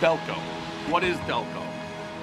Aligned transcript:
Delco. 0.00 0.34
What 0.88 1.04
is 1.04 1.18
Delco? 1.28 1.62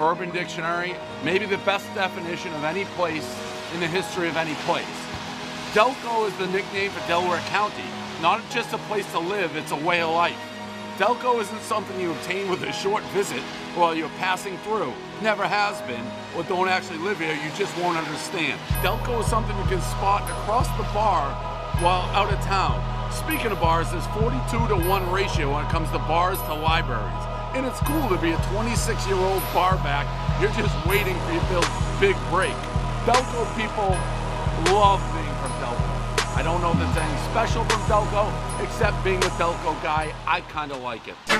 Urban 0.00 0.32
Dictionary, 0.32 0.96
maybe 1.22 1.46
the 1.46 1.58
best 1.58 1.86
definition 1.94 2.52
of 2.54 2.64
any 2.64 2.84
place 2.96 3.24
in 3.72 3.78
the 3.78 3.86
history 3.86 4.28
of 4.28 4.36
any 4.36 4.54
place. 4.66 4.84
Delco 5.74 6.26
is 6.26 6.36
the 6.38 6.48
nickname 6.48 6.90
for 6.90 7.06
Delaware 7.06 7.38
County. 7.50 7.84
Not 8.20 8.42
just 8.50 8.72
a 8.72 8.78
place 8.90 9.08
to 9.12 9.20
live, 9.20 9.54
it's 9.54 9.70
a 9.70 9.76
way 9.76 10.00
of 10.00 10.10
life. 10.10 10.36
Delco 10.96 11.40
isn't 11.40 11.62
something 11.62 12.00
you 12.00 12.10
obtain 12.10 12.50
with 12.50 12.64
a 12.64 12.72
short 12.72 13.04
visit 13.14 13.42
while 13.76 13.94
you're 13.94 14.08
passing 14.18 14.58
through. 14.58 14.92
Never 15.22 15.46
has 15.46 15.80
been, 15.82 16.04
or 16.36 16.42
don't 16.42 16.68
actually 16.68 16.98
live 16.98 17.20
here, 17.20 17.34
you 17.34 17.50
just 17.56 17.76
won't 17.78 17.96
understand. 17.96 18.58
Delco 18.82 19.20
is 19.20 19.26
something 19.26 19.56
you 19.56 19.66
can 19.66 19.80
spot 19.82 20.28
across 20.28 20.66
the 20.76 20.86
bar 20.92 21.30
while 21.80 22.02
out 22.10 22.32
of 22.32 22.40
town. 22.40 22.82
Speaking 23.12 23.52
of 23.52 23.60
bars, 23.60 23.92
there's 23.92 24.06
42 24.08 24.66
to 24.66 24.88
1 24.88 25.12
ratio 25.12 25.54
when 25.54 25.64
it 25.64 25.70
comes 25.70 25.88
to 25.92 25.98
bars 25.98 26.38
to 26.42 26.54
libraries. 26.54 27.27
And 27.54 27.66
it's 27.66 27.80
cool 27.80 28.08
to 28.08 28.16
be 28.18 28.32
a 28.32 28.36
26 28.52 29.06
year 29.06 29.16
old 29.16 29.42
bar 29.54 29.76
back. 29.78 30.06
You're 30.40 30.52
just 30.52 30.74
waiting 30.86 31.18
for 31.20 31.32
your 31.32 31.64
big 32.00 32.16
break. 32.30 32.54
Delco 33.04 33.44
people 33.56 33.96
love 34.72 35.00
being 35.14 35.34
from 35.40 35.52
Delco. 35.62 35.98
I 36.36 36.42
don't 36.42 36.60
know 36.60 36.72
if 36.72 36.78
there's 36.78 36.96
anything 36.96 37.30
special 37.30 37.64
from 37.64 37.80
Delco, 37.82 38.30
except 38.62 39.02
being 39.02 39.18
a 39.18 39.30
Delco 39.40 39.80
guy, 39.82 40.14
I 40.26 40.42
kind 40.42 40.70
of 40.72 40.82
like 40.82 41.08
it. 41.08 41.37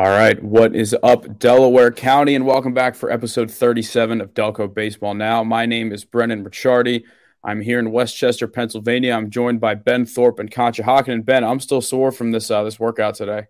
All 0.00 0.08
right, 0.08 0.42
what 0.42 0.74
is 0.74 0.96
up, 1.02 1.38
Delaware 1.38 1.90
County, 1.90 2.34
and 2.34 2.46
welcome 2.46 2.72
back 2.72 2.94
for 2.94 3.12
episode 3.12 3.50
37 3.50 4.22
of 4.22 4.32
Delco 4.32 4.72
Baseball 4.72 5.12
Now. 5.12 5.44
My 5.44 5.66
name 5.66 5.92
is 5.92 6.06
Brennan 6.06 6.42
Ricciardi. 6.42 7.04
I'm 7.44 7.60
here 7.60 7.78
in 7.78 7.92
West 7.92 8.16
Chester, 8.16 8.48
Pennsylvania. 8.48 9.12
I'm 9.12 9.28
joined 9.28 9.60
by 9.60 9.74
Ben 9.74 10.06
Thorpe 10.06 10.38
and 10.38 10.50
Concha 10.50 10.84
Hawken. 10.84 11.12
And 11.12 11.26
Ben, 11.26 11.44
I'm 11.44 11.60
still 11.60 11.82
sore 11.82 12.12
from 12.12 12.30
this 12.30 12.50
uh, 12.50 12.64
this 12.64 12.80
workout 12.80 13.16
today. 13.16 13.48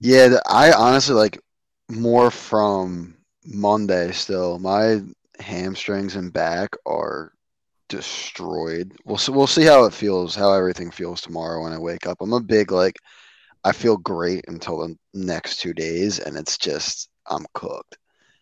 Yeah, 0.00 0.40
I 0.50 0.72
honestly 0.72 1.14
like 1.14 1.38
more 1.88 2.32
from 2.32 3.16
Monday. 3.46 4.10
Still, 4.10 4.58
my 4.58 5.02
hamstrings 5.38 6.16
and 6.16 6.32
back 6.32 6.70
are 6.84 7.32
destroyed. 7.88 8.92
We'll 9.04 9.20
we'll 9.28 9.46
see 9.46 9.62
how 9.62 9.84
it 9.84 9.94
feels, 9.94 10.34
how 10.34 10.52
everything 10.52 10.90
feels 10.90 11.20
tomorrow 11.20 11.62
when 11.62 11.72
I 11.72 11.78
wake 11.78 12.08
up. 12.08 12.16
I'm 12.20 12.32
a 12.32 12.40
big 12.40 12.72
like 12.72 12.96
I 13.64 13.72
feel 13.72 13.96
great 13.96 14.44
until 14.48 14.78
the 14.78 14.96
next 15.14 15.60
two 15.60 15.72
days, 15.72 16.18
and 16.18 16.36
it's 16.36 16.58
just 16.58 17.08
I'm 17.26 17.46
cooked. 17.54 17.98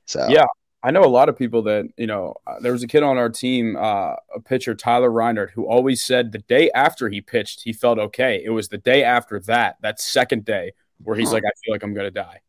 So 0.07 0.27
yeah, 0.29 0.47
I 0.83 0.91
know 0.91 1.05
a 1.05 1.07
lot 1.07 1.29
of 1.29 1.39
people 1.39 1.63
that 1.63 1.89
you 1.97 2.07
know. 2.07 2.35
Uh, 2.47 2.59
there 2.61 2.73
was 2.73 2.83
a 2.83 2.89
kid 2.89 3.03
on 3.03 3.19
our 3.19 3.29
team, 3.29 3.77
uh, 3.77 4.15
a 4.35 4.41
pitcher 4.45 4.75
Tyler 4.75 5.11
Reinert, 5.11 5.51
who 5.51 5.67
always 5.67 6.05
said 6.05 6.33
the 6.33 6.39
day 6.39 6.71
after 6.75 7.09
he 7.09 7.21
pitched, 7.21 7.63
he 7.63 7.73
felt 7.73 7.99
okay. 7.99 8.43
It 8.45 8.51
was 8.51 8.69
the 8.69 8.79
day 8.79 9.05
after 9.05 9.39
that, 9.41 9.77
that 9.83 10.01
second 10.01 10.45
day, 10.45 10.73
where 11.03 11.17
he's 11.17 11.29
huh. 11.29 11.35
like, 11.35 11.45
I 11.45 11.51
feel 11.65 11.73
like 11.73 11.83
I'm 11.85 11.95
gonna 11.95 12.11
die. 12.11 12.41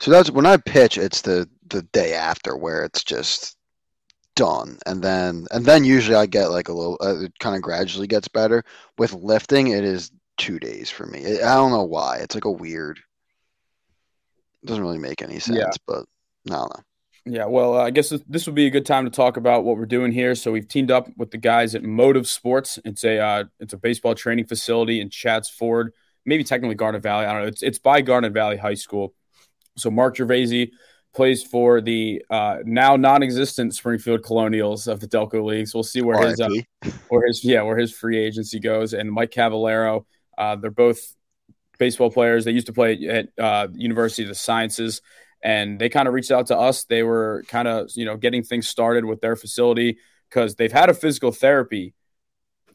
So 0.00 0.10
that's 0.10 0.30
when 0.30 0.46
I 0.46 0.58
pitch. 0.58 0.98
It's 0.98 1.22
the 1.22 1.48
the 1.68 1.82
day 1.82 2.14
after 2.14 2.56
where 2.56 2.84
it's 2.84 3.02
just 3.02 3.56
done, 4.36 4.78
and 4.86 5.02
then 5.02 5.46
and 5.50 5.64
then 5.64 5.84
usually 5.84 6.16
I 6.16 6.26
get 6.26 6.50
like 6.50 6.68
a 6.68 6.74
little. 6.74 6.98
Uh, 7.00 7.24
it 7.24 7.38
kind 7.38 7.56
of 7.56 7.62
gradually 7.62 8.06
gets 8.06 8.28
better. 8.28 8.62
With 8.98 9.14
lifting, 9.14 9.68
it 9.68 9.84
is 9.84 10.10
two 10.38 10.58
days 10.58 10.88
for 10.88 11.06
me. 11.06 11.40
I 11.40 11.54
don't 11.54 11.70
know 11.70 11.84
why. 11.84 12.16
It's 12.18 12.34
like 12.34 12.46
a 12.46 12.50
weird. 12.50 12.98
It 14.62 14.66
doesn't 14.66 14.82
really 14.82 14.98
make 14.98 15.22
any 15.22 15.38
sense, 15.38 15.58
yeah. 15.58 15.70
but 15.86 16.04
I 16.50 16.54
don't 16.54 16.76
know. 16.76 16.82
Yeah, 17.30 17.44
well, 17.44 17.76
uh, 17.76 17.82
I 17.82 17.90
guess 17.90 18.12
this 18.26 18.46
would 18.46 18.54
be 18.54 18.66
a 18.66 18.70
good 18.70 18.86
time 18.86 19.04
to 19.04 19.10
talk 19.10 19.36
about 19.36 19.64
what 19.64 19.76
we're 19.76 19.86
doing 19.86 20.12
here. 20.12 20.34
So 20.34 20.50
we've 20.50 20.66
teamed 20.66 20.90
up 20.90 21.08
with 21.16 21.30
the 21.30 21.36
guys 21.36 21.74
at 21.74 21.82
Motive 21.82 22.26
Sports. 22.26 22.78
It's 22.84 23.04
a 23.04 23.18
uh, 23.18 23.44
it's 23.60 23.74
a 23.74 23.76
baseball 23.76 24.14
training 24.14 24.46
facility 24.46 25.00
in 25.00 25.10
Chadds 25.10 25.50
Ford, 25.50 25.92
maybe 26.24 26.42
technically 26.42 26.74
Garnet 26.74 27.02
Valley. 27.02 27.26
I 27.26 27.32
don't 27.32 27.42
know. 27.42 27.48
It's 27.48 27.62
it's 27.62 27.78
by 27.78 28.00
Garnet 28.00 28.32
Valley 28.32 28.56
High 28.56 28.74
School. 28.74 29.14
So 29.76 29.90
Mark 29.90 30.16
Gervaisi 30.16 30.70
plays 31.14 31.42
for 31.42 31.80
the 31.80 32.22
uh, 32.30 32.58
now 32.64 32.96
non-existent 32.96 33.74
Springfield 33.74 34.22
Colonials 34.22 34.88
of 34.88 35.00
the 35.00 35.08
Delco 35.08 35.44
League. 35.44 35.68
So 35.68 35.78
we'll 35.78 35.84
see 35.84 36.02
where 36.02 36.26
his 36.26 36.40
uh, 36.40 36.48
where 37.08 37.26
his 37.26 37.44
yeah 37.44 37.62
where 37.62 37.76
his 37.76 37.92
free 37.92 38.18
agency 38.18 38.58
goes. 38.58 38.94
And 38.94 39.10
Mike 39.10 39.32
Cavallero 39.32 40.06
uh, 40.38 40.56
they're 40.56 40.70
both 40.70 41.14
baseball 41.78 42.10
players. 42.10 42.44
They 42.44 42.52
used 42.52 42.68
to 42.68 42.72
play 42.72 43.06
at 43.08 43.28
uh, 43.38 43.68
University 43.74 44.22
of 44.22 44.28
the 44.28 44.34
Sciences, 44.34 45.02
and 45.42 45.78
they 45.78 45.88
kind 45.88 46.08
of 46.08 46.14
reached 46.14 46.30
out 46.30 46.46
to 46.46 46.56
us. 46.56 46.84
They 46.84 47.02
were 47.02 47.44
kind 47.48 47.68
of 47.68 47.90
you 47.94 48.04
know 48.04 48.16
getting 48.16 48.42
things 48.42 48.68
started 48.68 49.04
with 49.04 49.20
their 49.20 49.36
facility 49.36 49.98
because 50.30 50.54
they've 50.54 50.72
had 50.72 50.88
a 50.88 50.94
physical 50.94 51.32
therapy 51.32 51.94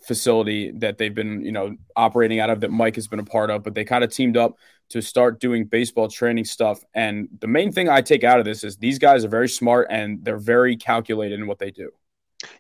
facility 0.02 0.72
that 0.72 0.98
they've 0.98 1.16
been 1.16 1.42
you 1.46 1.52
know 1.52 1.76
operating 1.96 2.40
out 2.40 2.50
of 2.50 2.60
that 2.60 2.72
Mike 2.72 2.96
has 2.96 3.08
been 3.08 3.20
a 3.20 3.26
part 3.26 3.50
of, 3.50 3.64
but 3.64 3.74
they 3.74 3.86
kind 3.86 4.04
of 4.04 4.12
teamed 4.12 4.38
up 4.38 4.58
to 4.90 5.02
start 5.02 5.40
doing 5.40 5.66
baseball 5.66 6.08
training 6.08 6.46
stuff. 6.46 6.84
And 6.94 7.30
the 7.40 7.48
main 7.48 7.72
thing 7.72 7.90
I 7.90 8.02
take 8.02 8.24
out 8.24 8.40
of 8.40 8.46
this 8.46 8.64
is 8.64 8.78
these 8.78 9.00
guys 9.00 9.24
are 9.24 9.30
very 9.30 9.50
smart 9.50 9.88
and 9.90 10.24
they're 10.24 10.38
very 10.38 10.76
calculated 10.76 11.40
in 11.40 11.48
what 11.48 11.58
they 11.58 11.72
do. 11.72 11.90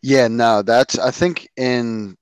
Yeah, 0.02 0.30
no, 0.30 0.62
that's 0.62 0.97
I 0.97 1.12
think 1.12 1.50
in 1.58 2.16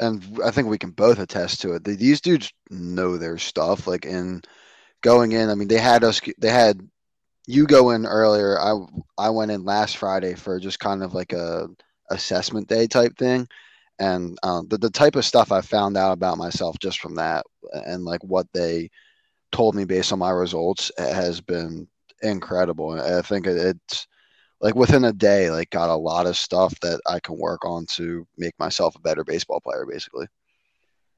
and 0.00 0.40
I 0.44 0.50
think 0.50 0.68
we 0.68 0.78
can 0.78 0.90
both 0.90 1.18
attest 1.18 1.60
to 1.62 1.74
it. 1.74 1.84
These 1.84 2.20
dudes 2.20 2.52
know 2.70 3.16
their 3.16 3.38
stuff. 3.38 3.86
Like 3.86 4.04
in 4.04 4.42
going 5.02 5.32
in, 5.32 5.50
I 5.50 5.54
mean, 5.54 5.68
they 5.68 5.78
had 5.78 6.04
us. 6.04 6.20
They 6.38 6.50
had 6.50 6.80
you 7.46 7.66
go 7.66 7.90
in 7.90 8.06
earlier. 8.06 8.58
I 8.60 8.74
I 9.16 9.30
went 9.30 9.50
in 9.50 9.64
last 9.64 9.96
Friday 9.96 10.34
for 10.34 10.60
just 10.60 10.78
kind 10.80 11.02
of 11.02 11.14
like 11.14 11.32
a 11.32 11.68
assessment 12.10 12.68
day 12.68 12.86
type 12.86 13.16
thing, 13.16 13.48
and 13.98 14.38
um, 14.42 14.68
the 14.68 14.78
the 14.78 14.90
type 14.90 15.16
of 15.16 15.24
stuff 15.24 15.52
I 15.52 15.60
found 15.60 15.96
out 15.96 16.12
about 16.12 16.38
myself 16.38 16.78
just 16.78 17.00
from 17.00 17.16
that, 17.16 17.44
and 17.72 18.04
like 18.04 18.22
what 18.22 18.46
they 18.52 18.90
told 19.50 19.74
me 19.74 19.84
based 19.84 20.12
on 20.12 20.18
my 20.18 20.30
results 20.30 20.92
has 20.98 21.40
been 21.40 21.88
incredible. 22.22 23.00
I 23.00 23.22
think 23.22 23.46
it's 23.46 24.06
like 24.60 24.74
within 24.74 25.04
a 25.04 25.12
day, 25.12 25.50
like 25.50 25.70
got 25.70 25.90
a 25.90 25.96
lot 25.96 26.26
of 26.26 26.36
stuff 26.36 26.78
that 26.80 27.00
I 27.06 27.20
can 27.20 27.38
work 27.38 27.64
on 27.64 27.86
to 27.94 28.26
make 28.36 28.58
myself 28.58 28.96
a 28.96 29.00
better 29.00 29.24
baseball 29.24 29.60
player, 29.60 29.86
basically. 29.88 30.26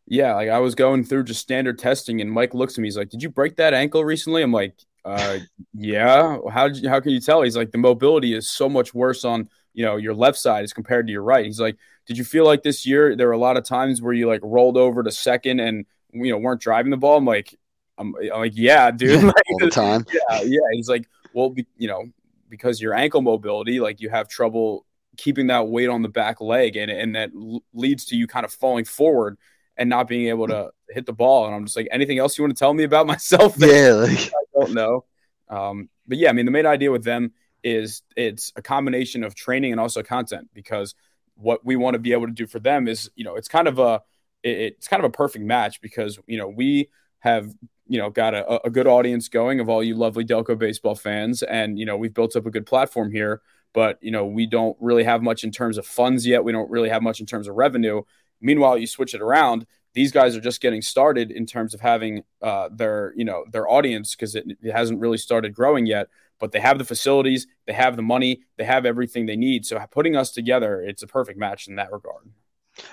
Yeah, 0.06 0.34
like 0.34 0.50
I 0.50 0.58
was 0.58 0.74
going 0.74 1.04
through 1.04 1.24
just 1.24 1.40
standard 1.40 1.78
testing, 1.78 2.20
and 2.20 2.30
Mike 2.30 2.52
looks 2.52 2.74
at 2.74 2.82
me. 2.82 2.88
He's 2.88 2.96
like, 2.96 3.10
"Did 3.10 3.22
you 3.22 3.30
break 3.30 3.56
that 3.56 3.74
ankle 3.74 4.04
recently?" 4.04 4.42
I'm 4.42 4.52
like, 4.52 4.74
uh, 5.04 5.38
"Yeah." 5.72 6.38
How 6.50 6.68
did 6.68 6.78
you, 6.78 6.88
how 6.88 7.00
can 7.00 7.12
you 7.12 7.20
tell? 7.20 7.42
He's 7.42 7.56
like, 7.56 7.70
"The 7.70 7.78
mobility 7.78 8.34
is 8.34 8.50
so 8.50 8.68
much 8.68 8.92
worse 8.92 9.24
on 9.24 9.48
you 9.72 9.84
know 9.84 9.96
your 9.96 10.14
left 10.14 10.38
side 10.38 10.64
as 10.64 10.72
compared 10.72 11.06
to 11.06 11.12
your 11.12 11.22
right." 11.22 11.46
He's 11.46 11.60
like, 11.60 11.76
"Did 12.06 12.18
you 12.18 12.24
feel 12.24 12.44
like 12.44 12.62
this 12.62 12.84
year 12.84 13.16
there 13.16 13.28
were 13.28 13.32
a 13.32 13.38
lot 13.38 13.56
of 13.56 13.64
times 13.64 14.02
where 14.02 14.12
you 14.12 14.26
like 14.26 14.40
rolled 14.42 14.76
over 14.76 15.02
to 15.02 15.12
second 15.12 15.60
and 15.60 15.86
you 16.12 16.30
know 16.32 16.38
weren't 16.38 16.60
driving 16.60 16.90
the 16.90 16.96
ball?" 16.96 17.16
I'm 17.16 17.24
like, 17.24 17.56
"I'm, 17.96 18.14
I'm 18.16 18.40
like, 18.40 18.56
yeah, 18.56 18.90
dude." 18.90 19.22
like, 19.22 19.50
All 19.52 19.58
the 19.60 19.70
time. 19.70 20.04
Yeah, 20.12 20.42
yeah. 20.42 20.58
He's 20.72 20.88
like, 20.88 21.08
"Well, 21.32 21.50
be, 21.50 21.66
you 21.78 21.86
know, 21.86 22.06
because 22.50 22.80
your 22.80 22.94
ankle 22.94 23.22
mobility, 23.22 23.80
like 23.80 24.00
you 24.00 24.10
have 24.10 24.28
trouble 24.28 24.84
keeping 25.16 25.46
that 25.46 25.68
weight 25.68 25.88
on 25.88 26.02
the 26.02 26.08
back 26.08 26.40
leg, 26.40 26.76
and 26.76 26.90
and 26.90 27.14
that 27.14 27.30
l- 27.34 27.62
leads 27.72 28.04
to 28.06 28.16
you 28.16 28.26
kind 28.26 28.44
of 28.44 28.52
falling 28.52 28.84
forward 28.84 29.38
and 29.76 29.88
not 29.88 30.08
being 30.08 30.28
able 30.28 30.46
to 30.48 30.70
hit 30.90 31.06
the 31.06 31.12
ball. 31.12 31.46
And 31.46 31.54
I'm 31.54 31.64
just 31.64 31.76
like, 31.76 31.88
anything 31.90 32.18
else 32.18 32.36
you 32.36 32.44
want 32.44 32.54
to 32.54 32.58
tell 32.58 32.74
me 32.74 32.84
about 32.84 33.06
myself? 33.14 33.54
yeah, 33.56 33.92
like... 33.92 34.18
I 34.56 34.60
don't 34.60 34.74
know. 34.74 35.04
Um, 35.48 35.88
but 36.06 36.18
yeah, 36.18 36.28
I 36.28 36.32
mean, 36.32 36.44
the 36.44 36.52
main 36.52 36.66
idea 36.66 36.90
with 36.90 37.04
them 37.04 37.32
is 37.62 38.02
it's 38.16 38.52
a 38.56 38.62
combination 38.62 39.24
of 39.24 39.34
training 39.34 39.72
and 39.72 39.80
also 39.80 40.02
content 40.02 40.48
because 40.54 40.94
what 41.34 41.64
we 41.64 41.76
want 41.76 41.94
to 41.94 41.98
be 41.98 42.12
able 42.12 42.26
to 42.26 42.32
do 42.32 42.46
for 42.46 42.58
them 42.58 42.88
is, 42.88 43.10
you 43.14 43.24
know, 43.24 43.36
it's 43.36 43.48
kind 43.48 43.68
of 43.68 43.78
a 43.78 44.02
it's 44.42 44.88
kind 44.88 45.02
of 45.02 45.08
a 45.08 45.12
perfect 45.12 45.44
match 45.44 45.80
because 45.80 46.18
you 46.26 46.38
know 46.38 46.48
we 46.48 46.88
have 47.18 47.52
you 47.90 47.98
know 47.98 48.08
got 48.08 48.34
a, 48.34 48.64
a 48.64 48.70
good 48.70 48.86
audience 48.86 49.28
going 49.28 49.58
of 49.58 49.68
all 49.68 49.82
you 49.82 49.96
lovely 49.96 50.24
Delco 50.24 50.56
baseball 50.56 50.94
fans, 50.94 51.42
and 51.42 51.76
you 51.76 51.84
know 51.84 51.96
we've 51.96 52.14
built 52.14 52.36
up 52.36 52.46
a 52.46 52.50
good 52.50 52.64
platform 52.64 53.10
here. 53.10 53.42
But 53.74 53.98
you 54.00 54.12
know 54.12 54.24
we 54.24 54.46
don't 54.46 54.76
really 54.80 55.02
have 55.02 55.22
much 55.22 55.42
in 55.42 55.50
terms 55.50 55.76
of 55.76 55.86
funds 55.86 56.24
yet. 56.24 56.44
We 56.44 56.52
don't 56.52 56.70
really 56.70 56.88
have 56.88 57.02
much 57.02 57.18
in 57.18 57.26
terms 57.26 57.48
of 57.48 57.56
revenue. 57.56 58.02
Meanwhile, 58.40 58.78
you 58.78 58.86
switch 58.86 59.12
it 59.12 59.20
around. 59.20 59.66
These 59.92 60.12
guys 60.12 60.36
are 60.36 60.40
just 60.40 60.60
getting 60.60 60.82
started 60.82 61.32
in 61.32 61.46
terms 61.46 61.74
of 61.74 61.80
having 61.80 62.22
uh, 62.40 62.68
their 62.72 63.12
you 63.16 63.24
know 63.24 63.44
their 63.50 63.68
audience 63.68 64.14
because 64.14 64.36
it, 64.36 64.44
it 64.62 64.72
hasn't 64.72 65.00
really 65.00 65.18
started 65.18 65.52
growing 65.52 65.84
yet. 65.84 66.06
But 66.38 66.52
they 66.52 66.60
have 66.60 66.78
the 66.78 66.84
facilities, 66.84 67.48
they 67.66 67.72
have 67.72 67.96
the 67.96 68.02
money, 68.02 68.42
they 68.56 68.64
have 68.64 68.86
everything 68.86 69.26
they 69.26 69.36
need. 69.36 69.66
So 69.66 69.84
putting 69.90 70.16
us 70.16 70.30
together, 70.30 70.80
it's 70.80 71.02
a 71.02 71.06
perfect 71.08 71.38
match 71.38 71.66
in 71.66 71.74
that 71.74 71.92
regard. 71.92 72.30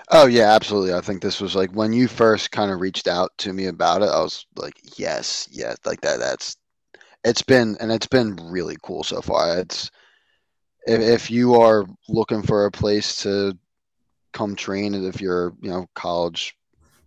Oh 0.10 0.28
yeah, 0.28 0.54
absolutely. 0.54 0.94
I 0.94 1.01
think 1.01 1.22
this 1.22 1.42
was 1.42 1.56
like 1.56 1.72
when 1.72 1.94
you 1.94 2.07
first 2.07 2.51
kind 2.51 2.72
of 2.72 2.81
reached 2.81 3.07
out 3.07 3.31
to 3.39 3.54
me 3.54 3.68
about 3.68 4.01
it, 4.01 4.10
I 4.10 4.22
was 4.22 4.45
like, 4.56 4.75
yes, 4.98 5.48
yes, 5.51 5.78
like 5.86 6.01
that. 6.01 6.19
That's 6.19 6.57
it's 7.24 7.42
been 7.42 7.78
and 7.80 7.92
it's 7.92 8.07
been 8.07 8.36
really 8.36 8.78
cool 8.84 9.04
so 9.04 9.22
far. 9.22 9.57
It's 9.60 9.92
if, 10.86 11.01
if 11.01 11.31
you 11.31 11.56
are 11.56 11.86
looking 12.07 12.42
for 12.42 12.66
a 12.66 12.72
place 12.72 13.22
to 13.24 13.57
come 14.34 14.56
train, 14.56 14.94
and 14.94 15.06
if 15.06 15.22
you're 15.22 15.54
you 15.62 15.69
know 15.69 15.88
college 15.95 16.56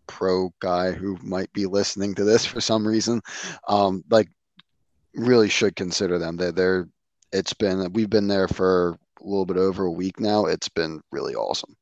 pro 0.06 0.52
guy 0.60 0.92
who 0.92 1.16
might 1.22 1.52
be 1.52 1.66
listening 1.66 2.14
to 2.14 2.24
this 2.24 2.44
for 2.46 2.60
some 2.60 2.86
reason, 2.86 3.20
um, 3.68 4.04
like 4.10 4.28
really 5.14 5.48
should 5.48 5.76
consider 5.76 6.18
them. 6.18 6.36
They're, 6.36 6.52
they're 6.52 6.88
it's 7.32 7.54
been 7.54 7.92
we've 7.92 8.10
been 8.10 8.28
there 8.28 8.48
for 8.48 8.98
a 9.20 9.24
little 9.24 9.46
bit 9.46 9.56
over 9.56 9.84
a 9.84 9.90
week 9.90 10.20
now. 10.20 10.46
It's 10.46 10.68
been 10.68 11.00
really 11.12 11.34
awesome. 11.34 11.76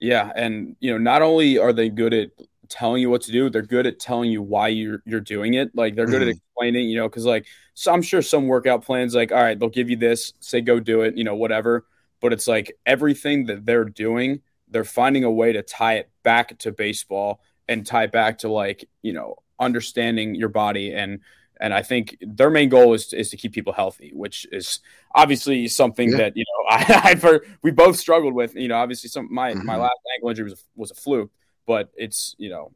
Yeah, 0.00 0.32
and 0.34 0.76
you 0.80 0.90
know, 0.90 0.98
not 0.98 1.22
only 1.22 1.58
are 1.58 1.72
they 1.72 1.90
good 1.90 2.14
at 2.14 2.30
telling 2.68 3.02
you 3.02 3.10
what 3.10 3.22
to 3.22 3.32
do, 3.32 3.50
they're 3.50 3.62
good 3.62 3.86
at 3.86 3.98
telling 3.98 4.30
you 4.30 4.42
why 4.42 4.68
you're 4.68 5.02
you're 5.04 5.20
doing 5.20 5.54
it. 5.54 5.70
Like 5.74 5.94
they're 5.94 6.06
good 6.06 6.22
mm-hmm. 6.22 6.30
at 6.30 6.36
explaining, 6.36 6.88
you 6.88 6.96
know, 6.96 7.08
because 7.08 7.26
like 7.26 7.46
so 7.74 7.92
I'm 7.92 8.02
sure 8.02 8.22
some 8.22 8.46
workout 8.46 8.84
plans, 8.84 9.14
like, 9.14 9.32
all 9.32 9.42
right, 9.42 9.58
they'll 9.58 9.68
give 9.68 9.90
you 9.90 9.96
this, 9.96 10.32
say 10.40 10.60
go 10.60 10.80
do 10.80 11.02
it, 11.02 11.16
you 11.16 11.24
know, 11.24 11.34
whatever. 11.34 11.86
But 12.20 12.32
it's 12.32 12.46
like 12.46 12.76
everything 12.84 13.46
that 13.46 13.64
they're 13.64 13.84
doing, 13.84 14.40
they're 14.68 14.84
finding 14.84 15.24
a 15.24 15.30
way 15.30 15.52
to 15.52 15.62
tie 15.62 15.94
it 15.94 16.10
back 16.22 16.58
to 16.60 16.72
baseball 16.72 17.40
and 17.68 17.86
tie 17.86 18.04
it 18.04 18.12
back 18.12 18.38
to 18.38 18.48
like, 18.48 18.88
you 19.02 19.12
know, 19.12 19.36
understanding 19.58 20.34
your 20.34 20.48
body 20.48 20.92
and 20.92 21.20
and 21.60 21.74
I 21.74 21.82
think 21.82 22.16
their 22.20 22.50
main 22.50 22.68
goal 22.68 22.94
is 22.94 23.08
to, 23.08 23.18
is 23.18 23.30
to 23.30 23.36
keep 23.36 23.52
people 23.52 23.72
healthy, 23.72 24.10
which 24.14 24.46
is 24.50 24.80
obviously 25.14 25.68
something 25.68 26.10
yeah. 26.10 26.16
that 26.18 26.36
you 26.36 26.44
know 26.44 26.70
I, 26.76 27.10
I've 27.10 27.22
heard, 27.22 27.46
we 27.62 27.70
both 27.70 27.96
struggled 27.96 28.34
with. 28.34 28.54
You 28.56 28.68
know, 28.68 28.76
obviously 28.76 29.08
some 29.08 29.28
my 29.30 29.52
mm-hmm. 29.52 29.66
my 29.66 29.76
last 29.76 29.98
ankle 30.14 30.30
injury 30.30 30.50
was 30.50 30.64
was 30.74 30.90
a 30.90 30.94
fluke, 30.94 31.30
but 31.66 31.90
it's 31.96 32.34
you 32.38 32.48
know 32.48 32.72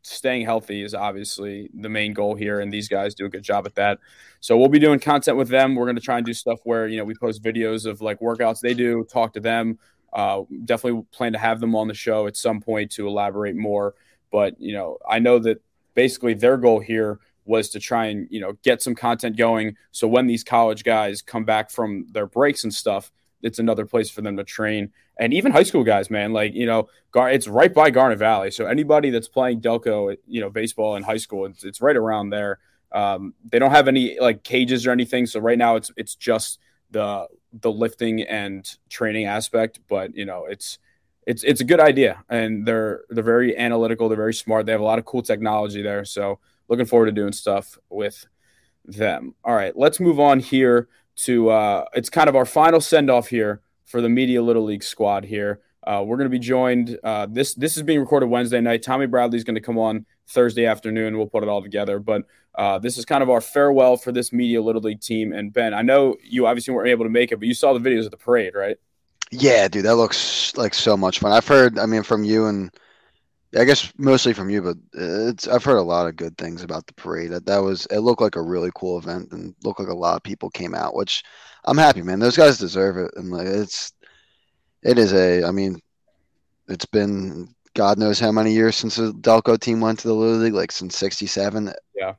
staying 0.00 0.42
healthy 0.42 0.82
is 0.82 0.94
obviously 0.94 1.70
the 1.74 1.88
main 1.88 2.14
goal 2.14 2.34
here, 2.34 2.60
and 2.60 2.72
these 2.72 2.88
guys 2.88 3.14
do 3.14 3.26
a 3.26 3.28
good 3.28 3.42
job 3.42 3.66
at 3.66 3.74
that. 3.74 3.98
So 4.40 4.56
we'll 4.56 4.68
be 4.68 4.78
doing 4.78 4.98
content 4.98 5.36
with 5.36 5.48
them. 5.48 5.74
We're 5.74 5.84
going 5.84 5.96
to 5.96 6.02
try 6.02 6.16
and 6.16 6.26
do 6.26 6.32
stuff 6.32 6.60
where 6.64 6.88
you 6.88 6.96
know 6.96 7.04
we 7.04 7.14
post 7.14 7.42
videos 7.42 7.86
of 7.86 8.00
like 8.00 8.20
workouts 8.20 8.60
they 8.60 8.74
do, 8.74 9.04
talk 9.04 9.34
to 9.34 9.40
them. 9.40 9.78
Uh, 10.12 10.42
definitely 10.64 11.02
plan 11.10 11.32
to 11.32 11.38
have 11.38 11.60
them 11.60 11.74
on 11.74 11.88
the 11.88 11.94
show 11.94 12.26
at 12.26 12.36
some 12.36 12.60
point 12.60 12.90
to 12.92 13.06
elaborate 13.06 13.56
more. 13.56 13.94
But 14.30 14.58
you 14.58 14.72
know, 14.72 14.98
I 15.08 15.18
know 15.18 15.38
that 15.40 15.62
basically 15.94 16.34
their 16.34 16.56
goal 16.56 16.80
here 16.80 17.20
was 17.44 17.68
to 17.70 17.80
try 17.80 18.06
and 18.06 18.28
you 18.30 18.40
know 18.40 18.52
get 18.62 18.82
some 18.82 18.94
content 18.94 19.36
going. 19.36 19.76
So 19.90 20.06
when 20.06 20.26
these 20.26 20.44
college 20.44 20.84
guys 20.84 21.22
come 21.22 21.44
back 21.44 21.70
from 21.70 22.06
their 22.10 22.26
breaks 22.26 22.64
and 22.64 22.72
stuff 22.72 23.10
it's 23.42 23.58
another 23.58 23.84
place 23.84 24.08
for 24.08 24.22
them 24.22 24.36
to 24.36 24.44
train. 24.44 24.92
And 25.18 25.34
even 25.34 25.52
high 25.52 25.64
school 25.64 25.84
guys 25.84 26.10
man 26.10 26.32
like 26.32 26.54
you 26.54 26.66
know 26.66 26.88
Gar- 27.10 27.30
it's 27.30 27.48
right 27.48 27.72
by 27.72 27.90
garnet 27.90 28.18
valley. 28.18 28.50
So 28.50 28.66
anybody 28.66 29.10
that's 29.10 29.28
playing 29.28 29.60
delco 29.60 30.16
you 30.26 30.40
know 30.40 30.50
baseball 30.50 30.96
in 30.96 31.02
high 31.02 31.18
school 31.18 31.46
it's, 31.46 31.64
it's 31.64 31.80
right 31.80 31.96
around 31.96 32.30
there. 32.30 32.58
Um, 32.92 33.34
they 33.50 33.58
don't 33.58 33.70
have 33.70 33.88
any 33.88 34.18
like 34.20 34.44
cages 34.44 34.86
or 34.86 34.90
anything. 34.90 35.26
So 35.26 35.40
right 35.40 35.58
now 35.58 35.76
it's 35.76 35.90
it's 35.96 36.14
just 36.14 36.58
the 36.90 37.26
the 37.52 37.70
lifting 37.70 38.22
and 38.22 38.68
training 38.88 39.26
aspect. 39.26 39.80
But 39.88 40.14
you 40.16 40.24
know 40.24 40.46
it's 40.46 40.78
it's 41.26 41.42
it's 41.44 41.60
a 41.60 41.64
good 41.64 41.80
idea. 41.80 42.24
And 42.28 42.66
they're 42.66 43.02
they're 43.10 43.24
very 43.24 43.56
analytical. 43.56 44.08
They're 44.08 44.16
very 44.16 44.34
smart. 44.34 44.66
They 44.66 44.72
have 44.72 44.80
a 44.80 44.84
lot 44.84 44.98
of 44.98 45.04
cool 45.04 45.22
technology 45.22 45.82
there. 45.82 46.04
So 46.04 46.38
looking 46.68 46.86
forward 46.86 47.06
to 47.06 47.12
doing 47.12 47.32
stuff 47.32 47.78
with 47.90 48.26
them. 48.84 49.34
All 49.44 49.54
right, 49.54 49.76
let's 49.76 50.00
move 50.00 50.18
on 50.20 50.40
here 50.40 50.88
to 51.14 51.50
uh, 51.50 51.84
it's 51.94 52.10
kind 52.10 52.28
of 52.28 52.36
our 52.36 52.46
final 52.46 52.80
send 52.80 53.10
off 53.10 53.28
here 53.28 53.60
for 53.84 54.00
the 54.00 54.08
Media 54.08 54.42
Little 54.42 54.64
League 54.64 54.82
squad 54.82 55.24
here. 55.24 55.60
Uh, 55.84 56.02
we're 56.04 56.16
going 56.16 56.30
to 56.30 56.30
be 56.30 56.38
joined. 56.38 56.98
Uh, 57.02 57.26
this 57.28 57.54
this 57.54 57.76
is 57.76 57.82
being 57.82 58.00
recorded 58.00 58.26
Wednesday 58.26 58.60
night. 58.60 58.82
Tommy 58.82 59.06
Bradley 59.06 59.36
is 59.36 59.44
going 59.44 59.56
to 59.56 59.60
come 59.60 59.78
on 59.78 60.06
Thursday 60.28 60.64
afternoon. 60.64 61.16
We'll 61.18 61.26
put 61.26 61.42
it 61.42 61.48
all 61.48 61.62
together. 61.62 61.98
But 61.98 62.22
uh, 62.54 62.78
this 62.78 62.98
is 62.98 63.04
kind 63.04 63.22
of 63.22 63.30
our 63.30 63.40
farewell 63.40 63.96
for 63.96 64.12
this 64.12 64.32
Media 64.32 64.62
Little 64.62 64.82
League 64.82 65.00
team. 65.00 65.32
And 65.32 65.52
Ben, 65.52 65.74
I 65.74 65.82
know 65.82 66.16
you 66.22 66.46
obviously 66.46 66.72
weren't 66.72 66.88
able 66.88 67.04
to 67.04 67.10
make 67.10 67.32
it, 67.32 67.38
but 67.38 67.48
you 67.48 67.54
saw 67.54 67.72
the 67.76 67.80
videos 67.80 68.04
of 68.04 68.10
the 68.10 68.16
parade, 68.16 68.54
right? 68.54 68.76
Yeah, 69.30 69.66
dude, 69.66 69.84
that 69.86 69.96
looks 69.96 70.56
like 70.56 70.74
so 70.74 70.96
much 70.96 71.18
fun. 71.18 71.32
I've 71.32 71.48
heard, 71.48 71.78
I 71.78 71.86
mean, 71.86 72.02
from 72.02 72.22
you 72.22 72.46
and 72.46 72.70
I 73.54 73.64
guess 73.64 73.92
mostly 73.98 74.32
from 74.32 74.48
you, 74.48 74.62
but 74.62 74.76
it's 74.94 75.46
I've 75.46 75.64
heard 75.64 75.76
a 75.76 75.82
lot 75.82 76.06
of 76.06 76.16
good 76.16 76.38
things 76.38 76.62
about 76.62 76.86
the 76.86 76.94
parade. 76.94 77.32
That 77.32 77.44
that 77.46 77.58
was 77.58 77.86
it 77.86 77.98
looked 77.98 78.22
like 78.22 78.36
a 78.36 78.42
really 78.42 78.70
cool 78.74 78.98
event 78.98 79.30
and 79.32 79.54
looked 79.62 79.78
like 79.78 79.90
a 79.90 79.94
lot 79.94 80.16
of 80.16 80.22
people 80.22 80.48
came 80.48 80.74
out, 80.74 80.94
which 80.94 81.22
I'm 81.64 81.76
happy, 81.76 82.02
man. 82.02 82.18
Those 82.18 82.36
guys 82.36 82.58
deserve 82.58 82.96
it, 82.96 83.10
and 83.16 83.30
like 83.30 83.46
it's 83.46 83.92
it 84.82 84.98
is 84.98 85.12
a. 85.12 85.44
I 85.44 85.50
mean, 85.50 85.80
it's 86.68 86.86
been 86.86 87.54
God 87.74 87.98
knows 87.98 88.18
how 88.18 88.32
many 88.32 88.52
years 88.52 88.76
since 88.76 88.96
the 88.96 89.12
Delco 89.12 89.58
team 89.60 89.80
went 89.80 89.98
to 90.00 90.08
the 90.08 90.14
Little 90.14 90.38
League, 90.38 90.54
like 90.54 90.72
since 90.72 90.96
'67. 90.96 91.72
Yeah, 91.94 92.14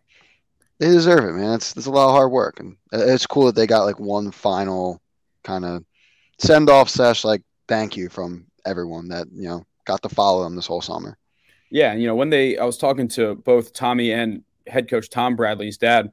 they 0.77 0.87
deserve 0.87 1.25
it, 1.25 1.33
man. 1.33 1.55
It's 1.55 1.75
it's 1.75 1.87
a 1.87 1.91
lot 1.91 2.09
of 2.09 2.15
hard 2.15 2.31
work, 2.31 2.59
and 2.59 2.77
it's 2.91 3.25
cool 3.25 3.47
that 3.47 3.55
they 3.55 3.65
got 3.65 3.85
like 3.85 3.99
one 3.99 4.29
final 4.29 5.01
kind 5.43 5.65
of 5.65 5.83
send 6.37 6.69
off 6.69 6.89
sesh, 6.89 7.23
like 7.23 7.41
thank 7.67 7.97
you 7.97 8.09
from 8.09 8.45
everyone 8.65 9.07
that 9.09 9.27
you 9.31 9.47
know 9.47 9.65
got 9.85 10.01
to 10.03 10.09
follow 10.09 10.43
them 10.43 10.55
this 10.55 10.67
whole 10.67 10.81
summer. 10.81 11.17
Yeah, 11.73 11.95
you 11.95 12.05
know, 12.05 12.13
when 12.13 12.29
they 12.29 12.55
I 12.55 12.65
was 12.65 12.77
talking 12.77 13.07
to 13.09 13.33
both 13.33 13.73
Tommy 13.73 14.11
and 14.11 14.43
head 14.67 14.87
coach 14.87 15.09
Tom 15.09 15.35
Bradley's 15.35 15.75
dad 15.75 16.11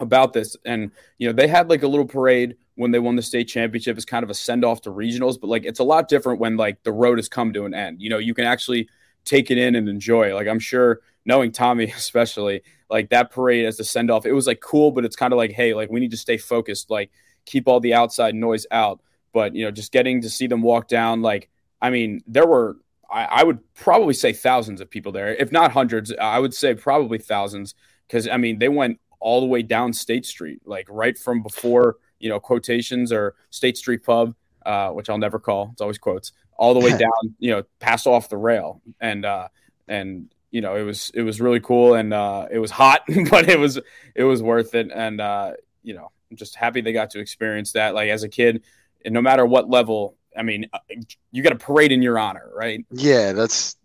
about 0.00 0.32
this 0.32 0.56
and 0.64 0.90
you 1.18 1.28
know, 1.28 1.32
they 1.32 1.46
had 1.46 1.70
like 1.70 1.84
a 1.84 1.88
little 1.88 2.04
parade 2.04 2.56
when 2.74 2.90
they 2.90 2.98
won 2.98 3.14
the 3.14 3.22
state 3.22 3.44
championship 3.44 3.96
as 3.96 4.04
kind 4.04 4.24
of 4.24 4.30
a 4.30 4.34
send 4.34 4.64
off 4.64 4.80
to 4.82 4.90
regionals, 4.90 5.40
but 5.40 5.46
like 5.46 5.64
it's 5.64 5.78
a 5.78 5.84
lot 5.84 6.08
different 6.08 6.40
when 6.40 6.56
like 6.56 6.82
the 6.82 6.90
road 6.90 7.16
has 7.16 7.28
come 7.28 7.52
to 7.52 7.64
an 7.64 7.74
end. 7.74 8.02
You 8.02 8.10
know, 8.10 8.18
you 8.18 8.34
can 8.34 8.44
actually 8.44 8.88
take 9.24 9.52
it 9.52 9.58
in 9.58 9.76
and 9.76 9.88
enjoy. 9.88 10.34
Like 10.34 10.48
I'm 10.48 10.58
sure 10.58 10.98
knowing 11.24 11.52
Tommy 11.52 11.84
especially, 11.96 12.62
like 12.90 13.10
that 13.10 13.30
parade 13.30 13.66
as 13.66 13.76
the 13.76 13.84
send 13.84 14.10
off, 14.10 14.26
it 14.26 14.32
was 14.32 14.48
like 14.48 14.60
cool, 14.60 14.90
but 14.90 15.04
it's 15.04 15.14
kind 15.14 15.32
of 15.32 15.36
like, 15.36 15.52
hey, 15.52 15.74
like 15.74 15.90
we 15.90 16.00
need 16.00 16.10
to 16.10 16.16
stay 16.16 16.38
focused, 16.38 16.90
like 16.90 17.12
keep 17.44 17.68
all 17.68 17.78
the 17.78 17.94
outside 17.94 18.34
noise 18.34 18.66
out. 18.72 19.00
But 19.32 19.54
you 19.54 19.64
know, 19.64 19.70
just 19.70 19.92
getting 19.92 20.22
to 20.22 20.28
see 20.28 20.48
them 20.48 20.60
walk 20.60 20.88
down, 20.88 21.22
like 21.22 21.50
I 21.80 21.90
mean, 21.90 22.20
there 22.26 22.48
were 22.48 22.78
I, 23.10 23.24
I 23.24 23.44
would 23.44 23.58
probably 23.74 24.14
say 24.14 24.32
thousands 24.32 24.80
of 24.80 24.90
people 24.90 25.12
there, 25.12 25.34
if 25.34 25.50
not 25.50 25.72
hundreds. 25.72 26.12
I 26.12 26.38
would 26.38 26.54
say 26.54 26.74
probably 26.74 27.18
thousands 27.18 27.74
because 28.06 28.28
I 28.28 28.36
mean 28.36 28.58
they 28.58 28.68
went 28.68 29.00
all 29.20 29.40
the 29.40 29.46
way 29.46 29.62
down 29.62 29.92
State 29.92 30.26
Street, 30.26 30.60
like 30.64 30.86
right 30.90 31.16
from 31.16 31.42
before 31.42 31.96
you 32.18 32.28
know 32.28 32.40
quotations 32.40 33.12
or 33.12 33.34
State 33.50 33.76
Street 33.76 34.04
Pub, 34.04 34.34
uh, 34.66 34.90
which 34.90 35.08
I'll 35.08 35.18
never 35.18 35.38
call. 35.38 35.70
It's 35.72 35.80
always 35.80 35.98
quotes 35.98 36.32
all 36.56 36.74
the 36.74 36.80
way 36.80 36.90
down, 36.98 37.34
you 37.38 37.50
know, 37.50 37.62
past 37.78 38.06
off 38.06 38.28
the 38.28 38.36
rail, 38.36 38.82
and 39.00 39.24
uh, 39.24 39.48
and 39.86 40.32
you 40.50 40.60
know 40.60 40.76
it 40.76 40.82
was 40.82 41.10
it 41.14 41.22
was 41.22 41.40
really 41.40 41.60
cool 41.60 41.94
and 41.94 42.12
uh, 42.12 42.46
it 42.50 42.58
was 42.58 42.70
hot, 42.70 43.02
but 43.30 43.48
it 43.48 43.58
was 43.58 43.78
it 44.14 44.24
was 44.24 44.42
worth 44.42 44.74
it, 44.74 44.90
and 44.94 45.20
uh, 45.20 45.52
you 45.82 45.94
know 45.94 46.10
I'm 46.30 46.36
just 46.36 46.56
happy 46.56 46.80
they 46.82 46.92
got 46.92 47.10
to 47.10 47.20
experience 47.20 47.72
that. 47.72 47.94
Like 47.94 48.10
as 48.10 48.22
a 48.22 48.28
kid, 48.28 48.64
and 49.04 49.14
no 49.14 49.22
matter 49.22 49.46
what 49.46 49.70
level 49.70 50.17
I 50.38 50.42
mean, 50.42 50.68
uh, 50.72 50.78
you 51.32 51.42
got 51.42 51.52
a 51.52 51.56
parade 51.56 51.92
in 51.92 52.00
your 52.00 52.18
honor, 52.18 52.50
right? 52.54 52.84
Yeah, 52.90 53.32
that's 53.32 53.76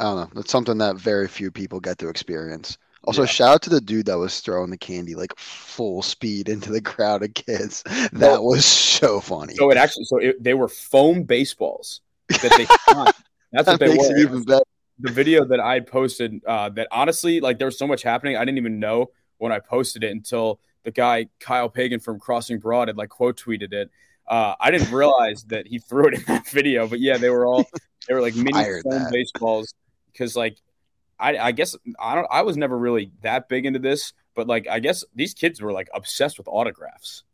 I 0.00 0.04
don't 0.04 0.16
know. 0.16 0.30
That's 0.34 0.50
something 0.50 0.78
that 0.78 0.96
very 0.96 1.28
few 1.28 1.50
people 1.50 1.78
get 1.78 1.98
to 1.98 2.08
experience. 2.08 2.78
Also, 3.04 3.22
yeah. 3.22 3.26
shout 3.26 3.54
out 3.54 3.62
to 3.62 3.70
the 3.70 3.80
dude 3.80 4.06
that 4.06 4.18
was 4.18 4.40
throwing 4.40 4.70
the 4.70 4.78
candy 4.78 5.14
like 5.14 5.36
full 5.36 6.02
speed 6.02 6.48
into 6.48 6.70
the 6.70 6.80
crowd 6.80 7.22
of 7.22 7.34
kids. 7.34 7.82
That 8.12 8.32
well, 8.32 8.44
was 8.44 8.64
so 8.64 9.20
funny. 9.20 9.54
So 9.54 9.70
it 9.70 9.76
actually, 9.76 10.04
so 10.04 10.18
it, 10.18 10.42
they 10.42 10.54
were 10.54 10.68
foam 10.68 11.24
baseballs 11.24 12.00
that 12.28 12.52
they. 12.56 12.66
That's 13.52 13.66
that 13.66 13.72
what 13.72 13.80
they 13.80 13.96
were. 13.96 14.18
even 14.18 14.42
better. 14.44 14.64
The 14.98 15.12
video 15.12 15.44
that 15.44 15.60
I 15.60 15.80
posted, 15.80 16.42
uh, 16.46 16.68
that 16.70 16.88
honestly, 16.90 17.40
like 17.40 17.58
there 17.58 17.66
was 17.66 17.78
so 17.78 17.86
much 17.86 18.02
happening, 18.02 18.36
I 18.36 18.44
didn't 18.44 18.58
even 18.58 18.78
know 18.78 19.10
when 19.38 19.52
I 19.52 19.58
posted 19.58 20.04
it 20.04 20.12
until 20.12 20.60
the 20.84 20.90
guy 20.90 21.26
Kyle 21.40 21.68
Pagan 21.68 22.00
from 22.00 22.18
Crossing 22.18 22.58
Broad 22.58 22.88
had 22.88 22.96
like 22.96 23.08
quote 23.08 23.36
tweeted 23.36 23.72
it, 23.72 23.90
uh, 24.28 24.54
I 24.60 24.70
didn't 24.70 24.92
realize 24.92 25.44
that 25.44 25.66
he 25.66 25.78
threw 25.78 26.08
it 26.08 26.14
in 26.14 26.24
that 26.26 26.48
video, 26.50 26.86
but 26.86 27.00
yeah, 27.00 27.16
they 27.16 27.30
were 27.30 27.46
all 27.46 27.64
they 28.08 28.14
were 28.14 28.20
like 28.20 28.34
mini 28.36 28.80
foam 28.82 29.06
baseballs 29.10 29.74
because 30.12 30.36
like 30.36 30.58
I, 31.18 31.38
I 31.38 31.52
guess 31.52 31.76
I 32.00 32.14
don't 32.14 32.26
I 32.30 32.42
was 32.42 32.56
never 32.56 32.76
really 32.76 33.12
that 33.22 33.48
big 33.48 33.66
into 33.66 33.78
this, 33.78 34.12
but 34.34 34.46
like 34.46 34.66
I 34.68 34.80
guess 34.80 35.04
these 35.14 35.34
kids 35.34 35.60
were 35.60 35.72
like 35.72 35.88
obsessed 35.94 36.38
with 36.38 36.48
autographs. 36.48 37.24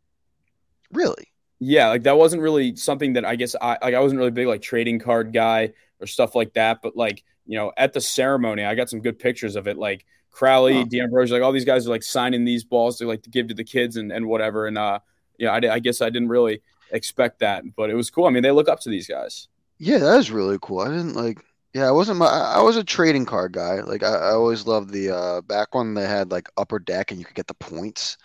Really? 0.93 1.33
Yeah, 1.61 1.89
like 1.89 2.05
that 2.05 2.17
wasn't 2.17 2.43
really 2.43 2.77
something 2.77 3.15
that 3.15 3.25
I 3.25 3.37
guess 3.37 3.57
I 3.61 3.79
like 3.83 3.95
I 3.95 4.01
wasn't 4.01 4.19
really 4.19 4.31
big 4.31 4.47
like 4.47 4.63
trading 4.63 4.99
card 4.99 5.33
guy 5.33 5.73
or 6.01 6.07
stuff 6.07 6.35
like 6.35 6.55
that, 6.55 6.81
but 6.83 6.97
like 6.97 7.25
you 7.47 7.59
know 7.59 7.73
at 7.77 7.93
the 7.93 8.01
ceremony 8.01 8.65
I 8.65 8.75
got 8.75 8.91
some 8.91 9.01
good 9.01 9.19
pictures 9.19 9.57
of 9.57 9.67
it 9.67 9.77
like 9.77 10.05
Crowley, 10.31 10.79
oh. 10.79 10.85
D'Ambrosio, 10.85 11.37
like 11.37 11.43
all 11.43 11.53
these 11.53 11.65
guys 11.65 11.87
are 11.87 11.91
like 11.91 12.03
signing 12.03 12.45
these 12.45 12.63
balls 12.63 12.99
to 12.99 13.07
like 13.07 13.23
to 13.23 13.31
give 13.31 13.49
to 13.49 13.55
the 13.55 13.65
kids 13.65 13.97
and, 13.97 14.13
and 14.13 14.27
whatever 14.27 14.67
and 14.67 14.79
uh 14.79 15.01
yeah 15.39 15.51
I, 15.51 15.75
I 15.75 15.79
guess 15.79 16.01
I 16.01 16.11
didn't 16.11 16.29
really 16.29 16.63
expect 16.93 17.41
that, 17.41 17.65
but 17.77 17.91
it 17.91 17.95
was 17.95 18.11
cool. 18.11 18.27
I 18.27 18.31
mean, 18.31 18.43
they 18.43 18.51
look 18.51 18.69
up 18.69 18.81
to 18.81 18.91
these 18.91 19.07
guys. 19.07 19.49
Yeah, 19.79 19.99
that 19.99 20.19
is 20.19 20.31
really 20.31 20.59
cool. 20.61 20.81
I 20.81 20.89
didn't 20.89 21.15
like. 21.15 21.45
Yeah, 21.75 21.87
I 21.87 21.93
wasn't. 21.93 22.19
My, 22.19 22.27
I 22.27 22.61
was 22.63 22.77
a 22.77 22.85
trading 22.85 23.27
card 23.27 23.53
guy. 23.53 23.81
Like 23.81 24.03
I, 24.03 24.15
I 24.15 24.31
always 24.33 24.67
loved 24.67 24.91
the 24.91 25.11
uh, 25.11 25.41
back 25.43 25.75
when 25.75 25.95
they 25.95 26.07
had 26.07 26.31
like 26.31 26.49
upper 26.57 26.79
deck 26.79 27.11
and 27.11 27.21
you 27.21 27.27
could 27.27 27.37
get 27.37 27.47
the 27.47 27.55
points, 27.55 28.17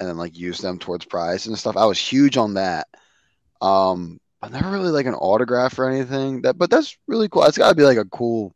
and 0.00 0.08
then 0.08 0.16
like 0.16 0.36
use 0.36 0.58
them 0.58 0.78
towards 0.78 1.04
prize 1.04 1.46
and 1.46 1.58
stuff. 1.58 1.76
I 1.76 1.84
was 1.86 1.98
huge 1.98 2.36
on 2.36 2.54
that. 2.54 2.88
Um, 3.60 4.20
I 4.42 4.48
never 4.48 4.70
really 4.70 4.90
like 4.90 5.06
an 5.06 5.14
autograph 5.14 5.78
or 5.78 5.88
anything. 5.88 6.42
That, 6.42 6.58
but 6.58 6.70
that's 6.70 6.96
really 7.06 7.28
cool. 7.28 7.44
It's 7.44 7.58
got 7.58 7.70
to 7.70 7.74
be 7.74 7.82
like 7.82 7.98
a 7.98 8.04
cool. 8.04 8.54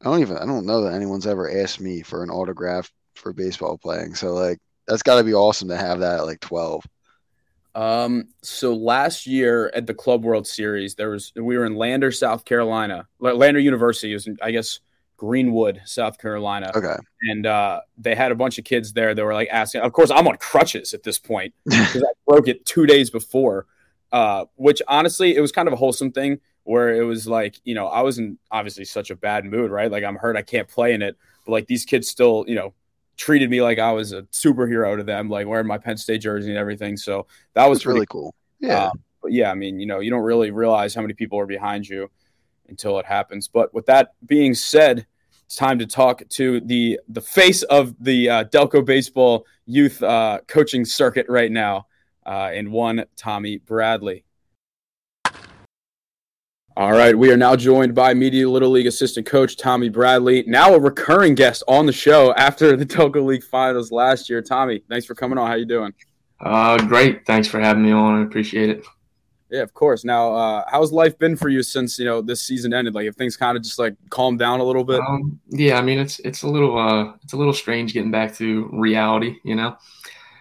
I 0.00 0.04
don't 0.04 0.20
even. 0.20 0.38
I 0.38 0.46
don't 0.46 0.66
know 0.66 0.82
that 0.82 0.94
anyone's 0.94 1.26
ever 1.26 1.50
asked 1.50 1.80
me 1.80 2.02
for 2.02 2.22
an 2.22 2.30
autograph 2.30 2.90
for 3.16 3.32
baseball 3.32 3.78
playing. 3.78 4.14
So 4.14 4.32
like, 4.34 4.58
that's 4.86 5.02
got 5.02 5.16
to 5.16 5.24
be 5.24 5.34
awesome 5.34 5.68
to 5.68 5.76
have 5.76 6.00
that 6.00 6.20
at 6.20 6.26
like 6.26 6.40
twelve. 6.40 6.84
Um, 7.74 8.28
so 8.42 8.74
last 8.74 9.26
year 9.26 9.70
at 9.74 9.86
the 9.86 9.94
Club 9.94 10.24
World 10.24 10.46
Series, 10.46 10.94
there 10.94 11.10
was 11.10 11.32
we 11.34 11.58
were 11.58 11.64
in 11.64 11.74
Lander, 11.76 12.12
South 12.12 12.44
Carolina. 12.44 13.08
Lander 13.18 13.58
University 13.58 14.12
was, 14.12 14.28
I 14.40 14.52
guess, 14.52 14.80
Greenwood, 15.16 15.82
South 15.84 16.18
Carolina. 16.18 16.70
Okay. 16.74 16.96
And 17.22 17.46
uh, 17.46 17.80
they 17.98 18.14
had 18.14 18.32
a 18.32 18.34
bunch 18.34 18.58
of 18.58 18.64
kids 18.64 18.92
there 18.92 19.14
that 19.14 19.24
were 19.24 19.34
like 19.34 19.48
asking. 19.50 19.80
Of 19.80 19.92
course, 19.92 20.10
I'm 20.10 20.28
on 20.28 20.36
crutches 20.36 20.94
at 20.94 21.02
this 21.02 21.18
point 21.18 21.54
because 21.64 22.02
I 22.02 22.12
broke 22.26 22.48
it 22.48 22.64
two 22.64 22.86
days 22.86 23.10
before. 23.10 23.66
Uh, 24.12 24.44
which 24.54 24.80
honestly, 24.86 25.34
it 25.34 25.40
was 25.40 25.50
kind 25.50 25.66
of 25.66 25.74
a 25.74 25.76
wholesome 25.76 26.12
thing 26.12 26.38
where 26.62 26.94
it 26.94 27.02
was 27.02 27.26
like, 27.26 27.56
you 27.64 27.74
know, 27.74 27.88
I 27.88 28.02
was 28.02 28.18
in 28.18 28.38
obviously 28.50 28.84
such 28.84 29.10
a 29.10 29.16
bad 29.16 29.44
mood, 29.44 29.72
right? 29.72 29.90
Like 29.90 30.04
I'm 30.04 30.14
hurt, 30.14 30.36
I 30.36 30.42
can't 30.42 30.68
play 30.68 30.94
in 30.94 31.02
it, 31.02 31.16
but 31.44 31.50
like 31.50 31.66
these 31.66 31.84
kids 31.84 32.08
still, 32.08 32.44
you 32.46 32.54
know, 32.54 32.74
treated 33.16 33.50
me 33.50 33.62
like 33.62 33.78
I 33.78 33.92
was 33.92 34.12
a 34.12 34.22
superhero 34.24 34.96
to 34.96 35.04
them, 35.04 35.28
like 35.28 35.46
wearing 35.46 35.66
my 35.66 35.78
Penn 35.78 35.96
State 35.96 36.18
jersey 36.18 36.50
and 36.50 36.58
everything. 36.58 36.96
So 36.96 37.26
that 37.54 37.66
was 37.66 37.86
really 37.86 38.06
cool. 38.06 38.34
Yeah. 38.60 38.84
Uh, 38.86 38.90
but 39.22 39.32
yeah, 39.32 39.50
I 39.50 39.54
mean, 39.54 39.80
you 39.80 39.86
know, 39.86 40.00
you 40.00 40.10
don't 40.10 40.22
really 40.22 40.50
realize 40.50 40.94
how 40.94 41.02
many 41.02 41.14
people 41.14 41.38
are 41.38 41.46
behind 41.46 41.88
you 41.88 42.10
until 42.68 42.98
it 42.98 43.06
happens. 43.06 43.48
But 43.48 43.72
with 43.72 43.86
that 43.86 44.12
being 44.26 44.54
said, 44.54 45.06
it's 45.46 45.56
time 45.56 45.78
to 45.78 45.86
talk 45.86 46.22
to 46.30 46.60
the 46.60 46.98
the 47.08 47.20
face 47.20 47.62
of 47.64 47.94
the 48.00 48.30
uh, 48.30 48.44
Delco 48.44 48.84
baseball 48.84 49.46
youth 49.66 50.02
uh, 50.02 50.40
coaching 50.46 50.84
circuit 50.84 51.26
right 51.28 51.52
now 51.52 51.86
uh, 52.26 52.50
in 52.54 52.70
one 52.70 53.04
Tommy 53.16 53.58
Bradley. 53.58 54.24
All 56.76 56.90
right, 56.90 57.16
we 57.16 57.30
are 57.30 57.36
now 57.36 57.54
joined 57.54 57.94
by 57.94 58.14
Media 58.14 58.50
Little 58.50 58.70
League 58.70 58.88
assistant 58.88 59.26
coach 59.26 59.56
Tommy 59.56 59.88
Bradley, 59.88 60.42
now 60.48 60.74
a 60.74 60.80
recurring 60.80 61.36
guest 61.36 61.62
on 61.68 61.86
the 61.86 61.92
show 61.92 62.34
after 62.34 62.76
the 62.76 62.84
Delco 62.84 63.24
League 63.24 63.44
Finals 63.44 63.92
last 63.92 64.28
year. 64.28 64.42
Tommy, 64.42 64.82
thanks 64.88 65.06
for 65.06 65.14
coming 65.14 65.38
on. 65.38 65.46
How 65.46 65.54
you 65.54 65.66
doing? 65.66 65.94
Uh, 66.40 66.76
great. 66.78 67.24
Thanks 67.26 67.46
for 67.46 67.60
having 67.60 67.84
me 67.84 67.92
on. 67.92 68.20
I 68.20 68.24
appreciate 68.24 68.70
it. 68.70 68.84
Yeah, 69.50 69.62
of 69.62 69.72
course. 69.72 70.04
Now, 70.04 70.34
uh, 70.34 70.64
how's 70.66 70.90
life 70.90 71.16
been 71.16 71.36
for 71.36 71.48
you 71.48 71.62
since 71.62 71.96
you 71.96 72.06
know 72.06 72.20
this 72.20 72.42
season 72.42 72.74
ended? 72.74 72.92
Like, 72.92 73.06
if 73.06 73.14
things 73.14 73.36
kind 73.36 73.56
of 73.56 73.62
just 73.62 73.78
like 73.78 73.94
calmed 74.10 74.40
down 74.40 74.58
a 74.58 74.64
little 74.64 74.82
bit. 74.82 75.00
Um, 75.00 75.38
yeah, 75.50 75.78
I 75.78 75.82
mean, 75.82 76.00
it's 76.00 76.18
it's 76.20 76.42
a 76.42 76.48
little 76.48 76.76
uh, 76.76 77.12
it's 77.22 77.34
a 77.34 77.36
little 77.36 77.52
strange 77.52 77.92
getting 77.92 78.10
back 78.10 78.34
to 78.38 78.68
reality. 78.72 79.36
You 79.44 79.54
know, 79.54 79.76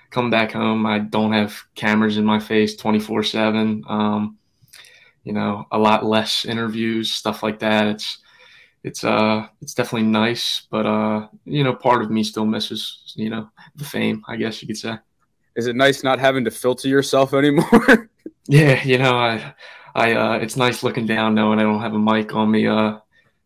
come 0.10 0.32
back 0.32 0.54
home. 0.54 0.88
I 0.88 0.98
don't 0.98 1.32
have 1.32 1.62
cameras 1.76 2.18
in 2.18 2.26
my 2.26 2.40
face 2.40 2.76
twenty 2.76 3.00
four 3.00 3.22
seven. 3.22 3.84
Um, 3.88 4.40
you 5.24 5.34
know, 5.34 5.66
a 5.72 5.78
lot 5.78 6.06
less 6.06 6.46
interviews, 6.46 7.12
stuff 7.12 7.44
like 7.44 7.60
that. 7.60 7.88
It's 7.88 8.18
it's 8.84 9.04
uh 9.04 9.48
it's 9.62 9.74
definitely 9.74 10.10
nice, 10.10 10.68
but 10.70 10.86
uh 10.86 11.28
you 11.46 11.64
know, 11.64 11.74
part 11.74 12.02
of 12.02 12.12
me 12.12 12.24
still 12.24 12.46
misses 12.46 13.14
you 13.16 13.30
know 13.30 13.50
the 13.76 13.86
fame. 13.86 14.24
I 14.28 14.36
guess 14.36 14.62
you 14.62 14.68
could 14.68 14.78
say. 14.78 14.98
Is 15.56 15.68
it 15.68 15.76
nice 15.76 16.04
not 16.04 16.20
having 16.20 16.46
to 16.46 16.52
filter 16.52 16.88
yourself 16.88 17.34
anymore? 17.34 18.10
yeah, 18.48 18.84
you 18.84 18.98
know, 18.98 19.18
I 19.18 19.54
I 19.96 20.14
uh 20.14 20.34
it's 20.40 20.58
nice 20.58 20.84
looking 20.84 21.06
down 21.06 21.36
knowing 21.36 21.60
I 21.60 21.64
don't 21.64 21.82
have 21.82 21.94
a 21.94 22.00
mic 22.00 22.36
on 22.36 22.52
me 22.52 22.68
uh 22.68 23.00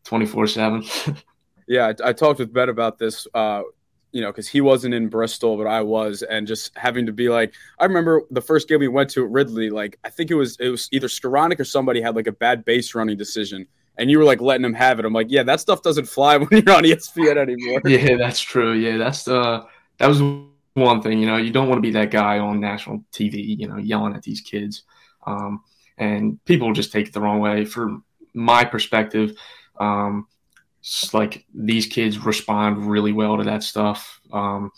twenty 0.04 0.26
four 0.26 0.48
seven. 0.48 0.84
Yeah, 1.70 1.88
I, 1.88 2.10
I, 2.10 2.14
talked 2.14 2.40
with 2.40 2.54
Ben 2.54 2.70
about 2.70 2.98
this 2.98 3.28
uh 3.34 3.62
you 4.12 4.22
know, 4.22 4.32
because 4.32 4.48
he 4.48 4.62
wasn't 4.62 4.94
in 4.94 5.10
Bristol, 5.10 5.58
but 5.58 5.68
I 5.68 5.82
was, 5.82 6.22
and 6.24 6.48
just 6.48 6.76
having 6.78 7.06
to 7.06 7.12
be 7.12 7.30
like, 7.30 7.54
I 7.80 7.86
remember 7.86 8.24
the 8.32 8.42
first 8.42 8.68
game 8.68 8.80
we 8.80 8.88
went 8.88 9.10
to 9.12 9.24
at 9.24 9.32
Ridley, 9.32 9.70
like 9.70 10.00
I 10.04 10.10
think 10.10 10.32
it 10.32 10.36
was 10.36 10.58
it 10.60 10.70
was 10.70 10.90
either 10.92 11.08
Skowronek 11.08 11.60
or 11.60 11.66
somebody 11.66 12.02
had 12.02 12.16
like 12.16 12.28
a 12.28 12.32
bad 12.32 12.66
base 12.66 12.96
running 12.96 13.18
decision, 13.18 13.68
and 13.98 14.10
you 14.10 14.18
were 14.18 14.24
like 14.24 14.42
letting 14.42 14.66
him 14.66 14.74
have 14.74 15.00
it. 15.00 15.06
I'm 15.06 15.14
like, 15.14 15.28
yeah, 15.30 15.44
that 15.44 15.60
stuff 15.60 15.82
doesn't 15.82 16.06
fly 16.06 16.38
when 16.38 16.50
you're 16.52 16.76
on 16.76 16.84
ESPN 16.84 17.38
anymore. 17.38 17.82
yeah, 17.86 18.16
that's 18.18 18.40
true. 18.40 18.74
Yeah, 18.74 18.98
that's 18.98 19.28
uh 19.28 19.66
that 19.98 20.08
was 20.08 20.22
one 20.74 21.02
thing. 21.02 21.20
You 21.20 21.28
know, 21.28 21.38
you 21.38 21.52
don't 21.52 21.68
want 21.68 21.78
to 21.78 21.88
be 21.88 21.92
that 21.92 22.12
guy 22.12 22.40
on 22.40 22.60
national 22.60 23.04
TV, 23.12 23.58
you 23.60 23.68
know, 23.68 23.78
yelling 23.78 24.16
at 24.16 24.24
these 24.24 24.42
kids, 24.42 24.84
um, 25.26 25.62
and 25.98 26.44
people 26.46 26.72
just 26.74 26.92
take 26.92 27.08
it 27.08 27.14
the 27.14 27.22
wrong 27.22 27.40
way. 27.40 27.66
From 27.66 28.04
my 28.34 28.64
perspective, 28.64 29.38
um, 29.80 30.28
like 31.14 31.46
these 31.54 31.86
kids 31.86 32.18
respond 32.20 32.90
really 32.90 33.12
well 33.12 33.38
to 33.38 33.44
that 33.44 33.64
stuff. 33.64 34.22
Um, 34.32 34.72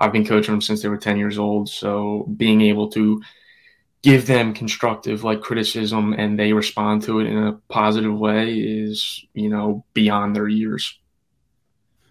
I've 0.00 0.12
been 0.12 0.26
coaching 0.26 0.52
them 0.52 0.60
since 0.60 0.82
they 0.82 0.88
were 0.88 0.96
10 0.96 1.16
years 1.16 1.38
old. 1.38 1.68
So 1.68 2.28
being 2.36 2.60
able 2.62 2.88
to 2.90 3.22
give 4.02 4.26
them 4.26 4.52
constructive 4.52 5.24
like 5.24 5.40
criticism 5.40 6.12
and 6.12 6.38
they 6.38 6.52
respond 6.52 7.02
to 7.02 7.20
it 7.20 7.26
in 7.26 7.38
a 7.38 7.52
positive 7.68 8.14
way 8.14 8.52
is, 8.54 9.24
you 9.32 9.48
know, 9.48 9.84
beyond 9.94 10.34
their 10.36 10.48
years. 10.48 10.98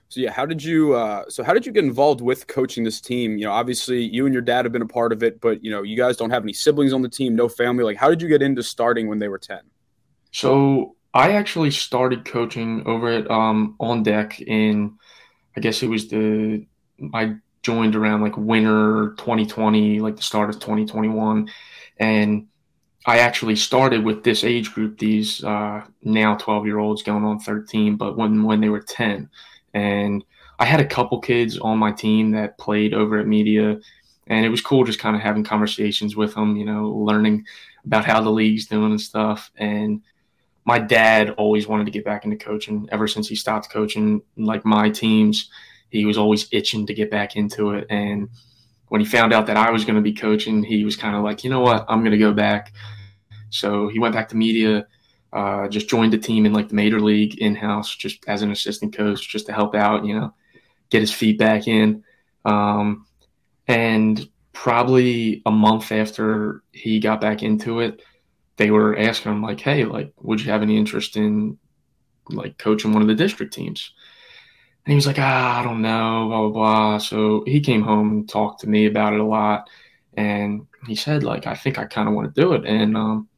So 0.09 0.21
yeah, 0.21 0.31
how 0.31 0.45
did 0.45 0.63
you 0.63 0.93
uh, 0.93 1.25
so 1.27 1.43
how 1.43 1.53
did 1.53 1.65
you 1.65 1.71
get 1.71 1.83
involved 1.83 2.21
with 2.21 2.47
coaching 2.47 2.83
this 2.83 3.01
team? 3.01 3.37
You 3.37 3.45
know, 3.45 3.51
obviously 3.51 4.03
you 4.03 4.25
and 4.25 4.33
your 4.33 4.43
dad 4.43 4.63
have 4.65 4.71
been 4.71 4.83
a 4.83 4.87
part 4.87 5.11
of 5.11 5.21
it, 5.21 5.41
but 5.41 5.63
you 5.63 5.71
know, 5.71 5.81
you 5.81 5.97
guys 5.97 6.17
don't 6.17 6.29
have 6.29 6.43
any 6.43 6.53
siblings 6.53 6.93
on 6.93 7.01
the 7.01 7.09
team, 7.09 7.35
no 7.35 7.49
family. 7.49 7.83
Like 7.83 7.97
how 7.97 8.09
did 8.09 8.21
you 8.21 8.27
get 8.27 8.41
into 8.41 8.63
starting 8.63 9.07
when 9.07 9.19
they 9.19 9.27
were 9.27 9.39
10? 9.39 9.59
So 10.31 10.95
I 11.13 11.33
actually 11.33 11.71
started 11.71 12.25
coaching 12.25 12.83
over 12.87 13.09
at 13.09 13.29
um, 13.29 13.75
On 13.79 14.01
Deck 14.01 14.41
in, 14.41 14.97
I 15.55 15.59
guess 15.59 15.83
it 15.83 15.87
was 15.87 16.07
the, 16.07 16.65
I 17.13 17.35
joined 17.61 17.95
around 17.95 18.21
like 18.21 18.35
winter 18.35 19.13
2020, 19.17 19.99
like 19.99 20.15
the 20.15 20.23
start 20.23 20.49
of 20.49 20.55
2021. 20.55 21.49
And 21.99 22.47
I 23.05 23.19
actually 23.19 23.55
started 23.55 24.03
with 24.03 24.23
this 24.23 24.43
age 24.43 24.73
group, 24.73 24.97
these 24.97 25.43
uh, 25.43 25.83
now 26.01 26.35
12 26.35 26.65
year 26.65 26.79
olds 26.79 27.03
going 27.03 27.23
on 27.25 27.39
13, 27.39 27.95
but 27.95 28.17
when, 28.17 28.43
when 28.43 28.59
they 28.59 28.69
were 28.69 28.81
10. 28.81 29.29
And 29.75 30.23
I 30.57 30.65
had 30.65 30.79
a 30.79 30.85
couple 30.85 31.19
kids 31.19 31.59
on 31.59 31.77
my 31.77 31.91
team 31.91 32.31
that 32.31 32.57
played 32.57 32.93
over 32.93 33.19
at 33.19 33.27
media. 33.27 33.79
And 34.27 34.45
it 34.45 34.49
was 34.49 34.61
cool 34.61 34.83
just 34.83 34.99
kind 34.99 35.15
of 35.15 35.21
having 35.21 35.43
conversations 35.43 36.15
with 36.15 36.33
them, 36.33 36.55
you 36.55 36.65
know, 36.65 36.89
learning 36.89 37.45
about 37.85 38.05
how 38.05 38.21
the 38.21 38.29
league's 38.29 38.65
doing 38.65 38.91
and 38.91 39.01
stuff. 39.01 39.51
And 39.57 40.01
my 40.65 40.79
dad 40.79 41.31
always 41.31 41.67
wanted 41.67 41.85
to 41.85 41.91
get 41.91 42.05
back 42.05 42.25
into 42.25 42.37
coaching 42.37 42.87
ever 42.91 43.07
since 43.07 43.27
he 43.27 43.35
stopped 43.35 43.69
coaching 43.69 44.21
like 44.37 44.65
my 44.65 44.89
teams. 44.89 45.49
He 45.89 46.05
was 46.05 46.17
always 46.17 46.47
itching 46.51 46.87
to 46.87 46.93
get 46.93 47.11
back 47.11 47.35
into 47.35 47.71
it. 47.71 47.85
And 47.89 48.29
when 48.87 49.01
he 49.01 49.07
found 49.07 49.33
out 49.33 49.47
that 49.47 49.57
i 49.57 49.71
was 49.71 49.85
going 49.85 49.95
to 49.95 50.01
be 50.01 50.13
coaching 50.13 50.61
he 50.61 50.85
was 50.85 50.95
kind 50.95 51.15
of 51.15 51.23
like 51.23 51.43
you 51.43 51.49
know 51.49 51.61
what? 51.61 51.85
I'm 51.87 51.99
going 51.99 52.11
to 52.11 52.17
go 52.17 52.33
back. 52.33 52.73
So 53.49 53.87
he 53.87 53.99
went 53.99 54.15
back 54.15 54.29
to 54.29 54.37
media 54.37 54.87
uh, 55.33 55.67
just 55.67 55.89
joined 55.89 56.13
the 56.13 56.17
team 56.17 56.45
in 56.45 56.53
like 56.53 56.69
the 56.69 56.75
major 56.75 56.99
league 56.99 57.39
in-house 57.39 57.95
just 57.95 58.23
as 58.27 58.43
an 58.43 58.51
assistant 58.51 58.95
coach 58.95 59.27
just 59.27 59.47
to 59.47 59.53
help 59.53 59.73
out 59.73 60.05
you 60.05 60.13
know 60.13 60.33
get 60.89 61.01
his 61.01 61.11
feet 61.11 61.39
back 61.39 61.67
in. 61.67 62.03
Um, 62.45 63.07
and 63.67 64.29
probably 64.51 65.41
a 65.45 65.51
month 65.51 65.91
after 65.91 66.61
he 66.71 66.99
got 66.99 67.19
back 67.19 67.41
into 67.41 67.79
it 67.79 68.01
they 68.57 68.71
were 68.71 68.97
asking 68.97 69.31
him 69.33 69.41
like, 69.41 69.59
"Hey, 69.59 69.85
like, 69.85 70.13
would 70.21 70.41
you 70.41 70.51
have 70.51 70.61
any 70.61 70.77
interest 70.77 71.17
in 71.17 71.57
like 72.29 72.57
coaching 72.57 72.93
one 72.93 73.01
of 73.01 73.07
the 73.07 73.15
district 73.15 73.53
teams?" 73.53 73.93
And 74.85 74.91
he 74.91 74.95
was 74.95 75.07
like, 75.07 75.19
"Ah, 75.19 75.59
I 75.59 75.63
don't 75.63 75.81
know, 75.81 76.27
blah 76.29 76.41
blah 76.41 76.49
blah." 76.49 76.97
So 76.99 77.43
he 77.45 77.59
came 77.61 77.83
home 77.83 78.11
and 78.11 78.29
talked 78.29 78.61
to 78.61 78.69
me 78.69 78.85
about 78.85 79.13
it 79.13 79.19
a 79.19 79.25
lot, 79.25 79.69
and 80.15 80.67
he 80.87 80.95
said 80.95 81.23
like, 81.23 81.47
"I 81.47 81.55
think 81.55 81.77
I 81.79 81.85
kind 81.85 82.07
of 82.07 82.15
want 82.15 82.33
to 82.33 82.41
do 82.41 82.53
it," 82.53 82.65
and 82.65 82.97
um, 82.97 83.29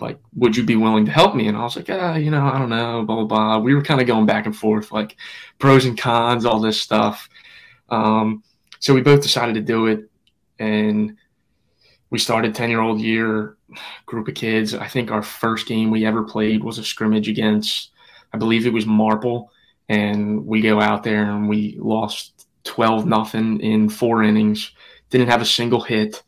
like, 0.00 0.18
would 0.34 0.56
you 0.56 0.64
be 0.64 0.76
willing 0.76 1.06
to 1.06 1.12
help 1.12 1.34
me? 1.34 1.48
And 1.48 1.56
I 1.56 1.62
was 1.62 1.76
like, 1.76 1.88
ah, 1.90 2.16
you 2.16 2.30
know, 2.30 2.44
I 2.46 2.58
don't 2.58 2.70
know, 2.70 3.04
blah 3.04 3.16
blah 3.16 3.24
blah. 3.24 3.58
We 3.58 3.74
were 3.74 3.82
kind 3.82 4.00
of 4.00 4.06
going 4.06 4.26
back 4.26 4.46
and 4.46 4.56
forth, 4.56 4.92
like 4.92 5.16
pros 5.58 5.84
and 5.84 5.98
cons, 5.98 6.44
all 6.44 6.60
this 6.60 6.80
stuff. 6.80 7.28
Um, 7.88 8.42
so 8.80 8.94
we 8.94 9.00
both 9.00 9.22
decided 9.22 9.54
to 9.56 9.60
do 9.60 9.86
it, 9.86 10.10
and 10.58 11.16
we 12.10 12.18
started 12.18 12.54
10 12.54 12.70
year 12.70 12.80
old 12.80 13.00
year 13.00 13.57
group 14.06 14.28
of 14.28 14.34
kids. 14.34 14.74
I 14.74 14.88
think 14.88 15.10
our 15.10 15.22
first 15.22 15.66
game 15.66 15.90
we 15.90 16.06
ever 16.06 16.22
played 16.22 16.64
was 16.64 16.78
a 16.78 16.84
scrimmage 16.84 17.28
against, 17.28 17.90
I 18.32 18.38
believe 18.38 18.66
it 18.66 18.72
was 18.72 18.86
Marple. 18.86 19.50
And 19.88 20.46
we 20.46 20.60
go 20.60 20.80
out 20.80 21.02
there 21.02 21.30
and 21.30 21.48
we 21.48 21.76
lost 21.78 22.46
12 22.64 23.06
nothing 23.06 23.60
in 23.60 23.88
four 23.88 24.22
innings. 24.22 24.72
Didn't 25.10 25.28
have 25.28 25.42
a 25.42 25.46
single 25.46 25.80
hit. 25.80 26.22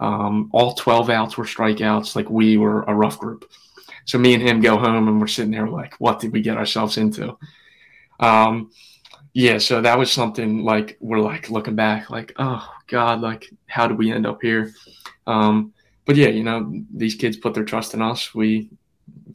Um, 0.00 0.50
all 0.52 0.74
12 0.74 1.10
outs 1.10 1.36
were 1.36 1.44
strikeouts. 1.44 2.16
Like 2.16 2.30
we 2.30 2.56
were 2.56 2.82
a 2.84 2.94
rough 2.94 3.18
group. 3.18 3.50
So 4.06 4.18
me 4.18 4.34
and 4.34 4.42
him 4.42 4.60
go 4.60 4.78
home 4.78 5.08
and 5.08 5.20
we're 5.20 5.26
sitting 5.26 5.50
there 5.50 5.68
like, 5.68 5.94
what 5.98 6.20
did 6.20 6.32
we 6.32 6.40
get 6.40 6.56
ourselves 6.56 6.96
into? 6.96 7.36
Um, 8.20 8.70
yeah, 9.34 9.58
so 9.58 9.80
that 9.80 9.98
was 9.98 10.12
something 10.12 10.62
like 10.62 10.96
we're 11.00 11.20
like 11.20 11.50
looking 11.50 11.74
back, 11.74 12.08
like, 12.08 12.32
oh 12.38 12.66
God, 12.86 13.20
like 13.20 13.50
how 13.66 13.88
did 13.88 13.98
we 13.98 14.12
end 14.12 14.26
up 14.26 14.38
here? 14.40 14.72
Um, 15.26 15.73
but 16.04 16.16
yeah, 16.16 16.28
you 16.28 16.42
know, 16.42 16.84
these 16.92 17.14
kids 17.14 17.36
put 17.36 17.54
their 17.54 17.64
trust 17.64 17.94
in 17.94 18.02
us. 18.02 18.34
We 18.34 18.70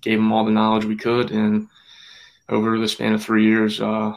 gave 0.02 0.18
them 0.18 0.32
all 0.32 0.46
the 0.46 0.52
knowledge 0.52 0.86
we 0.86 0.96
could, 0.96 1.32
and 1.32 1.68
over 2.48 2.78
the 2.78 2.88
span 2.88 3.14
of 3.14 3.24
three 3.24 3.46
years, 3.46 3.82
uh, 3.82 4.14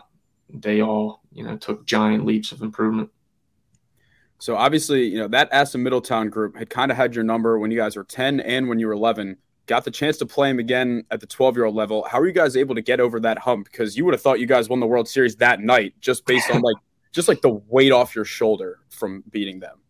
they 0.50 0.82
all 0.82 1.20
you 1.32 1.44
know 1.44 1.56
took 1.56 1.86
giant 1.86 2.24
leaps 2.26 2.52
of 2.52 2.62
improvement. 2.62 3.10
So 4.38 4.56
obviously, 4.56 5.04
you 5.04 5.18
know 5.18 5.28
that 5.28 5.48
Aston 5.52 5.82
Middletown 5.82 6.28
group 6.28 6.56
had 6.56 6.68
kind 6.68 6.90
of 6.90 6.96
had 6.96 7.14
your 7.14 7.24
number 7.24 7.58
when 7.58 7.70
you 7.70 7.78
guys 7.78 7.96
were 7.96 8.04
ten 8.04 8.40
and 8.40 8.68
when 8.68 8.78
you 8.78 8.86
were 8.86 8.92
eleven. 8.92 9.38
Got 9.66 9.84
the 9.84 9.92
chance 9.92 10.16
to 10.18 10.26
play 10.26 10.48
them 10.50 10.58
again 10.58 11.04
at 11.10 11.20
the 11.20 11.26
twelve-year-old 11.26 11.74
level. 11.74 12.04
How 12.04 12.18
are 12.18 12.26
you 12.26 12.32
guys 12.32 12.56
able 12.56 12.74
to 12.74 12.82
get 12.82 12.98
over 12.98 13.20
that 13.20 13.38
hump? 13.38 13.70
Because 13.70 13.96
you 13.96 14.04
would 14.04 14.12
have 14.12 14.20
thought 14.20 14.40
you 14.40 14.46
guys 14.46 14.68
won 14.68 14.80
the 14.80 14.86
World 14.86 15.08
Series 15.08 15.36
that 15.36 15.60
night 15.60 15.94
just 16.00 16.26
based 16.26 16.50
on 16.50 16.60
like 16.60 16.76
just 17.12 17.28
like 17.28 17.40
the 17.42 17.60
weight 17.68 17.92
off 17.92 18.14
your 18.14 18.24
shoulder 18.24 18.80
from 18.90 19.22
beating 19.30 19.60
them. 19.60 19.81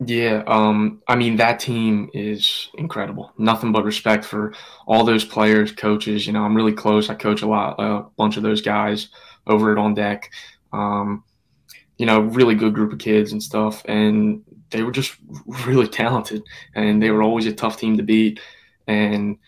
Yeah, 0.00 0.42
um, 0.46 1.02
I 1.06 1.14
mean 1.14 1.36
that 1.36 1.60
team 1.60 2.10
is 2.12 2.68
incredible. 2.74 3.32
Nothing 3.38 3.72
but 3.72 3.84
respect 3.84 4.24
for 4.24 4.52
all 4.86 5.04
those 5.04 5.24
players, 5.24 5.70
coaches. 5.70 6.26
You 6.26 6.32
know, 6.32 6.42
I'm 6.42 6.56
really 6.56 6.72
close. 6.72 7.08
I 7.08 7.14
coach 7.14 7.42
a 7.42 7.46
lot, 7.46 7.76
a 7.78 8.04
bunch 8.16 8.36
of 8.36 8.42
those 8.42 8.60
guys 8.60 9.08
over 9.46 9.70
at 9.72 9.78
On 9.78 9.94
Deck. 9.94 10.30
Um, 10.72 11.22
you 11.96 12.06
know, 12.06 12.20
really 12.20 12.56
good 12.56 12.74
group 12.74 12.92
of 12.92 12.98
kids 12.98 13.30
and 13.32 13.42
stuff, 13.42 13.84
and 13.84 14.42
they 14.70 14.82
were 14.82 14.90
just 14.90 15.16
really 15.66 15.86
talented, 15.86 16.42
and 16.74 17.00
they 17.00 17.10
were 17.10 17.22
always 17.22 17.46
a 17.46 17.52
tough 17.52 17.78
team 17.78 17.96
to 17.96 18.02
beat. 18.02 18.40
And 18.88 19.38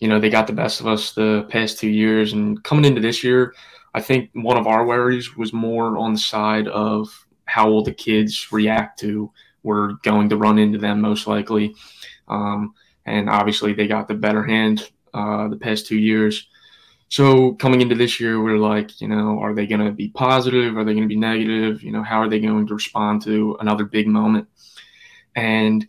you 0.00 0.06
know, 0.06 0.20
they 0.20 0.30
got 0.30 0.46
the 0.46 0.52
best 0.52 0.80
of 0.80 0.86
us 0.86 1.12
the 1.12 1.44
past 1.50 1.80
two 1.80 1.90
years, 1.90 2.32
and 2.32 2.62
coming 2.62 2.84
into 2.84 3.00
this 3.00 3.24
year, 3.24 3.52
I 3.94 4.00
think 4.00 4.30
one 4.32 4.56
of 4.56 4.68
our 4.68 4.86
worries 4.86 5.36
was 5.36 5.52
more 5.52 5.98
on 5.98 6.12
the 6.12 6.18
side 6.20 6.68
of 6.68 7.08
how 7.46 7.68
will 7.68 7.82
the 7.82 7.92
kids 7.92 8.52
react 8.52 9.00
to 9.00 9.32
we're 9.62 9.92
going 10.02 10.28
to 10.30 10.36
run 10.36 10.58
into 10.58 10.78
them 10.78 11.00
most 11.00 11.26
likely. 11.26 11.74
Um, 12.28 12.74
and 13.06 13.28
obviously, 13.28 13.72
they 13.72 13.86
got 13.86 14.08
the 14.08 14.14
better 14.14 14.44
hand 14.44 14.88
uh, 15.14 15.48
the 15.48 15.56
past 15.56 15.86
two 15.86 15.98
years. 15.98 16.48
So 17.10 17.54
coming 17.54 17.80
into 17.80 17.94
this 17.94 18.20
year, 18.20 18.42
we're 18.42 18.58
like, 18.58 19.00
you 19.00 19.08
know, 19.08 19.38
are 19.40 19.54
they 19.54 19.66
going 19.66 19.84
to 19.84 19.92
be 19.92 20.10
positive? 20.10 20.76
Are 20.76 20.84
they 20.84 20.92
going 20.92 21.04
to 21.04 21.08
be 21.08 21.16
negative? 21.16 21.82
You 21.82 21.92
know, 21.92 22.02
how 22.02 22.20
are 22.20 22.28
they 22.28 22.38
going 22.38 22.66
to 22.66 22.74
respond 22.74 23.22
to 23.22 23.56
another 23.60 23.84
big 23.84 24.06
moment? 24.06 24.46
And 25.34 25.86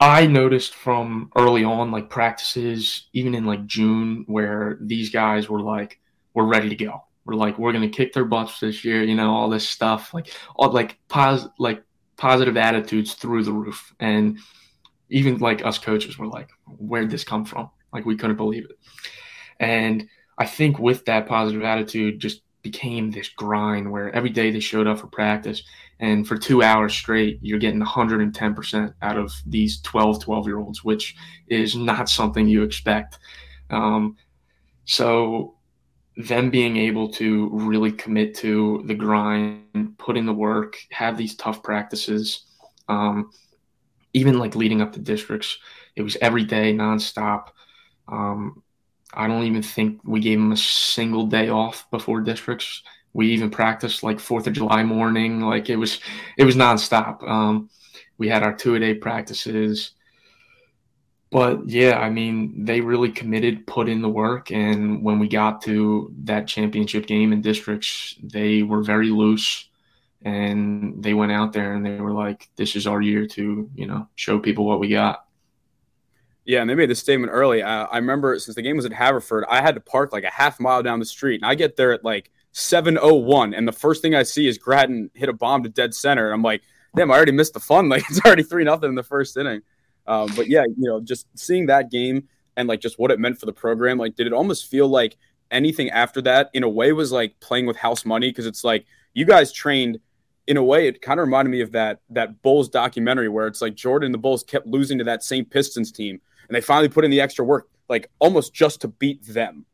I 0.00 0.26
noticed 0.26 0.74
from 0.74 1.30
early 1.36 1.62
on, 1.62 1.90
like 1.90 2.10
practices, 2.10 3.08
even 3.12 3.34
in 3.34 3.44
like 3.44 3.66
June, 3.66 4.24
where 4.26 4.78
these 4.80 5.10
guys 5.10 5.48
were 5.48 5.60
like, 5.60 6.00
we're 6.34 6.46
ready 6.46 6.70
to 6.70 6.76
go. 6.76 7.04
We're 7.24 7.34
like, 7.34 7.58
we're 7.58 7.72
gonna 7.72 7.90
kick 7.90 8.14
their 8.14 8.24
butts 8.24 8.60
this 8.60 8.84
year, 8.84 9.02
you 9.02 9.14
know, 9.14 9.30
all 9.30 9.50
this 9.50 9.68
stuff, 9.68 10.14
like 10.14 10.34
all 10.56 10.72
like 10.72 10.98
pos 11.08 11.46
like 11.58 11.84
positive 12.20 12.58
attitudes 12.58 13.14
through 13.14 13.42
the 13.42 13.52
roof. 13.52 13.94
And 13.98 14.38
even 15.08 15.38
like 15.38 15.64
us 15.64 15.78
coaches 15.78 16.18
were 16.18 16.26
like, 16.26 16.50
where'd 16.66 17.10
this 17.10 17.24
come 17.24 17.46
from? 17.46 17.70
Like 17.94 18.04
we 18.04 18.14
couldn't 18.14 18.36
believe 18.36 18.66
it. 18.66 18.78
And 19.58 20.06
I 20.36 20.44
think 20.44 20.78
with 20.78 21.06
that 21.06 21.26
positive 21.26 21.62
attitude 21.62 22.20
just 22.20 22.42
became 22.62 23.10
this 23.10 23.30
grind 23.30 23.90
where 23.90 24.14
every 24.14 24.28
day 24.28 24.50
they 24.50 24.60
showed 24.60 24.86
up 24.86 24.98
for 24.98 25.06
practice 25.06 25.62
and 25.98 26.28
for 26.28 26.36
two 26.36 26.62
hours 26.62 26.92
straight 26.92 27.38
you're 27.40 27.58
getting 27.58 27.80
110% 27.80 28.94
out 29.00 29.16
of 29.16 29.32
these 29.46 29.80
12 29.80 30.22
12 30.22 30.46
year 30.46 30.58
olds 30.58 30.84
which 30.84 31.16
is 31.48 31.74
not 31.74 32.06
something 32.06 32.46
you 32.46 32.62
expect 32.62 33.18
um, 33.70 34.14
so 34.84 35.54
them 36.26 36.50
being 36.50 36.76
able 36.76 37.08
to 37.08 37.48
really 37.52 37.92
commit 37.92 38.34
to 38.36 38.82
the 38.86 38.94
grind, 38.94 39.96
put 39.98 40.16
in 40.16 40.26
the 40.26 40.32
work, 40.32 40.76
have 40.90 41.16
these 41.16 41.34
tough 41.34 41.62
practices, 41.62 42.44
um, 42.88 43.30
even 44.12 44.38
like 44.38 44.56
leading 44.56 44.80
up 44.80 44.92
to 44.92 45.00
districts, 45.00 45.58
it 45.96 46.02
was 46.02 46.16
every 46.20 46.44
day, 46.44 46.72
nonstop. 46.74 47.48
Um, 48.08 48.62
I 49.12 49.26
don't 49.26 49.44
even 49.44 49.62
think 49.62 50.00
we 50.04 50.20
gave 50.20 50.38
them 50.38 50.52
a 50.52 50.56
single 50.56 51.26
day 51.26 51.48
off 51.48 51.90
before 51.90 52.20
districts. 52.20 52.82
We 53.12 53.32
even 53.32 53.50
practiced 53.50 54.02
like 54.02 54.20
Fourth 54.20 54.46
of 54.46 54.52
July 54.52 54.82
morning, 54.82 55.40
like 55.40 55.68
it 55.68 55.76
was, 55.76 56.00
it 56.36 56.44
was 56.44 56.56
nonstop. 56.56 57.26
Um, 57.28 57.70
we 58.18 58.28
had 58.28 58.42
our 58.42 58.54
two 58.54 58.74
a 58.74 58.80
day 58.80 58.94
practices. 58.94 59.92
But 61.30 61.68
yeah, 61.68 61.98
I 61.98 62.10
mean, 62.10 62.64
they 62.64 62.80
really 62.80 63.12
committed, 63.12 63.66
put 63.66 63.88
in 63.88 64.02
the 64.02 64.08
work, 64.08 64.50
and 64.50 65.02
when 65.02 65.20
we 65.20 65.28
got 65.28 65.62
to 65.62 66.12
that 66.24 66.48
championship 66.48 67.06
game 67.06 67.32
in 67.32 67.40
districts, 67.40 68.16
they 68.20 68.64
were 68.64 68.82
very 68.82 69.10
loose, 69.10 69.68
and 70.22 71.00
they 71.02 71.14
went 71.14 71.30
out 71.30 71.52
there 71.52 71.74
and 71.74 71.86
they 71.86 72.00
were 72.00 72.12
like, 72.12 72.50
"This 72.56 72.74
is 72.74 72.86
our 72.86 73.00
year 73.00 73.26
to, 73.28 73.70
you 73.74 73.86
know, 73.86 74.08
show 74.16 74.40
people 74.40 74.64
what 74.66 74.80
we 74.80 74.88
got." 74.88 75.24
Yeah, 76.44 76.62
and 76.62 76.68
they 76.70 76.74
made 76.74 76.90
the 76.90 76.96
statement 76.96 77.30
early. 77.32 77.62
I, 77.62 77.84
I 77.84 77.98
remember 77.98 78.36
since 78.40 78.56
the 78.56 78.62
game 78.62 78.74
was 78.76 78.84
at 78.86 78.92
Haverford, 78.92 79.44
I 79.48 79.62
had 79.62 79.76
to 79.76 79.80
park 79.80 80.12
like 80.12 80.24
a 80.24 80.30
half 80.30 80.58
mile 80.58 80.82
down 80.82 80.98
the 80.98 81.04
street, 81.04 81.40
and 81.40 81.48
I 81.48 81.54
get 81.54 81.76
there 81.76 81.92
at 81.92 82.04
like 82.04 82.32
7:01, 82.54 83.56
and 83.56 83.68
the 83.68 83.72
first 83.72 84.02
thing 84.02 84.16
I 84.16 84.24
see 84.24 84.48
is 84.48 84.58
Grattan 84.58 85.10
hit 85.14 85.28
a 85.28 85.32
bomb 85.32 85.62
to 85.62 85.68
dead 85.68 85.94
center, 85.94 86.24
and 86.24 86.34
I'm 86.34 86.42
like, 86.42 86.62
"Damn, 86.96 87.12
I 87.12 87.14
already 87.14 87.30
missed 87.30 87.54
the 87.54 87.60
fun! 87.60 87.88
Like 87.88 88.02
it's 88.10 88.20
already 88.24 88.42
three 88.42 88.64
nothing 88.64 88.88
in 88.88 88.96
the 88.96 89.04
first 89.04 89.36
inning." 89.36 89.62
Um, 90.06 90.30
but 90.36 90.48
yeah, 90.48 90.64
you 90.64 90.88
know, 90.88 91.00
just 91.00 91.26
seeing 91.38 91.66
that 91.66 91.90
game 91.90 92.28
and 92.56 92.68
like 92.68 92.80
just 92.80 92.98
what 92.98 93.10
it 93.10 93.18
meant 93.18 93.38
for 93.38 93.46
the 93.46 93.52
program, 93.52 93.98
like, 93.98 94.16
did 94.16 94.26
it 94.26 94.32
almost 94.32 94.66
feel 94.66 94.88
like 94.88 95.16
anything 95.50 95.90
after 95.90 96.20
that 96.22 96.50
in 96.52 96.62
a 96.62 96.68
way 96.68 96.92
was 96.92 97.12
like 97.12 97.38
playing 97.40 97.66
with 97.66 97.76
house 97.76 98.04
money? 98.04 98.30
Because 98.30 98.46
it's 98.46 98.64
like 98.64 98.86
you 99.14 99.24
guys 99.24 99.52
trained 99.52 99.98
in 100.46 100.56
a 100.56 100.64
way, 100.64 100.88
it 100.88 101.00
kind 101.00 101.20
of 101.20 101.26
reminded 101.26 101.50
me 101.50 101.60
of 101.60 101.70
that 101.72 102.00
that 102.10 102.42
Bulls 102.42 102.68
documentary 102.68 103.28
where 103.28 103.46
it's 103.46 103.62
like 103.62 103.74
Jordan 103.74 104.06
and 104.06 104.14
the 104.14 104.18
Bulls 104.18 104.42
kept 104.42 104.66
losing 104.66 104.98
to 104.98 105.04
that 105.04 105.22
same 105.22 105.44
Pistons 105.44 105.92
team, 105.92 106.20
and 106.48 106.56
they 106.56 106.60
finally 106.60 106.88
put 106.88 107.04
in 107.04 107.10
the 107.10 107.20
extra 107.20 107.44
work, 107.44 107.68
like 107.88 108.10
almost 108.18 108.52
just 108.52 108.80
to 108.80 108.88
beat 108.88 109.22
them. 109.24 109.64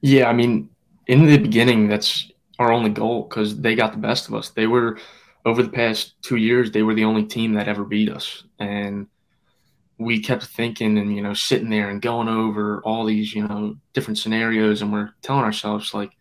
Yeah, 0.00 0.28
I 0.28 0.32
mean, 0.32 0.68
in 1.08 1.26
the 1.26 1.38
beginning, 1.38 1.88
that's 1.88 2.30
our 2.58 2.72
only 2.72 2.90
goal 2.90 3.24
because 3.24 3.60
they 3.60 3.74
got 3.74 3.92
the 3.92 3.98
best 3.98 4.28
of 4.28 4.34
us. 4.34 4.50
They 4.50 4.68
were 4.68 4.98
over 5.44 5.62
the 5.62 5.70
past 5.70 6.14
two 6.22 6.36
years, 6.36 6.70
they 6.70 6.82
were 6.82 6.94
the 6.94 7.04
only 7.04 7.24
team 7.24 7.54
that 7.54 7.68
ever 7.68 7.84
beat 7.84 8.10
us. 8.10 8.44
And 8.58 9.08
we 9.98 10.20
kept 10.20 10.44
thinking 10.44 10.98
and, 10.98 11.14
you 11.14 11.22
know, 11.22 11.34
sitting 11.34 11.70
there 11.70 11.90
and 11.90 12.02
going 12.02 12.28
over 12.28 12.80
all 12.82 13.04
these, 13.04 13.34
you 13.34 13.46
know, 13.46 13.76
different 13.92 14.18
scenarios. 14.18 14.82
And 14.82 14.92
we're 14.92 15.10
telling 15.22 15.44
ourselves, 15.44 15.94
like, 15.94 16.12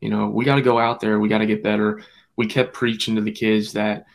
you 0.00 0.08
know, 0.08 0.28
we 0.28 0.44
got 0.44 0.56
to 0.56 0.62
go 0.62 0.78
out 0.78 1.00
there, 1.00 1.20
we 1.20 1.28
got 1.28 1.38
to 1.38 1.46
get 1.46 1.62
better. 1.62 2.02
We 2.36 2.46
kept 2.46 2.74
preaching 2.74 3.14
to 3.16 3.20
the 3.20 3.30
kids 3.30 3.72
that, 3.74 4.06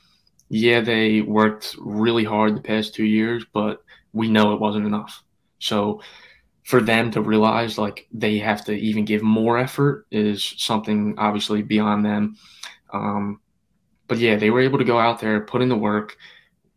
yeah, 0.50 0.82
they 0.82 1.22
worked 1.22 1.76
really 1.80 2.24
hard 2.24 2.56
the 2.56 2.62
past 2.62 2.94
two 2.94 3.06
years, 3.06 3.46
but 3.54 3.84
we 4.14 4.30
know 4.30 4.54
it 4.54 4.60
wasn't 4.60 4.86
enough. 4.86 5.24
So, 5.60 6.02
for 6.64 6.82
them 6.82 7.10
to 7.12 7.22
realize 7.22 7.78
like 7.78 8.08
they 8.12 8.40
have 8.40 8.66
to 8.66 8.74
even 8.74 9.06
give 9.06 9.22
more 9.22 9.58
effort 9.58 10.06
is 10.12 10.54
something 10.58 11.16
obviously 11.18 11.62
beyond 11.62 12.06
them. 12.06 12.36
Um, 12.92 13.40
but 14.08 14.18
yeah, 14.18 14.36
they 14.36 14.50
were 14.50 14.62
able 14.62 14.78
to 14.78 14.84
go 14.86 15.00
out 15.00 15.20
there, 15.20 15.42
put 15.42 15.62
in 15.62 15.70
the 15.70 15.78
work. 15.78 16.18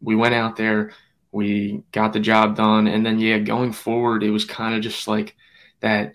We 0.00 0.16
went 0.16 0.34
out 0.34 0.56
there, 0.56 0.92
we 1.32 1.82
got 1.92 2.12
the 2.12 2.20
job 2.20 2.56
done, 2.56 2.86
and 2.86 3.04
then 3.04 3.18
yeah, 3.18 3.38
going 3.38 3.72
forward, 3.72 4.22
it 4.22 4.30
was 4.30 4.44
kind 4.44 4.74
of 4.74 4.82
just 4.82 5.06
like 5.06 5.36
that 5.80 6.14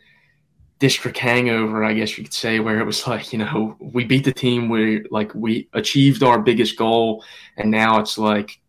district 0.79 1.17
hangover, 1.17 1.83
I 1.83 1.93
guess 1.93 2.17
you 2.17 2.23
could 2.23 2.33
say, 2.33 2.59
where 2.59 2.79
it 2.79 2.85
was 2.85 3.07
like, 3.07 3.31
you 3.31 3.39
know, 3.39 3.75
we 3.79 4.03
beat 4.03 4.25
the 4.25 4.33
team, 4.33 4.69
we 4.69 5.05
like 5.09 5.33
we 5.33 5.69
achieved 5.73 6.23
our 6.23 6.39
biggest 6.41 6.77
goal, 6.77 7.23
and 7.57 7.71
now 7.71 7.99
it's 7.99 8.17
like 8.17 8.59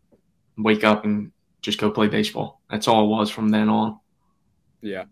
wake 0.56 0.84
up 0.84 1.04
and 1.04 1.32
just 1.62 1.78
go 1.78 1.90
play 1.90 2.08
baseball. 2.08 2.60
That's 2.70 2.88
all 2.88 3.04
it 3.04 3.08
was 3.08 3.30
from 3.30 3.48
then 3.48 3.68
on. 3.68 3.98
Yeah. 4.80 5.04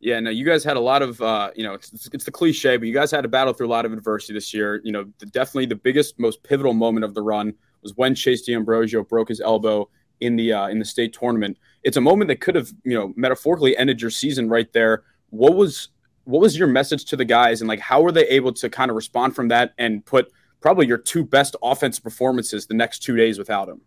Yeah, 0.00 0.18
no, 0.18 0.30
you 0.30 0.46
guys 0.46 0.64
had 0.64 0.78
a 0.78 0.80
lot 0.80 1.02
of, 1.02 1.20
uh, 1.20 1.50
you 1.54 1.62
know, 1.62 1.74
it's, 1.74 2.08
it's 2.12 2.24
the 2.24 2.30
cliche, 2.30 2.78
but 2.78 2.88
you 2.88 2.94
guys 2.94 3.10
had 3.10 3.20
to 3.20 3.28
battle 3.28 3.52
through 3.52 3.66
a 3.66 3.68
lot 3.68 3.84
of 3.84 3.92
adversity 3.92 4.32
this 4.32 4.54
year. 4.54 4.80
You 4.82 4.92
know, 4.92 5.04
the, 5.18 5.26
definitely 5.26 5.66
the 5.66 5.76
biggest, 5.76 6.18
most 6.18 6.42
pivotal 6.42 6.72
moment 6.72 7.04
of 7.04 7.12
the 7.12 7.20
run 7.20 7.52
was 7.82 7.94
when 7.96 8.14
Chase 8.14 8.42
D'Ambrosio 8.42 9.04
broke 9.04 9.28
his 9.28 9.42
elbow 9.42 9.90
in 10.20 10.36
the 10.36 10.52
uh, 10.52 10.68
in 10.68 10.78
the 10.78 10.84
state 10.84 11.12
tournament. 11.12 11.58
It's 11.82 11.96
a 11.96 12.00
moment 12.00 12.28
that 12.28 12.40
could 12.40 12.54
have, 12.54 12.70
you 12.84 12.94
know, 12.94 13.12
metaphorically 13.16 13.76
ended 13.76 14.00
your 14.00 14.10
season 14.10 14.48
right 14.48 14.72
there. 14.72 15.04
What 15.30 15.54
was 15.54 15.88
what 16.24 16.40
was 16.40 16.58
your 16.58 16.68
message 16.68 17.04
to 17.06 17.16
the 17.16 17.24
guys, 17.24 17.60
and 17.60 17.68
like 17.68 17.80
how 17.80 18.00
were 18.00 18.12
they 18.12 18.26
able 18.28 18.52
to 18.54 18.70
kind 18.70 18.90
of 18.90 18.96
respond 18.96 19.34
from 19.34 19.48
that 19.48 19.74
and 19.78 20.04
put 20.04 20.30
probably 20.60 20.86
your 20.86 20.98
two 20.98 21.24
best 21.24 21.56
offensive 21.62 22.04
performances 22.04 22.66
the 22.66 22.74
next 22.74 23.00
two 23.00 23.16
days 23.16 23.38
without 23.38 23.68
him? 23.68 23.80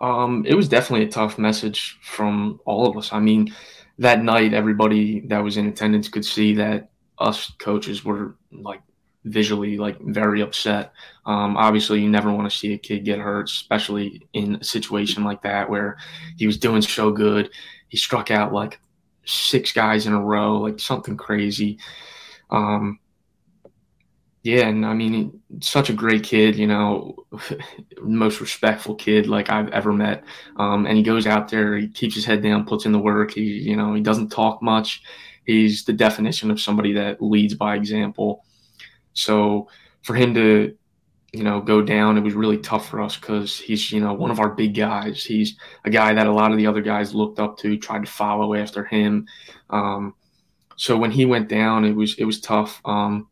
Um, 0.00 0.44
it 0.46 0.54
was 0.54 0.68
definitely 0.68 1.06
a 1.06 1.10
tough 1.10 1.38
message 1.38 1.98
from 2.02 2.60
all 2.64 2.88
of 2.88 2.96
us. 2.96 3.12
I 3.12 3.20
mean 3.20 3.54
that 3.98 4.22
night, 4.22 4.54
everybody 4.54 5.20
that 5.20 5.42
was 5.42 5.56
in 5.56 5.66
attendance 5.66 6.08
could 6.08 6.24
see 6.24 6.54
that 6.56 6.90
us 7.18 7.52
coaches 7.58 8.04
were 8.04 8.36
like 8.50 8.80
visually 9.24 9.78
like 9.78 10.00
very 10.00 10.40
upset. 10.40 10.92
Um, 11.26 11.56
obviously, 11.56 12.00
you 12.00 12.10
never 12.10 12.32
want 12.32 12.50
to 12.50 12.56
see 12.56 12.72
a 12.74 12.78
kid 12.78 13.04
get 13.04 13.18
hurt, 13.18 13.48
especially 13.48 14.26
in 14.32 14.56
a 14.56 14.64
situation 14.64 15.24
like 15.24 15.42
that 15.42 15.68
where 15.68 15.96
he 16.36 16.46
was 16.46 16.58
doing 16.58 16.82
so 16.82 17.10
good. 17.10 17.50
He 17.88 17.96
struck 17.96 18.30
out 18.30 18.52
like 18.52 18.80
six 19.24 19.72
guys 19.72 20.06
in 20.06 20.12
a 20.12 20.20
row, 20.20 20.58
like 20.58 20.80
something 20.80 21.16
crazy. 21.16 21.78
Um, 22.50 22.98
yeah, 24.42 24.66
and 24.66 24.84
I 24.84 24.92
mean, 24.92 25.40
such 25.60 25.88
a 25.88 25.92
great 25.92 26.24
kid, 26.24 26.56
you 26.56 26.66
know, 26.66 27.14
most 28.02 28.40
respectful 28.40 28.96
kid 28.96 29.28
like 29.28 29.50
I've 29.50 29.68
ever 29.68 29.92
met. 29.92 30.24
Um, 30.56 30.84
and 30.86 30.96
he 30.96 31.04
goes 31.04 31.28
out 31.28 31.48
there, 31.48 31.76
he 31.76 31.86
keeps 31.86 32.16
his 32.16 32.24
head 32.24 32.42
down, 32.42 32.66
puts 32.66 32.84
in 32.84 32.90
the 32.90 32.98
work. 32.98 33.32
He, 33.32 33.42
you 33.42 33.76
know, 33.76 33.94
he 33.94 34.00
doesn't 34.00 34.30
talk 34.30 34.60
much. 34.60 35.02
He's 35.44 35.84
the 35.84 35.92
definition 35.92 36.50
of 36.50 36.60
somebody 36.60 36.92
that 36.94 37.22
leads 37.22 37.54
by 37.54 37.76
example. 37.76 38.44
So 39.12 39.68
for 40.02 40.14
him 40.16 40.34
to, 40.34 40.76
you 41.32 41.44
know, 41.44 41.60
go 41.60 41.80
down, 41.80 42.18
it 42.18 42.22
was 42.22 42.34
really 42.34 42.58
tough 42.58 42.88
for 42.88 43.00
us 43.00 43.16
because 43.16 43.58
he's, 43.58 43.92
you 43.92 44.00
know, 44.00 44.12
one 44.12 44.32
of 44.32 44.40
our 44.40 44.50
big 44.50 44.74
guys. 44.74 45.24
He's 45.24 45.56
a 45.84 45.90
guy 45.90 46.14
that 46.14 46.26
a 46.26 46.32
lot 46.32 46.50
of 46.50 46.58
the 46.58 46.66
other 46.66 46.82
guys 46.82 47.14
looked 47.14 47.38
up 47.38 47.58
to, 47.58 47.78
tried 47.78 48.04
to 48.06 48.10
follow 48.10 48.54
after 48.54 48.84
him. 48.84 49.28
Um, 49.70 50.14
so 50.76 50.96
when 50.96 51.12
he 51.12 51.26
went 51.26 51.48
down, 51.48 51.84
it 51.84 51.92
was 51.92 52.16
it 52.18 52.24
was 52.24 52.40
tough. 52.40 52.80
Um, 52.84 53.28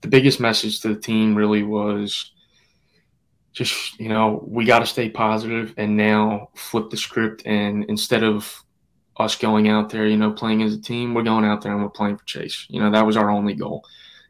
the 0.00 0.08
biggest 0.08 0.40
message 0.40 0.80
to 0.80 0.88
the 0.94 1.00
team 1.00 1.34
really 1.34 1.62
was 1.62 2.32
just 3.52 3.98
you 3.98 4.08
know 4.08 4.44
we 4.46 4.64
got 4.64 4.80
to 4.80 4.86
stay 4.86 5.08
positive 5.08 5.74
and 5.76 5.96
now 5.96 6.48
flip 6.54 6.90
the 6.90 6.96
script 6.96 7.42
and 7.44 7.84
instead 7.88 8.22
of 8.22 8.62
us 9.16 9.34
going 9.34 9.68
out 9.68 9.90
there 9.90 10.06
you 10.06 10.16
know 10.16 10.30
playing 10.30 10.62
as 10.62 10.74
a 10.74 10.80
team 10.80 11.12
we're 11.12 11.22
going 11.22 11.44
out 11.44 11.60
there 11.60 11.72
and 11.72 11.82
we're 11.82 11.88
playing 11.88 12.16
for 12.16 12.24
chase. 12.24 12.66
You 12.68 12.80
know 12.80 12.90
that 12.90 13.06
was 13.06 13.16
our 13.16 13.30
only 13.30 13.54
goal. 13.54 13.84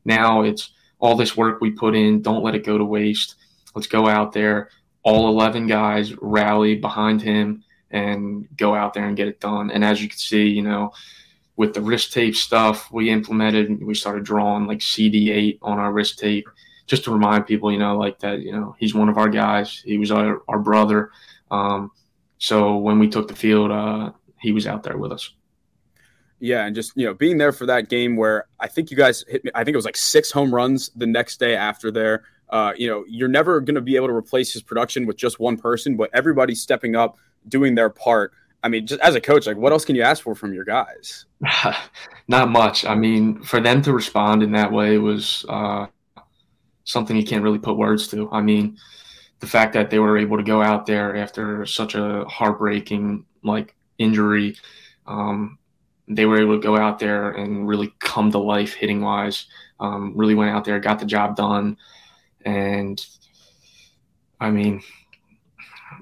Now 0.05 0.43
it's 0.43 0.73
all 0.99 1.15
this 1.15 1.37
work 1.37 1.61
we 1.61 1.71
put 1.71 1.95
in 1.95 2.23
don't 2.23 2.43
let 2.43 2.55
it 2.55 2.65
go 2.65 2.79
to 2.79 2.85
waste. 2.85 3.37
Let's 3.75 3.87
go 3.87 4.09
out 4.09 4.33
there 4.33 4.71
all 5.03 5.29
11 5.29 5.67
guys 5.67 6.15
rally 6.21 6.75
behind 6.75 7.23
him 7.23 7.63
and 7.91 8.49
go 8.57 8.75
out 8.75 8.95
there 8.95 9.07
and 9.07 9.17
get 9.17 9.29
it 9.29 9.41
done. 9.41 9.71
And 9.71 9.85
as 9.85 10.01
you 10.03 10.09
can 10.09 10.19
see 10.19 10.49
you 10.49 10.63
know 10.63 10.93
with 11.59 11.75
the 11.75 11.81
wrist 11.83 12.15
tape 12.15 12.35
stuff 12.35 12.91
we 12.91 13.11
implemented 13.11 13.85
we 13.85 13.95
started 13.95 14.25
drawing 14.25 14.67
like 14.67 14.79
cd8 14.79 15.59
on 15.61 15.79
our 15.79 15.93
wrist 15.93 16.19
tape 16.19 16.49
just 16.89 17.05
to 17.05 17.13
remind 17.13 17.47
people, 17.47 17.71
you 17.71 17.79
know, 17.79 17.97
like 17.97 18.19
that, 18.21 18.41
you 18.41 18.51
know, 18.51 18.75
he's 18.79 18.95
one 18.95 19.09
of 19.09 19.19
our 19.19 19.29
guys. 19.29 19.83
He 19.85 19.99
was 19.99 20.11
our, 20.11 20.43
our 20.49 20.59
brother. 20.59 21.11
Um, 21.51 21.93
so 22.39 22.77
when 22.79 22.99
we 22.99 23.09
took 23.09 23.29
the 23.29 23.37
field, 23.37 23.71
uh, 23.71 24.13
he 24.41 24.53
was 24.53 24.67
out 24.67 24.83
there 24.83 24.97
with 24.97 25.13
us. 25.13 25.31
Yeah, 26.41 26.67
and 26.67 26.75
just 26.75 26.93
you 26.95 27.05
know 27.05 27.15
being 27.15 27.37
there 27.37 27.51
for 27.51 27.67
that 27.67 27.89
game 27.89 28.15
where 28.15 28.47
I 28.61 28.69
think 28.69 28.93
you 28.93 28.97
guys 28.97 29.25
hit 29.27 29.45
me. 29.45 29.51
I 29.57 29.65
think 29.65 29.75
it 29.75 29.77
was 29.77 29.85
like 29.85 29.97
six 29.97 30.31
home 30.31 30.55
runs 30.55 30.89
the 30.95 31.07
next 31.07 31.41
day 31.41 31.57
after 31.57 31.91
there. 31.91 32.23
Uh, 32.49 32.73
you 32.77 32.87
know, 32.87 33.05
you're 33.09 33.27
never 33.27 33.61
going 33.61 33.75
to 33.75 33.81
be 33.81 33.97
able 33.97 34.07
to 34.07 34.15
replace 34.15 34.53
his 34.53 34.63
production 34.63 35.05
with 35.05 35.17
just 35.17 35.41
one 35.41 35.57
person, 35.57 35.97
but 35.97 36.11
everybody's 36.15 36.63
stepping 36.63 36.95
up, 36.95 37.19
doing 37.49 37.75
their 37.75 37.91
part. 37.91 38.33
I 38.63 38.69
mean, 38.69 38.87
just 38.87 39.01
as 39.01 39.15
a 39.15 39.21
coach, 39.21 39.47
like 39.47 39.57
what 39.57 39.73
else 39.73 39.85
can 39.85 39.95
you 39.95 40.03
ask 40.03 40.23
for 40.23 40.35
from 40.35 40.53
your 40.53 40.65
guys? 40.65 41.27
Not 42.29 42.51
much. 42.51 42.85
I 42.85 42.95
mean, 42.95 43.43
for 43.43 43.61
them 43.61 43.83
to 43.83 43.93
respond 43.93 44.43
in 44.43 44.53
that 44.53 44.73
way 44.73 44.99
was 44.99 45.45
uh, 45.49 45.87
something 46.85 47.17
you 47.17 47.25
can't 47.25 47.45
really 47.45 47.59
put 47.59 47.77
words 47.77 48.09
to. 48.09 48.29
I 48.33 48.41
mean, 48.41 48.77
the 49.41 49.47
fact 49.47 49.73
that 49.75 49.91
they 49.91 49.99
were 49.99 50.19
able 50.19 50.37
to 50.37 50.43
go 50.43 50.63
out 50.63 50.87
there 50.87 51.17
after 51.17 51.65
such 51.67 51.95
a 51.95 52.25
heartbreaking 52.25 53.25
like 53.45 53.77
injury, 53.99 54.57
um, 55.07 55.59
they 56.09 56.27
were 56.27 56.41
able 56.41 56.57
to 56.57 56.63
go 56.63 56.77
out 56.77 56.99
there 56.99 57.31
and 57.33 57.69
really 57.69 57.95
come 58.01 58.31
to 58.33 58.39
life 58.39 58.75
hitting 58.75 59.01
wise. 59.01 59.47
Um, 59.81 60.13
really 60.17 60.35
went 60.35 60.51
out 60.51 60.65
there, 60.65 60.81
got 60.81 60.99
the 60.99 61.07
job 61.07 61.37
done, 61.37 61.77
and 62.45 63.05
I 64.41 64.51
mean, 64.51 64.83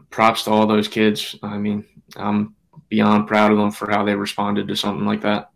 props 0.08 0.44
to 0.44 0.50
all 0.50 0.66
those 0.66 0.88
kids. 0.88 1.36
I 1.42 1.58
mean, 1.58 1.84
I'm 2.16 2.54
beyond 2.88 3.26
proud 3.26 3.52
of 3.52 3.58
them 3.58 3.70
for 3.70 3.90
how 3.90 4.04
they 4.04 4.14
responded 4.14 4.68
to 4.68 4.76
something 4.76 5.06
like 5.06 5.22
that. 5.22 5.50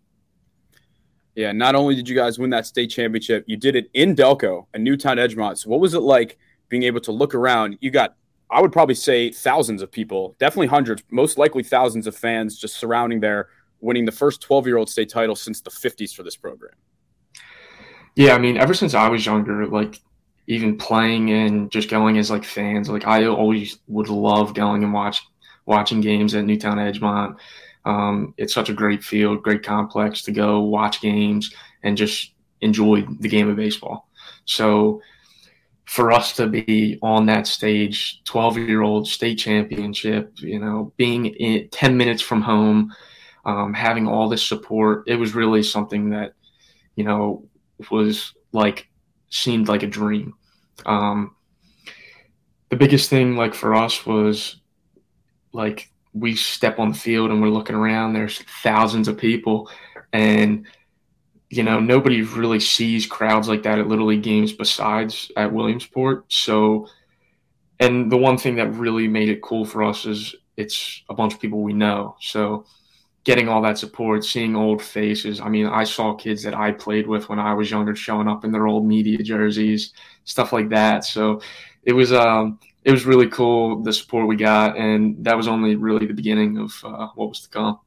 Yeah, 1.34 1.52
not 1.52 1.74
only 1.74 1.94
did 1.94 2.08
you 2.08 2.14
guys 2.14 2.38
win 2.38 2.50
that 2.50 2.66
state 2.66 2.88
championship, 2.88 3.44
you 3.46 3.56
did 3.56 3.76
it 3.76 3.88
in 3.94 4.14
Delco 4.14 4.66
and 4.74 4.82
Newtown 4.84 5.16
Edgmont. 5.16 5.58
So 5.58 5.70
what 5.70 5.80
was 5.80 5.94
it 5.94 6.00
like 6.00 6.38
being 6.68 6.82
able 6.82 7.00
to 7.00 7.12
look 7.12 7.34
around? 7.34 7.78
You 7.80 7.90
got 7.90 8.16
I 8.50 8.60
would 8.60 8.72
probably 8.72 8.96
say 8.96 9.30
thousands 9.30 9.80
of 9.80 9.92
people, 9.92 10.34
definitely 10.40 10.66
hundreds, 10.66 11.04
most 11.10 11.38
likely 11.38 11.62
thousands 11.62 12.06
of 12.06 12.16
fans 12.16 12.58
just 12.58 12.76
surrounding 12.76 13.20
there, 13.20 13.48
winning 13.80 14.04
the 14.04 14.12
first 14.12 14.40
12 14.40 14.66
year 14.66 14.76
old 14.76 14.88
state 14.88 15.08
title 15.08 15.36
since 15.36 15.60
the 15.60 15.70
50s 15.70 16.14
for 16.14 16.24
this 16.24 16.36
program. 16.36 16.74
Yeah, 18.16 18.34
I 18.34 18.38
mean, 18.38 18.56
ever 18.56 18.74
since 18.74 18.92
I 18.92 19.08
was 19.08 19.24
younger, 19.24 19.66
like 19.66 20.00
even 20.48 20.76
playing 20.76 21.30
and 21.30 21.70
just 21.70 21.88
going 21.88 22.18
as 22.18 22.30
like 22.30 22.44
fans, 22.44 22.88
like 22.88 23.06
I 23.06 23.26
always 23.26 23.78
would 23.86 24.08
love 24.08 24.52
going 24.52 24.82
and 24.82 24.92
watch 24.92 25.22
watching 25.70 26.00
games 26.00 26.34
at 26.34 26.44
Newtown 26.44 26.78
Edgmont. 26.78 27.36
Um, 27.86 28.34
it's 28.36 28.52
such 28.52 28.68
a 28.68 28.74
great 28.74 29.02
field, 29.02 29.42
great 29.42 29.62
complex 29.62 30.22
to 30.22 30.32
go 30.32 30.60
watch 30.60 31.00
games 31.00 31.54
and 31.82 31.96
just 31.96 32.34
enjoy 32.60 33.06
the 33.20 33.28
game 33.28 33.48
of 33.48 33.56
baseball. 33.56 34.08
So 34.44 35.00
for 35.86 36.10
us 36.12 36.34
to 36.36 36.48
be 36.48 36.98
on 37.02 37.26
that 37.26 37.46
stage, 37.46 38.20
12 38.24 38.58
year 38.58 38.82
old 38.82 39.08
state 39.08 39.36
championship, 39.36 40.32
you 40.36 40.58
know, 40.58 40.92
being 40.96 41.26
in 41.26 41.68
10 41.70 41.96
minutes 41.96 42.20
from 42.20 42.42
home, 42.42 42.92
um, 43.44 43.72
having 43.72 44.06
all 44.06 44.28
this 44.28 44.46
support, 44.46 45.04
it 45.06 45.16
was 45.16 45.34
really 45.34 45.62
something 45.62 46.10
that, 46.10 46.34
you 46.96 47.04
know, 47.04 47.44
was 47.90 48.34
like, 48.52 48.88
seemed 49.30 49.68
like 49.68 49.84
a 49.84 49.86
dream. 49.86 50.34
Um, 50.84 51.36
the 52.70 52.76
biggest 52.76 53.08
thing, 53.08 53.36
like 53.36 53.54
for 53.54 53.74
us, 53.74 54.04
was 54.04 54.59
like 55.52 55.90
we 56.12 56.34
step 56.34 56.78
on 56.78 56.90
the 56.90 56.98
field 56.98 57.30
and 57.30 57.40
we're 57.40 57.48
looking 57.48 57.76
around, 57.76 58.12
there's 58.12 58.42
thousands 58.62 59.08
of 59.08 59.16
people, 59.16 59.70
and 60.12 60.66
you 61.48 61.62
know 61.62 61.80
nobody 61.80 62.22
really 62.22 62.60
sees 62.60 63.06
crowds 63.06 63.48
like 63.48 63.62
that 63.64 63.78
at 63.78 63.88
little 63.88 64.06
league 64.06 64.22
games 64.22 64.52
besides 64.52 65.30
at 65.36 65.52
Williamsport. 65.52 66.32
So, 66.32 66.88
and 67.78 68.10
the 68.10 68.16
one 68.16 68.38
thing 68.38 68.56
that 68.56 68.74
really 68.74 69.08
made 69.08 69.28
it 69.28 69.42
cool 69.42 69.64
for 69.64 69.82
us 69.82 70.06
is 70.06 70.34
it's 70.56 71.02
a 71.08 71.14
bunch 71.14 71.34
of 71.34 71.40
people 71.40 71.62
we 71.62 71.72
know. 71.72 72.16
So, 72.20 72.66
getting 73.24 73.48
all 73.48 73.62
that 73.62 73.78
support, 73.78 74.24
seeing 74.24 74.56
old 74.56 74.82
faces. 74.82 75.40
I 75.40 75.48
mean, 75.48 75.66
I 75.66 75.84
saw 75.84 76.14
kids 76.14 76.42
that 76.44 76.54
I 76.54 76.72
played 76.72 77.06
with 77.06 77.28
when 77.28 77.38
I 77.38 77.54
was 77.54 77.70
younger 77.70 77.94
showing 77.94 78.28
up 78.28 78.44
in 78.44 78.52
their 78.52 78.66
old 78.66 78.86
media 78.86 79.18
jerseys, 79.18 79.92
stuff 80.24 80.52
like 80.52 80.68
that. 80.70 81.04
So, 81.04 81.40
it 81.84 81.92
was 81.92 82.12
um 82.12 82.58
it 82.84 82.90
was 82.90 83.04
really 83.04 83.28
cool 83.28 83.82
the 83.82 83.92
support 83.92 84.26
we 84.26 84.36
got, 84.36 84.76
and 84.76 85.22
that 85.24 85.36
was 85.36 85.48
only 85.48 85.76
really 85.76 86.06
the 86.06 86.14
beginning 86.14 86.58
of 86.58 86.72
uh, 86.84 87.08
what 87.14 87.28
was 87.28 87.40
to 87.42 87.48
come. 87.48 87.78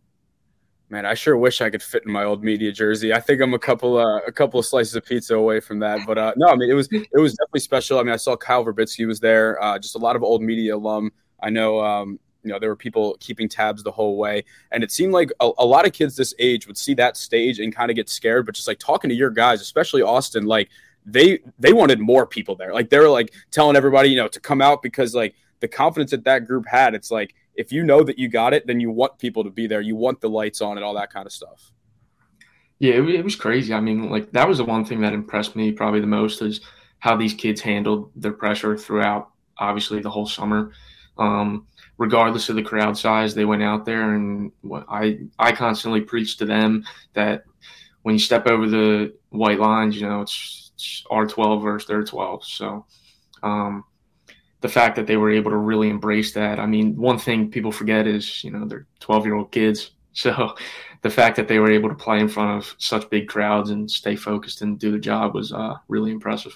Man, 0.89 1.05
I 1.07 1.15
sure 1.15 1.35
wish 1.35 1.61
I 1.61 1.71
could 1.71 1.81
fit 1.81 2.03
in 2.05 2.11
my 2.11 2.23
old 2.23 2.43
media 2.43 2.71
jersey. 2.71 3.13
I 3.13 3.19
think 3.19 3.41
I'm 3.41 3.55
a 3.55 3.59
couple 3.59 3.97
uh, 3.97 4.19
a 4.27 4.31
couple 4.31 4.59
of 4.59 4.65
slices 4.65 4.95
of 4.95 5.03
pizza 5.03 5.35
away 5.35 5.59
from 5.59 5.79
that, 5.79 6.01
but 6.05 6.17
uh, 6.17 6.33
no, 6.37 6.47
I 6.47 6.55
mean 6.55 6.69
it 6.69 6.75
was 6.75 6.87
it 6.91 7.07
was 7.13 7.33
definitely 7.33 7.61
special. 7.61 7.97
I 7.97 8.03
mean, 8.03 8.13
I 8.13 8.17
saw 8.17 8.35
Kyle 8.35 8.63
Verbitsky 8.63 9.07
was 9.07 9.19
there, 9.19 9.61
uh, 9.63 9.79
just 9.79 9.95
a 9.95 9.99
lot 9.99 10.15
of 10.15 10.23
old 10.23 10.43
media 10.43 10.75
alum. 10.75 11.11
I 11.41 11.49
know 11.49 11.83
um, 11.83 12.19
you 12.43 12.51
know 12.51 12.59
there 12.59 12.69
were 12.69 12.75
people 12.75 13.17
keeping 13.19 13.49
tabs 13.49 13.81
the 13.81 13.91
whole 13.91 14.17
way, 14.17 14.43
and 14.71 14.83
it 14.83 14.91
seemed 14.91 15.13
like 15.13 15.31
a, 15.39 15.49
a 15.57 15.65
lot 15.65 15.87
of 15.87 15.93
kids 15.93 16.15
this 16.15 16.35
age 16.37 16.67
would 16.67 16.77
see 16.77 16.93
that 16.93 17.17
stage 17.17 17.59
and 17.59 17.75
kind 17.75 17.89
of 17.89 17.95
get 17.95 18.07
scared. 18.07 18.45
But 18.45 18.53
just 18.53 18.67
like 18.67 18.77
talking 18.77 19.09
to 19.09 19.15
your 19.15 19.31
guys, 19.31 19.61
especially 19.61 20.03
Austin, 20.03 20.45
like 20.45 20.69
they 21.05 21.39
they 21.59 21.73
wanted 21.73 21.99
more 21.99 22.25
people 22.25 22.55
there. 22.55 22.73
Like 22.73 22.89
they 22.89 22.99
were 22.99 23.09
like 23.09 23.33
telling 23.51 23.75
everybody, 23.75 24.09
you 24.09 24.17
know, 24.17 24.27
to 24.27 24.39
come 24.39 24.61
out 24.61 24.81
because 24.81 25.13
like 25.13 25.35
the 25.59 25.67
confidence 25.67 26.11
that 26.11 26.25
that 26.25 26.45
group 26.45 26.65
had. 26.67 26.95
It's 26.95 27.11
like 27.11 27.35
if 27.55 27.71
you 27.71 27.83
know 27.83 28.03
that 28.03 28.17
you 28.17 28.27
got 28.27 28.53
it, 28.53 28.67
then 28.67 28.79
you 28.79 28.91
want 28.91 29.19
people 29.19 29.43
to 29.43 29.49
be 29.49 29.67
there. 29.67 29.81
You 29.81 29.95
want 29.95 30.21
the 30.21 30.29
lights 30.29 30.61
on 30.61 30.77
and 30.77 30.83
all 30.83 30.95
that 30.95 31.11
kind 31.11 31.25
of 31.25 31.31
stuff. 31.31 31.71
Yeah, 32.79 32.95
it, 32.95 33.09
it 33.09 33.23
was 33.23 33.35
crazy. 33.35 33.73
I 33.73 33.79
mean, 33.79 34.09
like 34.09 34.31
that 34.31 34.47
was 34.47 34.57
the 34.57 34.65
one 34.65 34.85
thing 34.85 35.01
that 35.01 35.13
impressed 35.13 35.55
me 35.55 35.71
probably 35.71 36.01
the 36.01 36.07
most 36.07 36.41
is 36.41 36.61
how 36.99 37.15
these 37.15 37.33
kids 37.33 37.61
handled 37.61 38.11
their 38.15 38.31
pressure 38.31 38.77
throughout 38.77 39.29
obviously 39.57 39.99
the 40.01 40.09
whole 40.09 40.25
summer. 40.25 40.71
Um, 41.17 41.67
regardless 41.97 42.49
of 42.49 42.55
the 42.55 42.63
crowd 42.63 42.97
size, 42.97 43.35
they 43.35 43.45
went 43.45 43.63
out 43.63 43.85
there 43.85 44.15
and 44.15 44.51
I 44.89 45.19
I 45.37 45.51
constantly 45.51 46.01
preach 46.01 46.37
to 46.37 46.45
them 46.45 46.85
that 47.13 47.43
when 48.01 48.15
you 48.15 48.19
step 48.19 48.47
over 48.47 48.67
the 48.67 49.13
white 49.29 49.59
lines, 49.59 49.95
you 49.95 50.07
know, 50.07 50.21
it's 50.21 50.71
our 51.09 51.25
12 51.25 51.61
versus 51.61 51.87
their 51.87 52.03
12. 52.03 52.45
So 52.45 52.85
um, 53.41 53.83
the 54.61 54.69
fact 54.69 54.95
that 54.95 55.07
they 55.07 55.17
were 55.17 55.29
able 55.29 55.51
to 55.51 55.57
really 55.57 55.89
embrace 55.89 56.33
that. 56.33 56.57
I 56.59 56.65
mean, 56.65 56.95
one 56.95 57.19
thing 57.19 57.51
people 57.51 57.71
forget 57.71 58.07
is, 58.07 58.43
you 58.43 58.51
know, 58.51 58.65
they're 58.65 58.87
12 59.01 59.25
year 59.25 59.35
old 59.35 59.51
kids. 59.51 59.91
So 60.15 60.53
the 61.01 61.09
fact 61.09 61.35
that 61.37 61.47
they 61.47 61.57
were 61.57 61.71
able 61.71 61.89
to 61.89 61.95
play 61.95 62.19
in 62.19 62.29
front 62.29 62.59
of 62.59 62.75
such 62.77 63.09
big 63.09 63.27
crowds 63.27 63.71
and 63.71 63.89
stay 63.89 64.15
focused 64.15 64.61
and 64.61 64.77
do 64.77 64.91
the 64.91 64.99
job 64.99 65.33
was 65.33 65.51
uh, 65.51 65.73
really 65.87 66.11
impressive. 66.11 66.55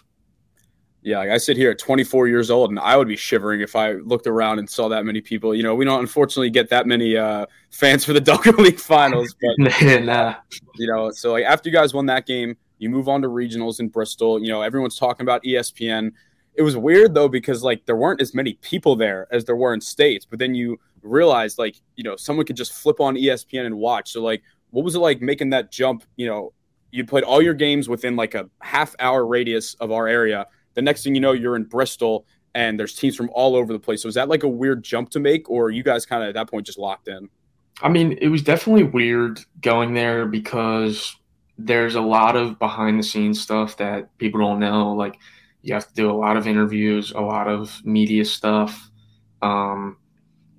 Yeah, 1.02 1.20
like 1.20 1.30
I 1.30 1.38
sit 1.38 1.58
here 1.58 1.72
at 1.72 1.80
24 1.80 2.28
years 2.28 2.52
old, 2.52 2.70
and 2.70 2.78
I 2.80 2.98
would 2.98 3.08
be 3.08 3.16
shivering 3.16 3.62
if 3.62 3.76
I 3.76 3.94
looked 3.94 4.28
around 4.28 4.60
and 4.60 4.70
saw 4.70 4.90
that 4.90 5.06
many 5.06 5.22
people. 5.22 5.56
You 5.56 5.64
know, 5.64 5.74
we 5.74 5.86
don't 5.86 6.02
unfortunately 6.02 6.50
get 6.50 6.70
that 6.70 6.86
many 6.86 7.16
uh, 7.16 7.46
fans 7.72 8.04
for 8.04 8.14
the 8.14 8.22
Delco 8.30 8.58
League 8.58 8.80
Finals, 8.80 9.34
but 9.42 9.82
nah. 10.04 10.36
you 10.76 10.86
know, 10.86 11.10
so 11.12 11.32
like 11.32 11.46
after 11.46 11.70
you 11.70 11.76
guys 11.76 11.94
won 11.94 12.08
that 12.08 12.26
game, 12.26 12.58
you 12.80 12.90
move 12.90 13.08
on 13.08 13.22
to 13.22 13.28
regionals 13.28 13.80
in 13.80 13.90
Bristol. 13.90 14.42
You 14.42 14.50
know, 14.50 14.62
everyone's 14.62 14.98
talking 14.98 15.24
about 15.24 15.44
ESPN. 15.44 16.12
It 16.56 16.62
was 16.62 16.76
weird 16.76 17.14
though 17.14 17.28
because 17.28 17.64
like 17.64 17.86
there 17.86 17.96
weren't 17.96 18.22
as 18.22 18.34
many 18.34 18.54
people 18.56 18.96
there 18.96 19.28
as 19.32 19.46
there 19.46 19.56
were 19.56 19.74
in 19.74 19.82
states. 19.82 20.26
But 20.26 20.40
then 20.40 20.56
you 20.56 20.80
realize 21.02 21.58
like 21.58 21.82
you 21.96 22.04
know 22.04 22.16
someone 22.16 22.46
could 22.46 22.58
just 22.58 22.74
flip 22.74 23.00
on 23.00 23.16
ESPN 23.16 23.66
and 23.66 23.78
watch. 23.78 24.12
So 24.12 24.22
like, 24.22 24.44
what 24.72 24.84
was 24.84 24.96
it 24.96 25.00
like 25.00 25.22
making 25.22 25.52
that 25.52 25.72
jump? 25.72 26.04
You 26.16 26.28
know, 26.28 26.54
you 26.92 27.06
played 27.06 27.24
all 27.24 27.42
your 27.42 27.54
games 27.54 27.90
within 27.90 28.16
like 28.16 28.36
a 28.36 28.50
half 28.62 28.96
hour 29.00 29.26
radius 29.26 29.76
of 29.76 29.92
our 29.92 30.08
area. 30.08 30.48
The 30.74 30.82
next 30.82 31.04
thing 31.04 31.16
you 31.16 31.22
know, 31.22 31.32
you're 31.32 31.56
in 31.56 31.64
Bristol 31.64 32.26
and 32.56 32.80
there's 32.80 32.96
teams 32.96 33.16
from 33.16 33.30
all 33.34 33.56
over 33.56 33.72
the 33.72 33.80
place. 33.80 34.02
So 34.02 34.08
is 34.08 34.16
that 34.16 34.30
like 34.30 34.44
a 34.44 34.48
weird 34.48 34.84
jump 34.84 35.12
to 35.12 35.20
make, 35.20 35.50
or 35.50 35.70
you 35.70 35.84
guys 35.84 36.06
kind 36.06 36.24
of 36.24 36.30
at 36.30 36.34
that 36.36 36.50
point 36.50 36.66
just 36.66 36.80
locked 36.80 37.08
in? 37.08 37.30
I 37.82 37.90
mean, 37.90 38.18
it 38.20 38.30
was 38.30 38.42
definitely 38.42 38.84
weird 38.84 39.40
going 39.62 39.94
there 39.94 40.26
because 40.26 41.16
there's 41.58 41.96
a 41.96 42.02
lot 42.02 42.36
of 42.36 42.60
behind 42.60 43.00
the 43.00 43.04
scenes 43.04 43.42
stuff 43.42 43.78
that 43.78 44.16
people 44.18 44.40
don't 44.40 44.60
know. 44.60 44.94
Like 44.94 45.18
you 45.62 45.74
have 45.74 45.88
to 45.88 45.94
do 45.94 46.10
a 46.10 46.14
lot 46.14 46.38
of 46.38 46.48
interviews, 46.48 47.12
a 47.12 47.22
lot 47.22 47.48
of 47.48 47.84
media 47.84 48.26
stuff. 48.26 48.90
Um, 49.42 49.98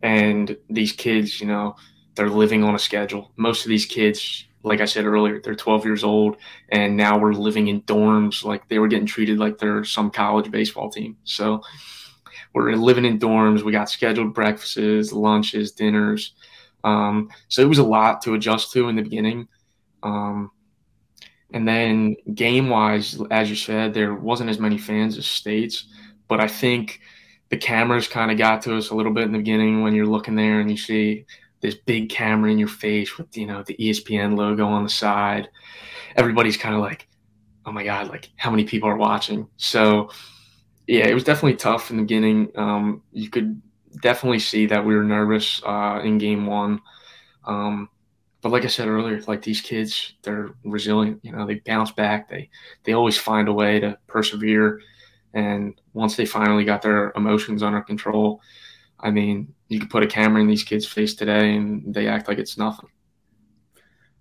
and 0.02 0.56
these 0.68 0.92
kids, 0.92 1.40
you 1.40 1.46
know, 1.46 1.76
they're 2.14 2.28
living 2.28 2.64
on 2.64 2.74
a 2.74 2.78
schedule. 2.78 3.32
Most 3.36 3.64
of 3.64 3.68
these 3.68 3.86
kids, 3.86 4.46
like 4.62 4.80
I 4.80 4.84
said 4.84 5.04
earlier, 5.04 5.40
they're 5.40 5.54
12 5.54 5.84
years 5.84 6.04
old, 6.04 6.36
and 6.70 6.96
now 6.96 7.18
we're 7.18 7.32
living 7.32 7.68
in 7.68 7.82
dorms. 7.82 8.44
Like 8.44 8.68
they 8.68 8.78
were 8.78 8.88
getting 8.88 9.06
treated 9.06 9.38
like 9.38 9.58
they're 9.58 9.84
some 9.84 10.10
college 10.10 10.50
baseball 10.50 10.90
team. 10.90 11.16
So 11.24 11.62
we're 12.52 12.72
living 12.72 13.04
in 13.04 13.18
dorms. 13.18 13.62
We 13.62 13.72
got 13.72 13.88
scheduled 13.90 14.34
breakfasts, 14.34 15.12
lunches, 15.12 15.72
dinners. 15.72 16.32
Um, 16.84 17.30
so 17.48 17.62
it 17.62 17.68
was 17.68 17.78
a 17.78 17.84
lot 17.84 18.22
to 18.22 18.34
adjust 18.34 18.72
to 18.72 18.88
in 18.88 18.96
the 18.96 19.02
beginning. 19.02 19.48
Um, 20.02 20.50
and 21.52 21.66
then 21.66 22.16
game 22.34 22.68
wise, 22.68 23.20
as 23.30 23.48
you 23.48 23.56
said, 23.56 23.94
there 23.94 24.14
wasn't 24.14 24.50
as 24.50 24.58
many 24.58 24.78
fans 24.78 25.16
as 25.16 25.26
states, 25.26 25.86
but 26.28 26.40
I 26.40 26.48
think 26.48 27.00
the 27.48 27.56
cameras 27.56 28.06
kind 28.06 28.30
of 28.30 28.36
got 28.36 28.62
to 28.62 28.76
us 28.76 28.90
a 28.90 28.94
little 28.94 29.12
bit 29.12 29.24
in 29.24 29.32
the 29.32 29.38
beginning 29.38 29.82
when 29.82 29.94
you're 29.94 30.06
looking 30.06 30.34
there 30.34 30.60
and 30.60 30.70
you 30.70 30.76
see 30.76 31.24
this 31.60 31.74
big 31.74 32.10
camera 32.10 32.50
in 32.50 32.58
your 32.58 32.68
face 32.68 33.18
with 33.18 33.36
you 33.36 33.46
know 33.46 33.62
the 33.62 33.76
ESPN 33.76 34.36
logo 34.36 34.66
on 34.66 34.84
the 34.84 34.90
side. 34.90 35.48
Everybody's 36.16 36.56
kind 36.56 36.74
of 36.74 36.80
like, 36.80 37.08
"Oh 37.64 37.72
my 37.72 37.84
god, 37.84 38.08
like 38.08 38.30
how 38.36 38.50
many 38.50 38.64
people 38.64 38.88
are 38.88 38.96
watching?" 38.96 39.48
So 39.56 40.10
yeah, 40.86 41.06
it 41.06 41.14
was 41.14 41.24
definitely 41.24 41.56
tough 41.56 41.90
in 41.90 41.96
the 41.96 42.02
beginning. 42.02 42.50
Um, 42.56 43.02
you 43.12 43.30
could 43.30 43.60
definitely 44.00 44.38
see 44.38 44.66
that 44.66 44.84
we 44.84 44.94
were 44.94 45.04
nervous 45.04 45.62
uh, 45.64 46.00
in 46.04 46.18
game 46.18 46.46
one. 46.46 46.80
Um, 47.44 47.88
but 48.40 48.50
like 48.50 48.64
I 48.64 48.68
said 48.68 48.88
earlier, 48.88 49.20
like 49.22 49.42
these 49.42 49.60
kids, 49.60 50.14
they're 50.22 50.50
resilient. 50.64 51.20
You 51.22 51.32
know, 51.32 51.46
they 51.46 51.56
bounce 51.56 51.90
back. 51.90 52.28
They 52.28 52.50
they 52.84 52.92
always 52.92 53.18
find 53.18 53.48
a 53.48 53.52
way 53.52 53.80
to 53.80 53.98
persevere. 54.06 54.80
And 55.34 55.78
once 55.92 56.16
they 56.16 56.24
finally 56.24 56.64
got 56.64 56.82
their 56.82 57.12
emotions 57.16 57.62
under 57.62 57.82
control, 57.82 58.40
I 59.00 59.10
mean, 59.10 59.54
you 59.68 59.80
could 59.80 59.90
put 59.90 60.02
a 60.02 60.06
camera 60.06 60.40
in 60.40 60.46
these 60.48 60.64
kids' 60.64 60.86
face 60.86 61.14
today, 61.14 61.54
and 61.54 61.92
they 61.92 62.06
act 62.08 62.28
like 62.28 62.38
it's 62.38 62.56
nothing. 62.56 62.88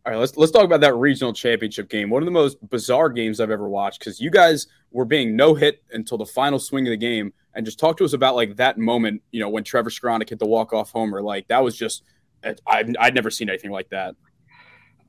All 0.05 0.13
right, 0.13 0.19
let's 0.19 0.35
let's 0.35 0.51
talk 0.51 0.63
about 0.63 0.81
that 0.81 0.95
regional 0.95 1.33
championship 1.33 1.89
game. 1.89 2.09
One 2.09 2.23
of 2.23 2.27
the 2.27 2.31
most 2.31 2.57
bizarre 2.69 3.09
games 3.09 3.39
I've 3.39 3.51
ever 3.51 3.67
watched 3.69 3.99
because 3.99 4.19
you 4.19 4.31
guys 4.31 4.67
were 4.91 5.05
being 5.05 5.35
no 5.35 5.53
hit 5.53 5.83
until 5.91 6.17
the 6.17 6.25
final 6.25 6.59
swing 6.59 6.87
of 6.87 6.91
the 6.91 6.97
game, 6.97 7.33
and 7.53 7.65
just 7.65 7.77
talk 7.77 7.97
to 7.97 8.05
us 8.05 8.13
about 8.13 8.35
like 8.35 8.55
that 8.55 8.77
moment. 8.77 9.21
You 9.31 9.41
know, 9.41 9.49
when 9.49 9.63
Trevor 9.63 9.89
Skowronek 9.89 10.29
hit 10.29 10.39
the 10.39 10.47
walk 10.47 10.73
off 10.73 10.91
homer, 10.91 11.21
like 11.21 11.47
that 11.49 11.63
was 11.63 11.77
just 11.77 12.03
I'd, 12.43 12.95
I'd 12.97 13.15
never 13.15 13.29
seen 13.29 13.49
anything 13.49 13.71
like 13.71 13.89
that. 13.89 14.15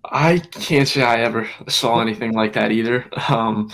I 0.05 0.39
can't 0.39 0.89
say 0.89 1.03
I 1.03 1.21
ever 1.21 1.49
saw 1.69 2.01
anything 2.01 2.33
like 2.33 2.55
that 2.55 2.73
either. 2.73 3.05
Um, 3.29 3.71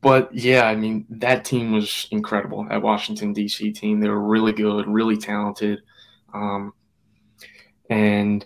but 0.00 0.32
yeah, 0.34 0.64
I 0.64 0.76
mean 0.76 1.06
that 1.10 1.44
team 1.44 1.72
was 1.72 2.06
incredible. 2.10 2.66
That 2.68 2.82
Washington 2.82 3.32
D.C. 3.32 3.72
team, 3.72 4.00
they 4.00 4.08
were 4.08 4.20
really 4.20 4.52
good, 4.52 4.86
really 4.86 5.16
talented, 5.16 5.80
um, 6.32 6.72
and 7.90 8.44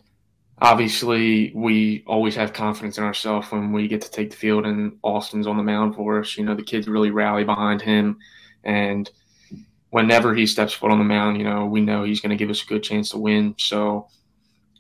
obviously 0.60 1.52
we 1.54 2.04
always 2.06 2.36
have 2.36 2.52
confidence 2.52 2.96
in 2.96 3.04
ourselves 3.04 3.50
when 3.50 3.72
we 3.72 3.88
get 3.88 4.00
to 4.02 4.10
take 4.10 4.30
the 4.30 4.36
field 4.36 4.64
and 4.64 4.96
Austin's 5.02 5.46
on 5.46 5.56
the 5.56 5.62
mound 5.62 5.94
for 5.94 6.20
us. 6.20 6.38
You 6.38 6.44
know, 6.44 6.54
the 6.54 6.62
kids 6.62 6.88
really 6.88 7.10
rally 7.10 7.44
behind 7.44 7.82
him, 7.82 8.18
and 8.64 9.10
whenever 9.92 10.34
he 10.34 10.46
steps 10.46 10.72
foot 10.72 10.90
on 10.90 10.98
the 10.98 11.04
mound, 11.04 11.36
you 11.36 11.44
know, 11.44 11.66
we 11.66 11.82
know 11.82 12.02
he's 12.02 12.22
going 12.22 12.30
to 12.30 12.36
give 12.36 12.48
us 12.48 12.62
a 12.62 12.66
good 12.66 12.82
chance 12.82 13.10
to 13.10 13.18
win. 13.18 13.54
So 13.58 14.08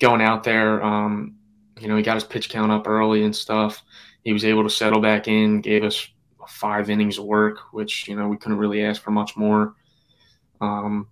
going 0.00 0.22
out 0.22 0.42
there, 0.42 0.82
um, 0.82 1.36
you 1.78 1.86
know, 1.86 1.98
he 1.98 2.02
got 2.02 2.14
his 2.14 2.24
pitch 2.24 2.48
count 2.48 2.72
up 2.72 2.88
early 2.88 3.22
and 3.22 3.36
stuff. 3.36 3.82
He 4.24 4.32
was 4.32 4.46
able 4.46 4.62
to 4.62 4.70
settle 4.70 5.02
back 5.02 5.28
in, 5.28 5.60
gave 5.60 5.84
us 5.84 6.08
five 6.48 6.88
innings 6.88 7.18
of 7.18 7.26
work, 7.26 7.58
which, 7.72 8.08
you 8.08 8.16
know, 8.16 8.26
we 8.26 8.38
couldn't 8.38 8.56
really 8.56 8.82
ask 8.82 9.02
for 9.02 9.10
much 9.10 9.36
more. 9.36 9.74
Um, 10.62 11.08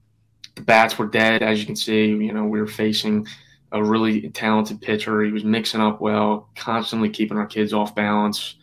the 0.54 0.62
bats 0.62 0.98
were 0.98 1.06
dead, 1.06 1.42
as 1.42 1.60
you 1.60 1.66
can 1.66 1.76
see. 1.76 2.06
You 2.06 2.32
know, 2.32 2.44
we 2.44 2.58
were 2.58 2.66
facing 2.66 3.26
a 3.70 3.84
really 3.84 4.30
talented 4.30 4.80
pitcher. 4.80 5.22
He 5.22 5.30
was 5.30 5.44
mixing 5.44 5.82
up 5.82 6.00
well, 6.00 6.48
constantly 6.56 7.10
keeping 7.10 7.36
our 7.36 7.46
kids 7.46 7.74
off 7.74 7.94
balance. 7.94 8.54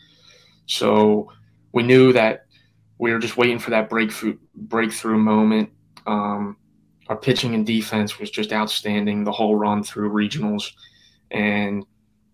So 0.65 1.31
we 1.73 1.83
knew 1.83 2.11
that 2.13 2.46
we 2.99 3.11
were 3.11 3.19
just 3.19 3.37
waiting 3.37 3.59
for 3.59 3.69
that 3.71 3.89
breakthrough 3.89 4.37
breakthrough 4.55 5.17
moment. 5.17 5.69
Um, 6.05 6.57
our 7.09 7.17
pitching 7.17 7.53
and 7.55 7.65
defense 7.65 8.19
was 8.19 8.29
just 8.29 8.51
outstanding 8.51 9.23
the 9.23 9.31
whole 9.31 9.55
run 9.55 9.83
through 9.83 10.11
regionals, 10.11 10.71
and 11.31 11.85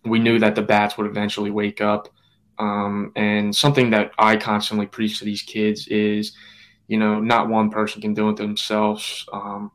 we 0.06 0.20
knew 0.20 0.40
that 0.40 0.56
the 0.56 0.62
bats 0.62 0.98
would 0.98 1.08
eventually 1.08 1.52
wake 1.52 1.82
up. 1.82 2.10
Um, 2.60 3.12
and 3.16 3.56
something 3.56 3.90
that 3.92 4.12
I 4.20 4.36
constantly 4.36 4.86
preach 4.86 5.20
to 5.20 5.26
these 5.26 5.42
kids 5.42 5.88
is, 5.88 6.34
you 6.88 6.98
know, 6.98 7.20
not 7.20 7.50
one 7.50 7.70
person 7.70 8.02
can 8.02 8.14
do 8.14 8.30
it 8.30 8.38
themselves, 8.38 9.26
um, 9.34 9.72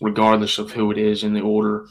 regardless 0.00 0.58
of 0.58 0.72
who 0.72 0.90
it 0.90 0.98
is 0.98 1.22
in 1.22 1.32
the 1.32 1.40
order. 1.40 1.86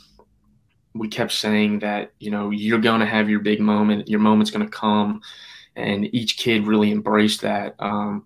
We 0.93 1.07
kept 1.07 1.31
saying 1.31 1.79
that, 1.79 2.11
you 2.19 2.31
know, 2.31 2.49
you're 2.49 2.79
going 2.79 2.99
to 2.99 3.05
have 3.05 3.29
your 3.29 3.39
big 3.39 3.61
moment. 3.61 4.09
Your 4.09 4.19
moment's 4.19 4.51
going 4.51 4.65
to 4.65 4.71
come 4.71 5.21
and 5.75 6.13
each 6.13 6.37
kid 6.37 6.67
really 6.67 6.91
embraced 6.91 7.41
that 7.41 7.75
um, 7.79 8.25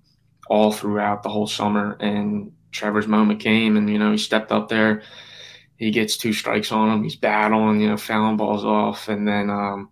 all 0.49 0.71
throughout 0.71 1.23
the 1.23 1.29
whole 1.29 1.47
summer. 1.47 1.97
And 1.99 2.51
Trevor's 2.71 3.07
moment 3.07 3.39
came, 3.39 3.77
and 3.77 3.89
you 3.89 3.99
know 3.99 4.11
he 4.11 4.17
stepped 4.17 4.51
up 4.51 4.69
there. 4.69 5.03
He 5.77 5.91
gets 5.91 6.17
two 6.17 6.33
strikes 6.33 6.71
on 6.71 6.89
him. 6.89 7.03
He's 7.03 7.17
battling, 7.17 7.81
you 7.81 7.89
know, 7.89 7.97
fouling 7.97 8.37
balls 8.37 8.63
off, 8.63 9.09
and 9.09 9.27
then 9.27 9.49
um, 9.49 9.89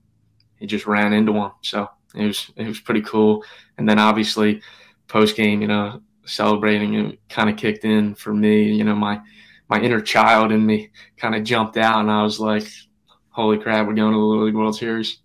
he 0.58 0.66
just 0.66 0.88
ran 0.88 1.14
into 1.14 1.32
one. 1.32 1.52
So 1.62 1.90
it 2.16 2.26
was 2.26 2.52
it 2.56 2.68
was 2.68 2.80
pretty 2.80 3.02
cool. 3.02 3.44
And 3.78 3.88
then 3.88 4.00
obviously 4.00 4.62
post 5.08 5.36
game, 5.36 5.62
you 5.62 5.68
know, 5.68 6.02
celebrating 6.26 6.94
it 6.94 7.20
kind 7.30 7.50
of 7.50 7.58
kicked 7.58 7.86
in 7.86 8.16
for 8.16 8.34
me. 8.34 8.72
You 8.72 8.84
know, 8.84 8.96
my 8.96 9.20
my 9.70 9.80
inner 9.82 10.02
child 10.02 10.52
in 10.52 10.66
me 10.66 10.90
kind 11.18 11.36
of 11.36 11.44
jumped 11.44 11.78
out, 11.78 12.00
and 12.00 12.12
I 12.12 12.24
was 12.24 12.40
like, 12.40 12.68
"Holy 13.30 13.58
crap, 13.58 13.88
we're 13.88 13.94
going 13.94 14.14
to 14.14 14.18
the 14.18 14.24
Little 14.24 14.46
League 14.46 14.56
World 14.56 14.76
Series!" 14.76 15.20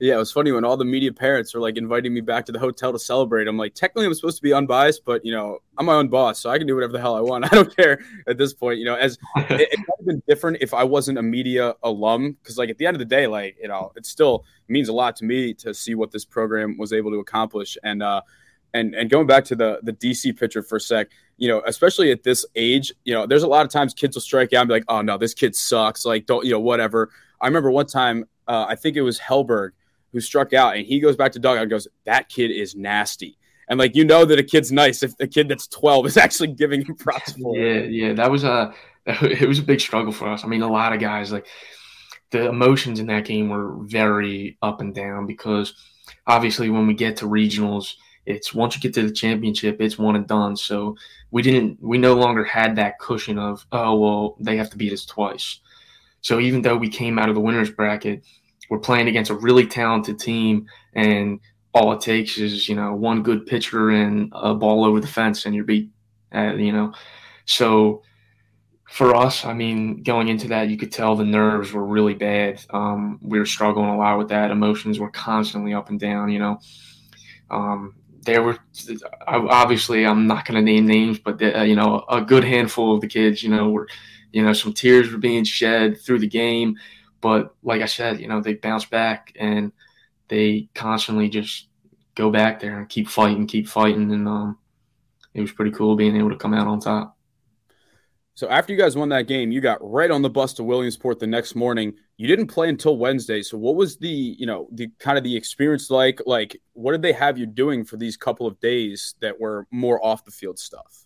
Yeah, 0.00 0.14
it 0.14 0.18
was 0.18 0.30
funny 0.30 0.52
when 0.52 0.64
all 0.64 0.76
the 0.76 0.84
media 0.84 1.12
parents 1.12 1.52
were 1.52 1.60
like 1.60 1.76
inviting 1.76 2.14
me 2.14 2.20
back 2.20 2.46
to 2.46 2.52
the 2.52 2.58
hotel 2.58 2.92
to 2.92 2.98
celebrate. 3.00 3.48
I'm 3.48 3.56
like, 3.56 3.74
technically, 3.74 4.06
I'm 4.06 4.14
supposed 4.14 4.36
to 4.36 4.42
be 4.42 4.52
unbiased, 4.52 5.04
but 5.04 5.24
you 5.24 5.32
know, 5.32 5.58
I'm 5.76 5.86
my 5.86 5.94
own 5.94 6.08
boss, 6.08 6.38
so 6.38 6.50
I 6.50 6.58
can 6.58 6.68
do 6.68 6.76
whatever 6.76 6.92
the 6.92 7.00
hell 7.00 7.16
I 7.16 7.20
want. 7.20 7.44
I 7.52 7.54
don't 7.54 7.74
care 7.74 7.98
at 8.28 8.38
this 8.38 8.54
point. 8.54 8.78
You 8.78 8.84
know, 8.84 8.94
as 8.94 9.18
it, 9.36 9.60
it 9.72 9.78
would 9.78 9.98
have 9.98 10.06
been 10.06 10.22
different 10.28 10.58
if 10.60 10.72
I 10.72 10.84
wasn't 10.84 11.18
a 11.18 11.22
media 11.22 11.74
alum, 11.82 12.36
because 12.40 12.58
like 12.58 12.70
at 12.70 12.78
the 12.78 12.86
end 12.86 12.94
of 12.94 13.00
the 13.00 13.06
day, 13.06 13.26
like 13.26 13.56
you 13.60 13.66
know, 13.66 13.90
it 13.96 14.06
still 14.06 14.44
means 14.68 14.88
a 14.88 14.92
lot 14.92 15.16
to 15.16 15.24
me 15.24 15.52
to 15.54 15.74
see 15.74 15.96
what 15.96 16.12
this 16.12 16.24
program 16.24 16.78
was 16.78 16.92
able 16.92 17.10
to 17.10 17.18
accomplish. 17.18 17.76
And 17.82 18.00
uh, 18.00 18.20
and 18.74 18.94
and 18.94 19.10
going 19.10 19.26
back 19.26 19.44
to 19.46 19.56
the 19.56 19.80
the 19.82 19.92
DC 19.92 20.38
pitcher 20.38 20.62
for 20.62 20.76
a 20.76 20.80
sec, 20.80 21.08
you 21.38 21.48
know, 21.48 21.60
especially 21.66 22.12
at 22.12 22.22
this 22.22 22.46
age, 22.54 22.92
you 23.04 23.14
know, 23.14 23.26
there's 23.26 23.42
a 23.42 23.48
lot 23.48 23.66
of 23.66 23.72
times 23.72 23.94
kids 23.94 24.14
will 24.14 24.20
strike 24.20 24.52
out 24.52 24.60
and 24.60 24.68
be 24.68 24.74
like, 24.74 24.84
oh 24.86 25.02
no, 25.02 25.18
this 25.18 25.34
kid 25.34 25.56
sucks. 25.56 26.04
Like, 26.04 26.26
don't 26.26 26.44
you 26.44 26.52
know, 26.52 26.60
whatever. 26.60 27.10
I 27.40 27.46
remember 27.46 27.72
one 27.72 27.86
time, 27.86 28.26
uh, 28.46 28.66
I 28.68 28.76
think 28.76 28.96
it 28.96 29.02
was 29.02 29.18
Hellberg 29.18 29.70
who 30.12 30.20
struck 30.20 30.52
out, 30.52 30.76
and 30.76 30.86
he 30.86 31.00
goes 31.00 31.16
back 31.16 31.32
to 31.32 31.38
dugout 31.38 31.62
and 31.62 31.70
goes, 31.70 31.88
"That 32.04 32.28
kid 32.28 32.50
is 32.50 32.74
nasty." 32.74 33.36
And 33.68 33.78
like 33.78 33.94
you 33.94 34.04
know 34.04 34.24
that 34.24 34.38
a 34.38 34.42
kid's 34.42 34.72
nice 34.72 35.02
if 35.02 35.16
the 35.16 35.26
kid 35.26 35.48
that's 35.48 35.66
twelve 35.66 36.06
is 36.06 36.16
actually 36.24 36.48
giving 36.48 36.84
him 36.84 36.96
props 36.96 37.32
for 37.32 37.56
yeah, 37.56 37.64
it. 37.64 37.90
Yeah, 37.90 38.12
that 38.14 38.30
was 38.30 38.44
a 38.44 38.72
it 39.06 39.48
was 39.48 39.58
a 39.58 39.62
big 39.62 39.80
struggle 39.80 40.12
for 40.12 40.28
us. 40.28 40.44
I 40.44 40.48
mean, 40.48 40.62
a 40.62 40.70
lot 40.70 40.92
of 40.92 41.00
guys 41.00 41.32
like 41.32 41.46
the 42.30 42.48
emotions 42.48 43.00
in 43.00 43.06
that 43.06 43.24
game 43.24 43.48
were 43.48 43.76
very 43.86 44.58
up 44.62 44.80
and 44.80 44.94
down 44.94 45.26
because 45.26 45.74
obviously 46.26 46.68
when 46.68 46.86
we 46.86 46.94
get 46.94 47.16
to 47.18 47.26
regionals, 47.26 47.94
it's 48.26 48.52
once 48.52 48.74
you 48.74 48.80
get 48.82 48.92
to 48.94 49.02
the 49.02 49.12
championship, 49.12 49.80
it's 49.80 49.98
one 49.98 50.16
and 50.16 50.26
done. 50.26 50.56
So 50.56 50.96
we 51.30 51.42
didn't 51.42 51.78
we 51.80 51.98
no 51.98 52.14
longer 52.14 52.44
had 52.44 52.76
that 52.76 52.98
cushion 52.98 53.38
of 53.38 53.64
oh 53.72 53.96
well 53.96 54.36
they 54.40 54.56
have 54.56 54.70
to 54.70 54.76
beat 54.76 54.92
us 54.92 55.06
twice. 55.06 55.60
So 56.20 56.40
even 56.40 56.62
though 56.62 56.76
we 56.76 56.88
came 56.88 57.18
out 57.18 57.28
of 57.28 57.34
the 57.34 57.40
winners 57.40 57.70
bracket, 57.70 58.24
we're 58.70 58.78
playing 58.78 59.08
against 59.08 59.30
a 59.30 59.34
really 59.34 59.66
talented 59.66 60.18
team, 60.18 60.66
and 60.94 61.40
all 61.74 61.92
it 61.92 62.00
takes 62.00 62.38
is 62.38 62.68
you 62.68 62.74
know 62.74 62.94
one 62.94 63.22
good 63.22 63.46
pitcher 63.46 63.90
and 63.90 64.32
a 64.34 64.54
ball 64.54 64.84
over 64.84 65.00
the 65.00 65.06
fence, 65.06 65.46
and 65.46 65.54
you're 65.54 65.64
beat. 65.64 65.90
Uh, 66.34 66.54
you 66.54 66.72
know, 66.72 66.92
so 67.46 68.02
for 68.88 69.14
us, 69.14 69.44
I 69.44 69.52
mean, 69.52 70.02
going 70.02 70.28
into 70.28 70.48
that, 70.48 70.68
you 70.68 70.78
could 70.78 70.90
tell 70.90 71.14
the 71.14 71.24
nerves 71.24 71.72
were 71.72 71.84
really 71.84 72.14
bad. 72.14 72.64
Um, 72.70 73.18
we 73.22 73.38
were 73.38 73.46
struggling 73.46 73.88
a 73.88 73.96
lot 73.96 74.18
with 74.18 74.28
that. 74.28 74.50
Emotions 74.50 74.98
were 74.98 75.10
constantly 75.10 75.74
up 75.74 75.90
and 75.90 76.00
down. 76.00 76.30
You 76.30 76.38
know, 76.38 76.60
um, 77.50 77.94
there 78.22 78.42
were 78.42 78.58
obviously 79.26 80.06
I'm 80.06 80.26
not 80.26 80.46
going 80.46 80.56
to 80.56 80.62
name 80.62 80.86
names, 80.86 81.18
but 81.18 81.42
uh, 81.42 81.62
you 81.62 81.76
know, 81.76 82.04
a 82.08 82.22
good 82.22 82.44
handful 82.44 82.94
of 82.94 83.02
the 83.02 83.08
kids, 83.08 83.42
you 83.42 83.50
know, 83.50 83.70
were 83.70 83.88
you 84.32 84.42
know 84.42 84.52
some 84.52 84.72
tears 84.72 85.12
were 85.12 85.18
being 85.18 85.44
shed 85.44 86.00
through 86.00 86.20
the 86.20 86.28
game. 86.28 86.76
But 87.20 87.54
like 87.62 87.82
I 87.82 87.86
said, 87.86 88.20
you 88.20 88.28
know, 88.28 88.40
they 88.40 88.54
bounce 88.54 88.84
back 88.84 89.32
and 89.38 89.72
they 90.28 90.68
constantly 90.74 91.28
just 91.28 91.68
go 92.14 92.30
back 92.30 92.60
there 92.60 92.78
and 92.78 92.88
keep 92.88 93.08
fighting, 93.08 93.46
keep 93.46 93.68
fighting, 93.68 94.12
and 94.12 94.28
um, 94.28 94.58
it 95.34 95.40
was 95.40 95.52
pretty 95.52 95.70
cool 95.70 95.96
being 95.96 96.16
able 96.16 96.30
to 96.30 96.36
come 96.36 96.54
out 96.54 96.66
on 96.66 96.80
top. 96.80 97.16
So 98.34 98.48
after 98.48 98.72
you 98.72 98.78
guys 98.78 98.94
won 98.94 99.08
that 99.08 99.26
game, 99.26 99.50
you 99.50 99.60
got 99.60 99.78
right 99.80 100.12
on 100.12 100.22
the 100.22 100.30
bus 100.30 100.52
to 100.54 100.62
Williamsport 100.62 101.18
the 101.18 101.26
next 101.26 101.56
morning. 101.56 101.94
You 102.18 102.28
didn't 102.28 102.46
play 102.46 102.68
until 102.68 102.96
Wednesday. 102.96 103.42
So 103.42 103.58
what 103.58 103.74
was 103.74 103.96
the, 103.96 104.08
you 104.08 104.46
know, 104.46 104.68
the 104.70 104.90
kind 105.00 105.18
of 105.18 105.24
the 105.24 105.36
experience 105.36 105.90
like? 105.90 106.20
Like, 106.24 106.56
what 106.74 106.92
did 106.92 107.02
they 107.02 107.12
have 107.14 107.36
you 107.36 107.46
doing 107.46 107.84
for 107.84 107.96
these 107.96 108.16
couple 108.16 108.46
of 108.46 108.60
days 108.60 109.16
that 109.20 109.40
were 109.40 109.66
more 109.72 110.04
off 110.04 110.24
the 110.24 110.30
field 110.30 110.56
stuff? 110.56 111.04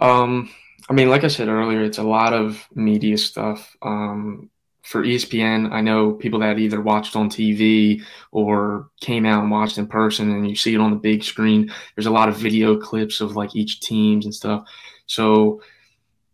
Um, 0.00 0.48
I 0.88 0.92
mean, 0.92 1.10
like 1.10 1.24
I 1.24 1.28
said 1.28 1.48
earlier, 1.48 1.82
it's 1.82 1.98
a 1.98 2.04
lot 2.04 2.32
of 2.32 2.68
media 2.72 3.18
stuff. 3.18 3.76
Um, 3.82 4.48
for 4.88 5.04
ESPN, 5.04 5.70
I 5.70 5.82
know 5.82 6.12
people 6.12 6.40
that 6.40 6.58
either 6.58 6.80
watched 6.80 7.14
on 7.14 7.28
TV 7.28 8.02
or 8.32 8.88
came 9.02 9.26
out 9.26 9.42
and 9.42 9.50
watched 9.50 9.76
in 9.76 9.86
person, 9.86 10.30
and 10.30 10.48
you 10.48 10.56
see 10.56 10.74
it 10.74 10.80
on 10.80 10.90
the 10.90 10.96
big 10.96 11.22
screen. 11.22 11.70
There's 11.94 12.06
a 12.06 12.10
lot 12.10 12.30
of 12.30 12.38
video 12.38 12.74
clips 12.74 13.20
of 13.20 13.36
like 13.36 13.54
each 13.54 13.80
teams 13.80 14.24
and 14.24 14.34
stuff. 14.34 14.66
So 15.04 15.60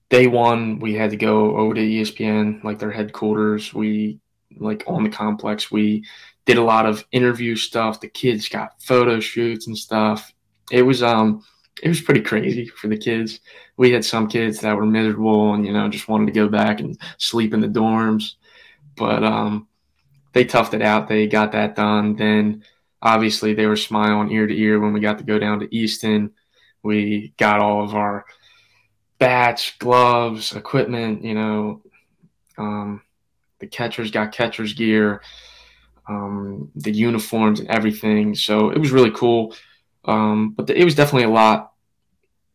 day 0.09 0.29
one, 0.29 0.79
we 0.79 0.95
had 0.95 1.11
to 1.11 1.17
go 1.17 1.57
over 1.57 1.75
to 1.75 1.81
ESPN, 1.81 2.63
like 2.63 2.79
their 2.79 2.93
headquarters. 2.93 3.75
We 3.75 4.21
like 4.57 4.85
on 4.87 5.03
the 5.03 5.11
complex. 5.11 5.73
We 5.73 6.05
did 6.45 6.57
a 6.57 6.63
lot 6.63 6.87
of 6.87 7.05
interview 7.11 7.57
stuff. 7.57 7.99
The 7.99 8.09
kids 8.09 8.49
got 8.49 8.81
photo 8.81 9.19
shoots 9.19 9.67
and 9.67 9.77
stuff. 9.77 10.33
It 10.71 10.83
was 10.83 11.03
um 11.03 11.45
it 11.83 11.89
was 11.89 12.01
pretty 12.01 12.21
crazy 12.21 12.69
for 12.69 12.87
the 12.87 12.97
kids. 12.97 13.41
We 13.77 13.91
had 13.91 14.05
some 14.05 14.29
kids 14.29 14.61
that 14.61 14.77
were 14.77 14.87
miserable 14.87 15.55
and 15.55 15.67
you 15.67 15.73
know 15.73 15.89
just 15.89 16.07
wanted 16.07 16.27
to 16.27 16.33
go 16.33 16.49
back 16.49 16.79
and 16.79 16.97
sleep 17.19 17.53
in 17.53 17.61
the 17.61 17.67
dorms 17.67 18.35
but 18.97 19.25
um, 19.25 19.69
they 20.35 20.45
toughed 20.45 20.75
it 20.75 20.83
out. 20.83 21.09
They 21.09 21.27
got 21.27 21.53
that 21.53 21.77
done. 21.77 22.17
Then 22.17 22.65
obviously 23.01 23.55
they 23.55 23.67
were 23.67 23.77
smiling 23.77 24.31
ear 24.31 24.47
to 24.47 24.59
ear 24.59 24.81
when 24.81 24.93
we 24.93 25.01
got 25.01 25.19
to 25.19 25.25
go 25.25 25.39
down 25.39 25.61
to 25.61 25.75
Easton. 25.75 26.33
We 26.83 27.33
got 27.39 27.61
all 27.61 27.83
of 27.83 27.95
our 27.95 28.27
bats, 29.19 29.73
gloves, 29.79 30.55
equipment. 30.55 31.25
You 31.25 31.35
know, 31.35 31.83
um, 32.59 33.03
the 33.61 33.67
catchers 33.67 34.11
got 34.11 34.33
catchers 34.33 34.75
gear, 34.75 35.23
um, 36.09 36.71
the 36.75 36.93
uniforms 36.93 37.61
and 37.61 37.71
everything. 37.71 38.35
So 38.35 38.71
it 38.71 38.79
was 38.79 38.91
really 38.91 39.13
cool. 39.13 39.55
Um, 40.05 40.51
but 40.51 40.67
the, 40.67 40.79
it 40.79 40.85
was 40.85 40.95
definitely 40.95 41.25
a 41.25 41.31
lot. 41.31 41.73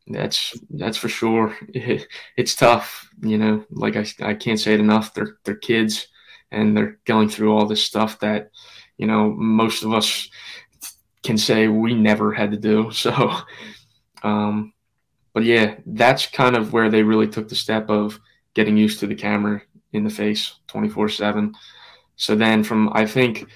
That's 0.06 0.60
that's 0.70 0.98
for 0.98 1.10
sure. 1.10 1.56
It, 1.70 2.08
it's 2.38 2.56
tough, 2.56 3.10
you 3.22 3.38
know. 3.38 3.66
Like 3.72 3.96
I, 3.96 4.06
I 4.22 4.34
can't 4.34 4.60
say 4.60 4.74
it 4.74 4.80
enough. 4.80 5.14
They're 5.14 5.38
they're 5.46 5.56
kids 5.56 6.08
and 6.52 6.76
they're 6.76 7.00
going 7.06 7.30
through 7.30 7.56
all 7.56 7.66
this 7.66 7.84
stuff 7.84 8.20
that 8.20 8.52
you 8.98 9.08
know 9.08 9.32
most 9.32 9.84
of 9.84 9.94
us 9.94 10.30
can 11.24 11.38
say 11.38 11.68
we 11.68 11.94
never 11.94 12.34
had 12.34 12.52
to 12.52 12.58
do 12.58 12.92
so 12.92 13.32
um, 14.24 14.74
but 15.34 15.44
yeah 15.44 15.76
that's 15.86 16.28
kind 16.28 16.56
of 16.56 16.74
where 16.74 16.90
they 16.90 17.04
really 17.04 17.28
took 17.28 17.48
the 17.48 17.56
step 17.56 17.90
of 17.90 18.20
getting 18.54 18.78
used 18.78 19.00
to 19.00 19.08
the 19.08 19.16
camera 19.16 19.62
in 19.94 20.04
the 20.04 20.10
face 20.10 20.56
24 20.68 21.10
7 21.10 21.54
so 22.16 22.36
then 22.36 22.64
from 22.64 22.90
i 22.94 23.06
think 23.06 23.48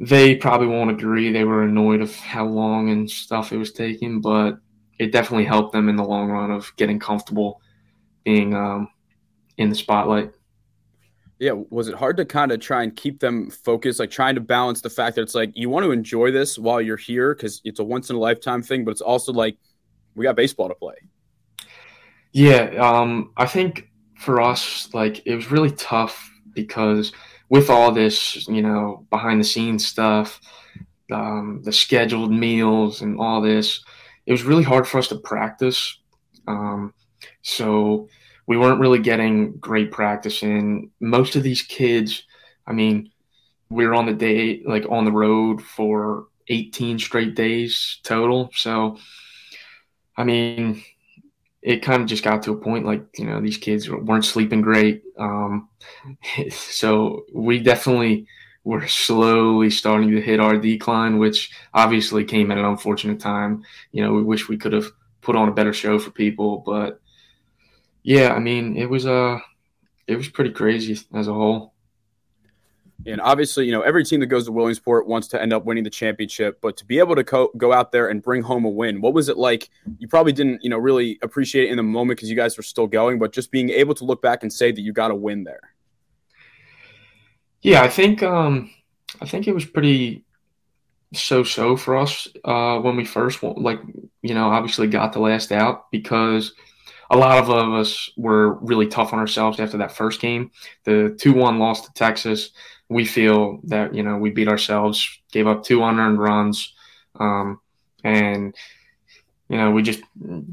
they 0.00 0.34
probably 0.34 0.66
won't 0.66 0.90
agree 0.90 1.30
they 1.30 1.44
were 1.44 1.62
annoyed 1.62 2.00
of 2.00 2.14
how 2.16 2.44
long 2.44 2.90
and 2.90 3.08
stuff 3.08 3.52
it 3.52 3.56
was 3.56 3.72
taking 3.72 4.20
but 4.20 4.58
it 4.98 5.12
definitely 5.12 5.44
helped 5.44 5.72
them 5.72 5.88
in 5.88 5.96
the 5.96 6.04
long 6.04 6.30
run 6.30 6.50
of 6.50 6.72
getting 6.76 6.98
comfortable 6.98 7.60
being 8.24 8.54
um, 8.54 8.88
in 9.58 9.68
the 9.68 9.74
spotlight 9.74 10.32
yeah, 11.44 11.52
was 11.68 11.88
it 11.88 11.94
hard 11.94 12.16
to 12.16 12.24
kind 12.24 12.52
of 12.52 12.60
try 12.60 12.82
and 12.82 12.96
keep 12.96 13.20
them 13.20 13.50
focused, 13.50 14.00
like 14.00 14.10
trying 14.10 14.34
to 14.34 14.40
balance 14.40 14.80
the 14.80 14.88
fact 14.88 15.14
that 15.16 15.22
it's 15.22 15.34
like 15.34 15.52
you 15.54 15.68
want 15.68 15.84
to 15.84 15.92
enjoy 15.92 16.30
this 16.30 16.58
while 16.58 16.80
you're 16.80 16.96
here 16.96 17.34
because 17.34 17.60
it's 17.64 17.80
a 17.80 17.84
once 17.84 18.08
in 18.08 18.16
a 18.16 18.18
lifetime 18.18 18.62
thing, 18.62 18.82
but 18.82 18.92
it's 18.92 19.02
also 19.02 19.30
like 19.30 19.58
we 20.14 20.24
got 20.24 20.36
baseball 20.36 20.68
to 20.68 20.74
play. 20.74 20.94
Yeah, 22.32 22.70
um, 22.80 23.32
I 23.36 23.44
think 23.44 23.90
for 24.16 24.40
us, 24.40 24.88
like 24.94 25.26
it 25.26 25.34
was 25.34 25.50
really 25.50 25.70
tough 25.72 26.30
because 26.54 27.12
with 27.50 27.68
all 27.68 27.92
this, 27.92 28.48
you 28.48 28.62
know, 28.62 29.06
behind 29.10 29.38
the 29.38 29.44
scenes 29.44 29.86
stuff, 29.86 30.40
um, 31.12 31.60
the 31.62 31.72
scheduled 31.72 32.32
meals 32.32 33.02
and 33.02 33.20
all 33.20 33.42
this, 33.42 33.84
it 34.24 34.32
was 34.32 34.44
really 34.44 34.62
hard 34.62 34.88
for 34.88 34.96
us 34.96 35.08
to 35.08 35.16
practice. 35.16 35.98
Um, 36.48 36.94
so 37.42 38.08
we 38.46 38.56
weren't 38.56 38.80
really 38.80 38.98
getting 38.98 39.56
great 39.58 39.90
practice 39.90 40.42
in. 40.42 40.90
Most 41.00 41.36
of 41.36 41.42
these 41.42 41.62
kids, 41.62 42.24
I 42.66 42.72
mean, 42.72 43.10
we 43.70 43.86
were 43.86 43.94
on 43.94 44.06
the 44.06 44.12
day, 44.12 44.62
like 44.64 44.84
on 44.88 45.04
the 45.04 45.12
road 45.12 45.62
for 45.62 46.26
18 46.48 46.98
straight 46.98 47.34
days 47.34 48.00
total. 48.02 48.50
So, 48.54 48.98
I 50.16 50.24
mean, 50.24 50.82
it 51.62 51.82
kind 51.82 52.02
of 52.02 52.08
just 52.08 52.22
got 52.22 52.42
to 52.42 52.52
a 52.52 52.56
point 52.56 52.84
like, 52.84 53.02
you 53.16 53.24
know, 53.24 53.40
these 53.40 53.56
kids 53.56 53.88
weren't 53.88 54.24
sleeping 54.24 54.60
great. 54.60 55.02
Um, 55.18 55.68
so 56.50 57.24
we 57.32 57.58
definitely 57.60 58.26
were 58.64 58.86
slowly 58.86 59.70
starting 59.70 60.10
to 60.10 60.20
hit 60.20 60.40
our 60.40 60.56
decline, 60.56 61.18
which 61.18 61.50
obviously 61.72 62.24
came 62.24 62.50
at 62.50 62.58
an 62.58 62.64
unfortunate 62.64 63.20
time. 63.20 63.62
You 63.92 64.04
know, 64.04 64.12
we 64.12 64.22
wish 64.22 64.48
we 64.48 64.56
could 64.56 64.72
have 64.72 64.86
put 65.20 65.36
on 65.36 65.48
a 65.48 65.54
better 65.54 65.72
show 65.72 65.98
for 65.98 66.10
people, 66.10 66.62
but 66.64 67.00
yeah, 68.04 68.34
I 68.34 68.38
mean, 68.38 68.76
it 68.76 68.88
was 68.88 69.06
uh 69.06 69.38
it 70.06 70.16
was 70.16 70.28
pretty 70.28 70.50
crazy 70.50 70.96
as 71.14 71.26
a 71.26 71.32
whole. 71.32 71.72
And 73.06 73.20
obviously, 73.20 73.66
you 73.66 73.72
know, 73.72 73.80
every 73.80 74.04
team 74.04 74.20
that 74.20 74.26
goes 74.26 74.44
to 74.44 74.52
Williamsport 74.52 75.06
wants 75.06 75.28
to 75.28 75.40
end 75.40 75.52
up 75.52 75.64
winning 75.64 75.84
the 75.84 75.90
championship, 75.90 76.58
but 76.62 76.76
to 76.76 76.86
be 76.86 76.98
able 76.98 77.16
to 77.16 77.24
co- 77.24 77.50
go 77.56 77.72
out 77.72 77.92
there 77.92 78.08
and 78.08 78.22
bring 78.22 78.42
home 78.42 78.64
a 78.64 78.68
win, 78.68 79.00
what 79.00 79.12
was 79.12 79.28
it 79.28 79.36
like? 79.36 79.68
You 79.98 80.08
probably 80.08 80.32
didn't, 80.32 80.62
you 80.62 80.70
know, 80.70 80.78
really 80.78 81.18
appreciate 81.22 81.64
it 81.64 81.70
in 81.70 81.76
the 81.76 81.82
moment 81.82 82.18
because 82.18 82.30
you 82.30 82.36
guys 82.36 82.56
were 82.56 82.62
still 82.62 82.86
going, 82.86 83.18
but 83.18 83.32
just 83.32 83.50
being 83.50 83.70
able 83.70 83.94
to 83.96 84.04
look 84.04 84.22
back 84.22 84.42
and 84.42 84.52
say 84.52 84.70
that 84.70 84.80
you 84.80 84.92
got 84.92 85.10
a 85.10 85.14
win 85.14 85.44
there. 85.44 85.74
Yeah, 87.62 87.82
I 87.82 87.88
think 87.88 88.22
um 88.22 88.70
I 89.20 89.26
think 89.26 89.48
it 89.48 89.54
was 89.54 89.64
pretty 89.64 90.24
so-so 91.14 91.76
for 91.76 91.96
us 91.96 92.28
uh 92.44 92.78
when 92.80 92.96
we 92.96 93.04
first 93.06 93.42
like, 93.42 93.80
you 94.22 94.34
know, 94.34 94.50
obviously 94.50 94.86
got 94.88 95.14
the 95.14 95.20
last 95.20 95.52
out 95.52 95.90
because– 95.90 96.52
a 97.10 97.16
lot 97.16 97.38
of 97.38 97.50
us 97.50 98.10
were 98.16 98.54
really 98.54 98.86
tough 98.86 99.12
on 99.12 99.18
ourselves 99.18 99.60
after 99.60 99.78
that 99.78 99.92
first 99.92 100.20
game. 100.20 100.50
The 100.84 101.16
2 101.20 101.32
1 101.32 101.58
loss 101.58 101.82
to 101.82 101.92
Texas, 101.92 102.50
we 102.88 103.04
feel 103.04 103.60
that, 103.64 103.94
you 103.94 104.02
know, 104.02 104.16
we 104.16 104.30
beat 104.30 104.48
ourselves, 104.48 105.20
gave 105.32 105.46
up 105.46 105.64
two 105.64 105.82
unearned 105.82 106.18
runs, 106.18 106.74
um, 107.18 107.60
and, 108.02 108.54
you 109.48 109.56
know, 109.56 109.70
we 109.70 109.82
just 109.82 110.02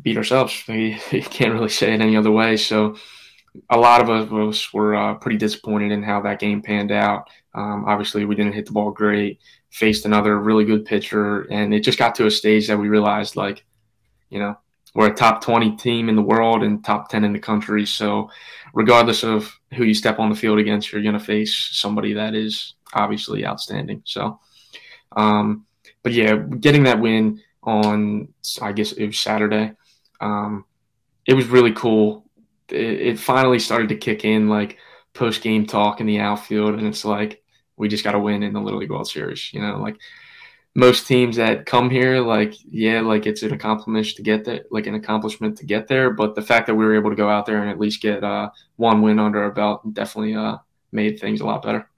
beat 0.01 0.17
ourselves. 0.17 0.63
We, 0.67 0.99
we, 1.11 1.21
can't 1.21 1.53
really 1.53 1.69
say 1.69 1.93
it 1.93 2.01
any 2.01 2.15
other 2.15 2.31
way. 2.31 2.57
So 2.57 2.95
a 3.69 3.77
lot 3.77 4.01
of 4.01 4.33
us 4.33 4.73
were 4.73 4.95
uh, 4.95 5.15
pretty 5.15 5.37
disappointed 5.37 5.91
in 5.91 6.03
how 6.03 6.21
that 6.21 6.39
game 6.39 6.61
panned 6.61 6.91
out. 6.91 7.29
Um, 7.53 7.85
obviously, 7.85 8.23
we 8.25 8.35
didn't 8.35 8.53
hit 8.53 8.65
the 8.65 8.71
ball 8.71 8.91
great, 8.91 9.39
faced 9.71 10.05
another 10.05 10.39
really 10.39 10.63
good 10.63 10.85
pitcher, 10.85 11.41
and 11.51 11.73
it 11.73 11.81
just 11.81 11.99
got 11.99 12.15
to 12.15 12.27
a 12.27 12.31
stage 12.31 12.67
that 12.67 12.77
we 12.77 12.87
realized, 12.87 13.35
like, 13.35 13.65
you 14.29 14.39
know, 14.39 14.57
we're 14.93 15.08
a 15.08 15.13
top 15.13 15.43
20 15.43 15.77
team 15.77 16.10
in 16.10 16.15
the 16.15 16.21
world 16.21 16.63
and 16.63 16.84
top 16.84 17.10
10 17.10 17.23
in 17.23 17.34
the 17.34 17.39
country. 17.39 17.86
So, 17.86 18.30
regardless 18.73 19.23
of 19.23 19.58
who 19.73 19.84
you 19.84 19.93
step 19.93 20.19
on 20.19 20.30
the 20.30 20.36
field 20.36 20.60
against, 20.60 20.91
you're 20.91 21.01
going 21.01 21.13
to 21.13 21.19
face 21.19 21.69
somebody 21.71 22.13
that 22.13 22.36
is 22.36 22.75
obviously 22.93 23.45
outstanding. 23.45 24.01
So, 24.06 24.39
um, 25.15 25.65
but 26.04 26.13
yeah, 26.13 26.36
getting 26.36 26.84
that 26.84 26.99
win 26.99 27.41
on, 27.63 28.27
I 28.62 28.71
guess 28.73 28.91
it 28.91 29.06
was 29.06 29.19
Saturday, 29.19 29.73
um, 30.19 30.65
it 31.25 31.34
was 31.34 31.47
really 31.47 31.73
cool. 31.73 32.25
It, 32.69 33.01
it 33.01 33.19
finally 33.19 33.60
started 33.60 33.89
to 33.89 33.95
kick 33.95 34.25
in 34.25 34.49
like 34.49 34.77
post 35.13 35.41
game 35.41 35.65
talk 35.65 36.01
in 36.01 36.08
the 36.08 36.19
outfield, 36.19 36.75
and 36.75 36.88
it's 36.88 37.06
like, 37.06 37.41
we 37.77 37.88
just 37.88 38.04
got 38.04 38.12
to 38.12 38.19
win 38.19 38.43
in 38.43 38.54
the 38.54 38.62
Little 38.62 38.80
League 38.80 38.91
World 38.91 39.08
Series. 39.08 39.54
You 39.54 39.62
know, 39.62 39.77
like 39.77 39.97
most 40.73 41.05
teams 41.05 41.36
that 41.36 41.65
come 41.65 41.89
here, 41.89 42.21
like, 42.21 42.55
yeah, 42.69 43.01
like 43.01 43.25
it's 43.25 43.43
an 43.43 43.53
accomplishment 43.53 44.15
to 44.15 44.21
get 44.21 44.45
there, 44.45 44.63
like 44.71 44.88
an 44.88 44.95
accomplishment 44.95 45.57
to 45.57 45.65
get 45.65 45.88
there. 45.88 46.12
But 46.12 46.36
the 46.36 46.41
fact 46.41 46.67
that 46.67 46.75
we 46.75 46.86
were 46.86 46.95
able 46.95 47.10
to 47.10 47.15
go 47.15 47.29
out 47.29 47.45
there 47.45 47.62
and 47.62 47.69
at 47.69 47.79
least 47.79 48.01
get 48.01 48.23
uh, 48.23 48.49
one 48.77 49.01
win 49.01 49.19
under 49.19 49.43
our 49.43 49.51
belt 49.51 49.93
definitely 49.93 50.36
uh, 50.36 50.57
made 50.91 51.19
things 51.19 51.41
a 51.41 51.45
lot 51.45 51.62
better. 51.62 51.89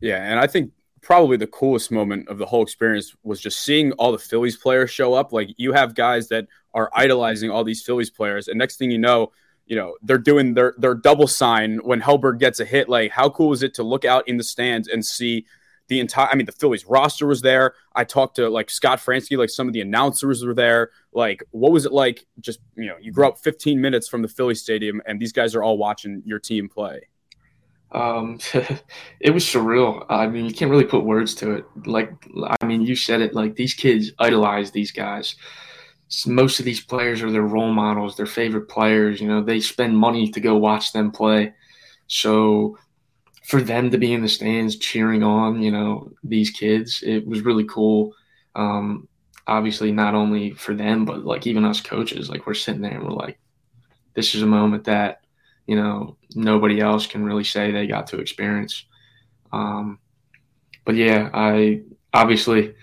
Yeah, 0.00 0.22
and 0.22 0.38
I 0.38 0.46
think 0.46 0.70
probably 1.02 1.36
the 1.36 1.46
coolest 1.46 1.90
moment 1.90 2.28
of 2.28 2.38
the 2.38 2.46
whole 2.46 2.62
experience 2.62 3.14
was 3.24 3.40
just 3.40 3.60
seeing 3.60 3.92
all 3.92 4.12
the 4.12 4.18
Phillies 4.18 4.56
players 4.56 4.90
show 4.90 5.14
up. 5.14 5.32
Like 5.32 5.48
you 5.56 5.72
have 5.72 5.94
guys 5.94 6.28
that 6.28 6.46
are 6.74 6.90
idolizing 6.94 7.50
all 7.50 7.64
these 7.64 7.82
Phillies 7.82 8.10
players, 8.10 8.46
and 8.48 8.58
next 8.58 8.76
thing 8.76 8.90
you 8.90 8.98
know, 8.98 9.32
you 9.66 9.74
know 9.74 9.96
they're 10.02 10.18
doing 10.18 10.54
their 10.54 10.74
their 10.78 10.94
double 10.94 11.26
sign 11.26 11.78
when 11.78 12.00
Hellberg 12.00 12.38
gets 12.38 12.60
a 12.60 12.64
hit. 12.64 12.88
Like 12.88 13.10
how 13.10 13.28
cool 13.28 13.52
is 13.52 13.62
it 13.62 13.74
to 13.74 13.82
look 13.82 14.04
out 14.04 14.28
in 14.28 14.36
the 14.36 14.44
stands 14.44 14.86
and 14.86 15.04
see 15.04 15.46
the 15.88 16.00
entire, 16.00 16.28
I 16.30 16.34
mean, 16.34 16.46
the 16.46 16.52
Phillies 16.52 16.84
roster 16.86 17.26
was 17.26 17.42
there. 17.42 17.74
I 17.94 18.04
talked 18.04 18.36
to 18.36 18.48
like 18.48 18.70
Scott 18.70 18.98
Franzke, 18.98 19.38
like 19.38 19.50
some 19.50 19.68
of 19.68 19.72
the 19.72 19.80
announcers 19.80 20.44
were 20.44 20.54
there. 20.54 20.90
Like, 21.12 21.44
what 21.50 21.72
was 21.72 21.86
it 21.86 21.92
like? 21.92 22.26
Just, 22.40 22.60
you 22.76 22.86
know, 22.86 22.96
you 23.00 23.12
grew 23.12 23.26
up 23.26 23.38
15 23.38 23.80
minutes 23.80 24.08
from 24.08 24.22
the 24.22 24.28
Philly 24.28 24.54
stadium 24.54 25.00
and 25.06 25.20
these 25.20 25.32
guys 25.32 25.54
are 25.54 25.62
all 25.62 25.78
watching 25.78 26.22
your 26.24 26.38
team 26.38 26.68
play. 26.68 27.08
Um, 27.92 28.38
it 29.20 29.30
was 29.30 29.44
surreal. 29.44 30.04
I 30.08 30.26
mean, 30.26 30.46
you 30.46 30.54
can't 30.54 30.70
really 30.70 30.84
put 30.84 31.04
words 31.04 31.34
to 31.36 31.52
it. 31.52 31.64
Like, 31.86 32.12
I 32.60 32.66
mean, 32.66 32.82
you 32.82 32.96
said 32.96 33.20
it. 33.20 33.34
Like 33.34 33.54
these 33.54 33.74
kids 33.74 34.12
idolize 34.18 34.70
these 34.70 34.90
guys. 34.90 35.36
Most 36.26 36.58
of 36.60 36.64
these 36.64 36.80
players 36.80 37.22
are 37.22 37.32
their 37.32 37.42
role 37.42 37.72
models, 37.72 38.16
their 38.16 38.26
favorite 38.26 38.68
players. 38.68 39.20
You 39.20 39.28
know, 39.28 39.42
they 39.42 39.60
spend 39.60 39.96
money 39.96 40.30
to 40.30 40.40
go 40.40 40.56
watch 40.56 40.92
them 40.92 41.10
play. 41.10 41.52
So 42.06 42.78
for 43.46 43.62
them 43.62 43.90
to 43.90 43.98
be 43.98 44.12
in 44.12 44.22
the 44.22 44.28
stands 44.28 44.76
cheering 44.76 45.22
on, 45.22 45.62
you 45.62 45.70
know, 45.70 46.12
these 46.24 46.50
kids, 46.50 47.02
it 47.06 47.26
was 47.26 47.42
really 47.42 47.64
cool. 47.64 48.14
Um, 48.54 49.08
obviously, 49.46 49.92
not 49.92 50.14
only 50.14 50.52
for 50.52 50.74
them, 50.74 51.04
but 51.04 51.24
like 51.24 51.46
even 51.46 51.64
us 51.64 51.80
coaches, 51.80 52.28
like 52.28 52.46
we're 52.46 52.54
sitting 52.54 52.82
there 52.82 52.92
and 52.94 53.04
we're 53.04 53.10
like, 53.10 53.38
this 54.14 54.34
is 54.34 54.42
a 54.42 54.46
moment 54.46 54.84
that, 54.84 55.20
you 55.66 55.76
know 55.76 56.16
nobody 56.34 56.80
else 56.80 57.06
can 57.06 57.24
really 57.24 57.44
say 57.44 57.70
they 57.70 57.86
got 57.86 58.06
to 58.08 58.18
experience. 58.18 58.84
Um, 59.52 59.98
but 60.84 60.94
yeah, 60.94 61.30
I 61.32 61.82
obviously, 62.12 62.74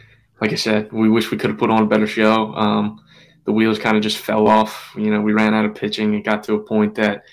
like 0.42 0.52
I 0.52 0.56
said, 0.56 0.92
we 0.92 1.10
wish 1.10 1.32
we 1.32 1.38
could 1.38 1.50
have 1.50 1.60
put 1.60 1.70
on 1.70 1.84
a 1.84 1.88
better 1.88 2.08
show. 2.08 2.54
Um, 2.54 3.02
the 3.46 3.52
wheels 3.52 3.80
kind 3.80 3.98
of 3.98 4.04
just 4.04 4.18
fell 4.18 4.48
off. 4.48 4.94
You 4.98 5.12
know, 5.12 5.22
we 5.22 5.34
ran 5.34 5.54
out 5.54 5.66
of 5.66 5.76
pitching. 5.76 6.14
It 6.14 6.24
got 6.24 6.44
to 6.46 6.56
a 6.56 6.60
point 6.60 6.96
that 6.96 7.24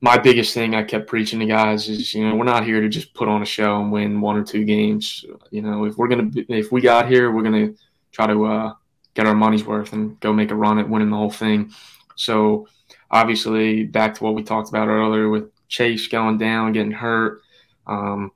my 0.00 0.16
biggest 0.16 0.54
thing 0.54 0.74
I 0.74 0.84
kept 0.84 1.08
preaching 1.08 1.40
to 1.40 1.46
guys 1.46 1.88
is, 1.88 2.14
you 2.14 2.28
know, 2.28 2.36
we're 2.36 2.44
not 2.44 2.64
here 2.64 2.80
to 2.80 2.88
just 2.88 3.14
put 3.14 3.28
on 3.28 3.42
a 3.42 3.46
show 3.46 3.80
and 3.80 3.90
win 3.90 4.20
one 4.20 4.36
or 4.36 4.44
two 4.44 4.64
games. 4.64 5.24
You 5.50 5.62
know, 5.62 5.84
if 5.86 5.96
we're 5.96 6.08
gonna, 6.08 6.30
if 6.34 6.70
we 6.70 6.80
got 6.80 7.08
here, 7.08 7.32
we're 7.32 7.42
gonna 7.42 7.72
try 8.12 8.26
to 8.28 8.44
uh, 8.44 8.74
get 9.14 9.26
our 9.26 9.34
money's 9.34 9.64
worth 9.64 9.92
and 9.92 10.18
go 10.20 10.32
make 10.32 10.52
a 10.52 10.54
run 10.54 10.78
at 10.78 10.88
winning 10.88 11.10
the 11.10 11.16
whole 11.16 11.30
thing. 11.30 11.72
So, 12.14 12.68
obviously, 13.10 13.84
back 13.84 14.14
to 14.14 14.24
what 14.24 14.34
we 14.34 14.42
talked 14.42 14.68
about 14.68 14.88
earlier 14.88 15.28
with 15.28 15.50
Chase 15.66 16.06
going 16.06 16.38
down, 16.38 16.72
getting 16.72 16.92
hurt. 16.92 17.42
Um, 17.86 18.30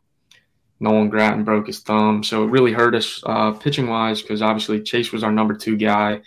Nolan 0.80 1.10
Gratton 1.10 1.44
broke 1.44 1.68
his 1.68 1.78
thumb, 1.78 2.24
so 2.24 2.42
it 2.42 2.48
really 2.50 2.72
hurt 2.72 2.96
us 2.96 3.22
uh, 3.24 3.52
pitching 3.52 3.86
wise 3.86 4.20
because 4.20 4.42
obviously 4.42 4.82
Chase 4.82 5.12
was 5.12 5.22
our 5.22 5.30
number 5.30 5.54
two 5.54 5.76
guy. 5.76 6.22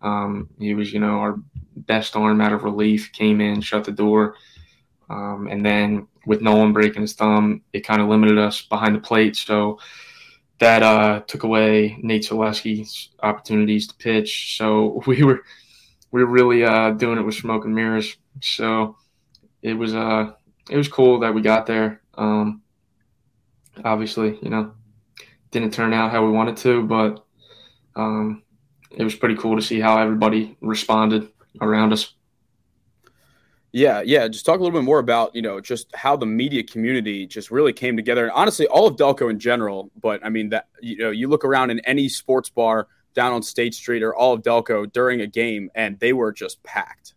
Um, 0.00 0.48
he 0.60 0.74
was, 0.74 0.92
you 0.92 1.00
know, 1.00 1.18
our 1.18 1.40
best 1.74 2.14
arm 2.14 2.40
out 2.40 2.52
of 2.52 2.62
relief. 2.62 3.10
Came 3.10 3.40
in, 3.40 3.60
shut 3.60 3.82
the 3.82 3.90
door 3.90 4.36
um, 5.08 5.48
and 5.50 5.64
then 5.64 6.08
with 6.26 6.42
Nolan 6.42 6.72
breaking 6.72 7.02
his 7.02 7.14
thumb, 7.14 7.62
it 7.72 7.80
kind 7.80 8.00
of 8.00 8.08
limited 8.08 8.38
us 8.38 8.62
behind 8.62 8.94
the 8.94 9.00
plate. 9.00 9.36
So 9.36 9.78
that 10.58 10.82
uh, 10.82 11.20
took 11.20 11.42
away 11.42 11.98
Nate 12.02 12.24
Zaleski's 12.24 13.10
opportunities 13.22 13.86
to 13.88 13.94
pitch. 13.94 14.56
So 14.56 15.02
we 15.06 15.22
were 15.22 15.42
we 16.10 16.24
were 16.24 16.30
really 16.30 16.64
uh, 16.64 16.90
doing 16.90 17.18
it 17.18 17.22
with 17.22 17.34
smoke 17.34 17.64
and 17.64 17.74
mirrors. 17.74 18.16
So 18.40 18.96
it 19.62 19.74
was 19.74 19.94
uh 19.94 20.32
it 20.70 20.76
was 20.76 20.88
cool 20.88 21.20
that 21.20 21.34
we 21.34 21.42
got 21.42 21.66
there. 21.66 22.00
Um, 22.14 22.62
obviously, 23.84 24.38
you 24.42 24.50
know, 24.50 24.72
didn't 25.50 25.72
turn 25.72 25.92
out 25.92 26.10
how 26.10 26.24
we 26.24 26.30
wanted 26.30 26.56
to, 26.58 26.82
but 26.82 27.24
um, 27.94 28.42
it 28.90 29.04
was 29.04 29.14
pretty 29.14 29.36
cool 29.36 29.56
to 29.56 29.62
see 29.62 29.80
how 29.80 29.98
everybody 29.98 30.56
responded 30.60 31.28
around 31.60 31.92
us. 31.92 32.14
Yeah, 33.76 34.00
yeah. 34.00 34.26
Just 34.26 34.46
talk 34.46 34.58
a 34.58 34.62
little 34.62 34.80
bit 34.80 34.86
more 34.86 35.00
about 35.00 35.36
you 35.36 35.42
know 35.42 35.60
just 35.60 35.94
how 35.94 36.16
the 36.16 36.24
media 36.24 36.62
community 36.62 37.26
just 37.26 37.50
really 37.50 37.74
came 37.74 37.94
together, 37.94 38.22
and 38.22 38.32
honestly, 38.32 38.66
all 38.68 38.86
of 38.86 38.96
Delco 38.96 39.28
in 39.28 39.38
general. 39.38 39.90
But 40.00 40.24
I 40.24 40.30
mean 40.30 40.48
that 40.48 40.68
you 40.80 40.96
know 40.96 41.10
you 41.10 41.28
look 41.28 41.44
around 41.44 41.68
in 41.68 41.80
any 41.80 42.08
sports 42.08 42.48
bar 42.48 42.88
down 43.12 43.34
on 43.34 43.42
State 43.42 43.74
Street 43.74 44.02
or 44.02 44.14
all 44.14 44.32
of 44.32 44.40
Delco 44.40 44.90
during 44.90 45.20
a 45.20 45.26
game, 45.26 45.70
and 45.74 46.00
they 46.00 46.14
were 46.14 46.32
just 46.32 46.62
packed. 46.62 47.12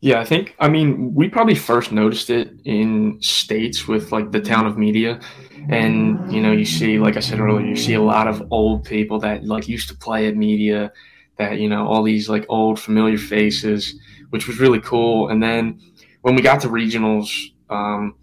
Yeah, 0.00 0.18
I 0.18 0.24
think 0.24 0.56
I 0.58 0.68
mean 0.68 1.14
we 1.14 1.28
probably 1.28 1.54
first 1.54 1.92
noticed 1.92 2.30
it 2.30 2.50
in 2.64 3.22
states 3.22 3.86
with 3.86 4.10
like 4.10 4.32
the 4.32 4.40
town 4.40 4.66
of 4.66 4.76
media, 4.76 5.20
and 5.68 6.32
you 6.32 6.42
know 6.42 6.50
you 6.50 6.64
see 6.64 6.98
like 6.98 7.16
I 7.16 7.20
said 7.20 7.38
earlier, 7.38 7.64
you 7.64 7.76
see 7.76 7.94
a 7.94 8.02
lot 8.02 8.26
of 8.26 8.42
old 8.50 8.82
people 8.82 9.20
that 9.20 9.44
like 9.44 9.68
used 9.68 9.88
to 9.90 9.94
play 9.94 10.26
at 10.26 10.34
media, 10.34 10.92
that 11.36 11.60
you 11.60 11.68
know 11.68 11.86
all 11.86 12.02
these 12.02 12.28
like 12.28 12.44
old 12.48 12.80
familiar 12.80 13.18
faces 13.18 13.94
which 14.30 14.46
was 14.46 14.60
really 14.60 14.80
cool. 14.80 15.28
And 15.28 15.42
then 15.42 15.80
when 16.22 16.34
we 16.34 16.42
got 16.42 16.60
to 16.62 16.68
regionals, 16.68 17.52
um, 17.70 18.14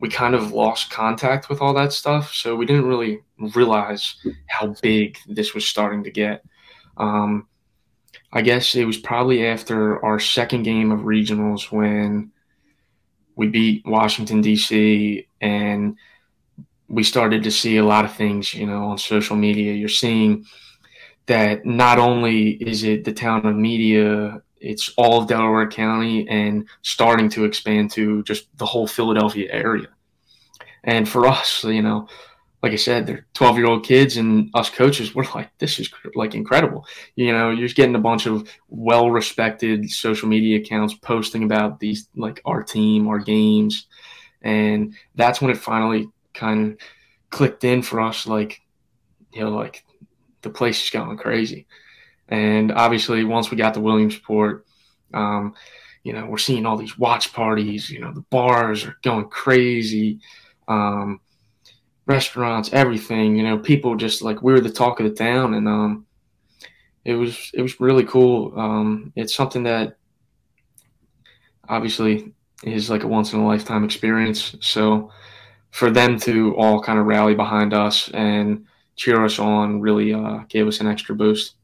we 0.00 0.08
kind 0.08 0.34
of 0.34 0.52
lost 0.52 0.90
contact 0.90 1.48
with 1.48 1.60
all 1.60 1.74
that 1.74 1.92
stuff. 1.92 2.32
So 2.32 2.56
we 2.56 2.66
didn't 2.66 2.86
really 2.86 3.20
realize 3.54 4.16
how 4.46 4.74
big 4.82 5.18
this 5.26 5.54
was 5.54 5.68
starting 5.68 6.04
to 6.04 6.10
get. 6.10 6.42
Um, 6.96 7.46
I 8.32 8.42
guess 8.42 8.74
it 8.74 8.84
was 8.84 8.98
probably 8.98 9.46
after 9.46 10.02
our 10.04 10.18
second 10.18 10.62
game 10.62 10.90
of 10.90 11.00
regionals 11.00 11.70
when 11.70 12.32
we 13.36 13.48
beat 13.48 13.86
Washington, 13.86 14.40
D.C., 14.40 15.26
and 15.40 15.96
we 16.88 17.02
started 17.02 17.42
to 17.44 17.50
see 17.50 17.76
a 17.76 17.84
lot 17.84 18.04
of 18.04 18.12
things, 18.12 18.52
you 18.52 18.66
know, 18.66 18.84
on 18.84 18.98
social 18.98 19.36
media. 19.36 19.72
You're 19.72 19.88
seeing 19.88 20.44
that 21.26 21.64
not 21.64 21.98
only 21.98 22.50
is 22.50 22.82
it 22.82 23.04
the 23.04 23.12
town 23.12 23.46
of 23.46 23.54
media 23.54 24.42
it's 24.60 24.92
all 24.96 25.20
of 25.20 25.28
Delaware 25.28 25.68
County 25.68 26.28
and 26.28 26.68
starting 26.82 27.28
to 27.30 27.44
expand 27.44 27.90
to 27.92 28.22
just 28.24 28.46
the 28.58 28.66
whole 28.66 28.86
Philadelphia 28.86 29.48
area. 29.50 29.88
And 30.84 31.08
for 31.08 31.26
us, 31.26 31.64
you 31.64 31.82
know, 31.82 32.08
like 32.62 32.72
I 32.72 32.76
said, 32.76 33.06
they're 33.06 33.26
12 33.34 33.56
year 33.56 33.66
old 33.66 33.84
kids, 33.84 34.16
and 34.18 34.50
us 34.54 34.68
coaches, 34.68 35.14
we're 35.14 35.24
like, 35.34 35.50
this 35.58 35.78
is 35.78 35.90
like 36.14 36.34
incredible. 36.34 36.86
You 37.16 37.32
know, 37.32 37.50
you're 37.50 37.66
just 37.66 37.76
getting 37.76 37.94
a 37.94 38.00
bunch 38.00 38.26
of 38.26 38.48
well 38.68 39.10
respected 39.10 39.90
social 39.90 40.28
media 40.28 40.58
accounts 40.58 40.94
posting 40.94 41.44
about 41.44 41.80
these, 41.80 42.08
like 42.16 42.40
our 42.44 42.62
team, 42.62 43.08
our 43.08 43.18
games. 43.18 43.86
And 44.42 44.94
that's 45.14 45.40
when 45.40 45.50
it 45.50 45.58
finally 45.58 46.08
kind 46.34 46.72
of 46.72 46.78
clicked 47.30 47.64
in 47.64 47.82
for 47.82 48.00
us 48.00 48.26
like, 48.26 48.60
you 49.32 49.42
know, 49.42 49.50
like 49.50 49.84
the 50.42 50.50
place 50.50 50.82
is 50.84 50.90
going 50.90 51.16
crazy. 51.16 51.66
And 52.30 52.72
obviously, 52.72 53.24
once 53.24 53.50
we 53.50 53.56
got 53.56 53.74
to 53.74 53.80
Williamsport, 53.80 54.66
um, 55.12 55.54
you 56.04 56.12
know, 56.12 56.26
we're 56.26 56.38
seeing 56.38 56.64
all 56.64 56.76
these 56.76 56.98
watch 56.98 57.32
parties. 57.32 57.90
You 57.90 58.00
know, 58.00 58.12
the 58.12 58.24
bars 58.30 58.84
are 58.84 58.96
going 59.02 59.28
crazy, 59.28 60.20
um, 60.68 61.20
restaurants, 62.06 62.72
everything. 62.72 63.36
You 63.36 63.42
know, 63.42 63.58
people 63.58 63.96
just 63.96 64.22
like 64.22 64.42
we 64.42 64.52
were 64.52 64.60
the 64.60 64.70
talk 64.70 65.00
of 65.00 65.06
the 65.06 65.14
town, 65.14 65.54
and 65.54 65.68
um, 65.68 66.06
it 67.04 67.14
was 67.14 67.50
it 67.52 67.62
was 67.62 67.80
really 67.80 68.04
cool. 68.04 68.58
Um, 68.58 69.12
it's 69.16 69.34
something 69.34 69.64
that 69.64 69.96
obviously 71.68 72.32
is 72.64 72.90
like 72.90 73.04
a 73.04 73.08
once 73.08 73.32
in 73.32 73.40
a 73.40 73.46
lifetime 73.46 73.84
experience. 73.84 74.54
So 74.60 75.10
for 75.70 75.90
them 75.90 76.18
to 76.20 76.54
all 76.56 76.82
kind 76.82 76.98
of 76.98 77.06
rally 77.06 77.34
behind 77.34 77.72
us 77.72 78.10
and 78.12 78.66
cheer 78.96 79.24
us 79.24 79.38
on 79.38 79.80
really 79.80 80.12
uh, 80.12 80.40
gave 80.48 80.66
us 80.66 80.80
an 80.80 80.86
extra 80.86 81.14
boost. 81.14 81.54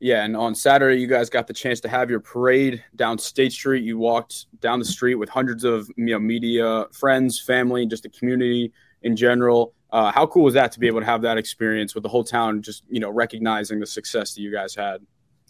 Yeah, 0.00 0.24
and 0.24 0.36
on 0.36 0.54
Saturday, 0.54 1.00
you 1.00 1.08
guys 1.08 1.28
got 1.28 1.48
the 1.48 1.52
chance 1.52 1.80
to 1.80 1.88
have 1.88 2.08
your 2.08 2.20
parade 2.20 2.84
down 2.94 3.18
State 3.18 3.52
Street. 3.52 3.82
You 3.82 3.98
walked 3.98 4.46
down 4.60 4.78
the 4.78 4.84
street 4.84 5.16
with 5.16 5.28
hundreds 5.28 5.64
of 5.64 5.90
you 5.96 6.06
know 6.06 6.20
media 6.20 6.86
friends, 6.92 7.40
family, 7.40 7.84
just 7.84 8.04
the 8.04 8.08
community 8.10 8.72
in 9.02 9.16
general. 9.16 9.74
Uh, 9.90 10.12
how 10.12 10.26
cool 10.26 10.44
was 10.44 10.54
that 10.54 10.70
to 10.72 10.78
be 10.78 10.86
able 10.86 11.00
to 11.00 11.06
have 11.06 11.22
that 11.22 11.36
experience 11.36 11.94
with 11.94 12.02
the 12.02 12.08
whole 12.08 12.22
town, 12.22 12.62
just 12.62 12.84
you 12.88 13.00
know 13.00 13.10
recognizing 13.10 13.80
the 13.80 13.86
success 13.86 14.34
that 14.34 14.40
you 14.40 14.52
guys 14.52 14.74
had? 14.74 15.00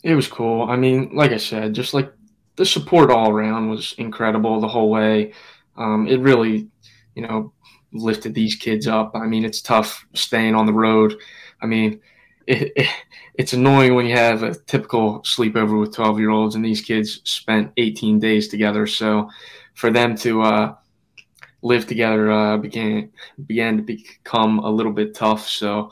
It 0.02 0.14
was 0.14 0.28
cool. 0.28 0.62
I 0.62 0.76
mean, 0.76 1.10
like 1.14 1.32
I 1.32 1.38
said, 1.38 1.74
just 1.74 1.92
like 1.92 2.10
the 2.56 2.64
support 2.64 3.10
all 3.10 3.30
around 3.30 3.68
was 3.68 3.94
incredible 3.98 4.60
the 4.60 4.68
whole 4.68 4.88
way. 4.88 5.34
Um, 5.76 6.08
it 6.08 6.20
really, 6.20 6.68
you 7.14 7.22
know, 7.22 7.52
lifted 7.92 8.34
these 8.34 8.54
kids 8.54 8.86
up. 8.86 9.12
I 9.14 9.26
mean, 9.26 9.44
it's 9.44 9.60
tough 9.60 10.06
staying 10.14 10.54
on 10.54 10.64
the 10.64 10.72
road. 10.72 11.16
I 11.60 11.66
mean 11.66 12.00
it, 12.48 12.72
it, 12.76 12.88
it's 13.34 13.52
annoying 13.52 13.94
when 13.94 14.06
you 14.06 14.16
have 14.16 14.42
a 14.42 14.54
typical 14.54 15.20
sleepover 15.20 15.78
with 15.78 15.94
12 15.94 16.18
year 16.18 16.30
olds 16.30 16.54
and 16.54 16.64
these 16.64 16.80
kids 16.80 17.20
spent 17.24 17.72
18 17.76 18.18
days 18.18 18.48
together. 18.48 18.86
So 18.86 19.28
for 19.74 19.90
them 19.90 20.16
to 20.16 20.42
uh, 20.42 20.74
live 21.62 21.86
together 21.86 22.32
uh, 22.32 22.56
began 22.56 23.12
began 23.46 23.76
to 23.76 23.82
become 23.82 24.60
a 24.60 24.70
little 24.70 24.92
bit 24.92 25.14
tough. 25.14 25.46
So 25.46 25.90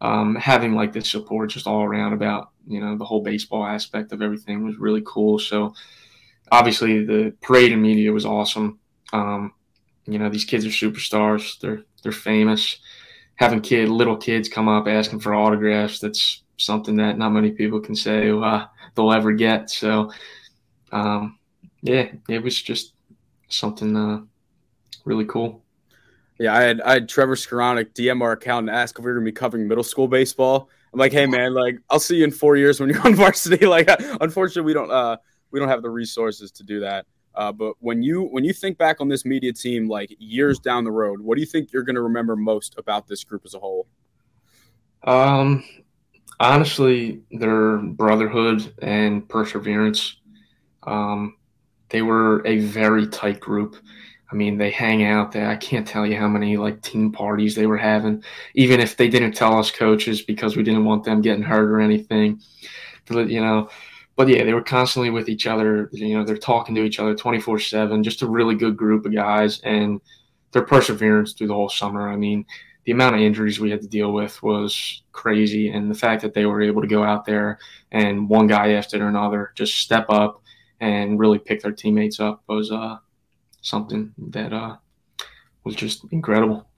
um, 0.00 0.34
having 0.34 0.74
like 0.74 0.92
this 0.92 1.10
support 1.10 1.50
just 1.50 1.68
all 1.68 1.84
around 1.84 2.12
about 2.12 2.50
you 2.66 2.80
know 2.80 2.98
the 2.98 3.04
whole 3.04 3.22
baseball 3.22 3.64
aspect 3.64 4.12
of 4.12 4.20
everything 4.20 4.64
was 4.64 4.76
really 4.76 5.02
cool. 5.06 5.38
So 5.38 5.74
obviously 6.50 7.04
the 7.04 7.32
parade 7.40 7.72
and 7.72 7.80
media 7.80 8.12
was 8.12 8.26
awesome. 8.26 8.80
Um, 9.12 9.54
you 10.06 10.18
know 10.18 10.28
these 10.28 10.44
kids 10.44 10.66
are 10.66 10.70
superstars. 10.70 11.60
They're 11.60 11.84
they're 12.02 12.10
famous 12.10 12.80
having 13.42 13.60
kid 13.60 13.88
little 13.88 14.16
kids 14.16 14.48
come 14.48 14.68
up 14.68 14.86
asking 14.86 15.18
for 15.18 15.34
autographs 15.34 15.98
that's 15.98 16.44
something 16.58 16.94
that 16.94 17.18
not 17.18 17.30
many 17.30 17.50
people 17.50 17.80
can 17.80 17.96
say 17.96 18.30
uh, 18.30 18.66
they'll 18.94 19.12
ever 19.12 19.32
get. 19.32 19.68
So 19.68 20.12
um, 20.92 21.38
yeah 21.82 22.06
it 22.28 22.40
was 22.40 22.62
just 22.62 22.94
something 23.48 23.96
uh, 23.96 24.20
really 25.04 25.24
cool. 25.24 25.64
Yeah 26.38 26.54
i 26.54 26.62
had 26.62 26.80
i 26.82 26.92
had 26.94 27.08
trevor 27.08 27.34
Skowronek 27.34 27.92
dm 27.94 28.22
our 28.22 28.32
account 28.32 28.68
and 28.68 28.76
ask 28.76 28.98
if 28.98 29.04
we 29.04 29.10
were 29.10 29.18
to 29.18 29.24
be 29.24 29.32
covering 29.32 29.66
middle 29.66 29.84
school 29.84 30.06
baseball. 30.06 30.70
I'm 30.92 31.00
like 31.00 31.12
hey 31.12 31.26
man 31.26 31.52
like 31.52 31.78
i'll 31.90 32.00
see 32.00 32.16
you 32.18 32.24
in 32.24 32.30
four 32.30 32.56
years 32.56 32.78
when 32.78 32.88
you're 32.90 33.02
on 33.06 33.16
varsity. 33.16 33.66
Like 33.66 33.88
unfortunately 34.20 34.66
we 34.66 34.72
don't 34.72 34.90
uh 34.90 35.16
we 35.50 35.58
don't 35.58 35.68
have 35.68 35.82
the 35.82 35.90
resources 35.90 36.52
to 36.52 36.62
do 36.62 36.80
that 36.80 37.06
uh, 37.34 37.52
but 37.52 37.74
when 37.80 38.02
you 38.02 38.22
when 38.24 38.44
you 38.44 38.52
think 38.52 38.78
back 38.78 39.00
on 39.00 39.08
this 39.08 39.24
media 39.24 39.52
team, 39.52 39.88
like 39.88 40.14
years 40.18 40.58
down 40.58 40.84
the 40.84 40.90
road, 40.90 41.20
what 41.20 41.36
do 41.36 41.40
you 41.40 41.46
think 41.46 41.72
you're 41.72 41.82
going 41.82 41.96
to 41.96 42.02
remember 42.02 42.36
most 42.36 42.74
about 42.76 43.06
this 43.06 43.24
group 43.24 43.42
as 43.44 43.54
a 43.54 43.58
whole? 43.58 43.86
Um, 45.04 45.64
honestly, 46.38 47.22
their 47.30 47.78
brotherhood 47.78 48.74
and 48.82 49.26
perseverance. 49.28 50.16
Um, 50.84 51.36
they 51.88 52.02
were 52.02 52.46
a 52.46 52.58
very 52.58 53.06
tight 53.06 53.40
group. 53.40 53.76
I 54.30 54.34
mean, 54.34 54.56
they 54.56 54.70
hang 54.70 55.04
out 55.04 55.32
there. 55.32 55.48
I 55.48 55.56
can't 55.56 55.86
tell 55.86 56.06
you 56.06 56.16
how 56.16 56.28
many 56.28 56.56
like 56.56 56.80
team 56.80 57.12
parties 57.12 57.54
they 57.54 57.66
were 57.66 57.76
having, 57.76 58.24
even 58.54 58.80
if 58.80 58.96
they 58.96 59.08
didn't 59.08 59.32
tell 59.32 59.58
us 59.58 59.70
coaches 59.70 60.22
because 60.22 60.56
we 60.56 60.62
didn't 60.62 60.84
want 60.84 61.04
them 61.04 61.20
getting 61.20 61.42
hurt 61.42 61.70
or 61.70 61.80
anything. 61.80 62.40
But 63.06 63.28
you 63.28 63.40
know, 63.40 63.68
but 64.16 64.28
yeah, 64.28 64.44
they 64.44 64.54
were 64.54 64.62
constantly 64.62 65.10
with 65.10 65.28
each 65.28 65.46
other. 65.46 65.88
You 65.92 66.18
know, 66.18 66.24
they're 66.24 66.36
talking 66.36 66.74
to 66.74 66.84
each 66.84 66.98
other 66.98 67.14
24 67.14 67.58
7, 67.58 68.02
just 68.02 68.22
a 68.22 68.26
really 68.26 68.54
good 68.54 68.76
group 68.76 69.06
of 69.06 69.14
guys. 69.14 69.60
And 69.60 70.00
their 70.52 70.62
perseverance 70.62 71.32
through 71.32 71.48
the 71.48 71.54
whole 71.54 71.68
summer. 71.68 72.08
I 72.08 72.16
mean, 72.16 72.44
the 72.84 72.92
amount 72.92 73.14
of 73.14 73.20
injuries 73.20 73.58
we 73.58 73.70
had 73.70 73.80
to 73.80 73.88
deal 73.88 74.12
with 74.12 74.42
was 74.42 75.02
crazy. 75.12 75.70
And 75.70 75.90
the 75.90 75.94
fact 75.94 76.22
that 76.22 76.34
they 76.34 76.46
were 76.46 76.62
able 76.62 76.82
to 76.82 76.88
go 76.88 77.02
out 77.02 77.24
there 77.24 77.58
and 77.90 78.28
one 78.28 78.46
guy 78.46 78.72
after 78.72 79.06
another 79.06 79.52
just 79.54 79.76
step 79.76 80.06
up 80.08 80.42
and 80.80 81.18
really 81.18 81.38
pick 81.38 81.62
their 81.62 81.72
teammates 81.72 82.20
up 82.20 82.42
was 82.48 82.70
uh, 82.70 82.96
something 83.60 84.12
that 84.18 84.52
uh, 84.52 84.76
was 85.64 85.74
just 85.74 86.04
incredible. 86.10 86.68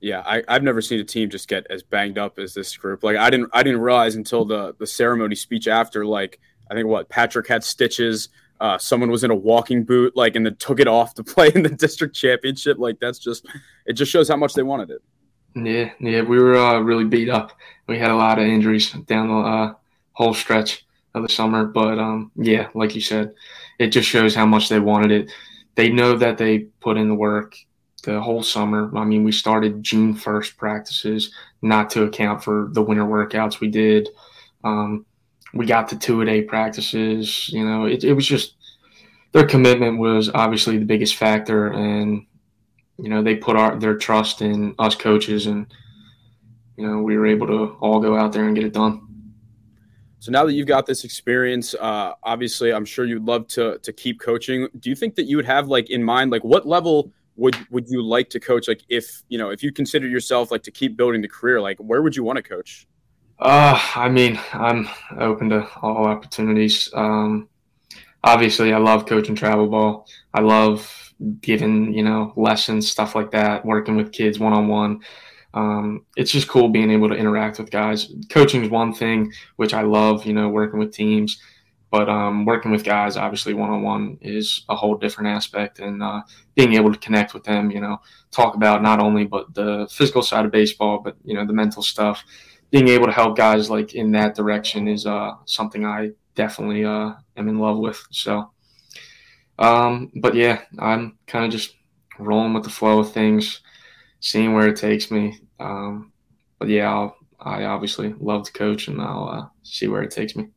Yeah, 0.00 0.22
I, 0.24 0.42
I've 0.48 0.62
never 0.62 0.80
seen 0.80 0.98
a 0.98 1.04
team 1.04 1.28
just 1.28 1.46
get 1.46 1.66
as 1.68 1.82
banged 1.82 2.16
up 2.16 2.38
as 2.38 2.54
this 2.54 2.74
group. 2.76 3.02
Like 3.02 3.16
I 3.16 3.28
didn't 3.28 3.50
I 3.52 3.62
didn't 3.62 3.80
realize 3.80 4.16
until 4.16 4.44
the 4.44 4.74
the 4.78 4.86
ceremony 4.86 5.34
speech 5.34 5.68
after, 5.68 6.06
like 6.06 6.40
I 6.70 6.74
think 6.74 6.86
what 6.86 7.08
Patrick 7.10 7.46
had 7.48 7.62
stitches, 7.62 8.30
uh, 8.60 8.78
someone 8.78 9.10
was 9.10 9.24
in 9.24 9.30
a 9.30 9.34
walking 9.34 9.84
boot, 9.84 10.16
like 10.16 10.36
and 10.36 10.46
then 10.46 10.56
took 10.56 10.80
it 10.80 10.88
off 10.88 11.14
to 11.14 11.24
play 11.24 11.52
in 11.54 11.62
the 11.62 11.68
district 11.68 12.16
championship. 12.16 12.78
Like 12.78 12.98
that's 12.98 13.18
just 13.18 13.46
it 13.84 13.92
just 13.92 14.10
shows 14.10 14.28
how 14.28 14.36
much 14.36 14.54
they 14.54 14.62
wanted 14.62 14.90
it. 14.90 15.02
Yeah, 15.54 15.90
yeah, 16.00 16.22
we 16.22 16.38
were 16.38 16.56
uh, 16.56 16.78
really 16.78 17.04
beat 17.04 17.28
up. 17.28 17.52
We 17.86 17.98
had 17.98 18.10
a 18.10 18.16
lot 18.16 18.38
of 18.38 18.46
injuries 18.46 18.90
down 18.92 19.28
the 19.28 19.34
uh, 19.34 19.74
whole 20.12 20.32
stretch 20.32 20.86
of 21.14 21.22
the 21.22 21.28
summer, 21.28 21.64
but 21.64 21.98
um, 21.98 22.30
yeah, 22.36 22.68
like 22.72 22.94
you 22.94 23.00
said, 23.00 23.34
it 23.78 23.88
just 23.88 24.08
shows 24.08 24.34
how 24.34 24.46
much 24.46 24.68
they 24.68 24.78
wanted 24.78 25.10
it. 25.10 25.32
They 25.74 25.90
know 25.90 26.16
that 26.16 26.38
they 26.38 26.60
put 26.80 26.96
in 26.96 27.08
the 27.08 27.14
work 27.14 27.56
the 28.00 28.20
whole 28.20 28.42
summer. 28.42 28.90
I 28.96 29.04
mean, 29.04 29.24
we 29.24 29.32
started 29.32 29.82
June 29.82 30.14
1st 30.14 30.56
practices, 30.56 31.32
not 31.62 31.90
to 31.90 32.04
account 32.04 32.42
for 32.42 32.68
the 32.72 32.82
winter 32.82 33.04
workouts 33.04 33.60
we 33.60 33.68
did. 33.68 34.08
Um, 34.64 35.06
we 35.52 35.66
got 35.66 35.88
to 35.88 35.98
two 35.98 36.20
a 36.20 36.24
day 36.24 36.42
practices. 36.42 37.48
You 37.48 37.64
know, 37.64 37.84
it, 37.84 38.04
it 38.04 38.12
was 38.12 38.26
just 38.26 38.54
their 39.32 39.46
commitment 39.46 39.98
was 39.98 40.30
obviously 40.32 40.78
the 40.78 40.84
biggest 40.84 41.16
factor. 41.16 41.68
And, 41.68 42.26
you 42.98 43.08
know, 43.08 43.22
they 43.22 43.36
put 43.36 43.56
our, 43.56 43.78
their 43.78 43.96
trust 43.96 44.42
in 44.42 44.74
us 44.78 44.94
coaches 44.94 45.46
and, 45.46 45.66
you 46.76 46.86
know, 46.86 47.02
we 47.02 47.16
were 47.16 47.26
able 47.26 47.46
to 47.48 47.76
all 47.80 48.00
go 48.00 48.16
out 48.16 48.32
there 48.32 48.46
and 48.46 48.54
get 48.54 48.64
it 48.64 48.72
done. 48.72 49.06
So 50.20 50.30
now 50.30 50.44
that 50.44 50.52
you've 50.52 50.66
got 50.66 50.84
this 50.84 51.04
experience, 51.04 51.74
uh, 51.74 52.12
obviously, 52.22 52.74
I'm 52.74 52.84
sure 52.84 53.06
you'd 53.06 53.24
love 53.24 53.46
to 53.48 53.78
to 53.78 53.92
keep 53.92 54.20
coaching. 54.20 54.68
Do 54.78 54.90
you 54.90 54.96
think 54.96 55.14
that 55.14 55.24
you 55.24 55.36
would 55.36 55.46
have 55.46 55.68
like 55.68 55.88
in 55.88 56.04
mind, 56.04 56.30
like 56.30 56.44
what 56.44 56.66
level 56.66 57.10
would 57.40 57.56
would 57.70 57.88
you 57.88 58.02
like 58.02 58.28
to 58.30 58.40
coach? 58.40 58.68
Like 58.68 58.82
if 58.88 59.22
you 59.28 59.38
know 59.38 59.50
if 59.50 59.62
you 59.62 59.72
consider 59.72 60.06
yourself 60.06 60.50
like 60.50 60.62
to 60.64 60.70
keep 60.70 60.96
building 60.96 61.22
the 61.22 61.28
career, 61.28 61.60
like 61.60 61.78
where 61.78 62.02
would 62.02 62.14
you 62.14 62.22
want 62.22 62.36
to 62.36 62.42
coach? 62.42 62.86
Uh, 63.38 63.80
I 63.96 64.08
mean, 64.10 64.38
I'm 64.52 64.86
open 65.18 65.48
to 65.48 65.66
all 65.80 66.04
opportunities. 66.04 66.90
Um, 66.94 67.48
obviously, 68.22 68.74
I 68.74 68.78
love 68.78 69.06
coaching 69.06 69.34
travel 69.34 69.66
ball. 69.66 70.06
I 70.34 70.40
love 70.40 71.12
giving 71.40 71.92
you 71.94 72.04
know 72.04 72.32
lessons, 72.36 72.90
stuff 72.90 73.14
like 73.14 73.30
that, 73.32 73.64
working 73.64 73.96
with 73.96 74.12
kids 74.12 74.38
one 74.38 74.52
on 74.52 74.68
one. 74.68 75.00
Um, 75.54 76.04
It's 76.16 76.30
just 76.30 76.48
cool 76.48 76.68
being 76.68 76.90
able 76.90 77.08
to 77.08 77.16
interact 77.16 77.58
with 77.58 77.70
guys. 77.70 78.12
Coaching 78.28 78.62
is 78.64 78.70
one 78.70 78.92
thing, 78.92 79.32
which 79.56 79.72
I 79.72 79.82
love. 79.82 80.26
You 80.26 80.34
know, 80.34 80.48
working 80.50 80.78
with 80.78 80.92
teams. 80.92 81.40
But 81.90 82.08
um, 82.08 82.44
working 82.44 82.70
with 82.70 82.84
guys, 82.84 83.16
obviously, 83.16 83.52
one 83.52 83.70
on 83.70 83.82
one 83.82 84.18
is 84.20 84.64
a 84.68 84.76
whole 84.76 84.96
different 84.96 85.30
aspect, 85.30 85.80
and 85.80 86.02
uh, 86.02 86.22
being 86.54 86.74
able 86.74 86.92
to 86.92 86.98
connect 86.98 87.34
with 87.34 87.42
them, 87.42 87.70
you 87.70 87.80
know, 87.80 88.00
talk 88.30 88.54
about 88.54 88.80
not 88.82 89.00
only 89.00 89.24
but 89.24 89.52
the 89.54 89.88
physical 89.90 90.22
side 90.22 90.44
of 90.44 90.52
baseball, 90.52 91.00
but 91.00 91.16
you 91.24 91.34
know, 91.34 91.44
the 91.44 91.52
mental 91.52 91.82
stuff. 91.82 92.24
Being 92.70 92.86
able 92.86 93.06
to 93.06 93.12
help 93.12 93.36
guys 93.36 93.68
like 93.68 93.94
in 93.94 94.12
that 94.12 94.36
direction 94.36 94.86
is 94.86 95.04
uh, 95.04 95.32
something 95.46 95.84
I 95.84 96.12
definitely 96.36 96.84
uh, 96.84 97.14
am 97.36 97.48
in 97.48 97.58
love 97.58 97.78
with. 97.78 98.00
So, 98.12 98.52
um, 99.58 100.12
but 100.14 100.36
yeah, 100.36 100.62
I'm 100.78 101.18
kind 101.26 101.44
of 101.44 101.50
just 101.50 101.74
rolling 102.20 102.54
with 102.54 102.62
the 102.62 102.70
flow 102.70 103.00
of 103.00 103.12
things, 103.12 103.62
seeing 104.20 104.54
where 104.54 104.68
it 104.68 104.76
takes 104.76 105.10
me. 105.10 105.40
Um, 105.58 106.12
but 106.60 106.68
yeah, 106.68 106.88
I'll, 106.88 107.16
I 107.40 107.64
obviously 107.64 108.14
love 108.20 108.44
to 108.44 108.52
coach, 108.52 108.86
and 108.86 109.02
I'll 109.02 109.28
uh, 109.28 109.46
see 109.64 109.88
where 109.88 110.02
it 110.02 110.12
takes 110.12 110.36
me. 110.36 110.50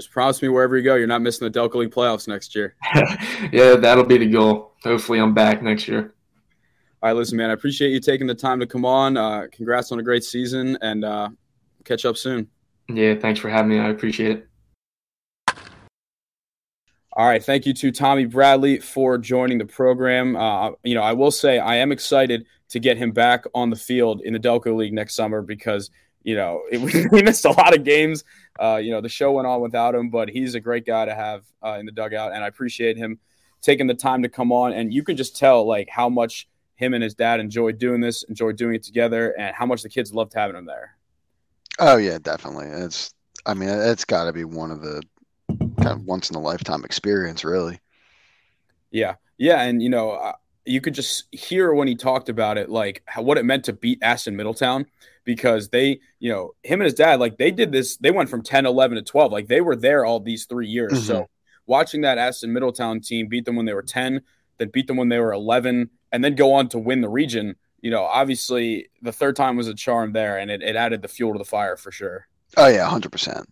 Just 0.00 0.12
promise 0.12 0.40
me 0.40 0.48
wherever 0.48 0.78
you 0.78 0.82
go, 0.82 0.94
you're 0.94 1.06
not 1.06 1.20
missing 1.20 1.46
the 1.46 1.58
Delco 1.58 1.74
League 1.74 1.90
playoffs 1.90 2.26
next 2.26 2.54
year. 2.54 2.74
yeah, 3.52 3.76
that'll 3.76 4.02
be 4.02 4.16
the 4.16 4.26
goal. 4.26 4.72
Hopefully, 4.82 5.20
I'm 5.20 5.34
back 5.34 5.62
next 5.62 5.86
year. 5.86 6.14
All 7.02 7.10
right, 7.10 7.12
listen, 7.12 7.36
man. 7.36 7.50
I 7.50 7.52
appreciate 7.52 7.90
you 7.90 8.00
taking 8.00 8.26
the 8.26 8.34
time 8.34 8.60
to 8.60 8.66
come 8.66 8.86
on. 8.86 9.18
Uh, 9.18 9.48
congrats 9.52 9.92
on 9.92 10.00
a 10.00 10.02
great 10.02 10.24
season, 10.24 10.78
and 10.80 11.04
uh, 11.04 11.28
catch 11.84 12.06
up 12.06 12.16
soon. 12.16 12.48
Yeah, 12.88 13.14
thanks 13.14 13.40
for 13.40 13.50
having 13.50 13.68
me. 13.68 13.78
I 13.78 13.90
appreciate 13.90 14.38
it. 14.38 15.58
All 17.12 17.26
right, 17.26 17.44
thank 17.44 17.66
you 17.66 17.74
to 17.74 17.92
Tommy 17.92 18.24
Bradley 18.24 18.78
for 18.78 19.18
joining 19.18 19.58
the 19.58 19.66
program. 19.66 20.34
Uh, 20.34 20.70
you 20.82 20.94
know, 20.94 21.02
I 21.02 21.12
will 21.12 21.30
say 21.30 21.58
I 21.58 21.76
am 21.76 21.92
excited 21.92 22.46
to 22.70 22.80
get 22.80 22.96
him 22.96 23.10
back 23.10 23.44
on 23.54 23.68
the 23.68 23.76
field 23.76 24.22
in 24.22 24.32
the 24.32 24.40
Delco 24.40 24.74
League 24.74 24.94
next 24.94 25.14
summer 25.14 25.42
because 25.42 25.90
you 26.22 26.34
know, 26.34 26.62
it, 26.70 27.10
we 27.12 27.22
missed 27.22 27.44
a 27.44 27.50
lot 27.50 27.76
of 27.76 27.84
games. 27.84 28.24
Uh, 28.58 28.76
you 28.76 28.90
know, 28.90 29.00
the 29.00 29.08
show 29.08 29.32
went 29.32 29.46
on 29.46 29.60
without 29.60 29.94
him, 29.94 30.10
but 30.10 30.28
he's 30.28 30.54
a 30.54 30.60
great 30.60 30.84
guy 30.84 31.04
to 31.04 31.14
have 31.14 31.44
uh, 31.64 31.76
in 31.78 31.86
the 31.86 31.92
dugout, 31.92 32.32
and 32.32 32.42
I 32.42 32.48
appreciate 32.48 32.96
him 32.96 33.18
taking 33.62 33.86
the 33.86 33.94
time 33.94 34.22
to 34.22 34.28
come 34.28 34.52
on. 34.52 34.72
And 34.72 34.92
you 34.92 35.02
can 35.02 35.16
just 35.16 35.36
tell 35.36 35.66
like 35.66 35.88
how 35.88 36.08
much 36.08 36.48
him 36.76 36.94
and 36.94 37.02
his 37.02 37.14
dad 37.14 37.40
enjoyed 37.40 37.78
doing 37.78 38.00
this, 38.00 38.22
enjoyed 38.24 38.56
doing 38.56 38.74
it 38.74 38.82
together, 38.82 39.38
and 39.38 39.54
how 39.54 39.66
much 39.66 39.82
the 39.82 39.88
kids 39.88 40.14
loved 40.14 40.32
having 40.34 40.56
him 40.56 40.66
there. 40.66 40.96
Oh 41.78 41.96
yeah, 41.96 42.18
definitely. 42.18 42.66
It's, 42.66 43.14
I 43.46 43.54
mean, 43.54 43.68
it's 43.68 44.04
got 44.04 44.24
to 44.24 44.32
be 44.32 44.44
one 44.44 44.70
of 44.70 44.82
the 44.82 45.02
kind 45.48 45.92
of 45.92 46.04
once 46.04 46.30
in 46.30 46.36
a 46.36 46.40
lifetime 46.40 46.84
experience, 46.84 47.44
really. 47.44 47.80
Yeah, 48.90 49.14
yeah, 49.38 49.62
and 49.62 49.82
you 49.82 49.88
know, 49.88 50.34
you 50.70 50.80
could 50.80 50.94
just 50.94 51.24
hear 51.34 51.74
when 51.74 51.88
he 51.88 51.96
talked 51.96 52.28
about 52.28 52.56
it, 52.56 52.70
like 52.70 53.02
how, 53.06 53.22
what 53.22 53.38
it 53.38 53.44
meant 53.44 53.64
to 53.64 53.72
beat 53.72 53.98
Aston 54.02 54.36
Middletown 54.36 54.86
because 55.24 55.68
they, 55.68 56.00
you 56.20 56.32
know, 56.32 56.52
him 56.62 56.80
and 56.80 56.84
his 56.84 56.94
dad, 56.94 57.18
like 57.18 57.38
they 57.38 57.50
did 57.50 57.72
this, 57.72 57.96
they 57.96 58.12
went 58.12 58.30
from 58.30 58.42
10, 58.42 58.66
11 58.66 58.96
to 58.96 59.02
12. 59.02 59.32
Like 59.32 59.48
they 59.48 59.60
were 59.60 59.74
there 59.74 60.04
all 60.04 60.20
these 60.20 60.46
three 60.46 60.68
years. 60.68 60.92
Mm-hmm. 60.92 61.06
So 61.06 61.28
watching 61.66 62.02
that 62.02 62.18
Aston 62.18 62.52
Middletown 62.52 63.00
team 63.00 63.26
beat 63.26 63.44
them 63.44 63.56
when 63.56 63.66
they 63.66 63.74
were 63.74 63.82
10, 63.82 64.20
then 64.58 64.68
beat 64.68 64.86
them 64.86 64.96
when 64.96 65.08
they 65.08 65.18
were 65.18 65.32
11, 65.32 65.90
and 66.12 66.24
then 66.24 66.36
go 66.36 66.54
on 66.54 66.68
to 66.68 66.78
win 66.78 67.00
the 67.00 67.08
region, 67.08 67.56
you 67.80 67.90
know, 67.90 68.04
obviously 68.04 68.90
the 69.02 69.12
third 69.12 69.34
time 69.34 69.56
was 69.56 69.66
a 69.66 69.74
charm 69.74 70.12
there 70.12 70.38
and 70.38 70.50
it, 70.50 70.62
it 70.62 70.76
added 70.76 71.02
the 71.02 71.08
fuel 71.08 71.32
to 71.32 71.38
the 71.38 71.44
fire 71.44 71.76
for 71.76 71.90
sure. 71.90 72.28
Oh, 72.56 72.68
yeah, 72.68 72.88
100%. 72.88 73.44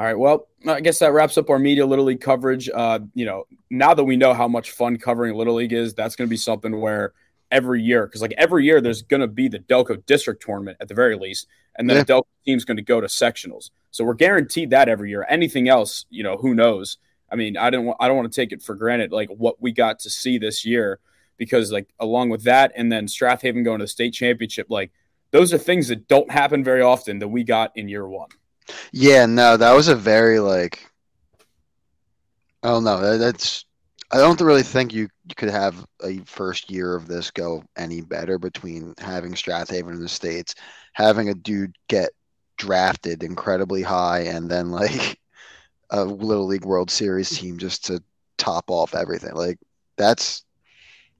All 0.00 0.06
right. 0.06 0.18
Well, 0.18 0.48
I 0.66 0.80
guess 0.80 0.98
that 1.00 1.12
wraps 1.12 1.36
up 1.36 1.50
our 1.50 1.58
media 1.58 1.84
Little 1.84 2.06
League 2.06 2.22
coverage. 2.22 2.70
Uh, 2.70 3.00
you 3.12 3.26
know, 3.26 3.44
now 3.68 3.92
that 3.92 4.02
we 4.02 4.16
know 4.16 4.32
how 4.32 4.48
much 4.48 4.70
fun 4.70 4.96
covering 4.96 5.34
Little 5.34 5.56
League 5.56 5.74
is, 5.74 5.92
that's 5.92 6.16
going 6.16 6.26
to 6.26 6.30
be 6.30 6.38
something 6.38 6.80
where 6.80 7.12
every 7.50 7.82
year 7.82 8.06
because 8.06 8.22
like 8.22 8.32
every 8.38 8.64
year 8.64 8.80
there's 8.80 9.02
going 9.02 9.20
to 9.20 9.26
be 9.26 9.46
the 9.46 9.58
Delco 9.58 10.02
district 10.06 10.42
tournament 10.42 10.78
at 10.80 10.88
the 10.88 10.94
very 10.94 11.18
least, 11.18 11.48
and 11.76 11.86
then 11.86 11.98
yeah. 11.98 12.04
the 12.04 12.12
Delco 12.14 12.24
team's 12.46 12.64
going 12.64 12.78
to 12.78 12.82
go 12.82 12.98
to 12.98 13.08
sectionals. 13.08 13.68
So 13.90 14.02
we're 14.02 14.14
guaranteed 14.14 14.70
that 14.70 14.88
every 14.88 15.10
year. 15.10 15.26
Anything 15.28 15.68
else, 15.68 16.06
you 16.08 16.22
know, 16.22 16.38
who 16.38 16.54
knows? 16.54 16.96
I 17.30 17.36
mean, 17.36 17.58
I 17.58 17.68
don't 17.68 17.94
I 18.00 18.08
don't 18.08 18.16
want 18.16 18.32
to 18.32 18.40
take 18.40 18.52
it 18.52 18.62
for 18.62 18.74
granted 18.74 19.12
like 19.12 19.28
what 19.28 19.60
we 19.60 19.70
got 19.70 19.98
to 19.98 20.08
see 20.08 20.38
this 20.38 20.64
year 20.64 20.98
because 21.36 21.70
like 21.72 21.90
along 21.98 22.30
with 22.30 22.44
that 22.44 22.72
and 22.74 22.90
then 22.90 23.06
Strath 23.06 23.42
Haven 23.42 23.64
going 23.64 23.80
to 23.80 23.84
the 23.84 23.88
state 23.88 24.14
championship, 24.14 24.68
like 24.70 24.92
those 25.30 25.52
are 25.52 25.58
things 25.58 25.88
that 25.88 26.08
don't 26.08 26.30
happen 26.30 26.64
very 26.64 26.80
often 26.80 27.18
that 27.18 27.28
we 27.28 27.44
got 27.44 27.76
in 27.76 27.86
year 27.86 28.08
one. 28.08 28.30
Yeah, 28.92 29.26
no, 29.26 29.56
that 29.56 29.72
was 29.72 29.88
a 29.88 29.94
very 29.94 30.40
like. 30.40 30.86
Oh 32.62 32.80
no, 32.80 33.16
that's 33.18 33.64
I 34.12 34.18
don't 34.18 34.40
really 34.40 34.64
think 34.64 34.92
you, 34.92 35.08
you 35.28 35.34
could 35.36 35.50
have 35.50 35.86
a 36.02 36.18
first 36.26 36.70
year 36.70 36.96
of 36.96 37.06
this 37.06 37.30
go 37.30 37.62
any 37.76 38.00
better 38.00 38.38
between 38.38 38.94
having 38.98 39.36
Strath 39.36 39.70
Haven 39.70 39.94
in 39.94 40.00
the 40.00 40.08
States, 40.08 40.56
having 40.92 41.28
a 41.28 41.34
dude 41.34 41.76
get 41.88 42.10
drafted 42.58 43.22
incredibly 43.22 43.82
high, 43.82 44.20
and 44.22 44.50
then 44.50 44.70
like 44.70 45.18
a 45.90 46.04
Little 46.04 46.46
League 46.46 46.64
World 46.64 46.90
Series 46.90 47.30
team 47.30 47.58
just 47.58 47.86
to 47.86 48.02
top 48.36 48.64
off 48.68 48.94
everything. 48.94 49.34
Like 49.34 49.58
that's 49.96 50.44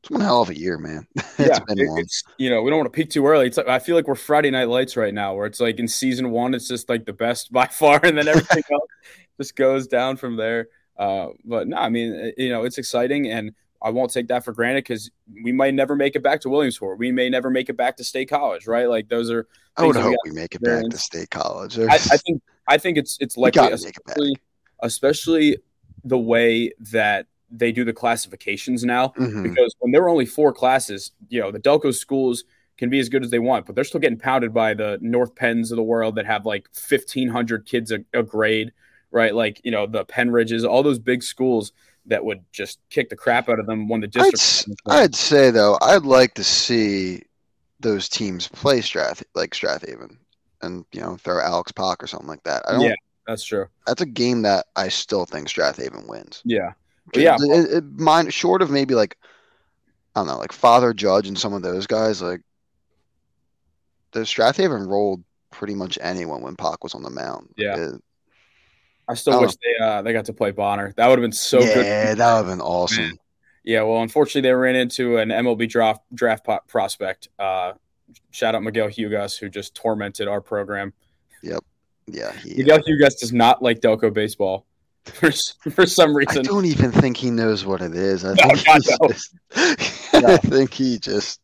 it's 0.01 0.11
one 0.11 0.22
hell 0.22 0.40
of 0.40 0.48
a 0.48 0.59
year, 0.59 0.78
man. 0.78 1.07
it's 1.16 1.38
yeah, 1.38 1.59
been 1.66 1.78
it, 1.78 1.88
It's, 1.96 2.22
you 2.38 2.48
know, 2.48 2.62
we 2.62 2.70
don't 2.70 2.78
want 2.78 2.92
to 2.92 2.96
peak 2.96 3.11
too 3.11 3.26
early. 3.26 3.46
It's 3.46 3.59
like 3.59 3.68
I 3.68 3.78
feel 3.78 3.96
like 3.96 4.09
we're 4.09 4.14
Friday 4.14 4.51
Night 4.51 4.68
Lights 4.68 4.96
right 4.96 5.12
now, 5.12 5.34
where 5.34 5.46
it's 5.46 5.61
like 5.61 5.78
in 5.78 5.86
season 5.88 6.30
one, 6.30 6.55
it's 6.55 6.68
just 6.68 6.88
like 6.88 7.05
the 7.05 7.12
best 7.12 7.53
by 7.53 7.66
far, 7.66 8.01
and 8.03 8.16
then 8.16 8.28
everything 8.28 8.62
else 8.72 8.88
just 9.36 9.57
goes 9.57 9.86
down 9.86 10.16
from 10.16 10.36
there. 10.36 10.68
Uh, 10.96 11.28
but 11.44 11.68
no, 11.68 11.76
I 11.76 11.88
mean, 11.88 12.32
you 12.36 12.48
know, 12.48 12.64
it's 12.64 12.78
exciting, 12.78 13.30
and 13.30 13.53
I 13.82 13.90
won't 13.90 14.12
take 14.12 14.28
that 14.28 14.44
for 14.44 14.53
granted 14.53 14.84
because 14.84 15.11
we 15.42 15.53
might 15.53 15.74
never 15.74 15.96
make 15.96 16.16
it 16.16 16.22
back 16.22 16.40
to 16.42 16.51
Williamsport. 16.51 16.98
We 16.98 17.12
may 17.12 17.28
never 17.28 17.51
make 17.51 17.68
it 17.68 17.76
back 17.76 17.96
to 17.98 18.05
State 18.05 18.28
College, 18.28 18.66
right? 18.66 18.88
Like 18.88 19.09
those 19.09 19.30
are. 19.30 19.46
I 19.76 19.86
would 19.86 19.96
hope 19.96 20.16
we, 20.24 20.30
we 20.30 20.34
make 20.34 20.55
it 20.55 20.62
back 20.62 20.84
to 20.90 20.98
State 20.98 21.30
College. 21.30 21.78
I, 21.78 21.94
I, 21.94 21.98
think 21.98 22.42
I 22.66 22.78
think 22.78 22.98
it's 22.98 23.16
it's 23.20 23.36
likely, 23.36 23.70
especially, 23.70 24.36
especially 24.82 25.59
the 26.05 26.18
way 26.18 26.72
that 26.92 27.26
they 27.51 27.72
do 27.72 27.84
the 27.84 27.92
classifications 27.92 28.84
now. 28.84 29.09
Mm-hmm. 29.09 29.42
Because 29.42 29.74
when 29.78 29.92
there 29.92 30.03
were 30.03 30.09
only 30.09 30.26
four 30.26 30.53
classes, 30.53 31.12
you 31.28 31.40
know, 31.40 31.51
the 31.51 31.61
Delco 31.61 31.94
schools 31.94 32.44
can 32.78 32.90
be 32.90 32.98
as 32.98 33.09
good 33.09 33.22
as 33.22 33.30
they 33.30 33.38
want, 33.38 33.66
but 33.66 33.74
they're 33.74 33.84
still 33.84 34.01
getting 34.01 34.18
pounded 34.18 34.55
by 34.55 34.74
the 34.74 34.98
North 35.01 35.34
Penns 35.34 35.70
of 35.70 35.76
the 35.76 35.82
world 35.82 36.14
that 36.14 36.26
have 36.26 36.46
like 36.46 36.68
fifteen 36.72 37.28
hundred 37.28 37.66
kids 37.66 37.92
a, 37.92 38.01
a 38.14 38.22
grade 38.22 38.72
right? 39.11 39.34
Like 39.34 39.61
you 39.64 39.70
know 39.70 39.86
the 39.86 40.05
Pennridges, 40.05 40.68
all 40.68 40.82
those 40.82 40.98
big 40.98 41.22
schools 41.22 41.72
that 42.07 42.24
would 42.24 42.42
just 42.53 42.78
kick 42.90 43.11
the 43.11 43.16
crap 43.16 43.48
out 43.48 43.59
of 43.59 43.66
them 43.66 43.88
when 43.88 44.01
the 44.01 44.07
district. 44.07 44.80
I'd, 44.86 45.03
I'd 45.03 45.14
say 45.14 45.51
though, 45.51 45.78
I'd 45.80 46.05
like 46.05 46.34
to 46.34 46.44
see 46.44 47.22
those 47.80 48.09
teams 48.09 48.48
play 48.48 48.80
Strath 48.80 49.22
like 49.34 49.55
Strath 49.55 49.86
Haven, 49.88 50.18
and 50.62 50.84
you 50.92 51.01
know 51.01 51.16
throw 51.16 51.40
Alex 51.40 51.72
Pock 51.72 52.03
or 52.03 52.07
something 52.07 52.28
like 52.28 52.42
that. 52.44 52.62
I 52.68 52.72
don't. 52.72 52.82
Yeah, 52.82 52.94
that's 53.26 53.44
true. 53.44 53.66
That's 53.86 54.03
a 54.03 54.07
game 54.07 54.42
that 54.42 54.66
I 54.76 54.88
still 54.88 55.26
think 55.26 55.48
Strath 55.48 55.76
Haven 55.76 56.07
wins. 56.07 56.42
Yeah, 56.44 56.72
yeah. 57.14 57.36
It, 57.40 57.72
it, 57.72 57.84
mine 57.98 58.30
short 58.30 58.62
of 58.62 58.70
maybe 58.70 58.94
like 58.94 59.16
I 60.14 60.20
don't 60.20 60.26
know, 60.26 60.38
like 60.38 60.52
Father 60.52 60.92
Judge 60.92 61.28
and 61.28 61.38
some 61.38 61.52
of 61.52 61.62
those 61.62 61.86
guys, 61.86 62.20
like 62.20 62.40
the 64.12 64.26
Strath 64.26 64.56
Haven 64.56 64.86
rolled 64.86 65.22
pretty 65.50 65.74
much 65.74 65.98
anyone 66.00 66.42
when 66.42 66.56
Pock 66.56 66.82
was 66.82 66.94
on 66.94 67.02
the 67.02 67.11
mound. 67.11 67.48
Yeah. 67.56 67.76
It, 67.76 68.02
I 69.08 69.14
still 69.14 69.34
I 69.34 69.40
wish 69.40 69.52
they 69.56 69.84
uh, 69.84 70.02
they 70.02 70.12
got 70.12 70.26
to 70.26 70.32
play 70.32 70.52
Bonner. 70.52 70.92
That 70.96 71.08
would 71.08 71.18
have 71.18 71.22
been 71.22 71.32
so 71.32 71.61
yeah, 71.61 71.74
good. 71.74 71.86
Yeah, 71.86 72.14
that 72.14 72.32
would 72.32 72.46
have 72.48 72.58
been 72.58 72.61
awesome. 72.61 73.04
Man. 73.04 73.18
Yeah, 73.64 73.82
well, 73.82 74.02
unfortunately, 74.02 74.42
they 74.42 74.54
ran 74.54 74.76
into 74.76 75.18
an 75.18 75.28
MLB 75.30 75.68
draft 75.68 76.02
draft 76.14 76.46
prospect. 76.68 77.28
Uh, 77.38 77.72
shout 78.30 78.54
out 78.54 78.62
Miguel 78.62 78.88
Hugas, 78.88 79.38
who 79.38 79.48
just 79.48 79.74
tormented 79.74 80.28
our 80.28 80.40
program. 80.40 80.92
Yep. 81.42 81.61
Yeah. 82.06 82.32
He, 82.32 82.54
Miguel 82.58 82.78
Hugas 82.78 83.18
does 83.18 83.32
not 83.32 83.62
like 83.62 83.80
Delco 83.80 84.12
baseball 84.12 84.64
for 85.11 85.30
for 85.70 85.86
some 85.86 86.14
reason. 86.16 86.38
I 86.40 86.42
don't 86.42 86.64
even 86.64 86.90
think 86.92 87.16
he 87.16 87.30
knows 87.30 87.64
what 87.64 87.82
it 87.82 87.94
is. 87.94 88.24
I 88.24 88.34
No, 88.34 88.48
think, 88.54 88.64
God, 88.64 88.80
no. 89.00 89.08
just, 89.08 89.34
No. 90.14 90.28
I 90.28 90.36
think 90.42 90.72
he 90.72 90.98
just 90.98 91.40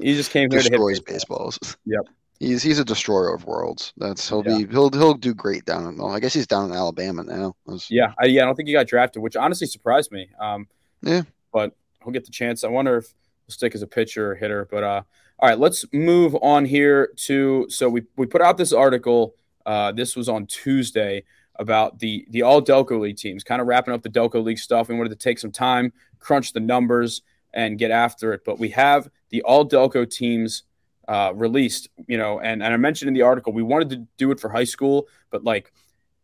He 0.00 0.14
just 0.14 0.30
came 0.30 0.50
here 0.50 0.60
to 0.60 0.64
hit 0.64 0.70
destroys 0.72 1.00
baseballs. 1.00 1.58
Yep. 1.86 2.02
He's 2.38 2.62
he's 2.62 2.78
a 2.78 2.84
destroyer 2.84 3.32
of 3.34 3.44
worlds. 3.46 3.92
That's 3.96 4.28
he'll 4.28 4.42
Yeah. 4.46 4.58
be 4.58 4.66
he'll 4.72 4.90
he'll 4.90 5.14
do 5.14 5.32
great 5.34 5.64
down 5.64 5.86
in 5.86 5.96
well, 5.96 6.10
I 6.14 6.20
guess 6.20 6.34
he's 6.34 6.46
down 6.46 6.70
in 6.70 6.76
Alabama 6.76 7.22
now. 7.24 7.56
That's- 7.66 7.90
Yeah, 7.90 8.12
I, 8.20 8.26
yeah, 8.26 8.42
I 8.42 8.44
don't 8.46 8.54
think 8.56 8.68
he 8.68 8.74
got 8.74 8.86
drafted, 8.86 9.22
which 9.22 9.36
honestly 9.36 9.66
surprised 9.66 10.12
me. 10.12 10.28
Um, 10.40 10.68
Yeah. 11.02 11.22
but 11.52 11.74
he'll 12.04 12.12
get 12.12 12.24
the 12.26 12.30
chance. 12.32 12.62
I 12.62 12.68
wonder 12.68 12.98
if 12.98 13.06
he'll 13.46 13.54
stick 13.54 13.74
as 13.74 13.82
a 13.82 13.86
pitcher 13.86 14.32
or 14.32 14.34
hitter. 14.34 14.68
But 14.70 14.84
uh, 14.84 15.02
all 15.38 15.48
right, 15.48 15.58
let's 15.58 15.84
move 15.92 16.34
on 16.42 16.64
here 16.66 17.10
to. 17.26 17.66
So 17.70 17.88
we 17.88 18.02
we 18.16 18.26
put 18.26 18.42
out 18.42 18.56
this 18.58 18.72
article. 18.72 19.34
Uh, 19.64 19.90
this 19.92 20.14
was 20.14 20.28
on 20.28 20.46
Tuesday 20.46 21.24
about 21.58 21.98
the 21.98 22.26
the 22.30 22.42
all 22.42 22.62
Delco 22.62 23.00
League 23.00 23.16
teams, 23.16 23.44
kind 23.44 23.60
of 23.60 23.66
wrapping 23.66 23.94
up 23.94 24.02
the 24.02 24.10
Delco 24.10 24.42
League 24.42 24.58
stuff. 24.58 24.88
We 24.88 24.96
wanted 24.96 25.10
to 25.10 25.16
take 25.16 25.38
some 25.38 25.52
time, 25.52 25.92
crunch 26.18 26.52
the 26.52 26.60
numbers, 26.60 27.22
and 27.54 27.78
get 27.78 27.90
after 27.90 28.32
it. 28.32 28.42
But 28.44 28.58
we 28.58 28.70
have 28.70 29.08
the 29.30 29.42
all 29.42 29.68
Delco 29.68 30.08
teams 30.08 30.64
uh, 31.08 31.32
released, 31.34 31.88
you 32.06 32.18
know, 32.18 32.40
and, 32.40 32.62
and 32.62 32.74
I 32.74 32.76
mentioned 32.76 33.08
in 33.08 33.14
the 33.14 33.22
article 33.22 33.52
we 33.52 33.62
wanted 33.62 33.90
to 33.90 34.06
do 34.16 34.30
it 34.30 34.40
for 34.40 34.48
high 34.48 34.64
school, 34.64 35.06
but 35.30 35.44
like 35.44 35.72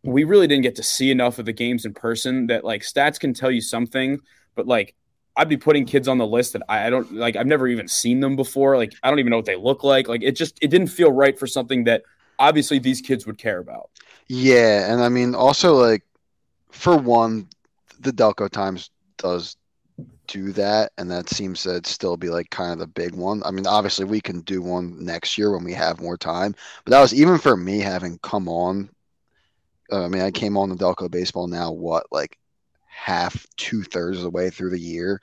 we 0.03 0.25
really 0.25 0.47
didn't 0.47 0.63
get 0.63 0.75
to 0.75 0.83
see 0.83 1.11
enough 1.11 1.39
of 1.39 1.45
the 1.45 1.53
games 1.53 1.85
in 1.85 1.93
person 1.93 2.47
that 2.47 2.63
like 2.63 2.81
stats 2.81 3.19
can 3.19 3.33
tell 3.33 3.51
you 3.51 3.61
something, 3.61 4.19
but 4.55 4.67
like 4.67 4.95
I'd 5.35 5.49
be 5.49 5.57
putting 5.57 5.85
kids 5.85 6.07
on 6.07 6.17
the 6.17 6.27
list 6.27 6.53
that 6.53 6.63
I, 6.69 6.87
I 6.87 6.89
don't 6.89 7.11
like 7.13 7.35
I've 7.35 7.47
never 7.47 7.67
even 7.67 7.87
seen 7.87 8.19
them 8.19 8.35
before. 8.35 8.77
Like 8.77 8.93
I 9.01 9.09
don't 9.09 9.19
even 9.19 9.31
know 9.31 9.37
what 9.37 9.45
they 9.45 9.55
look 9.55 9.83
like. 9.83 10.07
Like 10.07 10.21
it 10.21 10.33
just 10.33 10.57
it 10.61 10.67
didn't 10.67 10.87
feel 10.87 11.11
right 11.11 11.37
for 11.39 11.47
something 11.47 11.85
that 11.85 12.03
obviously 12.37 12.79
these 12.79 13.01
kids 13.01 13.25
would 13.25 13.37
care 13.37 13.59
about. 13.59 13.89
Yeah, 14.27 14.91
and 14.91 15.01
I 15.01 15.09
mean 15.09 15.35
also 15.35 15.75
like 15.75 16.03
for 16.71 16.97
one, 16.97 17.49
the 18.01 18.11
Delco 18.13 18.49
Times 18.49 18.91
does 19.17 19.57
do 20.27 20.51
that, 20.53 20.93
and 20.97 21.11
that 21.11 21.29
seems 21.29 21.63
to 21.63 21.81
still 21.85 22.17
be 22.17 22.29
like 22.29 22.49
kind 22.51 22.73
of 22.73 22.79
the 22.79 22.87
big 22.87 23.15
one. 23.15 23.43
I 23.45 23.51
mean, 23.51 23.67
obviously 23.67 24.05
we 24.05 24.21
can 24.21 24.41
do 24.41 24.61
one 24.61 25.03
next 25.05 25.37
year 25.37 25.53
when 25.53 25.63
we 25.65 25.73
have 25.73 26.01
more 26.01 26.17
time, 26.17 26.55
but 26.85 26.91
that 26.91 27.01
was 27.01 27.13
even 27.13 27.37
for 27.39 27.57
me 27.57 27.79
having 27.79 28.19
come 28.19 28.47
on. 28.49 28.89
Uh, 29.91 30.05
I 30.05 30.07
mean, 30.07 30.21
I 30.21 30.31
came 30.31 30.57
on 30.57 30.69
the 30.69 30.75
Delco 30.75 31.09
baseball 31.09 31.47
now. 31.47 31.71
What 31.71 32.05
like 32.11 32.37
half, 32.87 33.45
two 33.57 33.83
thirds 33.83 34.17
of 34.17 34.23
the 34.23 34.29
way 34.29 34.49
through 34.49 34.71
the 34.71 34.79
year. 34.79 35.21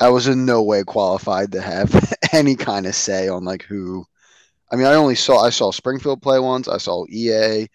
I 0.00 0.08
was 0.10 0.28
in 0.28 0.44
no 0.46 0.62
way 0.62 0.84
qualified 0.84 1.52
to 1.52 1.60
have 1.60 2.14
any 2.32 2.56
kind 2.56 2.86
of 2.86 2.94
say 2.94 3.28
on 3.28 3.44
like 3.44 3.62
who. 3.62 4.06
I 4.72 4.76
mean, 4.76 4.86
I 4.86 4.94
only 4.94 5.16
saw 5.16 5.40
I 5.44 5.50
saw 5.50 5.72
Springfield 5.72 6.22
play 6.22 6.40
once. 6.40 6.68
I 6.68 6.78
saw 6.78 7.06
EA, 7.10 7.68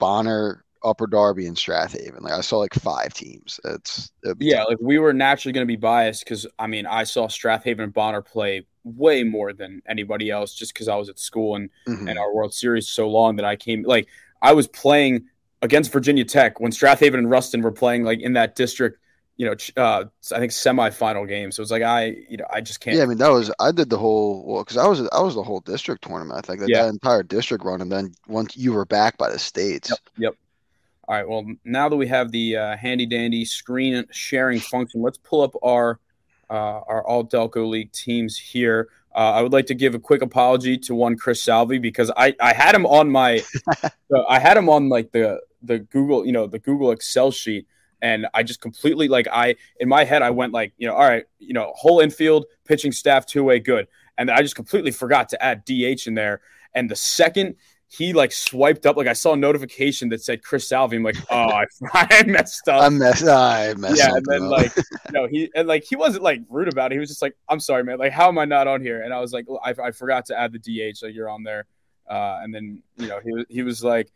Bonner, 0.00 0.64
Upper 0.82 1.06
Darby, 1.06 1.46
and 1.46 1.56
Strath 1.56 1.92
Haven. 1.92 2.24
Like 2.24 2.32
I 2.32 2.40
saw 2.40 2.58
like 2.58 2.74
five 2.74 3.14
teams. 3.14 3.60
It's 3.64 4.10
it, 4.24 4.36
Yeah, 4.40 4.64
like 4.64 4.78
we 4.80 4.98
were 4.98 5.12
naturally 5.12 5.52
going 5.52 5.66
to 5.66 5.70
be 5.72 5.76
biased 5.76 6.24
because 6.24 6.46
I 6.58 6.66
mean 6.66 6.86
I 6.86 7.04
saw 7.04 7.28
Strath 7.28 7.62
Haven 7.62 7.84
and 7.84 7.94
Bonner 7.94 8.22
play 8.22 8.66
way 8.82 9.22
more 9.22 9.52
than 9.52 9.82
anybody 9.86 10.30
else 10.30 10.54
just 10.54 10.74
because 10.74 10.88
I 10.88 10.96
was 10.96 11.08
at 11.08 11.20
school 11.20 11.54
and 11.54 11.70
mhm. 11.86 12.10
and 12.10 12.18
our 12.18 12.34
World 12.34 12.52
Series 12.52 12.88
so 12.88 13.08
long 13.08 13.36
that 13.36 13.44
I 13.44 13.54
came 13.54 13.84
like 13.84 14.08
I 14.42 14.52
was 14.54 14.66
playing 14.66 15.26
against 15.62 15.92
Virginia 15.92 16.24
Tech 16.24 16.58
when 16.58 16.72
Strath 16.72 17.00
Haven 17.00 17.20
and 17.20 17.30
Ruston 17.30 17.62
were 17.62 17.72
playing 17.72 18.02
like 18.02 18.20
in 18.20 18.32
that 18.32 18.56
district, 18.56 18.98
you 19.40 19.46
know, 19.46 19.54
uh, 19.82 20.04
I 20.34 20.38
think 20.38 20.52
semifinal 20.52 21.26
game. 21.26 21.50
So 21.50 21.62
it's 21.62 21.70
like 21.70 21.82
I, 21.82 22.14
you 22.28 22.36
know, 22.36 22.44
I 22.52 22.60
just 22.60 22.80
can't. 22.80 22.94
Yeah, 22.94 23.04
I 23.04 23.06
mean 23.06 23.16
that 23.16 23.30
was 23.30 23.50
I 23.58 23.72
did 23.72 23.88
the 23.88 23.96
whole 23.96 24.44
well 24.44 24.62
because 24.62 24.76
I 24.76 24.86
was 24.86 25.00
I 25.00 25.22
was 25.22 25.34
the 25.34 25.42
whole 25.42 25.60
district 25.60 26.04
tournament. 26.04 26.38
I 26.38 26.42
think 26.42 26.60
that, 26.60 26.68
Yeah. 26.68 26.82
that 26.82 26.90
entire 26.90 27.22
district 27.22 27.64
run, 27.64 27.80
and 27.80 27.90
then 27.90 28.12
once 28.28 28.54
you 28.54 28.74
were 28.74 28.84
back 28.84 29.16
by 29.16 29.30
the 29.30 29.38
states. 29.38 29.88
Yep. 29.88 29.98
Yep. 30.18 30.34
All 31.08 31.14
right. 31.14 31.26
Well, 31.26 31.46
now 31.64 31.88
that 31.88 31.96
we 31.96 32.06
have 32.08 32.30
the 32.32 32.58
uh, 32.58 32.76
handy 32.76 33.06
dandy 33.06 33.46
screen 33.46 34.04
sharing 34.10 34.60
function, 34.60 35.00
let's 35.00 35.16
pull 35.16 35.40
up 35.40 35.54
our 35.62 35.98
uh, 36.50 36.80
our 36.86 37.02
All 37.06 37.24
Delco 37.24 37.66
League 37.66 37.92
teams 37.92 38.36
here. 38.36 38.90
Uh, 39.14 39.32
I 39.32 39.40
would 39.40 39.54
like 39.54 39.66
to 39.66 39.74
give 39.74 39.94
a 39.94 39.98
quick 39.98 40.20
apology 40.20 40.76
to 40.76 40.94
one 40.94 41.16
Chris 41.16 41.42
Salvi 41.42 41.78
because 41.78 42.12
I, 42.14 42.36
I 42.42 42.52
had 42.52 42.74
him 42.74 42.84
on 42.84 43.10
my 43.10 43.42
uh, 43.82 43.88
I 44.28 44.38
had 44.38 44.58
him 44.58 44.68
on 44.68 44.90
like 44.90 45.12
the 45.12 45.40
the 45.62 45.78
Google 45.78 46.26
you 46.26 46.32
know 46.32 46.46
the 46.46 46.58
Google 46.58 46.90
Excel 46.90 47.30
sheet 47.30 47.66
and 48.02 48.26
I 48.34 48.42
just 48.42 48.60
completely 48.60 49.08
like 49.08 49.28
I 49.32 49.56
in 49.78 49.88
my 49.88 50.04
head 50.04 50.22
I 50.22 50.30
went 50.30 50.52
like 50.52 50.72
you 50.78 50.86
know 50.86 50.94
all 50.94 51.08
right 51.08 51.24
you 51.38 51.52
know 51.52 51.72
whole 51.74 52.00
infield 52.00 52.46
pitching 52.64 52.92
staff 52.92 53.26
two 53.26 53.44
way 53.44 53.60
good 53.60 53.88
and 54.18 54.30
I 54.30 54.42
just 54.42 54.56
completely 54.56 54.90
forgot 54.90 55.28
to 55.30 55.42
add 55.42 55.64
DH 55.64 56.06
in 56.06 56.14
there 56.14 56.40
and 56.74 56.90
the 56.90 56.96
second 56.96 57.56
he 57.88 58.12
like 58.12 58.30
swiped 58.30 58.86
up 58.86 58.96
like 58.96 59.08
I 59.08 59.12
saw 59.12 59.32
a 59.32 59.36
notification 59.36 60.08
that 60.10 60.22
said 60.22 60.42
Chris 60.42 60.68
Salvi 60.68 60.96
I'm 60.96 61.02
like 61.02 61.16
oh 61.30 61.34
I, 61.60 61.66
I 61.92 62.22
messed 62.24 62.68
up 62.68 62.82
I 62.82 62.88
messed. 62.88 63.26
I 63.26 63.74
messed. 63.74 63.98
yeah, 63.98 64.14
and 64.14 64.24
then 64.26 64.48
like 64.48 64.74
you 64.76 65.12
know 65.12 65.26
he 65.26 65.50
and 65.54 65.66
like 65.66 65.84
he 65.84 65.96
wasn't 65.96 66.22
like 66.22 66.42
rude 66.48 66.68
about 66.68 66.92
it. 66.92 66.94
He 66.94 67.00
was 67.00 67.08
just 67.08 67.22
like, 67.22 67.36
"I'm 67.48 67.60
sorry, 67.60 67.82
man. 67.82 67.98
Like, 67.98 68.12
how 68.12 68.28
am 68.28 68.38
I 68.38 68.44
not 68.44 68.68
on 68.68 68.80
here?" 68.80 69.02
And 69.02 69.12
I 69.12 69.20
was 69.20 69.32
like, 69.32 69.46
I, 69.64 69.74
"I 69.82 69.90
forgot 69.90 70.26
to 70.26 70.38
add 70.38 70.52
the 70.52 70.58
DH. 70.58 71.02
Like, 71.02 71.14
you're 71.14 71.28
on 71.28 71.42
there." 71.42 71.66
Uh, 72.08 72.40
and 72.42 72.52
then 72.54 72.82
you 72.96 73.06
know 73.08 73.20
he 73.24 73.44
he 73.48 73.62
was 73.62 73.82
like, 73.84 74.10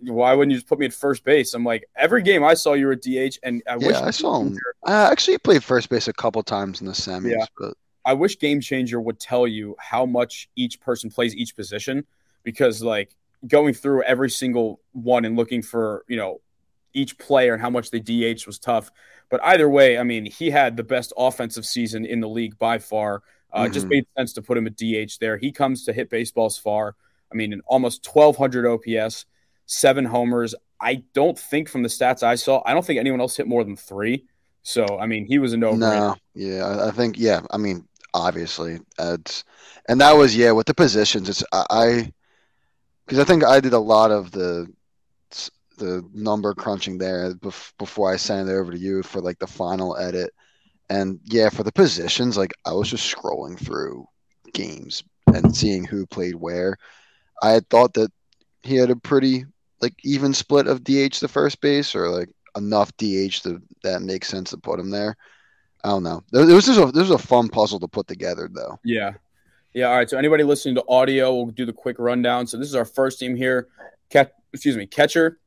"Why 0.00 0.34
wouldn't 0.34 0.52
you 0.52 0.58
just 0.58 0.68
put 0.68 0.78
me 0.78 0.86
at 0.86 0.92
first 0.92 1.24
base?" 1.24 1.54
I'm 1.54 1.64
like, 1.64 1.88
"Every 1.96 2.22
game 2.22 2.42
I 2.42 2.54
saw 2.54 2.72
you 2.74 2.86
were 2.86 2.96
DH, 2.96 3.38
and 3.42 3.62
I 3.68 3.76
wish 3.76 3.90
yeah, 3.90 4.04
I 4.04 4.10
saw 4.10 4.40
him. 4.40 4.56
I 4.84 5.10
actually 5.10 5.38
played 5.38 5.62
first 5.62 5.88
base 5.88 6.08
a 6.08 6.12
couple 6.12 6.42
times 6.42 6.80
in 6.80 6.86
the 6.86 6.92
semis, 6.92 7.30
Yeah. 7.30 7.46
but 7.58 7.74
I 8.04 8.12
wish 8.12 8.38
GameChanger 8.38 9.02
would 9.02 9.18
tell 9.18 9.46
you 9.46 9.76
how 9.78 10.06
much 10.06 10.48
each 10.56 10.80
person 10.80 11.10
plays 11.10 11.34
each 11.34 11.56
position 11.56 12.06
because 12.44 12.82
like 12.82 13.10
going 13.48 13.74
through 13.74 14.02
every 14.04 14.30
single 14.30 14.80
one 14.92 15.24
and 15.24 15.36
looking 15.36 15.60
for, 15.60 16.04
you 16.08 16.16
know, 16.16 16.40
each 16.94 17.18
player 17.18 17.52
and 17.52 17.60
how 17.60 17.68
much 17.68 17.90
they 17.90 17.98
DH 18.00 18.46
was 18.46 18.58
tough. 18.58 18.90
But 19.28 19.40
either 19.44 19.68
way, 19.68 19.98
I 19.98 20.04
mean, 20.04 20.24
he 20.24 20.50
had 20.50 20.76
the 20.76 20.84
best 20.84 21.12
offensive 21.16 21.66
season 21.66 22.06
in 22.06 22.20
the 22.20 22.28
league 22.28 22.58
by 22.58 22.78
far. 22.78 23.22
Uh, 23.52 23.66
it 23.68 23.72
Just 23.72 23.86
made 23.86 24.06
sense 24.16 24.32
to 24.34 24.42
put 24.42 24.56
him 24.56 24.66
at 24.66 24.76
DH 24.76 25.18
there. 25.20 25.36
He 25.36 25.50
comes 25.50 25.84
to 25.84 25.92
hit 25.92 26.08
baseballs 26.08 26.56
far. 26.58 26.94
I 27.30 27.34
mean, 27.34 27.52
in 27.52 27.60
almost 27.66 28.06
1,200 28.06 28.66
OPS, 28.66 29.26
seven 29.66 30.04
homers. 30.04 30.54
I 30.80 31.02
don't 31.14 31.38
think 31.38 31.68
from 31.68 31.82
the 31.82 31.88
stats 31.88 32.22
I 32.22 32.34
saw, 32.34 32.62
I 32.64 32.72
don't 32.72 32.84
think 32.84 32.98
anyone 32.98 33.20
else 33.20 33.36
hit 33.36 33.46
more 33.46 33.64
than 33.64 33.76
three. 33.76 34.24
So, 34.62 34.84
I 34.98 35.06
mean, 35.06 35.26
he 35.26 35.38
was 35.38 35.52
a 35.52 35.56
no 35.56 35.72
no, 35.72 36.16
yeah, 36.34 36.66
I, 36.66 36.88
I 36.88 36.90
think 36.90 37.18
yeah. 37.18 37.40
I 37.50 37.56
mean, 37.56 37.86
obviously, 38.14 38.80
it's 38.98 39.44
and 39.88 40.00
that 40.00 40.16
was 40.16 40.36
yeah 40.36 40.52
with 40.52 40.66
the 40.66 40.74
positions. 40.74 41.28
It's 41.28 41.44
I 41.52 42.12
because 43.04 43.20
I 43.20 43.24
think 43.24 43.44
I 43.44 43.60
did 43.60 43.74
a 43.74 43.78
lot 43.78 44.10
of 44.10 44.32
the 44.32 44.66
the 45.78 46.02
number 46.12 46.54
crunching 46.54 46.98
there 46.98 47.34
bef- 47.34 47.72
before 47.78 48.12
I 48.12 48.16
sent 48.16 48.48
it 48.48 48.52
over 48.52 48.72
to 48.72 48.78
you 48.78 49.02
for 49.02 49.20
like 49.20 49.38
the 49.38 49.46
final 49.46 49.96
edit. 49.96 50.32
And 50.88 51.20
yeah, 51.24 51.48
for 51.48 51.62
the 51.62 51.72
positions, 51.72 52.36
like 52.36 52.52
I 52.64 52.72
was 52.72 52.88
just 52.88 53.14
scrolling 53.14 53.58
through 53.58 54.06
games 54.52 55.02
and 55.26 55.54
seeing 55.54 55.84
who 55.84 56.06
played 56.06 56.36
where. 56.36 56.76
I 57.42 57.50
had 57.50 57.68
thought 57.68 57.94
that 57.94 58.10
he 58.62 58.76
had 58.76 58.90
a 58.90 58.96
pretty 58.96 59.44
like 59.80 59.94
even 60.04 60.32
split 60.32 60.66
of 60.66 60.84
DH 60.84 61.14
to 61.20 61.28
first 61.28 61.60
base 61.60 61.94
or 61.94 62.08
like 62.08 62.30
enough 62.56 62.96
DH 62.96 63.42
to 63.42 63.60
that 63.82 64.02
makes 64.02 64.28
sense 64.28 64.50
to 64.50 64.56
put 64.56 64.80
him 64.80 64.90
there. 64.90 65.16
I 65.84 65.90
don't 65.90 66.02
know. 66.02 66.22
It 66.32 66.52
was 66.52 66.66
just 66.66 66.80
a 66.80 66.86
this 66.86 67.08
was 67.08 67.10
a 67.10 67.18
fun 67.18 67.48
puzzle 67.48 67.80
to 67.80 67.88
put 67.88 68.08
together 68.08 68.48
though. 68.52 68.78
Yeah. 68.84 69.14
Yeah. 69.74 69.86
All 69.88 69.96
right. 69.96 70.08
So 70.08 70.18
anybody 70.18 70.42
listening 70.42 70.74
to 70.76 70.84
audio, 70.88 71.34
we'll 71.34 71.46
do 71.46 71.66
the 71.66 71.72
quick 71.72 71.96
rundown. 71.98 72.46
So 72.46 72.56
this 72.56 72.68
is 72.68 72.74
our 72.74 72.84
first 72.84 73.18
team 73.18 73.36
here. 73.36 73.68
Cat, 74.10 74.32
excuse 74.52 74.76
me, 74.76 74.86
catcher. 74.86 75.38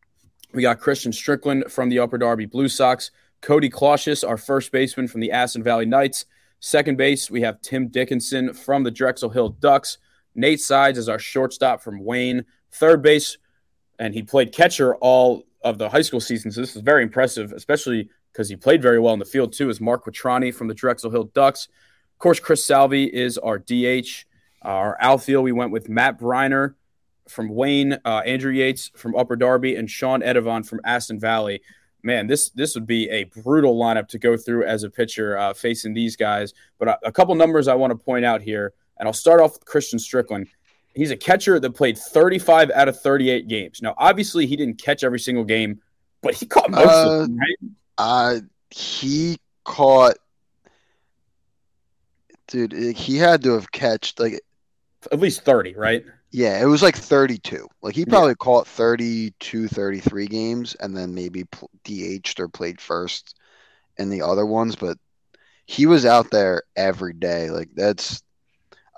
We 0.53 0.61
got 0.61 0.79
Christian 0.79 1.11
Strickland 1.11 1.65
from 1.69 1.89
the 1.89 1.99
Upper 1.99 2.17
Darby 2.17 2.45
Blue 2.45 2.69
Sox. 2.69 3.11
Cody 3.41 3.69
Clausius, 3.69 4.23
our 4.23 4.37
first 4.37 4.71
baseman 4.71 5.07
from 5.07 5.21
the 5.21 5.31
Aston 5.31 5.63
Valley 5.63 5.85
Knights. 5.85 6.25
Second 6.59 6.97
base, 6.97 7.31
we 7.31 7.41
have 7.41 7.61
Tim 7.61 7.87
Dickinson 7.87 8.53
from 8.53 8.83
the 8.83 8.91
Drexel 8.91 9.29
Hill 9.29 9.49
Ducks. 9.49 9.97
Nate 10.35 10.59
Sides 10.59 10.97
is 10.97 11.07
our 11.07 11.19
shortstop 11.19 11.81
from 11.81 12.03
Wayne. 12.03 12.45
Third 12.71 13.01
base, 13.01 13.37
and 13.99 14.13
he 14.13 14.23
played 14.23 14.51
catcher 14.51 14.95
all 14.95 15.43
of 15.61 15.77
the 15.77 15.89
high 15.89 16.01
school 16.01 16.21
season. 16.21 16.51
So 16.51 16.61
this 16.61 16.75
is 16.75 16.81
very 16.81 17.03
impressive, 17.03 17.51
especially 17.51 18.09
because 18.31 18.49
he 18.49 18.55
played 18.55 18.81
very 18.81 18.99
well 18.99 19.13
in 19.13 19.19
the 19.19 19.25
field 19.25 19.53
too. 19.53 19.69
Is 19.69 19.81
Mark 19.81 20.05
Quatrani 20.05 20.53
from 20.53 20.67
the 20.67 20.73
Drexel 20.73 21.11
Hill 21.11 21.25
Ducks. 21.33 21.67
Of 21.67 22.19
course, 22.19 22.39
Chris 22.39 22.65
Salvi 22.65 23.05
is 23.05 23.37
our 23.37 23.59
DH. 23.59 24.25
Our 24.61 24.97
outfield, 24.99 25.43
we 25.43 25.51
went 25.51 25.71
with 25.71 25.87
Matt 25.87 26.19
Briner 26.19 26.75
from 27.29 27.49
Wayne, 27.49 27.93
uh, 28.03 28.21
Andrew 28.25 28.51
Yates 28.51 28.91
from 28.95 29.15
Upper 29.15 29.35
Darby, 29.35 29.75
and 29.75 29.89
Sean 29.89 30.21
Edivon 30.21 30.67
from 30.67 30.81
Aston 30.83 31.19
Valley. 31.19 31.61
Man, 32.01 32.27
this 32.27 32.49
this 32.51 32.75
would 32.75 32.87
be 32.87 33.09
a 33.09 33.25
brutal 33.25 33.77
lineup 33.77 34.07
to 34.09 34.19
go 34.19 34.37
through 34.37 34.65
as 34.65 34.83
a 34.83 34.89
pitcher 34.89 35.37
uh, 35.37 35.53
facing 35.53 35.93
these 35.93 36.15
guys. 36.15 36.53
But 36.77 36.87
a, 36.87 36.99
a 37.03 37.11
couple 37.11 37.35
numbers 37.35 37.67
I 37.67 37.75
want 37.75 37.91
to 37.91 37.97
point 37.97 38.25
out 38.25 38.41
here, 38.41 38.73
and 38.97 39.07
I'll 39.07 39.13
start 39.13 39.41
off 39.41 39.53
with 39.53 39.65
Christian 39.65 39.99
Strickland. 39.99 40.47
He's 40.99 41.11
a 41.11 41.17
catcher 41.17 41.61
that 41.61 41.69
played 41.71 41.97
35 41.97 42.71
out 42.71 42.89
of 42.89 42.99
38 42.99 43.47
games. 43.47 43.81
Now, 43.81 43.93
obviously, 43.97 44.45
he 44.45 44.57
didn't 44.57 44.81
catch 44.81 45.01
every 45.01 45.19
single 45.19 45.45
game, 45.45 45.79
but 46.21 46.33
he 46.33 46.45
caught 46.45 46.69
most 46.69 46.87
uh, 46.89 47.09
of 47.09 47.21
them, 47.21 47.37
right? 47.37 47.57
Uh, 47.97 48.39
he 48.69 49.37
caught, 49.63 50.17
dude. 52.49 52.73
He 52.73 53.15
had 53.15 53.43
to 53.43 53.53
have 53.53 53.71
catched 53.71 54.19
like 54.19 54.41
at 55.09 55.21
least 55.21 55.45
30, 55.45 55.75
right? 55.75 56.03
Yeah, 56.31 56.61
it 56.61 56.65
was 56.65 56.83
like 56.83 56.97
32. 56.97 57.65
Like 57.81 57.95
he 57.95 58.05
probably 58.05 58.31
yeah. 58.31 58.35
caught 58.39 58.67
32, 58.67 59.69
33 59.69 60.27
games 60.27 60.75
and 60.75 60.97
then 60.97 61.13
maybe 61.13 61.45
DH'd 61.85 62.41
or 62.41 62.49
played 62.49 62.81
first 62.81 63.37
in 63.97 64.09
the 64.09 64.21
other 64.21 64.45
ones, 64.45 64.75
but 64.75 64.97
he 65.65 65.85
was 65.85 66.05
out 66.05 66.29
there 66.29 66.63
every 66.75 67.13
day. 67.13 67.51
Like 67.51 67.69
that's 67.73 68.21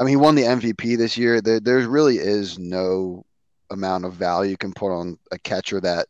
I 0.01 0.03
mean, 0.03 0.13
he 0.13 0.15
won 0.15 0.33
the 0.33 0.41
MVP 0.41 0.97
this 0.97 1.15
year. 1.15 1.41
There 1.41 1.59
there 1.59 1.87
really 1.87 2.17
is 2.17 2.57
no 2.57 3.23
amount 3.69 4.05
of 4.05 4.13
value 4.13 4.49
you 4.49 4.57
can 4.57 4.73
put 4.73 4.91
on 4.91 5.19
a 5.31 5.37
catcher 5.37 5.79
that 5.79 6.07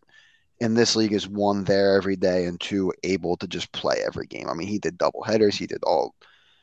in 0.62 0.76
this 0.76 0.96
league 0.96 1.12
is 1.12 1.28
one 1.28 1.66
there 1.66 1.98
every 1.98 2.16
day 2.16 2.46
and 2.46 2.58
two 2.58 2.94
able 3.04 3.36
to 3.36 3.48
just 3.48 3.70
play 3.74 4.02
every 4.08 4.28
game. 4.28 4.48
I 4.50 4.54
mean, 4.54 4.70
he 4.70 4.80
did 4.80 4.98
double 4.98 5.24
headers, 5.24 5.58
he 5.58 5.68
did 5.68 5.84
all 5.84 6.16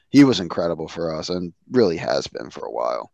he 0.09 0.24
was 0.24 0.41
incredible 0.41 0.89
for 0.89 1.14
us 1.14 1.29
and 1.29 1.53
really 1.70 1.99
has 1.99 2.26
been 2.29 2.49
for 2.49 2.64
a 2.64 2.72
while. 2.72 3.12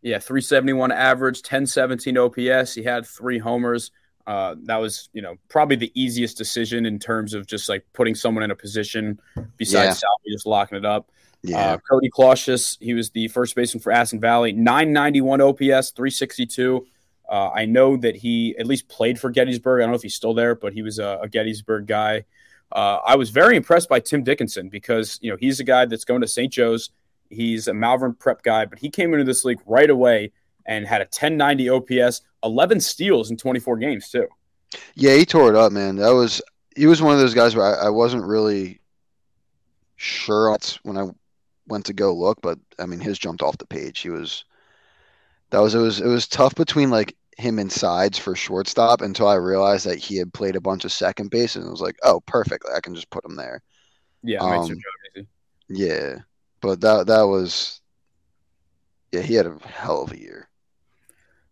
Yeah, 0.00 0.20
371 0.20 0.92
average, 0.92 1.38
1017 1.38 2.16
OPS. 2.16 2.74
He 2.74 2.84
had 2.84 3.04
three 3.04 3.38
homers. 3.38 3.90
Uh, 4.30 4.54
that 4.62 4.76
was, 4.76 5.08
you 5.12 5.20
know, 5.20 5.34
probably 5.48 5.74
the 5.74 5.90
easiest 6.00 6.38
decision 6.38 6.86
in 6.86 7.00
terms 7.00 7.34
of 7.34 7.48
just 7.48 7.68
like 7.68 7.84
putting 7.92 8.14
someone 8.14 8.44
in 8.44 8.52
a 8.52 8.54
position 8.54 9.20
besides 9.56 9.74
yeah. 9.74 9.92
Salvi, 9.92 10.30
just 10.32 10.46
locking 10.46 10.78
it 10.78 10.84
up. 10.84 11.10
Yeah. 11.42 11.72
Uh, 11.72 11.78
Cody 11.78 12.08
Clausius, 12.08 12.78
he 12.80 12.94
was 12.94 13.10
the 13.10 13.26
first 13.26 13.56
baseman 13.56 13.82
for 13.82 13.90
Aston 13.90 14.20
Valley, 14.20 14.52
991 14.52 15.40
OPS, 15.40 15.90
362. 15.90 16.86
Uh, 17.28 17.50
I 17.50 17.64
know 17.64 17.96
that 17.96 18.14
he 18.14 18.54
at 18.56 18.66
least 18.66 18.88
played 18.88 19.18
for 19.18 19.30
Gettysburg. 19.30 19.80
I 19.80 19.82
don't 19.82 19.90
know 19.90 19.96
if 19.96 20.02
he's 20.02 20.14
still 20.14 20.34
there, 20.34 20.54
but 20.54 20.74
he 20.74 20.82
was 20.82 21.00
a, 21.00 21.18
a 21.22 21.28
Gettysburg 21.28 21.88
guy. 21.88 22.24
Uh, 22.70 22.98
I 23.04 23.16
was 23.16 23.30
very 23.30 23.56
impressed 23.56 23.88
by 23.88 23.98
Tim 23.98 24.22
Dickinson 24.22 24.68
because 24.68 25.18
you 25.20 25.32
know 25.32 25.38
he's 25.40 25.58
a 25.58 25.64
guy 25.64 25.86
that's 25.86 26.04
going 26.04 26.20
to 26.20 26.28
St. 26.28 26.52
Joe's. 26.52 26.90
He's 27.30 27.66
a 27.66 27.74
Malvern 27.74 28.14
prep 28.14 28.44
guy, 28.44 28.64
but 28.64 28.78
he 28.78 28.90
came 28.90 29.12
into 29.12 29.24
this 29.24 29.44
league 29.44 29.58
right 29.66 29.90
away 29.90 30.30
and 30.66 30.86
had 30.86 31.00
a 31.00 31.10
1090 31.10 31.68
OPS, 31.68 32.20
11 32.42 32.80
steals 32.80 33.30
in 33.30 33.36
24 33.36 33.76
games 33.76 34.08
too. 34.10 34.26
Yeah, 34.94 35.14
he 35.14 35.24
tore 35.24 35.50
it 35.50 35.56
up, 35.56 35.72
man. 35.72 35.96
That 35.96 36.14
was 36.14 36.40
he 36.76 36.86
was 36.86 37.02
one 37.02 37.12
of 37.12 37.20
those 37.20 37.34
guys 37.34 37.56
where 37.56 37.66
I, 37.66 37.86
I 37.86 37.88
wasn't 37.90 38.24
really 38.24 38.80
sure 39.96 40.56
when 40.82 40.96
I 40.96 41.08
went 41.66 41.86
to 41.86 41.92
go 41.92 42.14
look, 42.14 42.40
but 42.40 42.58
I 42.78 42.86
mean 42.86 43.00
his 43.00 43.18
jumped 43.18 43.42
off 43.42 43.58
the 43.58 43.66
page. 43.66 44.00
He 44.00 44.10
was 44.10 44.44
that 45.50 45.58
was 45.58 45.74
it 45.74 45.80
was 45.80 46.00
it 46.00 46.06
was 46.06 46.28
tough 46.28 46.54
between 46.54 46.90
like 46.90 47.16
him 47.36 47.58
and 47.58 47.72
sides 47.72 48.18
for 48.18 48.36
shortstop 48.36 49.00
until 49.00 49.26
I 49.26 49.34
realized 49.34 49.86
that 49.86 49.98
he 49.98 50.16
had 50.16 50.32
played 50.32 50.56
a 50.56 50.60
bunch 50.60 50.84
of 50.84 50.92
second 50.92 51.30
base 51.30 51.56
and 51.56 51.66
it 51.66 51.70
was 51.70 51.80
like, 51.80 51.96
oh, 52.02 52.20
perfect, 52.20 52.66
I 52.74 52.80
can 52.80 52.94
just 52.94 53.10
put 53.10 53.24
him 53.24 53.34
there. 53.34 53.62
Yeah, 54.22 54.40
um, 54.40 54.78
yeah, 55.68 56.18
but 56.60 56.80
that 56.82 57.06
that 57.06 57.22
was 57.22 57.80
yeah, 59.12 59.22
he 59.22 59.34
had 59.34 59.46
a 59.46 59.58
hell 59.66 60.02
of 60.02 60.12
a 60.12 60.20
year. 60.20 60.49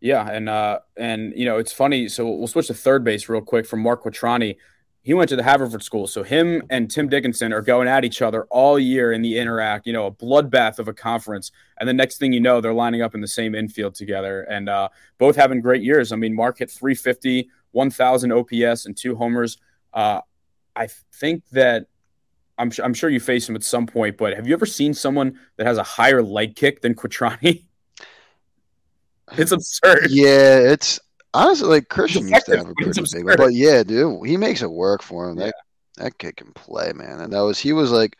Yeah, 0.01 0.29
and 0.31 0.49
uh, 0.49 0.81
and 0.97 1.33
you 1.37 1.45
know 1.45 1.59
it's 1.59 1.73
funny. 1.73 2.09
So 2.09 2.29
we'll 2.29 2.47
switch 2.47 2.69
to 2.69 2.75
third 2.75 3.05
base 3.05 3.29
real 3.29 3.41
quick 3.41 3.67
from 3.67 3.81
Mark 3.81 4.05
Quatrani 4.05 4.57
he 5.09 5.15
went 5.15 5.31
to 5.31 5.37
the 5.37 5.43
Haverford 5.43 5.83
School. 5.83 6.07
So 6.07 6.23
him 6.23 6.63
and 6.69 6.91
Tim 6.91 7.09
Dickinson 7.09 7.53
are 7.55 7.63
going 7.63 7.89
at 7.89 8.05
each 8.05 8.21
other 8.21 8.45
all 8.51 8.79
year 8.79 9.13
in 9.13 9.23
the 9.23 9.39
Inter-Ac, 9.39 9.85
you 9.87 9.93
know, 9.95 10.05
a 10.05 10.11
bloodbath 10.11 10.79
of 10.79 10.87
a 10.87 10.93
conference. 10.93 11.51
And 11.81 11.89
the 11.89 11.95
next 11.95 12.19
thing 12.19 12.31
you 12.33 12.41
know, 12.41 12.61
they're 12.61 12.75
lining 12.75 13.01
up 13.01 13.15
in 13.15 13.23
the 13.23 13.27
same 13.27 13.55
infield 13.55 13.95
together 13.95 14.43
and 14.43 14.69
uh, 14.69 14.91
both 15.17 15.35
having 15.35 15.63
great 15.63 15.83
years. 15.83 16.13
I 16.13 16.17
mean, 16.17 16.35
Mark 16.35 16.59
hit 16.59 16.71
350, 16.71 17.49
1,000 17.73 18.33
OPS, 18.33 18.85
and 18.85 18.95
two 18.95 19.17
homers. 19.17 19.57
Uh, 19.95 20.21
I 20.77 20.89
think 21.15 21.49
that 21.53 21.87
I'm, 22.59 22.71
I'm 22.85 22.93
sure 22.93 23.09
you 23.09 23.19
face 23.21 23.49
him 23.49 23.57
at 23.57 23.65
some 23.65 23.87
point, 23.87 24.19
but 24.19 24.35
have 24.35 24.47
you 24.47 24.53
ever 24.53 24.67
seen 24.67 24.93
someone 24.93 25.39
that 25.57 25.67
has 25.67 25.79
a 25.79 25.83
higher 25.83 26.23
leg 26.23 26.55
kick 26.55 26.83
than 26.83 26.95
Quatrani? 26.95 27.65
it's 29.39 29.53
absurd. 29.53 30.09
Yeah, 30.11 30.59
it's 30.59 31.01
Honestly, 31.35 31.69
like 31.69 31.89
Christian 31.89 32.29
used 32.29 32.47
to 32.47 32.57
have 32.57 32.69
a 32.69 32.75
pretty 32.75 33.03
big 33.13 33.25
one, 33.25 33.37
but 33.37 33.53
yeah, 33.53 33.83
dude, 33.83 34.27
he 34.27 34.37
makes 34.37 34.63
it 34.63 34.71
work 34.71 35.03
for 35.03 35.29
him. 35.29 35.37
That 35.37 35.55
yeah. 35.55 36.05
that 36.05 36.19
kid 36.19 36.37
can 36.37 36.53
play, 36.53 36.93
man. 36.95 37.21
And 37.21 37.33
that 37.33 37.41
was 37.41 37.59
he 37.59 37.73
was 37.73 37.91
like, 37.91 38.17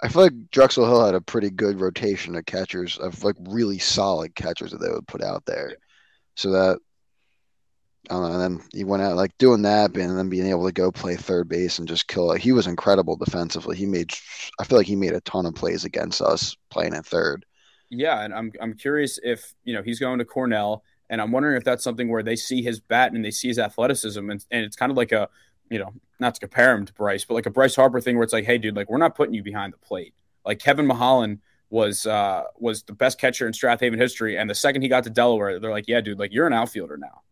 I 0.00 0.08
feel 0.08 0.22
like 0.22 0.50
Drexel 0.50 0.86
Hill 0.86 1.04
had 1.04 1.14
a 1.14 1.20
pretty 1.20 1.50
good 1.50 1.80
rotation 1.80 2.34
of 2.36 2.46
catchers 2.46 2.96
of 2.96 3.22
like 3.22 3.36
really 3.48 3.78
solid 3.78 4.34
catchers 4.34 4.70
that 4.70 4.78
they 4.78 4.90
would 4.90 5.06
put 5.06 5.22
out 5.22 5.44
there. 5.44 5.76
So 6.36 6.50
that 6.52 6.78
I 8.10 8.14
don't 8.14 8.22
know. 8.22 8.40
And 8.40 8.40
then 8.40 8.68
he 8.72 8.84
went 8.84 9.02
out 9.02 9.16
like 9.16 9.36
doing 9.36 9.62
that, 9.62 9.94
and 9.94 10.18
then 10.18 10.30
being 10.30 10.46
able 10.46 10.66
to 10.66 10.72
go 10.72 10.90
play 10.90 11.16
third 11.16 11.48
base 11.50 11.78
and 11.78 11.86
just 11.86 12.08
kill 12.08 12.32
it. 12.32 12.40
He 12.40 12.52
was 12.52 12.66
incredible 12.66 13.16
defensively. 13.16 13.76
He 13.76 13.84
made, 13.84 14.10
I 14.58 14.64
feel 14.64 14.78
like 14.78 14.86
he 14.86 14.96
made 14.96 15.12
a 15.12 15.20
ton 15.20 15.44
of 15.44 15.54
plays 15.54 15.84
against 15.84 16.22
us 16.22 16.56
playing 16.70 16.94
at 16.94 17.04
third. 17.04 17.44
Yeah, 17.90 18.22
and 18.22 18.34
I'm 18.34 18.52
I'm 18.60 18.74
curious 18.74 19.18
if 19.22 19.54
you 19.64 19.74
know 19.74 19.82
he's 19.82 19.98
going 19.98 20.18
to 20.18 20.24
Cornell 20.24 20.84
and 21.10 21.20
I'm 21.20 21.32
wondering 21.32 21.56
if 21.56 21.64
that's 21.64 21.82
something 21.82 22.08
where 22.08 22.22
they 22.22 22.36
see 22.36 22.62
his 22.62 22.80
bat 22.80 23.12
and 23.12 23.24
they 23.24 23.30
see 23.30 23.48
his 23.48 23.58
athleticism. 23.58 24.30
And, 24.30 24.44
and 24.50 24.64
it's 24.64 24.76
kind 24.76 24.90
of 24.90 24.96
like 24.96 25.12
a, 25.12 25.28
you 25.70 25.78
know, 25.78 25.92
not 26.20 26.34
to 26.34 26.40
compare 26.40 26.74
him 26.74 26.84
to 26.86 26.92
Bryce, 26.92 27.24
but 27.24 27.34
like 27.34 27.46
a 27.46 27.50
Bryce 27.50 27.76
Harper 27.76 28.00
thing 28.00 28.16
where 28.16 28.24
it's 28.24 28.32
like, 28.32 28.44
hey, 28.44 28.58
dude, 28.58 28.76
like 28.76 28.90
we're 28.90 28.98
not 28.98 29.14
putting 29.14 29.34
you 29.34 29.42
behind 29.42 29.72
the 29.72 29.78
plate. 29.78 30.14
Like 30.44 30.58
Kevin 30.58 30.86
Mahalan 30.86 31.38
was 31.70 32.06
uh 32.06 32.44
was 32.56 32.82
the 32.84 32.94
best 32.94 33.20
catcher 33.20 33.46
in 33.46 33.52
Strath 33.52 33.80
Haven 33.80 33.98
history. 33.98 34.38
And 34.38 34.48
the 34.48 34.54
second 34.54 34.82
he 34.82 34.88
got 34.88 35.04
to 35.04 35.10
Delaware, 35.10 35.58
they're 35.60 35.70
like, 35.70 35.86
yeah, 35.86 36.00
dude, 36.00 36.18
like 36.18 36.32
you're 36.32 36.46
an 36.46 36.52
outfielder 36.52 36.96
now. 36.96 37.22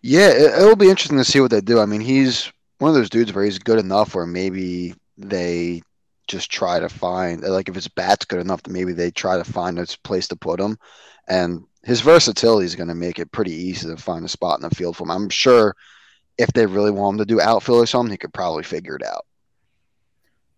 Yeah, 0.00 0.28
it, 0.28 0.64
will 0.64 0.76
be 0.76 0.88
interesting 0.88 1.18
to 1.18 1.24
see 1.24 1.40
what 1.40 1.50
they 1.50 1.60
do. 1.60 1.80
I 1.80 1.86
mean, 1.86 2.00
he's 2.00 2.52
one 2.78 2.88
of 2.88 2.94
those 2.94 3.10
dudes 3.10 3.32
where 3.32 3.44
he's 3.44 3.58
good 3.58 3.78
enough 3.78 4.14
where 4.14 4.26
maybe 4.26 4.94
they 5.18 5.82
just 6.28 6.50
try 6.50 6.78
to 6.78 6.88
find 6.88 7.42
like 7.42 7.68
if 7.68 7.74
his 7.74 7.88
bat's 7.88 8.24
good 8.24 8.40
enough, 8.40 8.60
maybe 8.68 8.92
they 8.92 9.10
try 9.10 9.36
to 9.36 9.44
find 9.44 9.78
a 9.78 9.86
place 10.04 10.28
to 10.28 10.36
put 10.36 10.60
him. 10.60 10.78
And 11.26 11.64
his 11.82 12.00
versatility 12.00 12.66
is 12.66 12.76
going 12.76 12.88
to 12.88 12.94
make 12.94 13.18
it 13.18 13.32
pretty 13.32 13.52
easy 13.52 13.88
to 13.88 13.96
find 13.96 14.24
a 14.24 14.28
spot 14.28 14.58
in 14.58 14.68
the 14.68 14.74
field 14.74 14.96
for 14.96 15.04
him. 15.04 15.10
I'm 15.10 15.28
sure 15.28 15.74
if 16.36 16.52
they 16.52 16.66
really 16.66 16.90
want 16.90 17.14
him 17.14 17.18
to 17.18 17.24
do 17.24 17.40
outfield 17.40 17.82
or 17.82 17.86
something, 17.86 18.10
he 18.10 18.18
could 18.18 18.32
probably 18.32 18.62
figure 18.62 18.96
it 18.96 19.04
out. 19.04 19.26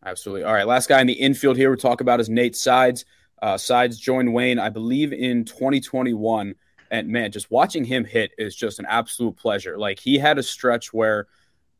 Absolutely. 0.04 0.44
All 0.44 0.52
right, 0.52 0.66
last 0.66 0.88
guy 0.88 1.00
in 1.00 1.06
the 1.06 1.12
infield 1.12 1.56
here 1.56 1.70
we 1.70 1.76
talk 1.76 2.00
about 2.00 2.20
is 2.20 2.28
Nate 2.28 2.56
Sides. 2.56 3.04
Uh, 3.42 3.56
Sides 3.56 3.98
joined 3.98 4.32
Wayne, 4.32 4.58
I 4.58 4.68
believe, 4.68 5.12
in 5.12 5.44
2021. 5.44 6.54
And 6.90 7.08
man, 7.08 7.30
just 7.30 7.50
watching 7.50 7.84
him 7.84 8.04
hit 8.04 8.32
is 8.36 8.56
just 8.56 8.78
an 8.78 8.86
absolute 8.86 9.36
pleasure. 9.36 9.78
Like 9.78 9.98
he 10.00 10.18
had 10.18 10.38
a 10.38 10.42
stretch 10.42 10.92
where, 10.92 11.28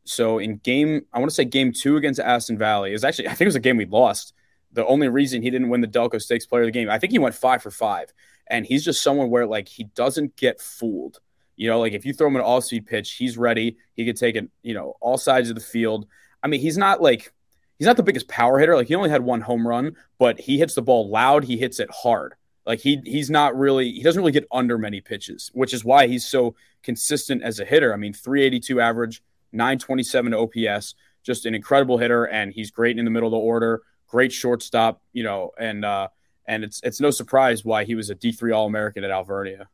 so 0.04 0.38
in 0.38 0.58
game, 0.58 1.02
I 1.12 1.18
want 1.18 1.30
to 1.30 1.34
say 1.34 1.44
game 1.44 1.72
two 1.72 1.96
against 1.96 2.20
Aston 2.20 2.58
Valley 2.58 2.92
is 2.92 3.04
actually, 3.04 3.28
I 3.28 3.30
think 3.30 3.42
it 3.42 3.46
was 3.46 3.56
a 3.56 3.60
game 3.60 3.76
we 3.76 3.86
lost. 3.86 4.34
The 4.72 4.86
only 4.86 5.08
reason 5.08 5.42
he 5.42 5.50
didn't 5.50 5.68
win 5.68 5.80
the 5.80 5.88
Delco 5.88 6.20
Stakes 6.20 6.46
Player 6.46 6.62
of 6.62 6.68
the 6.68 6.72
Game, 6.72 6.88
I 6.88 6.98
think 6.98 7.12
he 7.12 7.18
went 7.18 7.34
five 7.34 7.62
for 7.62 7.70
five 7.70 8.12
and 8.50 8.66
he's 8.66 8.84
just 8.84 9.02
someone 9.02 9.30
where 9.30 9.46
like 9.46 9.68
he 9.68 9.84
doesn't 9.84 10.36
get 10.36 10.60
fooled. 10.60 11.20
You 11.56 11.68
know, 11.68 11.78
like 11.78 11.92
if 11.92 12.04
you 12.04 12.12
throw 12.12 12.26
him 12.26 12.36
an 12.36 12.42
all 12.42 12.60
speed 12.60 12.86
pitch, 12.86 13.12
he's 13.12 13.38
ready. 13.38 13.76
He 13.94 14.04
could 14.04 14.16
take 14.16 14.34
it, 14.34 14.50
you 14.62 14.74
know, 14.74 14.94
all 15.00 15.16
sides 15.16 15.48
of 15.48 15.54
the 15.54 15.62
field. 15.62 16.06
I 16.42 16.48
mean, 16.48 16.60
he's 16.60 16.76
not 16.76 17.00
like 17.00 17.32
he's 17.78 17.86
not 17.86 17.96
the 17.96 18.02
biggest 18.02 18.28
power 18.28 18.58
hitter. 18.58 18.76
Like 18.76 18.88
he 18.88 18.94
only 18.94 19.10
had 19.10 19.22
one 19.22 19.40
home 19.40 19.66
run, 19.66 19.94
but 20.18 20.40
he 20.40 20.58
hits 20.58 20.74
the 20.74 20.82
ball 20.82 21.08
loud. 21.08 21.44
He 21.44 21.56
hits 21.56 21.78
it 21.78 21.90
hard. 21.90 22.34
Like 22.66 22.80
he 22.80 23.00
he's 23.04 23.30
not 23.30 23.56
really 23.56 23.92
he 23.92 24.02
doesn't 24.02 24.20
really 24.20 24.32
get 24.32 24.48
under 24.50 24.78
many 24.78 25.00
pitches, 25.00 25.50
which 25.54 25.72
is 25.72 25.84
why 25.84 26.06
he's 26.06 26.26
so 26.26 26.54
consistent 26.82 27.42
as 27.42 27.60
a 27.60 27.64
hitter. 27.64 27.92
I 27.92 27.96
mean, 27.96 28.12
382 28.12 28.80
average, 28.80 29.22
927 29.52 30.34
OPS, 30.34 30.94
just 31.22 31.46
an 31.46 31.54
incredible 31.54 31.98
hitter, 31.98 32.24
and 32.24 32.52
he's 32.52 32.70
great 32.70 32.98
in 32.98 33.04
the 33.04 33.10
middle 33.10 33.28
of 33.28 33.32
the 33.32 33.38
order. 33.38 33.82
Great 34.08 34.32
shortstop, 34.32 35.02
you 35.12 35.22
know, 35.22 35.50
and 35.58 35.84
uh, 35.84 36.08
and 36.46 36.64
it's 36.64 36.80
it's 36.82 37.00
no 37.00 37.10
surprise 37.10 37.64
why 37.64 37.84
he 37.84 37.94
was 37.94 38.10
a 38.10 38.14
D 38.14 38.32
three 38.32 38.52
All 38.52 38.66
American 38.66 39.04
at 39.04 39.10
Alvernia. 39.10 39.68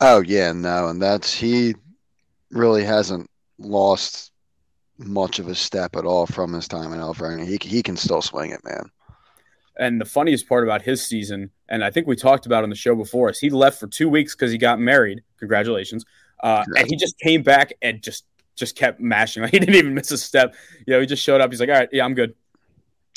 Oh 0.00 0.20
yeah, 0.20 0.52
no, 0.52 0.88
and 0.88 1.02
that's 1.02 1.34
he 1.34 1.74
really 2.50 2.84
hasn't 2.84 3.28
lost 3.58 4.32
much 4.96 5.38
of 5.38 5.48
a 5.48 5.54
step 5.54 5.96
at 5.96 6.04
all 6.04 6.26
from 6.26 6.52
his 6.52 6.68
time 6.68 6.92
in 6.92 7.00
Alvernia. 7.00 7.44
He 7.44 7.58
he 7.60 7.82
can 7.82 7.96
still 7.96 8.22
swing 8.22 8.50
it, 8.50 8.64
man. 8.64 8.90
And 9.76 10.00
the 10.00 10.04
funniest 10.04 10.48
part 10.48 10.62
about 10.62 10.82
his 10.82 11.04
season, 11.04 11.50
and 11.68 11.84
I 11.84 11.90
think 11.90 12.06
we 12.06 12.14
talked 12.14 12.46
about 12.46 12.62
on 12.62 12.70
the 12.70 12.76
show 12.76 12.94
before, 12.94 13.28
is 13.30 13.40
he 13.40 13.50
left 13.50 13.80
for 13.80 13.88
two 13.88 14.08
weeks 14.08 14.34
because 14.34 14.52
he 14.52 14.58
got 14.58 14.78
married. 14.78 15.22
Congratulations. 15.38 16.04
Uh, 16.42 16.64
and 16.76 16.86
he 16.88 16.96
just 16.96 17.18
came 17.18 17.42
back 17.42 17.72
and 17.82 18.02
just 18.02 18.24
just 18.54 18.76
kept 18.76 19.00
mashing. 19.00 19.42
Like 19.42 19.52
he 19.52 19.58
didn't 19.58 19.74
even 19.74 19.94
miss 19.94 20.10
a 20.10 20.18
step. 20.18 20.54
You 20.86 20.94
know, 20.94 21.00
he 21.00 21.06
just 21.06 21.22
showed 21.22 21.40
up. 21.40 21.50
He's 21.50 21.60
like, 21.60 21.68
all 21.68 21.76
right, 21.76 21.88
yeah, 21.92 22.04
I'm 22.04 22.14
good. 22.14 22.34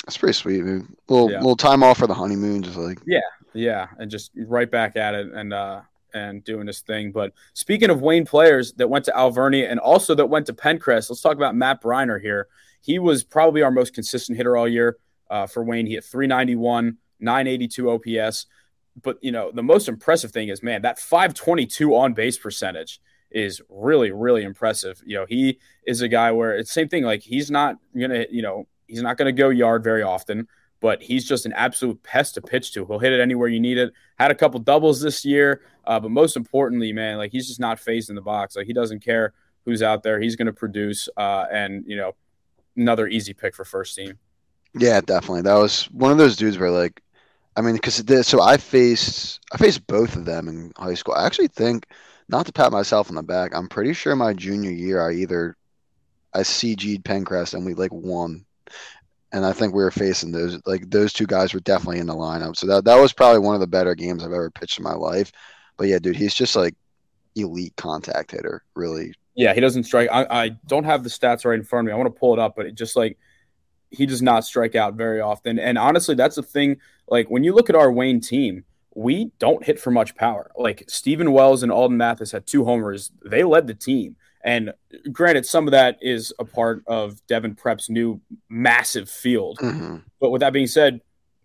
That's 0.04 0.16
pretty 0.16 0.34
sweet, 0.34 0.62
man. 0.62 0.96
Little 1.08 1.30
yeah. 1.30 1.38
little 1.38 1.56
time 1.56 1.82
off 1.82 1.98
for 1.98 2.06
the 2.06 2.14
honeymoon, 2.14 2.62
just 2.62 2.76
like 2.76 2.98
yeah, 3.06 3.20
yeah, 3.52 3.88
and 3.98 4.10
just 4.10 4.30
right 4.34 4.70
back 4.70 4.96
at 4.96 5.14
it 5.14 5.32
and 5.32 5.52
uh 5.52 5.82
and 6.14 6.42
doing 6.44 6.66
this 6.66 6.80
thing. 6.80 7.12
But 7.12 7.32
speaking 7.52 7.90
of 7.90 8.00
Wayne 8.00 8.24
players 8.24 8.72
that 8.74 8.88
went 8.88 9.04
to 9.06 9.16
Alvernia 9.16 9.68
and 9.70 9.78
also 9.78 10.14
that 10.14 10.26
went 10.26 10.46
to 10.46 10.54
Penncrest, 10.54 11.10
let's 11.10 11.20
talk 11.20 11.36
about 11.36 11.54
Matt 11.54 11.82
Briner 11.82 12.20
here. 12.20 12.48
He 12.80 12.98
was 12.98 13.22
probably 13.24 13.62
our 13.62 13.70
most 13.70 13.92
consistent 13.92 14.38
hitter 14.38 14.56
all 14.56 14.68
year 14.68 14.96
uh, 15.28 15.46
for 15.46 15.62
Wayne. 15.62 15.86
He 15.86 15.94
hit 15.94 16.04
391, 16.04 16.96
982 17.20 17.90
OPS. 17.90 18.46
But 19.02 19.18
you 19.22 19.30
know, 19.30 19.50
the 19.52 19.62
most 19.62 19.88
impressive 19.88 20.30
thing 20.30 20.48
is, 20.48 20.62
man, 20.62 20.82
that 20.82 20.98
522 20.98 21.94
on 21.94 22.14
base 22.14 22.38
percentage 22.38 23.00
is 23.30 23.60
really, 23.68 24.10
really 24.10 24.42
impressive. 24.42 25.02
You 25.04 25.16
know, 25.18 25.26
he 25.28 25.58
is 25.86 26.00
a 26.00 26.08
guy 26.08 26.32
where 26.32 26.56
it's 26.56 26.72
same 26.72 26.88
thing. 26.88 27.04
Like 27.04 27.22
he's 27.22 27.50
not 27.50 27.76
gonna, 27.98 28.26
you 28.30 28.42
know, 28.42 28.66
he's 28.86 29.02
not 29.02 29.16
gonna 29.16 29.32
go 29.32 29.50
yard 29.50 29.84
very 29.84 30.02
often, 30.02 30.48
but 30.80 31.02
he's 31.02 31.26
just 31.26 31.46
an 31.46 31.52
absolute 31.52 32.02
pest 32.02 32.34
to 32.34 32.42
pitch 32.42 32.72
to. 32.72 32.86
He'll 32.86 32.98
hit 32.98 33.12
it 33.12 33.20
anywhere 33.20 33.48
you 33.48 33.60
need 33.60 33.78
it. 33.78 33.92
Had 34.18 34.30
a 34.30 34.34
couple 34.34 34.60
doubles 34.60 35.00
this 35.00 35.24
year, 35.24 35.62
uh, 35.84 36.00
but 36.00 36.10
most 36.10 36.36
importantly, 36.36 36.92
man, 36.92 37.18
like 37.18 37.32
he's 37.32 37.46
just 37.46 37.60
not 37.60 37.78
phased 37.78 38.10
in 38.10 38.16
the 38.16 38.22
box. 38.22 38.56
Like 38.56 38.66
he 38.66 38.72
doesn't 38.72 39.04
care 39.04 39.34
who's 39.64 39.82
out 39.82 40.02
there. 40.02 40.20
He's 40.20 40.36
gonna 40.36 40.52
produce, 40.52 41.08
uh, 41.16 41.46
and 41.52 41.84
you 41.86 41.96
know, 41.96 42.14
another 42.76 43.08
easy 43.08 43.34
pick 43.34 43.54
for 43.54 43.64
first 43.64 43.94
team. 43.96 44.18
Yeah, 44.74 45.00
definitely. 45.00 45.42
That 45.42 45.54
was 45.54 45.84
one 45.86 46.12
of 46.12 46.18
those 46.18 46.36
dudes 46.36 46.58
where 46.58 46.70
like 46.70 47.02
I 47.58 47.60
mean, 47.60 47.74
because 47.74 48.04
so 48.24 48.40
I 48.40 48.56
faced 48.56 49.40
I 49.52 49.56
faced 49.56 49.84
both 49.88 50.14
of 50.14 50.24
them 50.26 50.46
in 50.46 50.72
high 50.76 50.94
school. 50.94 51.14
I 51.14 51.26
actually 51.26 51.48
think, 51.48 51.86
not 52.28 52.46
to 52.46 52.52
pat 52.52 52.72
myself 52.72 53.08
on 53.08 53.16
the 53.16 53.22
back, 53.22 53.54
I'm 53.54 53.68
pretty 53.68 53.92
sure 53.92 54.14
my 54.14 54.32
junior 54.34 54.70
year 54.70 55.06
I 55.06 55.14
either 55.14 55.56
I 56.34 56.40
CG'd 56.40 57.04
Penncrest 57.04 57.54
and 57.54 57.64
we 57.64 57.74
like 57.74 57.92
won, 57.92 58.44
and 59.32 59.44
I 59.46 59.52
think 59.52 59.74
we 59.74 59.82
were 59.82 59.90
facing 59.90 60.32
those 60.32 60.60
like 60.66 60.88
those 60.90 61.12
two 61.12 61.26
guys 61.26 61.54
were 61.54 61.60
definitely 61.60 62.00
in 62.00 62.06
the 62.06 62.14
lineup. 62.14 62.56
So 62.56 62.66
that 62.66 62.84
that 62.84 63.00
was 63.00 63.12
probably 63.12 63.40
one 63.40 63.54
of 63.54 63.60
the 63.60 63.66
better 63.66 63.94
games 63.94 64.22
I've 64.22 64.32
ever 64.32 64.50
pitched 64.50 64.78
in 64.78 64.84
my 64.84 64.94
life. 64.94 65.32
But 65.76 65.88
yeah, 65.88 65.98
dude, 65.98 66.16
he's 66.16 66.34
just 66.34 66.56
like 66.56 66.74
elite 67.36 67.76
contact 67.76 68.32
hitter, 68.32 68.62
really. 68.74 69.14
Yeah, 69.34 69.54
he 69.54 69.60
doesn't 69.60 69.84
strike. 69.84 70.08
I, 70.10 70.26
I 70.28 70.48
don't 70.66 70.84
have 70.84 71.04
the 71.04 71.10
stats 71.10 71.44
right 71.44 71.58
in 71.58 71.64
front 71.64 71.86
of 71.86 71.90
me. 71.90 71.92
I 71.92 71.96
want 71.96 72.12
to 72.12 72.18
pull 72.18 72.32
it 72.32 72.40
up, 72.40 72.54
but 72.56 72.66
it 72.66 72.74
just 72.74 72.96
like 72.96 73.16
he 73.90 74.04
does 74.04 74.20
not 74.20 74.44
strike 74.44 74.74
out 74.74 74.94
very 74.94 75.20
often. 75.20 75.58
And 75.58 75.78
honestly, 75.78 76.14
that's 76.14 76.36
the 76.36 76.42
thing. 76.42 76.78
Like 77.08 77.30
when 77.30 77.44
you 77.44 77.54
look 77.54 77.70
at 77.70 77.76
our 77.76 77.90
Wayne 77.90 78.20
team, 78.20 78.64
we 78.98 79.30
don't 79.38 79.64
hit 79.64 79.78
for 79.78 79.92
much 79.92 80.16
power. 80.16 80.50
Like 80.56 80.82
Stephen 80.88 81.30
Wells 81.30 81.62
and 81.62 81.70
Alden 81.70 81.96
Mathis 81.96 82.32
had 82.32 82.48
two 82.48 82.64
homers. 82.64 83.12
They 83.24 83.44
led 83.44 83.68
the 83.68 83.74
team. 83.74 84.16
And 84.42 84.72
granted, 85.12 85.46
some 85.46 85.68
of 85.68 85.70
that 85.70 85.98
is 86.00 86.32
a 86.40 86.44
part 86.44 86.82
of 86.88 87.24
Devon 87.28 87.54
Prep's 87.54 87.88
new 87.88 88.20
massive 88.48 89.08
field. 89.08 89.58
Mm-hmm. 89.58 89.98
But 90.20 90.30
with 90.30 90.40
that 90.40 90.52
being 90.52 90.66
said, 90.66 91.00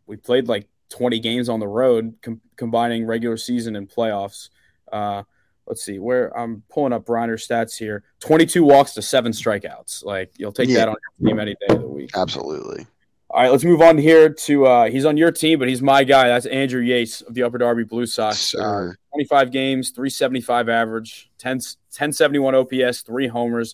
we 0.08 0.18
played 0.18 0.48
like 0.48 0.68
20 0.90 1.20
games 1.20 1.48
on 1.48 1.60
the 1.60 1.68
road, 1.68 2.16
com- 2.24 2.42
combining 2.56 3.06
regular 3.06 3.38
season 3.38 3.76
and 3.76 3.88
playoffs. 3.88 4.50
Uh, 4.92 5.22
let's 5.68 5.84
see 5.84 6.00
where 6.00 6.36
I'm 6.36 6.64
pulling 6.72 6.92
up 6.92 7.06
Briner's 7.06 7.48
stats 7.48 7.78
here. 7.78 8.04
22 8.22 8.64
walks 8.64 8.94
to 8.94 9.04
seven 9.04 9.32
strikeouts. 9.32 10.04
Like 10.04 10.32
you'll 10.38 10.54
take 10.54 10.70
yeah. 10.70 10.78
that 10.78 10.88
on 10.90 10.96
your 11.20 11.30
team 11.30 11.40
any 11.40 11.54
day 11.54 11.76
of 11.76 11.82
the 11.82 11.88
week. 11.88 12.10
Absolutely. 12.16 12.88
All 13.34 13.42
right, 13.42 13.52
let's 13.52 13.64
move 13.64 13.82
on 13.82 13.98
here 13.98 14.30
to 14.30 14.68
uh, 14.68 14.90
he's 14.92 15.06
on 15.06 15.18
your 15.18 15.32
team, 15.32 15.58
but 15.58 15.68
he's 15.68 15.82
my 15.82 16.04
guy. 16.04 16.28
That's 16.28 16.46
Andrew 16.46 16.82
Yates 16.82 17.22
of 17.22 17.34
the 17.34 17.42
Upper 17.42 17.58
Darby 17.58 17.84
Blue 17.84 18.06
Sox. 18.06 18.54
Uh, 18.54 18.92
25 19.12 19.52
games, 19.52 19.90
375 19.90 20.70
average, 20.70 21.32
10, 21.40 21.54
1071 21.54 22.54
OPS, 22.54 23.02
three 23.02 23.26
homers. 23.26 23.74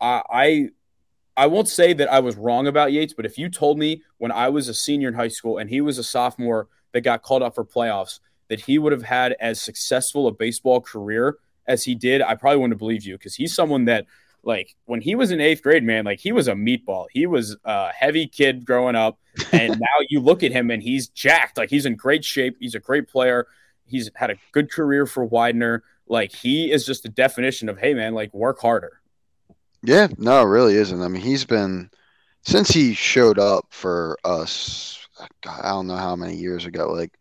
Uh, 0.00 0.22
I 0.28 0.70
I 1.36 1.46
won't 1.46 1.68
say 1.68 1.92
that 1.92 2.12
I 2.12 2.18
was 2.18 2.34
wrong 2.34 2.66
about 2.66 2.90
Yates, 2.90 3.12
but 3.12 3.24
if 3.24 3.38
you 3.38 3.48
told 3.48 3.78
me 3.78 4.02
when 4.18 4.32
I 4.32 4.48
was 4.48 4.68
a 4.68 4.74
senior 4.74 5.06
in 5.06 5.14
high 5.14 5.28
school 5.28 5.58
and 5.58 5.70
he 5.70 5.80
was 5.80 5.98
a 5.98 6.04
sophomore 6.04 6.66
that 6.90 7.02
got 7.02 7.22
called 7.22 7.44
up 7.44 7.54
for 7.54 7.64
playoffs, 7.64 8.18
that 8.48 8.62
he 8.62 8.76
would 8.76 8.90
have 8.90 9.04
had 9.04 9.36
as 9.38 9.60
successful 9.60 10.26
a 10.26 10.32
baseball 10.32 10.80
career 10.80 11.38
as 11.68 11.84
he 11.84 11.94
did, 11.94 12.22
I 12.22 12.34
probably 12.34 12.56
wouldn't 12.56 12.72
have 12.72 12.80
believed 12.80 13.04
you 13.04 13.16
because 13.16 13.36
he's 13.36 13.54
someone 13.54 13.84
that, 13.84 14.06
like, 14.46 14.76
when 14.84 15.00
he 15.00 15.16
was 15.16 15.32
in 15.32 15.40
eighth 15.40 15.60
grade, 15.60 15.82
man, 15.82 16.04
like 16.04 16.20
he 16.20 16.30
was 16.30 16.46
a 16.46 16.52
meatball. 16.52 17.06
He 17.10 17.26
was 17.26 17.56
a 17.64 17.92
heavy 17.92 18.28
kid 18.28 18.64
growing 18.64 18.94
up. 18.94 19.18
And 19.50 19.76
now 19.80 20.06
you 20.08 20.20
look 20.20 20.44
at 20.44 20.52
him 20.52 20.70
and 20.70 20.80
he's 20.80 21.08
jacked. 21.08 21.58
Like, 21.58 21.68
he's 21.68 21.84
in 21.84 21.96
great 21.96 22.24
shape. 22.24 22.56
He's 22.60 22.76
a 22.76 22.80
great 22.80 23.08
player. 23.08 23.48
He's 23.86 24.08
had 24.14 24.30
a 24.30 24.36
good 24.52 24.70
career 24.70 25.04
for 25.04 25.24
Widener. 25.24 25.82
Like, 26.06 26.32
he 26.32 26.70
is 26.70 26.86
just 26.86 27.02
the 27.02 27.08
definition 27.08 27.68
of, 27.68 27.76
hey, 27.76 27.92
man, 27.92 28.14
like, 28.14 28.32
work 28.32 28.60
harder. 28.60 29.00
Yeah, 29.82 30.06
no, 30.16 30.40
it 30.42 30.44
really 30.46 30.76
isn't. 30.76 31.02
I 31.02 31.08
mean, 31.08 31.22
he's 31.22 31.44
been, 31.44 31.90
since 32.42 32.70
he 32.70 32.94
showed 32.94 33.40
up 33.40 33.66
for 33.70 34.16
us, 34.24 35.08
God, 35.42 35.60
I 35.60 35.70
don't 35.70 35.88
know 35.88 35.96
how 35.96 36.14
many 36.14 36.36
years 36.36 36.66
ago, 36.66 36.92
like, 36.92 37.18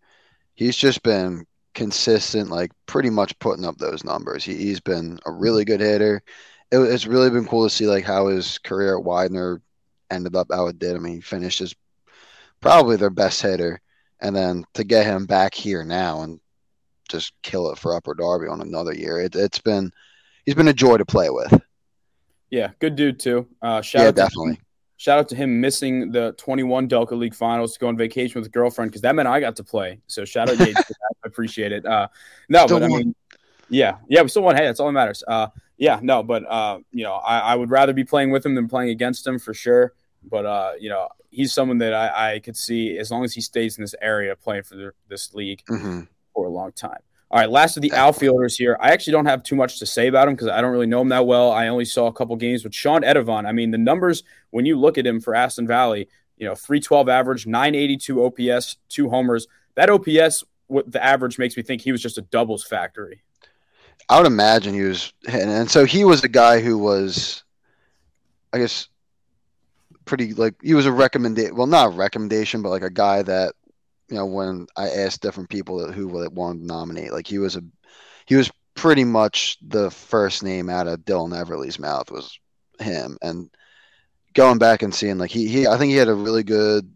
he's 0.53 0.77
just 0.77 1.01
been 1.01 1.47
consistent, 1.73 2.49
like 2.49 2.71
pretty 2.85 3.09
much 3.09 3.37
putting 3.39 3.65
up 3.65 3.77
those 3.77 4.03
numbers. 4.03 4.43
He, 4.43 4.69
has 4.69 4.79
been 4.79 5.19
a 5.25 5.31
really 5.31 5.65
good 5.65 5.81
hitter. 5.81 6.23
It, 6.75 6.91
it's 6.91 7.07
really 7.07 7.29
been 7.29 7.47
cool 7.47 7.63
to 7.63 7.69
see 7.73 7.87
like 7.87 8.03
how 8.03 8.27
his 8.27 8.57
career 8.59 8.97
at 8.97 9.03
Widener 9.03 9.61
ended 10.11 10.35
up 10.35 10.47
how 10.51 10.67
it 10.67 10.79
did. 10.79 10.95
I 10.95 10.99
mean, 10.99 11.15
he 11.15 11.21
finished 11.21 11.61
as 11.61 11.73
probably 12.61 12.97
their 12.97 13.09
best 13.09 13.41
hitter, 13.41 13.81
and 14.21 14.35
then 14.35 14.65
to 14.73 14.83
get 14.83 15.05
him 15.05 15.25
back 15.25 15.53
here 15.53 15.83
now 15.83 16.21
and 16.21 16.39
just 17.09 17.33
kill 17.43 17.71
it 17.71 17.77
for 17.77 17.95
Upper 17.95 18.13
Darby 18.13 18.47
on 18.47 18.61
another 18.61 18.93
year, 18.93 19.21
it, 19.21 19.33
has 19.33 19.59
been 19.63 19.91
he's 20.45 20.55
been 20.55 20.67
a 20.67 20.73
joy 20.73 20.97
to 20.97 21.05
play 21.05 21.29
with. 21.29 21.61
Yeah, 22.49 22.71
good 22.79 22.95
dude 22.95 23.19
too. 23.19 23.47
Uh, 23.61 23.81
shout 23.81 24.01
yeah, 24.01 24.07
out 24.09 24.15
definitely. 24.15 24.59
Shout 24.97 25.19
out 25.19 25.29
to 25.29 25.35
him 25.35 25.59
missing 25.59 26.11
the 26.11 26.33
21 26.37 26.87
Delco 26.87 27.17
League 27.17 27.35
finals 27.35 27.73
to 27.73 27.79
go 27.79 27.89
on 27.89 27.97
vacation 27.97 28.39
with 28.39 28.47
a 28.47 28.51
girlfriend 28.51 28.91
because 28.91 29.01
that 29.01 29.13
meant 29.13 29.27
I 29.27 29.41
got 29.41 29.57
to 29.57 29.63
play. 29.63 29.99
So 30.07 30.23
shout 30.23 30.49
out 30.49 30.57
to 30.57 30.65
Yates. 30.65 30.79
I 30.89 31.27
appreciate 31.27 31.73
it. 31.73 31.85
Uh, 31.85 32.07
no, 32.47 32.65
still 32.65 32.79
but 32.79 32.89
won. 32.89 33.01
I 33.01 33.03
mean, 33.03 33.15
yeah, 33.69 33.97
yeah, 34.07 34.21
we 34.21 34.29
still 34.29 34.43
won. 34.43 34.55
Hey, 34.55 34.65
that's 34.65 34.79
all 34.79 34.87
that 34.87 34.93
matters. 34.93 35.21
Uh, 35.27 35.47
yeah, 35.77 35.99
no, 36.01 36.23
but 36.23 36.45
uh, 36.49 36.79
you 36.91 37.03
know, 37.03 37.13
I, 37.13 37.39
I, 37.39 37.55
would 37.55 37.69
rather 37.69 37.93
be 37.93 38.03
playing 38.03 38.31
with 38.31 38.45
him 38.45 38.55
than 38.55 38.67
playing 38.67 38.89
against 38.89 39.27
him 39.27 39.39
for 39.39 39.53
sure. 39.53 39.93
But 40.23 40.45
uh, 40.45 40.71
you 40.79 40.89
know, 40.89 41.09
he's 41.29 41.53
someone 41.53 41.79
that 41.79 41.93
I, 41.93 42.33
I 42.33 42.39
could 42.39 42.55
see 42.55 42.97
as 42.97 43.11
long 43.11 43.23
as 43.23 43.33
he 43.33 43.41
stays 43.41 43.77
in 43.77 43.83
this 43.83 43.95
area 44.01 44.35
playing 44.35 44.63
for 44.63 44.75
the, 44.75 44.91
this 45.09 45.33
league 45.33 45.63
mm-hmm. 45.69 46.01
for 46.33 46.45
a 46.45 46.49
long 46.49 46.71
time. 46.71 46.99
All 47.31 47.39
right, 47.39 47.49
last 47.49 47.75
of 47.75 47.81
the 47.81 47.91
outfielders 47.91 48.55
here. 48.55 48.77
I 48.79 48.91
actually 48.91 49.11
don't 49.11 49.25
have 49.25 49.43
too 49.43 49.55
much 49.55 49.79
to 49.79 49.85
say 49.85 50.07
about 50.07 50.27
him 50.27 50.35
because 50.35 50.47
I 50.47 50.61
don't 50.61 50.71
really 50.71 50.85
know 50.85 51.01
him 51.01 51.09
that 51.09 51.25
well. 51.25 51.51
I 51.51 51.67
only 51.67 51.85
saw 51.85 52.07
a 52.07 52.13
couple 52.13 52.35
games 52.35 52.63
with 52.63 52.73
Sean 52.73 53.01
Edivon. 53.01 53.45
I 53.45 53.51
mean, 53.51 53.71
the 53.71 53.77
numbers 53.77 54.23
when 54.51 54.65
you 54.65 54.79
look 54.79 54.97
at 54.97 55.05
him 55.05 55.19
for 55.19 55.35
Aston 55.35 55.67
Valley, 55.67 56.07
you 56.37 56.47
know, 56.47 56.55
312 56.55 57.09
average, 57.09 57.47
982 57.47 58.23
OPS, 58.23 58.77
two 58.89 59.09
homers. 59.09 59.47
That 59.75 59.89
OPS, 59.89 60.43
what 60.67 60.89
the 60.89 61.03
average 61.03 61.37
makes 61.37 61.57
me 61.57 61.63
think 61.63 61.81
he 61.81 61.91
was 61.91 62.01
just 62.01 62.17
a 62.17 62.21
doubles 62.21 62.63
factory. 62.63 63.23
I 64.07 64.17
would 64.17 64.27
imagine 64.27 64.73
he 64.73 64.81
was, 64.81 65.13
and, 65.27 65.49
and 65.49 65.71
so 65.71 65.85
he 65.85 66.03
was 66.03 66.23
a 66.23 66.29
guy 66.29 66.59
who 66.59 66.77
was, 66.77 67.43
I 68.53 68.59
guess, 68.59 68.87
pretty 70.05 70.33
like 70.33 70.53
he 70.61 70.75
was 70.75 70.85
a 70.85 70.91
recommendation. 70.91 71.55
Well, 71.55 71.67
not 71.67 71.87
a 71.87 71.97
recommendation, 71.97 72.61
but 72.61 72.69
like 72.69 72.83
a 72.83 72.89
guy 72.89 73.23
that 73.23 73.53
you 74.09 74.17
know, 74.17 74.25
when 74.25 74.67
I 74.75 74.89
asked 74.89 75.21
different 75.21 75.49
people 75.49 75.91
who 75.91 76.07
wanted 76.07 76.59
to 76.59 76.65
nominate, 76.65 77.11
like 77.11 77.27
he 77.27 77.39
was 77.39 77.55
a, 77.55 77.63
he 78.25 78.35
was 78.35 78.51
pretty 78.75 79.03
much 79.03 79.57
the 79.61 79.89
first 79.89 80.43
name 80.43 80.69
out 80.69 80.87
of 80.87 80.99
Dylan 80.99 81.37
Everly's 81.37 81.79
mouth 81.79 82.11
was 82.11 82.37
him. 82.79 83.17
And 83.21 83.49
going 84.33 84.59
back 84.59 84.83
and 84.83 84.93
seeing 84.93 85.17
like 85.17 85.31
he, 85.31 85.47
he 85.47 85.67
I 85.67 85.77
think 85.77 85.91
he 85.91 85.97
had 85.97 86.09
a 86.09 86.13
really 86.13 86.43
good, 86.43 86.91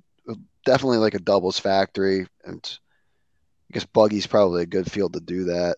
definitely 0.65 0.97
like 0.97 1.15
a 1.15 1.19
doubles 1.19 1.57
factory. 1.57 2.27
And 2.43 2.79
I 3.71 3.73
guess 3.73 3.85
Buggy's 3.85 4.27
probably 4.27 4.63
a 4.63 4.67
good 4.67 4.91
field 4.91 5.13
to 5.13 5.19
do 5.19 5.45
that. 5.45 5.77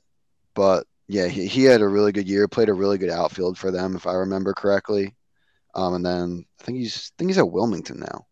But 0.54 0.86
yeah, 1.12 1.28
he, 1.28 1.46
he 1.46 1.64
had 1.66 1.82
a 1.82 1.88
really 1.88 2.14
good 2.14 2.30
year, 2.30 2.48
played 2.48 2.70
a 2.70 2.74
really 2.74 2.98
good 2.98 3.10
outfield 3.10 3.58
for 3.58 3.70
them, 3.70 3.98
if 3.98 4.08
I 4.08 4.14
remember 4.14 4.54
correctly. 4.54 5.14
Um, 5.76 5.96
and 5.96 6.06
then 6.06 6.46
I 6.60 6.64
think 6.64 6.78
he's 6.78 7.12
I 7.14 7.16
think 7.18 7.30
he's 7.30 7.38
at 7.38 7.52
Wilmington 7.52 8.00
now. 8.00 8.28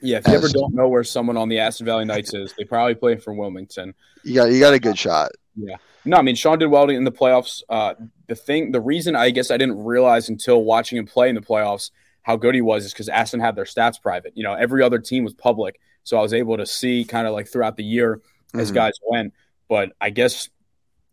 Yeah, 0.00 0.18
if 0.18 0.26
you 0.26 0.34
ever 0.34 0.48
don't 0.48 0.74
know 0.74 0.88
where 0.88 1.04
someone 1.04 1.36
on 1.36 1.50
the 1.50 1.58
Aston 1.58 1.84
Valley 1.84 2.06
Knights 2.06 2.32
is, 2.32 2.54
they 2.56 2.64
probably 2.64 2.94
play 2.94 3.16
for 3.16 3.34
Wilmington. 3.34 3.94
You 4.22 4.34
got 4.34 4.44
you 4.46 4.58
got 4.58 4.72
a 4.72 4.78
good 4.78 4.98
shot. 4.98 5.32
Yeah. 5.54 5.76
No, 6.06 6.16
I 6.16 6.22
mean 6.22 6.34
Sean 6.34 6.58
did 6.58 6.66
well 6.66 6.88
in 6.88 7.04
the 7.04 7.12
playoffs. 7.12 7.62
Uh, 7.68 7.94
the 8.26 8.34
thing, 8.34 8.72
the 8.72 8.80
reason 8.80 9.14
I 9.14 9.28
guess 9.28 9.50
I 9.50 9.58
didn't 9.58 9.84
realize 9.84 10.30
until 10.30 10.64
watching 10.64 10.96
him 10.96 11.06
play 11.06 11.28
in 11.28 11.34
the 11.34 11.42
playoffs 11.42 11.90
how 12.22 12.36
good 12.36 12.54
he 12.54 12.62
was 12.62 12.86
is 12.86 12.92
because 12.94 13.10
Aston 13.10 13.40
had 13.40 13.54
their 13.54 13.64
stats 13.64 14.00
private. 14.00 14.32
You 14.34 14.44
know, 14.44 14.54
every 14.54 14.82
other 14.82 14.98
team 14.98 15.24
was 15.24 15.34
public, 15.34 15.78
so 16.04 16.16
I 16.16 16.22
was 16.22 16.32
able 16.32 16.56
to 16.56 16.64
see 16.64 17.04
kind 17.04 17.26
of 17.26 17.34
like 17.34 17.48
throughout 17.48 17.76
the 17.76 17.84
year 17.84 18.22
as 18.54 18.68
mm-hmm. 18.68 18.76
guys 18.76 18.92
went. 19.10 19.34
But 19.68 19.92
I 20.00 20.10
guess 20.10 20.48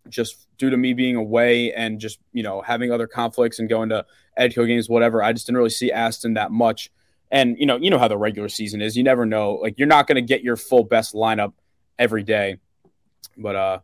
just 0.09 0.47
due 0.57 0.69
to 0.69 0.77
me 0.77 0.93
being 0.93 1.15
away 1.15 1.73
and 1.73 1.99
just 1.99 2.19
you 2.33 2.43
know 2.43 2.61
having 2.61 2.91
other 2.91 3.07
conflicts 3.07 3.59
and 3.59 3.69
going 3.69 3.89
to 3.89 4.05
Edco 4.39 4.67
games, 4.67 4.89
whatever, 4.89 5.21
I 5.21 5.33
just 5.33 5.45
didn't 5.45 5.57
really 5.57 5.69
see 5.69 5.91
Aston 5.91 6.35
that 6.35 6.51
much. 6.51 6.91
And 7.31 7.57
you 7.57 7.65
know, 7.65 7.77
you 7.77 7.89
know 7.89 7.97
how 7.97 8.07
the 8.07 8.17
regular 8.17 8.49
season 8.49 8.81
is. 8.81 8.97
You 8.97 9.03
never 9.03 9.25
know. 9.25 9.53
Like 9.53 9.77
you're 9.77 9.87
not 9.87 10.07
going 10.07 10.15
to 10.15 10.21
get 10.21 10.43
your 10.43 10.57
full 10.57 10.83
best 10.83 11.13
lineup 11.13 11.53
every 11.97 12.23
day. 12.23 12.57
But 13.37 13.55
uh, 13.55 13.79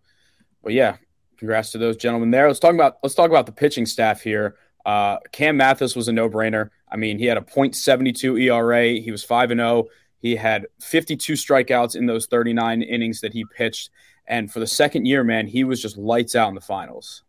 but 0.64 0.74
yeah, 0.74 0.98
congrats 1.38 1.72
to 1.72 1.78
those 1.78 1.98
gentlemen 1.98 2.32
there. 2.32 2.48
Let's 2.48 2.60
talk 2.60 2.74
about 2.74 2.98
let's 3.04 3.16
talk 3.16 3.30
about 3.30 3.46
the 3.46 3.52
pitching 3.52 3.86
staff 3.86 4.22
here. 4.22 4.56
Uh, 4.86 5.18
Cam 5.32 5.58
Mathis 5.58 5.96
was 5.96 6.08
a 6.08 6.14
no 6.14 6.30
brainer. 6.30 6.70
I 6.90 6.96
mean, 6.96 7.20
he 7.20 7.26
had 7.26 7.38
a 7.38 7.42
.72 7.42 8.42
ERA. 8.42 8.88
He 9.02 9.12
was 9.12 9.24
five 9.24 9.52
and 9.52 9.60
zero. 9.60 9.86
He 10.20 10.36
had 10.36 10.66
52 10.82 11.34
strikeouts 11.34 11.96
in 11.96 12.06
those 12.06 12.26
39 12.26 12.82
innings 12.82 13.22
that 13.22 13.34
he 13.34 13.46
pitched, 13.46 13.92
and 14.28 14.52
for 14.52 14.60
the 14.60 14.68
second 14.68 15.06
year, 15.06 15.24
man, 15.24 15.48
he 15.48 15.64
was 15.64 15.82
just 15.82 15.98
lights 15.98 16.36
out 16.36 16.50
in 16.50 16.56
the 16.56 16.62
finals. 16.62 17.24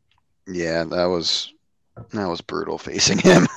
Yeah, 0.47 0.85
that 0.85 1.05
was 1.05 1.53
that 2.11 2.27
was 2.27 2.41
brutal 2.41 2.79
facing 2.79 3.19
him. 3.19 3.47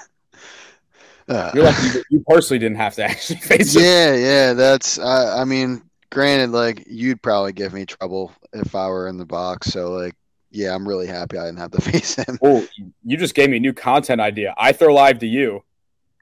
Uh, 1.29 1.49
You're 1.53 1.69
you, 1.69 2.03
you, 2.09 2.23
personally 2.27 2.59
didn't 2.59 2.77
have 2.77 2.95
to 2.95 3.03
actually 3.05 3.39
face 3.39 3.73
him. 3.73 3.83
Yeah, 3.83 4.15
yeah, 4.15 4.53
that's. 4.53 4.99
Uh, 4.99 5.35
I 5.37 5.45
mean, 5.45 5.81
granted, 6.09 6.49
like 6.49 6.83
you'd 6.87 7.21
probably 7.21 7.53
give 7.53 7.73
me 7.73 7.85
trouble 7.85 8.33
if 8.51 8.75
I 8.75 8.87
were 8.87 9.07
in 9.07 9.17
the 9.17 9.25
box. 9.25 9.67
So 9.67 9.91
like, 9.91 10.15
yeah, 10.49 10.75
I'm 10.75 10.85
really 10.85 11.07
happy 11.07 11.37
I 11.37 11.45
didn't 11.45 11.59
have 11.59 11.71
to 11.71 11.81
face 11.91 12.15
him. 12.15 12.37
Oh, 12.43 12.67
you 13.05 13.17
just 13.17 13.33
gave 13.33 13.49
me 13.49 13.57
a 13.57 13.59
new 13.61 13.71
content 13.71 14.19
idea. 14.19 14.53
I 14.57 14.73
throw 14.73 14.93
live 14.93 15.19
to 15.19 15.27
you. 15.27 15.63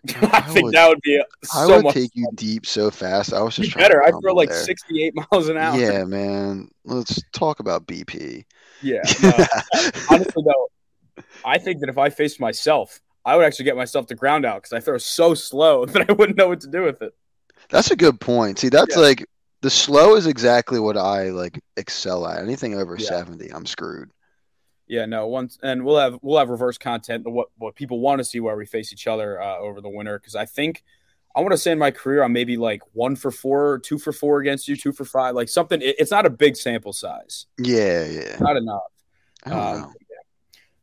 I, 0.31 0.41
think 0.41 0.65
would, 0.65 0.75
that 0.75 0.87
would 0.87 1.01
be 1.01 1.21
so 1.43 1.59
I 1.59 1.65
would 1.65 1.83
much 1.83 1.93
take 1.93 2.13
fun. 2.13 2.23
you 2.23 2.29
deep 2.35 2.65
so 2.65 2.89
fast. 2.89 3.33
I 3.33 3.41
was 3.41 3.55
just 3.55 3.71
trying 3.71 3.83
better. 3.83 4.01
I 4.03 4.11
throw 4.21 4.33
like 4.33 4.49
there. 4.49 4.63
68 4.63 5.13
miles 5.31 5.49
an 5.49 5.57
hour. 5.57 5.77
Yeah, 5.77 6.05
man. 6.05 6.69
Let's 6.85 7.21
talk 7.33 7.59
about 7.59 7.85
BP. 7.85 8.45
Yeah. 8.81 9.01
No, 9.21 9.31
honestly, 10.09 10.43
though, 10.45 11.23
I 11.43 11.57
think 11.57 11.81
that 11.81 11.89
if 11.89 11.97
I 11.97 12.09
faced 12.09 12.39
myself, 12.39 13.01
I 13.25 13.35
would 13.35 13.45
actually 13.45 13.65
get 13.65 13.75
myself 13.75 14.07
to 14.07 14.15
ground 14.15 14.45
out 14.45 14.63
because 14.63 14.73
I 14.73 14.79
throw 14.79 14.97
so 14.97 15.33
slow 15.33 15.85
that 15.87 16.09
I 16.09 16.13
wouldn't 16.13 16.37
know 16.37 16.47
what 16.47 16.61
to 16.61 16.67
do 16.67 16.83
with 16.83 17.01
it. 17.01 17.13
That's 17.69 17.91
a 17.91 17.95
good 17.95 18.19
point. 18.21 18.59
See, 18.59 18.69
that's 18.69 18.95
yeah. 18.95 19.01
like 19.01 19.25
the 19.61 19.69
slow 19.69 20.15
is 20.15 20.27
exactly 20.27 20.79
what 20.79 20.97
I 20.97 21.29
like 21.29 21.61
excel 21.75 22.25
at. 22.25 22.41
Anything 22.41 22.75
over 22.75 22.95
yeah. 22.97 23.09
70, 23.09 23.49
I'm 23.49 23.65
screwed. 23.65 24.11
Yeah, 24.89 25.05
no. 25.05 25.27
Once 25.27 25.59
and 25.61 25.85
we'll 25.85 25.99
have 25.99 26.19
we'll 26.21 26.39
have 26.39 26.49
reverse 26.49 26.77
content 26.77 27.29
what 27.29 27.49
what 27.57 27.75
people 27.75 27.99
want 27.99 28.19
to 28.19 28.25
see 28.25 28.39
where 28.39 28.57
we 28.57 28.65
face 28.65 28.91
each 28.91 29.05
other 29.07 29.39
uh, 29.41 29.57
over 29.59 29.81
the 29.81 29.89
winter 29.89 30.17
because 30.17 30.35
I 30.35 30.45
think 30.45 30.83
I 31.35 31.41
want 31.41 31.51
to 31.51 31.57
say 31.57 31.71
in 31.71 31.77
my 31.77 31.91
career 31.91 32.23
I'm 32.23 32.33
maybe 32.33 32.57
like 32.57 32.81
one 32.93 33.15
for 33.15 33.29
four, 33.29 33.79
two 33.79 33.99
for 33.99 34.11
four 34.11 34.39
against 34.39 34.67
you, 34.67 34.75
two 34.75 34.91
for 34.91 35.05
five, 35.05 35.35
like 35.35 35.47
something. 35.47 35.79
It, 35.79 35.97
it's 35.99 36.09
not 36.09 36.25
a 36.25 36.29
big 36.29 36.57
sample 36.57 36.91
size. 36.91 37.45
Yeah, 37.59 38.03
yeah, 38.05 38.37
not 38.39 38.57
enough. 38.57 38.81
I 39.45 39.49
don't 39.51 39.59
um, 39.59 39.81
know. 39.81 39.93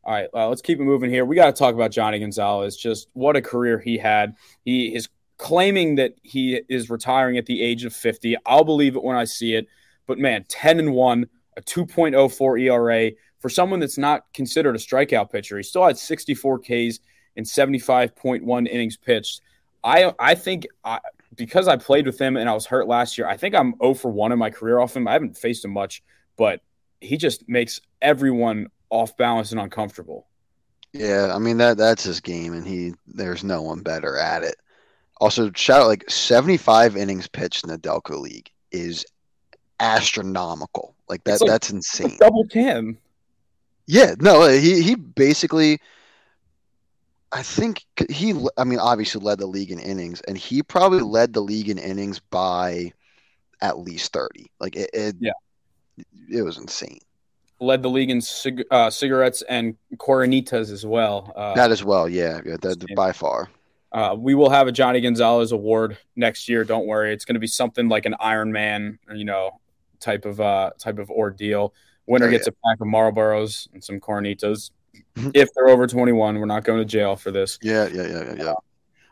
All 0.05 0.13
right, 0.13 0.29
uh, 0.33 0.47
let's 0.47 0.61
keep 0.61 0.79
it 0.79 0.83
moving 0.83 1.09
here. 1.09 1.25
We 1.25 1.35
got 1.35 1.47
to 1.47 1.51
talk 1.51 1.75
about 1.75 1.91
Johnny 1.91 2.19
Gonzalez. 2.19 2.77
Just 2.77 3.09
what 3.11 3.35
a 3.35 3.41
career 3.41 3.77
he 3.77 3.97
had. 3.97 4.37
He 4.63 4.95
is 4.95 5.09
claiming 5.37 5.95
that 5.95 6.13
he 6.23 6.61
is 6.69 6.89
retiring 6.89 7.37
at 7.37 7.45
the 7.45 7.61
age 7.61 7.83
of 7.83 7.93
50. 7.93 8.37
I'll 8.45 8.63
believe 8.63 8.95
it 8.95 9.03
when 9.03 9.17
I 9.17 9.25
see 9.25 9.53
it. 9.53 9.67
But 10.07 10.17
man, 10.17 10.45
10 10.47 10.79
and 10.79 10.93
1, 10.93 11.27
a 11.57 11.61
2.04 11.61 12.61
ERA 12.61 13.11
for 13.39 13.49
someone 13.49 13.79
that's 13.79 13.97
not 13.97 14.31
considered 14.33 14.75
a 14.75 14.79
strikeout 14.79 15.31
pitcher. 15.31 15.57
He 15.57 15.63
still 15.63 15.85
had 15.85 15.97
64 15.97 16.59
Ks 16.59 16.99
and 17.35 17.45
75.1 17.45 18.67
innings 18.67 18.97
pitched. 18.97 19.41
I 19.83 20.13
I 20.19 20.35
think 20.35 20.67
I, 20.83 20.99
because 21.35 21.67
I 21.67 21.77
played 21.77 22.05
with 22.05 22.19
him 22.19 22.35
and 22.35 22.49
I 22.49 22.53
was 22.53 22.65
hurt 22.65 22.87
last 22.87 23.17
year, 23.17 23.27
I 23.27 23.37
think 23.37 23.55
I'm 23.55 23.75
0 23.81 23.93
for 23.93 24.11
1 24.11 24.31
in 24.31 24.39
my 24.39 24.49
career 24.49 24.79
off 24.79 24.95
him. 24.95 25.07
I 25.07 25.13
haven't 25.13 25.37
faced 25.37 25.63
him 25.63 25.71
much, 25.71 26.03
but 26.35 26.61
he 26.99 27.17
just 27.17 27.47
makes 27.47 27.79
everyone 28.01 28.67
off 28.89 29.15
balance 29.17 29.51
and 29.51 29.61
uncomfortable. 29.61 30.27
Yeah, 30.93 31.31
I 31.33 31.37
mean 31.37 31.57
that 31.57 31.77
that's 31.77 32.03
his 32.03 32.19
game 32.19 32.53
and 32.53 32.65
he 32.65 32.93
there's 33.05 33.43
no 33.43 33.61
one 33.61 33.81
better 33.81 34.17
at 34.17 34.43
it. 34.43 34.55
Also, 35.19 35.51
shout 35.53 35.81
out 35.81 35.87
like 35.87 36.09
75 36.09 36.95
innings 36.95 37.27
pitched 37.27 37.63
in 37.63 37.69
the 37.69 37.77
Delco 37.77 38.19
League 38.19 38.51
is 38.71 39.05
astronomical. 39.79 40.95
Like 41.07 41.23
that 41.23 41.41
like, 41.41 41.49
that's 41.49 41.69
insane. 41.69 42.17
Double 42.19 42.45
Cam. 42.45 42.97
Yeah, 43.87 44.15
no, 44.19 44.47
he 44.49 44.81
he 44.81 44.95
basically 44.95 45.79
I 47.31 47.41
think 47.41 47.85
he 48.09 48.33
I 48.57 48.63
mean 48.63 48.79
obviously 48.79 49.21
led 49.21 49.39
the 49.39 49.47
league 49.47 49.71
in 49.71 49.79
innings 49.79 50.21
and 50.21 50.37
he 50.37 50.61
probably 50.61 51.01
led 51.01 51.33
the 51.33 51.41
league 51.41 51.69
in 51.69 51.77
innings 51.77 52.19
by 52.19 52.91
at 53.61 53.79
least 53.79 54.13
30. 54.13 54.51
Like 54.59 54.75
it, 54.75 54.89
it 54.93 55.15
yeah. 55.19 55.31
It 56.29 56.41
was 56.43 56.57
insane. 56.57 56.99
Led 57.59 57.81
the 57.81 57.89
league 57.89 58.11
in 58.11 58.21
cig- 58.21 58.65
uh, 58.69 58.89
cigarettes 58.89 59.41
and 59.49 59.75
coronitas 59.95 60.71
as 60.71 60.85
well. 60.85 61.33
Uh, 61.35 61.55
that 61.55 61.71
as 61.71 61.83
well, 61.83 62.07
yeah, 62.07 62.39
yeah 62.45 62.57
that, 62.61 62.85
by 62.95 63.11
far. 63.11 63.49
Uh, 63.91 64.15
we 64.15 64.35
will 64.35 64.49
have 64.49 64.67
a 64.67 64.71
Johnny 64.71 65.01
Gonzalez 65.01 65.51
award 65.51 65.97
next 66.15 66.47
year. 66.47 66.63
Don't 66.63 66.85
worry, 66.85 67.13
it's 67.13 67.25
going 67.25 67.33
to 67.33 67.39
be 67.39 67.47
something 67.47 67.89
like 67.89 68.05
an 68.05 68.15
Iron 68.19 68.51
Man, 68.51 68.99
you 69.11 69.25
know, 69.25 69.59
type 69.99 70.25
of 70.25 70.39
uh 70.39 70.71
type 70.77 70.99
of 70.99 71.09
ordeal. 71.09 71.73
Winner 72.07 72.27
oh, 72.27 72.31
gets 72.31 72.47
yeah. 72.47 72.53
a 72.53 72.69
pack 72.69 72.81
of 72.81 72.87
Marlboros 72.87 73.67
and 73.73 73.83
some 73.83 73.99
Coronitas. 73.99 74.71
Mm-hmm. 75.15 75.31
if 75.33 75.49
they're 75.53 75.69
over 75.69 75.87
21, 75.87 76.39
we're 76.39 76.45
not 76.45 76.63
going 76.63 76.79
to 76.79 76.85
jail 76.85 77.15
for 77.15 77.31
this. 77.31 77.57
Yeah, 77.61 77.87
yeah, 77.87 78.07
yeah, 78.07 78.23
yeah, 78.23 78.33
yeah. 78.37 78.53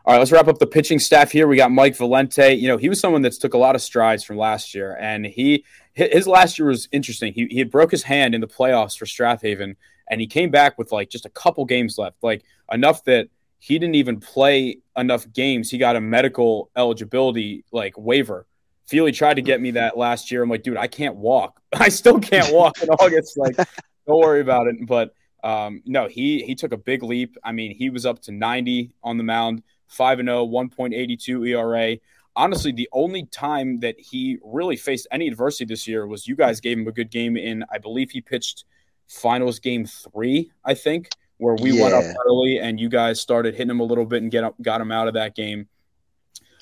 All 0.06 0.12
right, 0.12 0.18
let's 0.18 0.30
wrap 0.30 0.46
up 0.46 0.58
the 0.58 0.66
pitching 0.66 1.00
staff 1.00 1.32
here. 1.32 1.48
We 1.48 1.56
got 1.56 1.72
Mike 1.72 1.96
Valente. 1.96 2.60
You 2.60 2.68
know, 2.68 2.76
he 2.76 2.88
was 2.88 3.00
someone 3.00 3.22
that's 3.22 3.38
took 3.38 3.54
a 3.54 3.58
lot 3.58 3.74
of 3.74 3.82
strides 3.82 4.22
from 4.22 4.36
last 4.36 4.72
year, 4.72 4.96
and 5.00 5.26
he 5.26 5.64
his 5.94 6.28
last 6.28 6.58
year 6.58 6.68
was 6.68 6.88
interesting. 6.92 7.32
He 7.32 7.46
he 7.50 7.64
broke 7.64 7.90
his 7.90 8.04
hand 8.04 8.32
in 8.32 8.40
the 8.40 8.46
playoffs 8.46 8.96
for 8.96 9.04
Strath 9.04 9.42
Haven, 9.42 9.76
and 10.08 10.20
he 10.20 10.28
came 10.28 10.50
back 10.50 10.78
with 10.78 10.92
like 10.92 11.10
just 11.10 11.26
a 11.26 11.30
couple 11.30 11.64
games 11.64 11.98
left, 11.98 12.22
like 12.22 12.44
enough 12.70 13.02
that 13.04 13.28
he 13.58 13.80
didn't 13.80 13.96
even 13.96 14.20
play 14.20 14.78
enough 14.96 15.26
games. 15.32 15.72
He 15.72 15.78
got 15.78 15.96
a 15.96 16.00
medical 16.00 16.70
eligibility 16.76 17.64
like 17.72 17.94
waiver. 17.96 18.46
Feely 18.86 19.12
tried 19.12 19.34
to 19.34 19.42
get 19.42 19.60
me 19.60 19.72
that 19.72 19.96
last 19.96 20.30
year. 20.30 20.42
I'm 20.42 20.50
like, 20.50 20.62
dude, 20.62 20.76
I 20.76 20.86
can't 20.86 21.16
walk. 21.16 21.60
I 21.74 21.88
still 21.88 22.20
can't 22.20 22.52
walk 22.52 22.80
in 22.82 22.88
August. 23.00 23.36
Like, 23.36 23.56
don't 23.56 24.20
worry 24.20 24.40
about 24.40 24.68
it. 24.68 24.86
But 24.86 25.14
um, 25.42 25.82
no, 25.84 26.08
he 26.08 26.42
he 26.42 26.54
took 26.54 26.72
a 26.72 26.76
big 26.76 27.02
leap. 27.02 27.36
I 27.44 27.52
mean, 27.52 27.74
he 27.74 27.90
was 27.90 28.06
up 28.06 28.20
to 28.22 28.32
90 28.32 28.92
on 29.02 29.16
the 29.16 29.24
mound, 29.24 29.62
5 29.88 30.20
and 30.20 30.28
0, 30.28 30.46
1.82 30.46 31.48
ERA. 31.48 31.96
Honestly, 32.36 32.70
the 32.70 32.88
only 32.92 33.24
time 33.26 33.80
that 33.80 33.98
he 33.98 34.38
really 34.44 34.76
faced 34.76 35.06
any 35.10 35.26
adversity 35.26 35.64
this 35.64 35.88
year 35.88 36.06
was 36.06 36.28
you 36.28 36.36
guys 36.36 36.60
gave 36.60 36.78
him 36.78 36.86
a 36.86 36.92
good 36.92 37.10
game 37.10 37.36
in, 37.36 37.64
I 37.72 37.78
believe 37.78 38.10
he 38.10 38.20
pitched 38.20 38.64
finals 39.08 39.58
game 39.58 39.86
three, 39.86 40.50
I 40.64 40.74
think 40.74 41.08
where 41.38 41.54
we 41.54 41.72
yeah. 41.72 41.82
went 41.82 41.94
up 41.94 42.04
early 42.26 42.58
and 42.58 42.80
you 42.80 42.88
guys 42.88 43.20
started 43.20 43.54
hitting 43.54 43.70
him 43.70 43.80
a 43.80 43.84
little 43.84 44.06
bit 44.06 44.22
and 44.22 44.30
get 44.30 44.44
up, 44.44 44.54
got 44.62 44.80
him 44.80 44.90
out 44.90 45.08
of 45.08 45.14
that 45.14 45.34
game. 45.34 45.68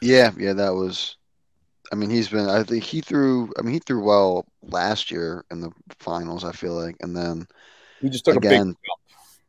Yeah, 0.02 0.32
yeah, 0.36 0.52
that 0.54 0.74
was. 0.74 1.16
I 1.94 1.96
mean, 1.96 2.10
he's 2.10 2.28
been. 2.28 2.48
I 2.48 2.64
think 2.64 2.82
he 2.82 3.00
threw. 3.00 3.52
I 3.56 3.62
mean, 3.62 3.74
he 3.74 3.78
threw 3.78 4.02
well 4.02 4.46
last 4.62 5.12
year 5.12 5.44
in 5.52 5.60
the 5.60 5.70
finals. 6.00 6.42
I 6.42 6.50
feel 6.50 6.72
like, 6.72 6.96
and 6.98 7.16
then 7.16 7.46
he 8.00 8.10
just 8.10 8.24
took 8.24 8.34
again, 8.34 8.60
a 8.60 8.64
big. 8.64 8.76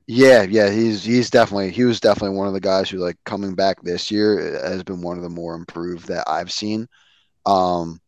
Yeah, 0.05 0.43
yeah, 0.43 0.69
he's 0.69 1.03
he's 1.03 1.31
definitely 1.31 1.71
he 1.71 1.85
was 1.85 1.99
definitely 1.99 2.37
one 2.37 2.45
of 2.45 2.53
the 2.53 2.59
guys 2.59 2.87
who 2.87 2.99
like 2.99 3.17
coming 3.23 3.55
back 3.55 3.81
this 3.81 4.11
year 4.11 4.61
has 4.63 4.83
been 4.83 5.01
one 5.01 5.17
of 5.17 5.23
the 5.23 5.29
more 5.29 5.55
improved 5.55 6.07
that 6.09 6.29
I've 6.29 6.51
seen. 6.51 6.87
Um, 7.47 7.99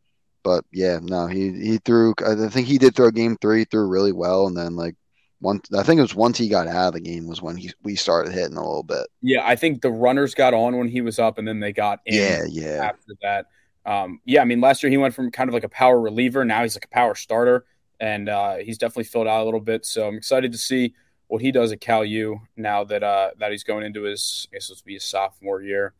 but 0.43 0.63
yeah, 0.71 0.99
no, 1.01 1.25
he 1.25 1.53
he 1.53 1.79
threw. 1.79 2.13
I 2.23 2.47
think 2.49 2.67
he 2.67 2.77
did 2.77 2.95
throw 2.95 3.09
game 3.09 3.37
three, 3.41 3.63
threw 3.63 3.87
really 3.87 4.11
well, 4.11 4.45
and 4.45 4.55
then 4.55 4.75
like 4.75 4.95
one 5.39 5.61
I 5.75 5.81
think 5.81 5.97
it 5.97 6.03
was 6.03 6.13
once 6.13 6.37
he 6.37 6.47
got 6.47 6.67
out 6.67 6.89
of 6.89 6.93
the 6.93 6.99
game 6.99 7.25
was 7.27 7.41
when 7.41 7.57
he 7.57 7.71
we 7.81 7.95
started 7.95 8.33
hitting 8.33 8.57
a 8.57 8.61
little 8.61 8.83
bit. 8.83 9.07
Yeah, 9.23 9.41
I 9.43 9.55
think 9.55 9.81
the 9.81 9.89
runners 9.89 10.35
got 10.35 10.53
on 10.53 10.77
when 10.77 10.89
he 10.89 11.01
was 11.01 11.17
up, 11.17 11.39
and 11.39 11.47
then 11.47 11.59
they 11.59 11.73
got 11.73 12.01
in. 12.05 12.13
Yeah, 12.13 12.43
yeah. 12.47 12.83
After 12.83 13.13
that, 13.23 13.47
um, 13.87 14.21
yeah, 14.25 14.41
I 14.41 14.45
mean, 14.45 14.61
last 14.61 14.83
year 14.83 14.89
he 14.89 14.97
went 14.97 15.13
from 15.13 15.31
kind 15.31 15.49
of 15.49 15.53
like 15.53 15.63
a 15.63 15.69
power 15.69 15.99
reliever, 15.99 16.45
now 16.45 16.61
he's 16.61 16.75
like 16.75 16.85
a 16.85 16.89
power 16.89 17.15
starter, 17.15 17.65
and 17.99 18.29
uh, 18.29 18.57
he's 18.57 18.77
definitely 18.77 19.05
filled 19.05 19.27
out 19.27 19.41
a 19.41 19.45
little 19.45 19.59
bit. 19.59 19.85
So 19.85 20.07
I'm 20.07 20.15
excited 20.15 20.51
to 20.51 20.57
see 20.57 20.93
what 21.27 21.41
he 21.41 21.51
does 21.51 21.71
at 21.71 21.81
Cal 21.81 22.05
U 22.05 22.41
now 22.55 22.83
that 22.83 23.03
uh, 23.03 23.31
that 23.39 23.51
he's 23.51 23.63
going 23.63 23.85
into 23.85 24.03
his 24.03 24.47
I 24.51 24.57
guess 24.57 24.81
be 24.81 24.93
his 24.95 25.03
sophomore 25.03 25.61
year. 25.61 25.93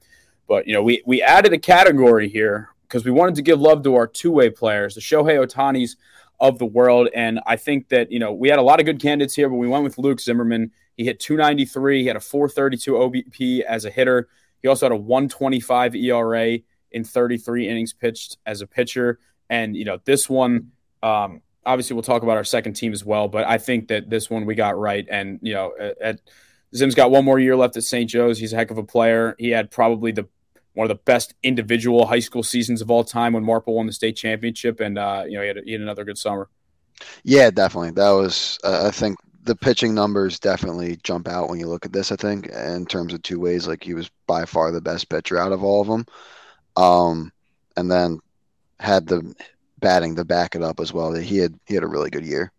But 0.48 0.68
you 0.68 0.74
know, 0.74 0.84
we 0.84 1.02
we 1.06 1.22
added 1.22 1.54
a 1.54 1.58
category 1.58 2.30
here 2.30 2.70
because 2.84 3.04
we 3.04 3.12
wanted 3.12 3.36
to 3.36 3.42
give 3.42 3.60
love 3.60 3.84
to 3.84 3.96
our 3.96 4.08
two 4.08 4.32
way 4.32 4.50
players, 4.50 4.96
the 4.96 5.02
Shohei 5.02 5.46
Ohtanis 5.46 5.96
of 6.40 6.60
the 6.60 6.66
world. 6.66 7.10
And 7.14 7.40
I 7.46 7.56
think 7.56 7.90
that, 7.90 8.12
you 8.12 8.20
know, 8.20 8.32
we 8.32 8.50
had 8.50 8.60
a 8.60 8.64
lot 8.64 8.80
of 8.80 8.86
good 8.86 9.02
candidates 9.02 9.36
here, 9.36 9.50
but 9.50 9.56
we 9.56 9.68
went 9.68 9.84
with 9.84 9.98
Luke 9.98 10.20
Zimmerman. 10.20 10.72
He 10.96 11.04
hit 11.04 11.20
293. 11.20 12.02
He 12.02 12.08
had 12.08 12.16
a 12.16 12.22
432 12.22 12.94
OBP 12.94 13.62
as 13.62 13.86
a 13.86 13.90
hitter. 13.90 14.30
He 14.62 14.68
also 14.68 14.86
had 14.86 14.92
a 14.92 14.98
125 14.98 15.96
ERA 15.96 16.60
in 16.92 17.04
33 17.04 17.68
innings 17.68 17.94
pitched 17.94 18.38
as 18.46 18.62
a 18.62 18.68
pitcher. 18.68 19.20
And, 19.50 19.76
you 19.76 19.86
know, 19.86 20.00
this 20.06 20.30
one, 20.30 20.72
um, 21.04 21.42
obviously 21.66 21.94
we'll 21.94 22.04
talk 22.04 22.24
about 22.24 22.38
our 22.38 22.44
second 22.44 22.74
team 22.74 22.94
as 22.94 23.06
well, 23.06 23.28
but 23.28 23.46
I 23.46 23.58
think 23.58 23.88
that 23.90 24.10
this 24.10 24.30
one 24.30 24.46
we 24.46 24.56
got 24.56 24.78
right. 24.78 25.06
And, 25.10 25.40
you 25.42 25.54
know, 25.54 25.74
at, 25.80 26.02
at 26.02 26.20
Zim's 26.76 26.96
got 26.96 27.12
one 27.12 27.26
more 27.26 27.40
year 27.40 27.56
left 27.56 27.78
at 27.78 27.84
St. 27.84 28.10
Joe's. 28.10 28.40
He's 28.40 28.54
a 28.54 28.56
heck 28.56 28.72
of 28.72 28.78
a 28.78 28.84
player. 28.84 29.36
He 29.40 29.50
had 29.50 29.72
probably 29.72 30.12
the 30.12 30.28
one 30.78 30.86
of 30.86 30.90
the 30.90 31.04
best 31.06 31.34
individual 31.42 32.06
high 32.06 32.20
school 32.20 32.44
seasons 32.44 32.84
of 32.84 32.92
all 32.92 33.04
time 33.04 33.34
when 33.34 33.44
Marple 33.44 33.74
won 33.74 33.88
the 33.88 33.94
state 33.94 34.16
championship, 34.16 34.80
and 34.80 34.98
uh, 35.00 35.24
you 35.26 35.34
know 35.34 35.42
he 35.42 35.48
had, 35.48 35.58
he 35.66 35.72
had, 35.72 35.82
another 35.82 36.04
good 36.04 36.20
summer. 36.20 36.50
Yeah, 37.24 37.50
definitely. 37.50 37.92
That 37.92 38.12
was 38.12 38.60
uh, 38.64 38.86
I 38.88 38.92
think 38.92 39.18
the 39.44 39.56
pitching 39.56 39.96
numbers 39.96 40.40
definitely 40.40 40.98
jump 41.04 41.28
out 41.28 41.50
when 41.50 41.60
you 41.60 41.68
look 41.68 41.86
at 41.86 41.94
this. 41.94 42.12
I 42.12 42.16
think 42.16 42.48
in 42.48 42.86
terms 42.86 43.14
of 43.14 43.24
two 43.24 43.40
ways, 43.40 43.68
like 43.68 43.84
he 43.84 43.96
was 43.96 44.12
by 44.28 44.46
far 44.46 44.72
the 44.72 44.82
best 44.82 45.10
pitcher 45.10 45.40
out 45.40 45.52
of 45.52 45.64
all 45.64 45.82
of 45.82 45.88
them, 45.88 46.06
um, 46.78 47.32
and 47.76 47.92
then 47.92 48.20
had 48.80 49.08
the 49.08 49.36
batting 49.80 50.16
to 50.16 50.24
back 50.24 50.56
it 50.56 50.62
up 50.62 50.80
as 50.80 50.94
well. 50.94 51.14
He 51.14 51.38
had 51.38 51.60
he 51.66 51.74
had 51.74 51.84
a 51.84 51.88
really 51.88 52.10
good 52.10 52.26
year. 52.26 52.52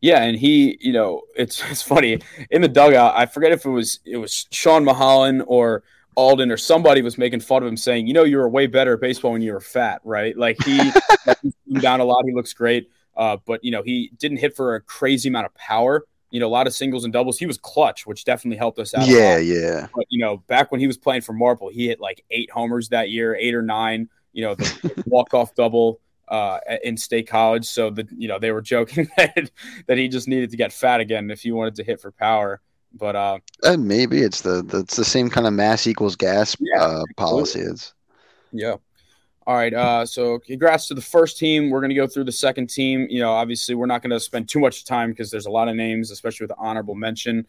Yeah, 0.00 0.22
and 0.22 0.36
he, 0.36 0.78
you 0.80 0.92
know, 0.92 1.22
it's 1.36 1.62
it's 1.70 1.82
funny 1.82 2.20
in 2.50 2.62
the 2.62 2.68
dugout. 2.68 3.14
I 3.16 3.26
forget 3.26 3.52
if 3.52 3.64
it 3.64 3.70
was 3.70 4.00
it 4.04 4.16
was 4.16 4.46
Sean 4.50 4.84
Mahalan 4.84 5.44
or 5.46 5.84
Alden 6.16 6.50
or 6.50 6.56
somebody 6.56 7.02
was 7.02 7.18
making 7.18 7.40
fun 7.40 7.62
of 7.62 7.68
him, 7.68 7.76
saying, 7.76 8.06
"You 8.06 8.14
know, 8.14 8.24
you 8.24 8.38
were 8.38 8.48
way 8.48 8.66
better 8.66 8.94
at 8.94 9.00
baseball 9.00 9.32
when 9.32 9.42
you 9.42 9.52
were 9.52 9.60
fat, 9.60 10.00
right?" 10.04 10.36
Like 10.36 10.56
he 10.64 10.92
down 11.80 12.00
a 12.00 12.04
lot. 12.04 12.24
He 12.26 12.34
looks 12.34 12.52
great, 12.52 12.90
uh, 13.16 13.38
but 13.44 13.64
you 13.64 13.70
know, 13.70 13.82
he 13.82 14.12
didn't 14.18 14.38
hit 14.38 14.56
for 14.56 14.74
a 14.74 14.80
crazy 14.80 15.28
amount 15.28 15.46
of 15.46 15.54
power. 15.54 16.04
You 16.30 16.40
know, 16.40 16.46
a 16.46 16.48
lot 16.48 16.66
of 16.66 16.74
singles 16.74 17.04
and 17.04 17.12
doubles. 17.12 17.38
He 17.38 17.46
was 17.46 17.56
clutch, 17.56 18.06
which 18.06 18.24
definitely 18.24 18.58
helped 18.58 18.78
us 18.78 18.94
out. 18.94 19.06
Yeah, 19.06 19.38
yeah. 19.38 19.86
But 19.94 20.06
you 20.08 20.20
know, 20.20 20.38
back 20.48 20.72
when 20.72 20.80
he 20.80 20.86
was 20.86 20.98
playing 20.98 21.22
for 21.22 21.32
Marple, 21.32 21.68
he 21.68 21.86
hit 21.86 22.00
like 22.00 22.24
eight 22.30 22.50
homers 22.50 22.88
that 22.88 23.10
year, 23.10 23.34
eight 23.36 23.54
or 23.54 23.62
nine. 23.62 24.08
You 24.32 24.42
know, 24.42 24.54
the 24.54 25.04
walk 25.06 25.34
off 25.34 25.54
double 25.54 26.00
uh, 26.28 26.58
in 26.82 26.96
state 26.96 27.28
college. 27.28 27.66
So 27.66 27.90
the 27.90 28.06
you 28.16 28.28
know 28.28 28.38
they 28.38 28.52
were 28.52 28.62
joking 28.62 29.08
that 29.16 29.50
that 29.86 29.98
he 29.98 30.08
just 30.08 30.28
needed 30.28 30.50
to 30.50 30.56
get 30.56 30.72
fat 30.72 31.00
again 31.00 31.30
if 31.30 31.42
he 31.42 31.52
wanted 31.52 31.76
to 31.76 31.84
hit 31.84 32.00
for 32.00 32.10
power. 32.10 32.60
But 32.92 33.16
uh, 33.16 33.38
uh 33.62 33.76
maybe 33.76 34.22
it's 34.22 34.40
the, 34.40 34.62
the 34.62 34.78
it's 34.78 34.96
the 34.96 35.04
same 35.04 35.28
kind 35.30 35.46
of 35.46 35.52
mass 35.52 35.86
equals 35.86 36.16
gas 36.16 36.56
yeah, 36.58 36.82
uh, 36.82 37.02
policy. 37.16 37.60
Is 37.60 37.94
yeah. 38.52 38.76
All 39.46 39.54
right. 39.54 39.72
Uh, 39.72 40.04
so 40.04 40.40
congrats 40.40 40.88
to 40.88 40.94
the 40.94 41.00
first 41.00 41.38
team. 41.38 41.70
We're 41.70 41.80
going 41.80 41.90
to 41.90 41.96
go 41.96 42.06
through 42.06 42.24
the 42.24 42.32
second 42.32 42.68
team. 42.68 43.06
You 43.08 43.20
know, 43.20 43.32
obviously, 43.32 43.74
we're 43.74 43.86
not 43.86 44.02
going 44.02 44.10
to 44.10 44.20
spend 44.20 44.48
too 44.48 44.58
much 44.58 44.84
time 44.84 45.10
because 45.10 45.30
there's 45.30 45.46
a 45.46 45.50
lot 45.50 45.68
of 45.68 45.76
names, 45.76 46.10
especially 46.10 46.44
with 46.44 46.56
the 46.56 46.58
honorable 46.58 46.96
mention. 46.96 47.46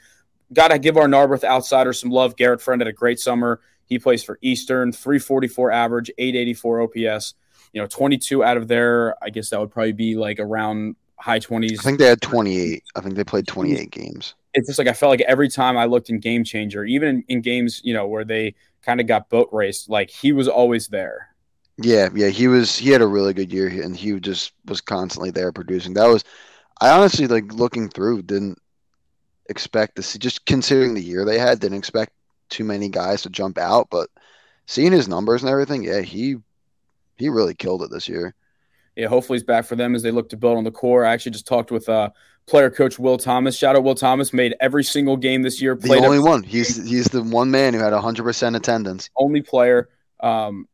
Got 0.53 0.69
to 0.69 0.79
give 0.79 0.95
our 0.95 1.07
Narberth 1.07 1.43
outsider 1.43 1.93
some 1.93 2.11
love. 2.11 2.35
Garrett 2.35 2.61
Friend 2.61 2.79
had 2.79 2.87
a 2.87 2.93
great 2.93 3.19
summer. 3.19 3.61
He 3.85 3.97
plays 3.97 4.23
for 4.23 4.37
Eastern, 4.41 4.91
344 4.91 5.71
average, 5.71 6.11
884 6.17 6.81
OPS 6.81 7.33
you 7.73 7.81
know, 7.81 7.87
22 7.87 8.43
out 8.43 8.57
of 8.57 8.67
there, 8.67 9.15
I 9.23 9.29
guess 9.29 9.49
that 9.49 9.59
would 9.59 9.71
probably 9.71 9.91
be 9.91 10.15
like 10.15 10.39
around 10.39 10.95
high 11.17 11.39
20s. 11.39 11.79
I 11.79 11.83
think 11.83 11.99
they 11.99 12.07
had 12.07 12.21
28. 12.21 12.83
I 12.95 13.01
think 13.01 13.15
they 13.15 13.23
played 13.23 13.47
28 13.47 13.91
games. 13.91 14.35
It's 14.53 14.67
just 14.67 14.79
like 14.79 14.87
I 14.87 14.93
felt 14.93 15.11
like 15.11 15.21
every 15.21 15.49
time 15.49 15.77
I 15.77 15.85
looked 15.85 16.09
in 16.09 16.19
GameChanger, 16.19 16.89
even 16.89 17.09
in, 17.09 17.23
in 17.27 17.41
games, 17.41 17.81
you 17.83 17.93
know, 17.93 18.07
where 18.07 18.25
they 18.25 18.55
kind 18.81 18.99
of 18.99 19.07
got 19.07 19.29
boat 19.29 19.49
raced, 19.51 19.89
like 19.89 20.09
he 20.09 20.31
was 20.31 20.47
always 20.47 20.87
there. 20.87 21.29
Yeah, 21.79 22.09
yeah, 22.13 22.29
he 22.29 22.47
was. 22.47 22.75
He 22.75 22.89
had 22.89 23.01
a 23.01 23.07
really 23.07 23.33
good 23.33 23.53
year, 23.53 23.67
and 23.67 23.95
he 23.95 24.19
just 24.19 24.51
was 24.65 24.81
constantly 24.81 25.29
there 25.29 25.51
producing. 25.51 25.93
That 25.93 26.07
was, 26.07 26.23
I 26.81 26.89
honestly 26.89 27.27
like 27.27 27.53
looking 27.53 27.89
through, 27.89 28.23
didn't 28.23 28.57
expect 29.47 29.95
to 29.95 30.03
see. 30.03 30.17
Just 30.17 30.45
considering 30.45 30.95
the 30.95 31.03
year 31.03 31.23
they 31.23 31.37
had, 31.37 31.59
didn't 31.59 31.77
expect 31.77 32.13
too 32.49 32.63
many 32.63 32.89
guys 32.89 33.21
to 33.21 33.29
jump 33.29 33.59
out. 33.59 33.89
But 33.91 34.09
seeing 34.65 34.91
his 34.91 35.07
numbers 35.07 35.43
and 35.43 35.51
everything, 35.51 35.83
yeah, 35.83 36.01
he 36.01 36.37
he 37.15 37.29
really 37.29 37.53
killed 37.53 37.83
it 37.83 37.91
this 37.91 38.09
year. 38.09 38.33
Yeah, 38.95 39.07
hopefully 39.07 39.37
he's 39.37 39.43
back 39.43 39.65
for 39.65 39.75
them 39.75 39.93
as 39.93 40.01
they 40.01 40.09
look 40.09 40.29
to 40.29 40.37
build 40.37 40.57
on 40.57 40.63
the 40.63 40.71
core. 40.71 41.05
I 41.05 41.13
actually 41.13 41.33
just 41.33 41.45
talked 41.45 41.69
with 41.69 41.87
uh, 41.87 42.09
player 42.47 42.71
coach 42.71 42.97
Will 42.97 43.17
Thomas. 43.17 43.55
Shout 43.55 43.75
out 43.75 43.83
Will 43.83 43.93
Thomas, 43.93 44.33
made 44.33 44.55
every 44.59 44.83
single 44.83 45.15
game 45.15 45.43
this 45.43 45.61
year. 45.61 45.75
Played 45.75 46.01
the 46.01 46.07
only 46.07 46.19
one. 46.19 46.41
He's 46.41 46.89
he's 46.89 47.05
the 47.05 47.21
one 47.21 47.51
man 47.51 47.75
who 47.75 47.79
had 47.79 47.93
100% 47.93 48.55
attendance. 48.55 49.11
Only 49.15 49.43
player 49.43 49.89
um, 50.19 50.67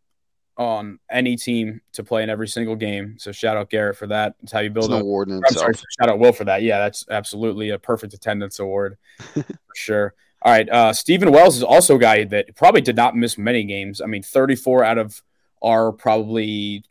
on 0.58 1.00
any 1.10 1.36
team 1.36 1.82
to 1.94 2.04
play 2.04 2.24
in 2.24 2.30
every 2.30 2.48
single 2.48 2.76
game. 2.76 3.16
So 3.18 3.32
shout 3.32 3.58
out 3.58 3.70
Garrett 3.70 3.98
for 3.98 4.08
that. 4.08 4.36
That's 4.40 4.52
how 4.52 4.60
you 4.60 4.70
build 4.70 4.92
an 4.92 5.02
award 5.02 5.30
itself. 5.30 5.56
Sorry, 5.56 5.74
shout 6.00 6.10
out 6.10 6.20
Will 6.20 6.32
for 6.32 6.44
that. 6.46 6.62
Yeah, 6.62 6.80
that's 6.80 7.06
absolutely 7.10 7.72
a 7.72 7.80
perfect 7.80 8.14
attendance 8.14 8.60
award 8.60 8.98
for 9.18 9.46
sure. 9.76 10.14
All 10.44 10.52
right, 10.52 10.70
uh, 10.70 10.92
Stephen 10.94 11.32
Wells 11.32 11.56
is 11.56 11.64
also 11.64 11.96
a 11.96 12.00
guy 12.00 12.26
that 12.26 12.56
probably 12.56 12.82
did 12.82 12.98
not 12.98 13.16
miss 13.16 13.38
many 13.38 13.64
games. 13.64 14.02
I 14.02 14.06
mean, 14.08 14.22
34 14.22 14.84
out 14.84 14.98
of 14.98 15.22
are 15.62 15.94
probably 15.94 16.84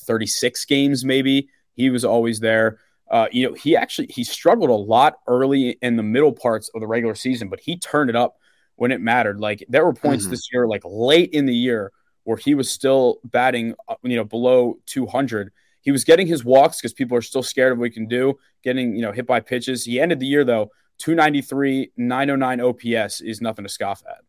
36 0.00 0.64
games, 0.64 1.04
maybe. 1.04 1.48
He 1.74 1.90
was 1.90 2.04
always 2.04 2.40
there. 2.40 2.78
Uh, 3.10 3.26
you 3.30 3.46
know, 3.46 3.54
he 3.54 3.76
actually 3.76 4.08
he 4.08 4.24
struggled 4.24 4.70
a 4.70 4.74
lot 4.74 5.16
early 5.26 5.76
in 5.82 5.96
the 5.96 6.02
middle 6.02 6.32
parts 6.32 6.70
of 6.74 6.80
the 6.80 6.86
regular 6.86 7.14
season, 7.14 7.48
but 7.48 7.60
he 7.60 7.76
turned 7.76 8.08
it 8.08 8.16
up 8.16 8.38
when 8.76 8.90
it 8.90 9.00
mattered. 9.00 9.38
Like 9.38 9.64
there 9.68 9.84
were 9.84 9.92
points 9.92 10.24
mm-hmm. 10.24 10.30
this 10.30 10.48
year, 10.52 10.66
like 10.66 10.82
late 10.84 11.30
in 11.30 11.46
the 11.46 11.54
year, 11.54 11.92
where 12.24 12.36
he 12.36 12.54
was 12.54 12.70
still 12.70 13.20
batting, 13.24 13.74
uh, 13.88 13.94
you 14.02 14.16
know, 14.16 14.24
below 14.24 14.78
200. 14.86 15.52
He 15.80 15.92
was 15.92 16.04
getting 16.04 16.26
his 16.26 16.44
walks 16.44 16.80
because 16.80 16.94
people 16.94 17.16
are 17.16 17.22
still 17.22 17.42
scared 17.42 17.72
of 17.72 17.78
what 17.78 17.84
he 17.84 17.90
can 17.90 18.06
do, 18.06 18.38
getting 18.62 18.96
you 18.96 19.02
know 19.02 19.12
hit 19.12 19.26
by 19.26 19.40
pitches. 19.40 19.84
He 19.84 20.00
ended 20.00 20.18
the 20.18 20.26
year 20.26 20.44
though 20.44 20.70
293, 20.98 21.92
909 21.96 22.60
OPS 22.60 23.20
is 23.20 23.40
nothing 23.40 23.64
to 23.64 23.68
scoff 23.68 24.02
at. 24.08 24.22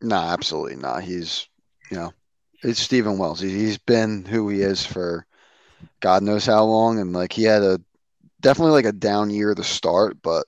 No, 0.00 0.16
absolutely 0.16 0.76
not. 0.76 1.04
He's 1.04 1.48
you 1.90 1.96
know 1.96 2.12
it's 2.62 2.80
Stephen 2.80 3.18
Wells. 3.18 3.40
He's 3.40 3.78
been 3.78 4.24
who 4.24 4.48
he 4.48 4.62
is 4.62 4.84
for 4.84 5.26
God 6.00 6.22
knows 6.22 6.46
how 6.46 6.64
long, 6.64 6.98
and 6.98 7.12
like 7.12 7.32
he 7.32 7.44
had 7.44 7.62
a 7.62 7.80
definitely 8.40 8.72
like 8.72 8.86
a 8.86 8.92
down 8.92 9.30
year 9.30 9.54
to 9.54 9.64
start, 9.64 10.20
but 10.22 10.46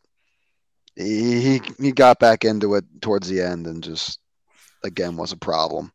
he 0.96 1.60
he 1.78 1.92
got 1.92 2.18
back 2.18 2.44
into 2.44 2.74
it 2.74 2.84
towards 3.00 3.28
the 3.28 3.42
end, 3.42 3.66
and 3.66 3.82
just 3.82 4.18
again 4.82 5.16
was 5.16 5.32
a 5.32 5.36
problem. 5.36 5.92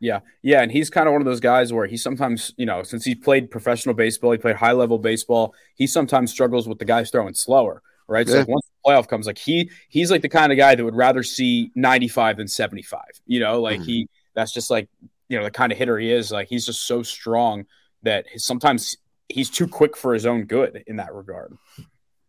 Yeah, 0.00 0.20
yeah, 0.42 0.62
and 0.62 0.70
he's 0.70 0.90
kind 0.90 1.08
of 1.08 1.12
one 1.12 1.20
of 1.20 1.26
those 1.26 1.40
guys 1.40 1.72
where 1.72 1.86
he 1.86 1.96
sometimes, 1.96 2.52
you 2.56 2.66
know, 2.66 2.84
since 2.84 3.04
he 3.04 3.16
played 3.16 3.50
professional 3.50 3.94
baseball, 3.94 4.30
he 4.30 4.38
played 4.38 4.56
high 4.56 4.72
level 4.72 4.98
baseball. 4.98 5.54
He 5.74 5.88
sometimes 5.88 6.30
struggles 6.30 6.68
with 6.68 6.78
the 6.78 6.84
guys 6.84 7.10
throwing 7.10 7.34
slower, 7.34 7.82
right? 8.06 8.26
Yeah. 8.26 8.32
So 8.34 8.38
like 8.40 8.48
once 8.48 8.66
the 8.66 8.90
playoff 8.90 9.08
comes, 9.08 9.26
like 9.26 9.38
he 9.38 9.70
he's 9.88 10.10
like 10.10 10.22
the 10.22 10.28
kind 10.28 10.52
of 10.52 10.58
guy 10.58 10.76
that 10.76 10.84
would 10.84 10.94
rather 10.94 11.24
see 11.24 11.72
ninety 11.74 12.06
five 12.06 12.36
than 12.36 12.46
seventy 12.46 12.82
five. 12.82 13.10
You 13.26 13.40
know, 13.40 13.60
like 13.60 13.80
mm-hmm. 13.80 13.88
he 13.88 14.08
that's 14.34 14.52
just 14.52 14.70
like 14.70 14.88
you 15.28 15.36
know 15.36 15.44
the 15.44 15.50
kind 15.50 15.72
of 15.72 15.78
hitter 15.78 15.98
he 15.98 16.12
is. 16.12 16.30
Like 16.30 16.48
he's 16.48 16.66
just 16.66 16.86
so 16.86 17.02
strong 17.02 17.66
that 18.04 18.26
sometimes 18.36 18.96
he's 19.28 19.50
too 19.50 19.66
quick 19.66 19.96
for 19.96 20.14
his 20.14 20.26
own 20.26 20.44
good 20.44 20.84
in 20.86 20.96
that 20.96 21.12
regard. 21.12 21.56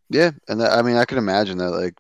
Yeah, 0.10 0.32
and 0.48 0.60
that, 0.60 0.72
I 0.72 0.82
mean 0.82 0.96
I 0.96 1.06
can 1.06 1.20
imagine 1.20 1.60
that 1.60 1.70
like 1.70 1.94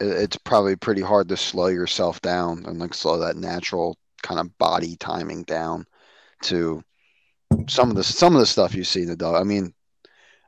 it's 0.00 0.36
probably 0.36 0.76
pretty 0.76 1.02
hard 1.02 1.28
to 1.28 1.36
slow 1.36 1.66
yourself 1.66 2.20
down 2.20 2.64
and 2.66 2.78
like 2.78 2.94
slow 2.94 3.18
that 3.18 3.36
natural 3.36 3.96
kind 4.22 4.40
of 4.40 4.56
body 4.58 4.96
timing 4.96 5.42
down 5.44 5.86
to 6.42 6.82
some 7.68 7.90
of 7.90 7.96
the 7.96 8.04
some 8.04 8.34
of 8.34 8.40
the 8.40 8.46
stuff 8.46 8.74
you 8.74 8.84
see 8.84 9.02
in 9.02 9.08
the 9.08 9.16
dog. 9.16 9.34
I 9.36 9.44
mean, 9.44 9.74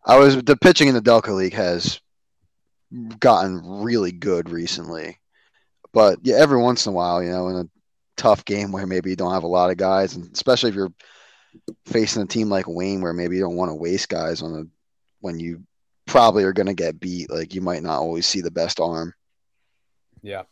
I 0.04 0.18
was 0.18 0.42
the 0.42 0.56
pitching 0.56 0.88
in 0.88 0.94
the 0.94 1.02
Delco 1.02 1.36
League 1.36 1.54
has 1.54 2.00
gotten 3.18 3.82
really 3.82 4.12
good 4.12 4.50
recently, 4.50 5.18
but 5.92 6.18
yeah, 6.22 6.36
every 6.36 6.58
once 6.58 6.86
in 6.86 6.92
a 6.92 6.96
while, 6.96 7.22
you 7.22 7.30
know, 7.30 7.48
in 7.48 7.56
a 7.56 7.68
tough 8.16 8.44
game 8.44 8.72
where 8.72 8.86
maybe 8.86 9.10
you 9.10 9.16
don't 9.16 9.32
have 9.32 9.44
a 9.44 9.48
lot 9.48 9.70
of 9.70 9.76
guys, 9.76 10.16
and 10.16 10.30
especially 10.32 10.70
if 10.70 10.76
you're 10.76 10.92
facing 11.86 12.22
a 12.22 12.26
team 12.26 12.48
like 12.48 12.66
Wayne 12.68 13.00
where 13.00 13.12
maybe 13.12 13.36
you 13.36 13.42
don't 13.42 13.56
want 13.56 13.70
to 13.70 13.74
waste 13.74 14.08
guys 14.08 14.42
on 14.42 14.54
a 14.54 14.64
when 15.20 15.38
you 15.38 15.62
probably 16.06 16.44
are 16.44 16.52
going 16.52 16.66
to 16.66 16.74
get 16.74 17.00
beat. 17.00 17.30
Like 17.30 17.54
you 17.54 17.60
might 17.60 17.82
not 17.82 17.98
always 17.98 18.26
see 18.26 18.40
the 18.40 18.50
best 18.50 18.80
arm. 18.80 19.14
Yeah. 20.22 20.42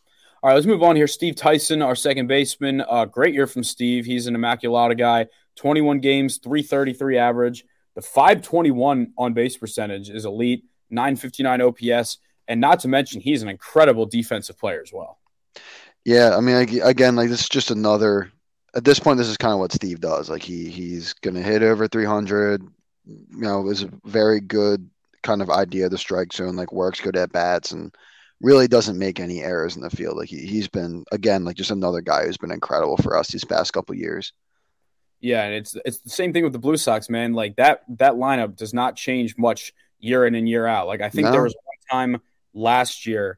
All 0.41 0.49
right, 0.49 0.55
let's 0.55 0.67
move 0.67 0.83
on 0.83 0.95
here. 0.95 1.07
Steve 1.07 1.35
Tyson, 1.35 1.81
our 1.81 1.95
second 1.95 2.27
baseman. 2.27 2.81
Uh, 2.87 3.03
great 3.03 3.33
year 3.33 3.45
from 3.45 3.61
Steve. 3.61 4.05
He's 4.05 4.25
an 4.25 4.35
Immaculata 4.35 4.97
guy. 4.97 5.27
21 5.57 5.99
games, 5.99 6.37
333 6.37 7.17
average. 7.17 7.65
The 7.95 8.01
521 8.01 9.11
on 9.17 9.33
base 9.33 9.57
percentage 9.57 10.09
is 10.09 10.23
elite, 10.23 10.63
959 10.89 11.61
OPS. 11.61 12.19
And 12.47 12.61
not 12.61 12.79
to 12.79 12.87
mention, 12.87 13.19
he's 13.19 13.41
an 13.41 13.49
incredible 13.49 14.05
defensive 14.05 14.57
player 14.57 14.81
as 14.81 14.93
well. 14.93 15.19
Yeah, 16.05 16.37
I 16.37 16.39
mean, 16.39 16.55
again, 16.83 17.17
like 17.17 17.27
this 17.27 17.41
is 17.41 17.49
just 17.49 17.69
another. 17.71 18.31
At 18.73 18.85
this 18.85 18.99
point, 18.99 19.17
this 19.17 19.27
is 19.27 19.35
kind 19.35 19.51
of 19.51 19.59
what 19.59 19.73
Steve 19.73 19.99
does. 19.99 20.29
Like 20.29 20.41
he 20.41 20.69
he's 20.69 21.11
gonna 21.13 21.41
hit 21.41 21.63
over 21.63 21.87
300. 21.87 22.63
You 23.05 23.25
know, 23.31 23.67
is 23.67 23.83
a 23.83 23.91
very 24.05 24.39
good 24.39 24.89
kind 25.21 25.41
of 25.41 25.49
idea 25.49 25.85
of 25.85 25.91
the 25.91 25.97
strike 25.97 26.31
zone. 26.31 26.55
Like 26.55 26.71
works 26.71 27.01
good 27.01 27.17
at 27.17 27.33
bats 27.33 27.73
and 27.73 27.93
really 28.41 28.67
doesn't 28.67 28.97
make 28.97 29.19
any 29.19 29.41
errors 29.41 29.75
in 29.75 29.81
the 29.81 29.89
field. 29.89 30.17
Like 30.17 30.29
he 30.29 30.39
he's 30.45 30.67
been 30.67 31.03
again 31.11 31.45
like 31.45 31.55
just 31.55 31.71
another 31.71 32.01
guy 32.01 32.25
who's 32.25 32.37
been 32.37 32.51
incredible 32.51 32.97
for 32.97 33.17
us 33.17 33.29
these 33.29 33.45
past 33.45 33.73
couple 33.73 33.95
years. 33.95 34.33
Yeah, 35.21 35.43
and 35.43 35.53
it's 35.53 35.75
it's 35.85 35.99
the 35.99 36.09
same 36.09 36.31
thing 36.31 36.43
with 36.43 36.53
the 36.53 36.59
Blue 36.59 36.77
Sox, 36.77 37.09
man. 37.09 37.33
Like 37.33 37.57
that 37.57 37.83
that 37.97 38.13
lineup 38.13 38.55
does 38.55 38.73
not 38.73 38.95
change 38.95 39.37
much 39.37 39.73
year 39.99 40.25
in 40.25 40.35
and 40.35 40.47
year 40.47 40.65
out. 40.65 40.87
Like 40.87 41.01
I 41.01 41.09
think 41.09 41.25
no. 41.25 41.31
there 41.31 41.43
was 41.43 41.55
one 41.55 41.99
time 42.13 42.21
last 42.53 43.05
year 43.05 43.37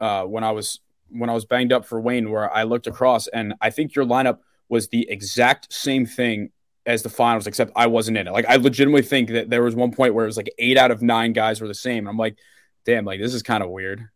uh, 0.00 0.24
when 0.24 0.44
I 0.44 0.52
was 0.52 0.80
when 1.08 1.30
I 1.30 1.34
was 1.34 1.44
banged 1.44 1.72
up 1.72 1.86
for 1.86 2.00
Wayne, 2.00 2.30
where 2.30 2.52
I 2.52 2.64
looked 2.64 2.86
across 2.86 3.28
and 3.28 3.54
I 3.60 3.70
think 3.70 3.94
your 3.94 4.04
lineup 4.04 4.38
was 4.68 4.88
the 4.88 5.08
exact 5.08 5.72
same 5.72 6.04
thing 6.04 6.50
as 6.84 7.02
the 7.02 7.08
finals, 7.08 7.46
except 7.46 7.72
I 7.74 7.86
wasn't 7.86 8.18
in 8.18 8.26
it. 8.26 8.32
Like 8.32 8.46
I 8.46 8.56
legitimately 8.56 9.02
think 9.02 9.30
that 9.30 9.48
there 9.48 9.62
was 9.62 9.74
one 9.74 9.92
point 9.92 10.14
where 10.14 10.24
it 10.24 10.28
was 10.28 10.36
like 10.36 10.52
eight 10.58 10.76
out 10.76 10.90
of 10.90 11.02
nine 11.02 11.32
guys 11.32 11.60
were 11.60 11.68
the 11.68 11.74
same. 11.74 12.06
I'm 12.06 12.16
like, 12.16 12.36
damn, 12.84 13.04
like 13.04 13.20
this 13.20 13.34
is 13.34 13.42
kind 13.42 13.62
of 13.62 13.70
weird. 13.70 14.08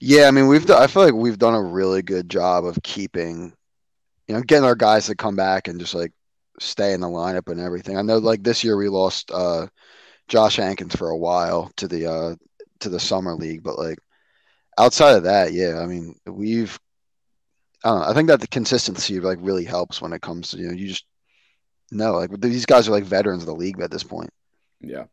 Yeah, 0.00 0.28
I 0.28 0.30
mean, 0.30 0.48
we've 0.48 0.70
I 0.70 0.86
feel 0.86 1.04
like 1.04 1.14
we've 1.14 1.38
done 1.38 1.54
a 1.54 1.62
really 1.62 2.02
good 2.02 2.28
job 2.28 2.64
of 2.64 2.82
keeping, 2.82 3.54
you 4.28 4.34
know, 4.34 4.42
getting 4.42 4.64
our 4.64 4.74
guys 4.74 5.06
to 5.06 5.14
come 5.14 5.36
back 5.36 5.68
and 5.68 5.80
just 5.80 5.94
like 5.94 6.12
stay 6.60 6.92
in 6.92 7.00
the 7.00 7.08
lineup 7.08 7.50
and 7.50 7.60
everything. 7.60 7.96
I 7.96 8.02
know 8.02 8.18
like 8.18 8.42
this 8.42 8.62
year 8.64 8.76
we 8.76 8.88
lost 8.88 9.30
uh 9.30 9.66
Josh 10.28 10.56
Hankins 10.56 10.94
for 10.96 11.08
a 11.10 11.16
while 11.16 11.70
to 11.76 11.88
the 11.88 12.06
uh 12.06 12.34
to 12.80 12.88
the 12.88 13.00
summer 13.00 13.34
league, 13.34 13.62
but 13.62 13.78
like 13.78 13.98
outside 14.78 15.16
of 15.16 15.24
that, 15.24 15.52
yeah, 15.52 15.78
I 15.80 15.86
mean, 15.86 16.16
we've 16.26 16.78
I 17.84 17.88
don't 17.88 18.00
know, 18.00 18.06
I 18.06 18.14
think 18.14 18.28
that 18.28 18.40
the 18.40 18.48
consistency 18.48 19.20
like 19.20 19.38
really 19.40 19.64
helps 19.64 20.00
when 20.00 20.12
it 20.12 20.22
comes 20.22 20.50
to 20.50 20.58
you 20.58 20.68
know 20.68 20.74
you 20.74 20.88
just 20.88 21.06
know 21.90 22.12
like 22.12 22.30
these 22.40 22.66
guys 22.66 22.88
are 22.88 22.92
like 22.92 23.04
veterans 23.04 23.42
of 23.42 23.46
the 23.46 23.54
league 23.54 23.80
at 23.80 23.90
this 23.90 24.04
point. 24.04 24.30
Yeah. 24.80 25.04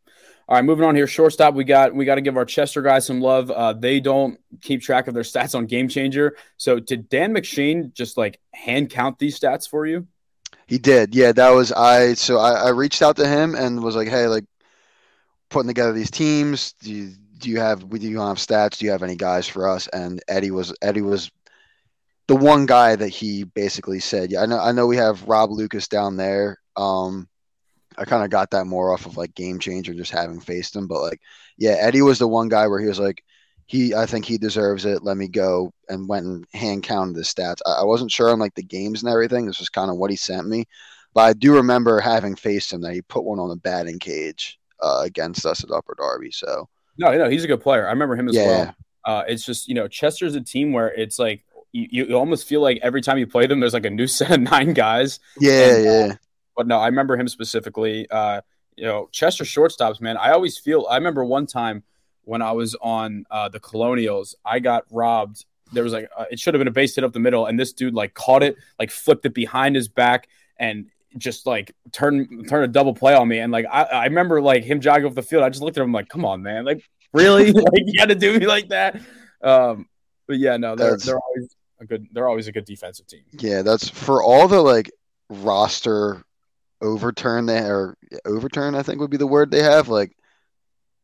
All 0.49 0.55
right, 0.55 0.65
moving 0.65 0.84
on 0.84 0.95
here. 0.95 1.05
Shortstop, 1.05 1.53
we 1.53 1.63
got 1.63 1.93
we 1.93 2.05
got 2.05 2.15
to 2.15 2.21
give 2.21 2.35
our 2.35 2.43
Chester 2.43 2.81
guys 2.81 3.05
some 3.05 3.21
love. 3.21 3.51
Uh, 3.51 3.73
they 3.73 3.99
don't 3.99 4.39
keep 4.61 4.81
track 4.81 5.07
of 5.07 5.13
their 5.13 5.21
stats 5.21 5.53
on 5.53 5.67
GameChanger. 5.67 6.31
So 6.57 6.80
did 6.80 7.07
Dan 7.07 7.35
McShane 7.35 7.93
just 7.93 8.17
like 8.17 8.39
hand 8.55 8.89
count 8.89 9.19
these 9.19 9.39
stats 9.39 9.69
for 9.69 9.85
you? 9.85 10.07
He 10.65 10.80
did. 10.80 11.13
Yeah, 11.13 11.34
that 11.34 11.51
was 11.51 11.71
I. 11.71 12.15
So 12.15 12.39
I, 12.39 12.53
I 12.53 12.69
reached 12.69 13.03
out 13.03 13.17
to 13.17 13.27
him 13.27 13.53
and 13.53 13.84
was 13.84 13.95
like, 13.95 14.07
hey, 14.07 14.26
like 14.26 14.45
putting 15.49 15.67
together 15.67 15.93
these 15.93 16.09
teams. 16.09 16.73
Do 16.81 16.93
you, 16.93 17.11
do 17.38 17.51
you 17.51 17.59
have 17.59 17.88
do 17.88 17.97
you 17.99 18.19
have 18.19 18.38
stats? 18.38 18.80
Do 18.80 18.85
you 18.85 18.91
have 18.91 19.03
any 19.03 19.15
guys 19.15 19.47
for 19.47 19.69
us? 19.69 19.85
And 19.89 20.19
Eddie 20.27 20.49
was 20.49 20.73
Eddie 20.81 21.03
was 21.03 21.30
the 22.27 22.35
one 22.35 22.65
guy 22.65 22.95
that 22.95 23.09
he 23.09 23.43
basically 23.43 23.99
said, 23.99 24.31
yeah, 24.31 24.41
I 24.41 24.47
know 24.47 24.59
I 24.59 24.71
know 24.71 24.88
we 24.88 24.97
have 24.97 25.27
Rob 25.27 25.51
Lucas 25.51 25.88
down 25.88 26.17
there. 26.17 26.57
Um, 26.76 27.27
I 27.99 28.05
kind 28.05 28.23
of 28.23 28.30
got 28.31 28.51
that 28.51 28.65
more 28.65 28.93
off 28.93 29.05
of 29.05 29.17
like 29.17 29.34
GameChanger, 29.35 29.95
just 29.97 30.11
having 30.11 30.39
faced 30.39 30.76
him. 30.76 30.88
But 30.88 31.01
like, 31.01 31.21
yeah, 31.57 31.71
Eddie 31.80 32.01
was 32.01 32.19
the 32.19 32.27
one 32.27 32.49
guy 32.49 32.67
where 32.67 32.80
he 32.80 32.88
was 32.88 32.99
like, 32.99 33.23
he, 33.67 33.93
I 33.93 34.05
think 34.07 34.26
he 34.26 34.38
deserves 34.39 34.85
it. 34.85 35.03
Let 35.03 35.17
me 35.17 35.27
go 35.27 35.73
and 35.89 36.09
went 36.09 36.26
and 36.26 36.45
hand 36.53 36.84
counted 36.84 37.15
the 37.15 37.21
stats. 37.21 37.59
I, 37.65 37.81
I 37.81 37.84
wasn't 37.84 38.11
sure 38.11 38.31
on 38.31 38.39
like 38.39 38.55
the 38.55 38.63
games 38.63 39.03
and 39.03 39.11
everything. 39.11 39.45
This 39.45 39.59
was 39.59 39.69
kind 39.69 39.91
of 39.91 39.97
what 39.97 40.11
he 40.11 40.17
sent 40.17 40.47
me, 40.47 40.65
but 41.13 41.21
I 41.21 41.34
do 41.34 41.55
remember 41.55 41.99
having 41.99 42.35
faced 42.35 42.73
him 42.73 42.81
that 42.81 42.93
he 42.93 43.01
put 43.03 43.23
one 43.26 43.39
on 43.39 43.49
the 43.49 43.55
batting 43.57 43.99
cage 43.99 44.59
uh, 44.81 45.01
against 45.03 45.45
us 45.45 45.63
at 45.63 45.71
Upper 45.71 45.95
Darby. 45.97 46.31
So 46.31 46.67
no, 46.97 47.15
no, 47.17 47.30
he's 47.30 47.43
a 47.43 47.47
good 47.47 47.61
player. 47.61 47.88
I 47.88 47.91
remember 47.91 48.15
him 48.15 48.30
as 48.30 48.38
Yeah. 48.38 48.41
well. 48.41 48.76
Uh, 49.05 49.23
it's 49.27 49.45
just 49.45 49.67
you 49.67 49.73
know 49.76 49.88
Chester's 49.88 50.35
a 50.35 50.41
team 50.41 50.73
where 50.73 50.89
it's 50.93 51.17
like 51.19 51.43
you, 51.71 52.05
you 52.07 52.15
almost 52.17 52.47
feel 52.47 52.61
like 52.61 52.80
every 52.81 53.01
time 53.01 53.17
you 53.17 53.27
play 53.27 53.47
them, 53.47 53.59
there's 53.59 53.73
like 53.73 53.85
a 53.85 53.89
new 53.89 54.07
set 54.07 54.31
of 54.31 54.41
nine 54.41 54.73
guys. 54.73 55.19
yeah, 55.39 55.51
And, 55.57 55.85
uh, 55.85 56.07
yeah, 56.09 56.17
But 56.55 56.67
no, 56.67 56.77
I 56.80 56.88
remember 56.88 57.15
him 57.17 57.27
specifically. 57.27 58.09
Uh, 58.09 58.41
you 58.76 58.85
know, 58.85 59.09
Chester 59.11 59.43
shortstops, 59.43 59.99
man. 60.01 60.17
I 60.17 60.31
always 60.31 60.57
feel. 60.57 60.85
I 60.89 60.95
remember 60.97 61.23
one 61.26 61.45
time 61.45 61.84
when 62.23 62.41
I 62.41 62.51
was 62.51 62.76
on 62.81 63.26
uh, 63.31 63.49
the 63.49 63.59
Colonials, 63.59 64.35
I 64.45 64.59
got 64.59 64.85
robbed. 64.91 65.45
There 65.73 65.84
was 65.84 65.93
like 65.93 66.09
uh, 66.17 66.26
it 66.31 66.39
should 66.39 66.53
have 66.53 66.59
been 66.59 66.67
a 66.67 66.71
base 66.71 66.95
hit 66.95 67.03
up 67.03 67.13
the 67.13 67.19
middle, 67.19 67.45
and 67.45 67.59
this 67.59 67.73
dude 67.73 67.93
like 67.93 68.13
caught 68.13 68.43
it, 68.43 68.55
like 68.80 68.91
flipped 68.91 69.26
it 69.26 69.34
behind 69.34 69.76
his 69.76 69.88
back, 69.88 70.27
and 70.57 70.88
just 71.17 71.45
like 71.45 71.76
turn 71.91 72.45
turn 72.45 72.63
a 72.63 72.67
double 72.67 72.93
play 72.93 73.13
on 73.13 73.27
me. 73.27 73.39
And 73.39 73.51
like 73.51 73.65
I, 73.71 73.84
I 73.84 74.03
remember 74.05 74.41
like 74.41 74.63
him 74.63 74.80
jogging 74.80 75.05
off 75.07 75.15
the 75.15 75.21
field. 75.21 75.43
I 75.43 75.49
just 75.49 75.61
looked 75.61 75.77
at 75.77 75.84
him 75.84 75.91
like, 75.91 76.09
come 76.09 76.23
on, 76.26 76.41
man, 76.41 76.65
like 76.65 76.81
really, 77.13 77.51
like 77.51 77.84
you 77.85 77.97
got 77.97 78.09
to 78.09 78.15
do 78.15 78.39
me 78.39 78.45
like 78.47 78.69
that. 78.69 78.99
Um, 79.41 79.88
but 80.27 80.38
yeah, 80.38 80.57
no, 80.57 80.76
they're 80.76 80.91
That's- 80.91 81.05
they're 81.05 81.19
always 81.19 81.55
a 81.80 81.85
good. 81.85 82.07
They're 82.13 82.27
always 82.27 82.47
a 82.47 82.51
good 82.51 82.65
defensive 82.65 83.07
team. 83.07 83.23
yeah. 83.34 83.61
That's 83.61 83.89
for 83.89 84.23
all 84.23 84.47
the 84.47 84.61
like 84.61 84.91
roster 85.30 86.23
overturn 86.81 87.45
they 87.45 87.60
or 87.60 87.97
overturn. 88.26 88.76
I 88.76 88.84
think 88.84 88.99
would 88.99 89.10
be 89.10 89.18
the 89.18 89.27
word 89.27 89.51
they 89.51 89.64
have. 89.64 89.88
Like 89.89 90.15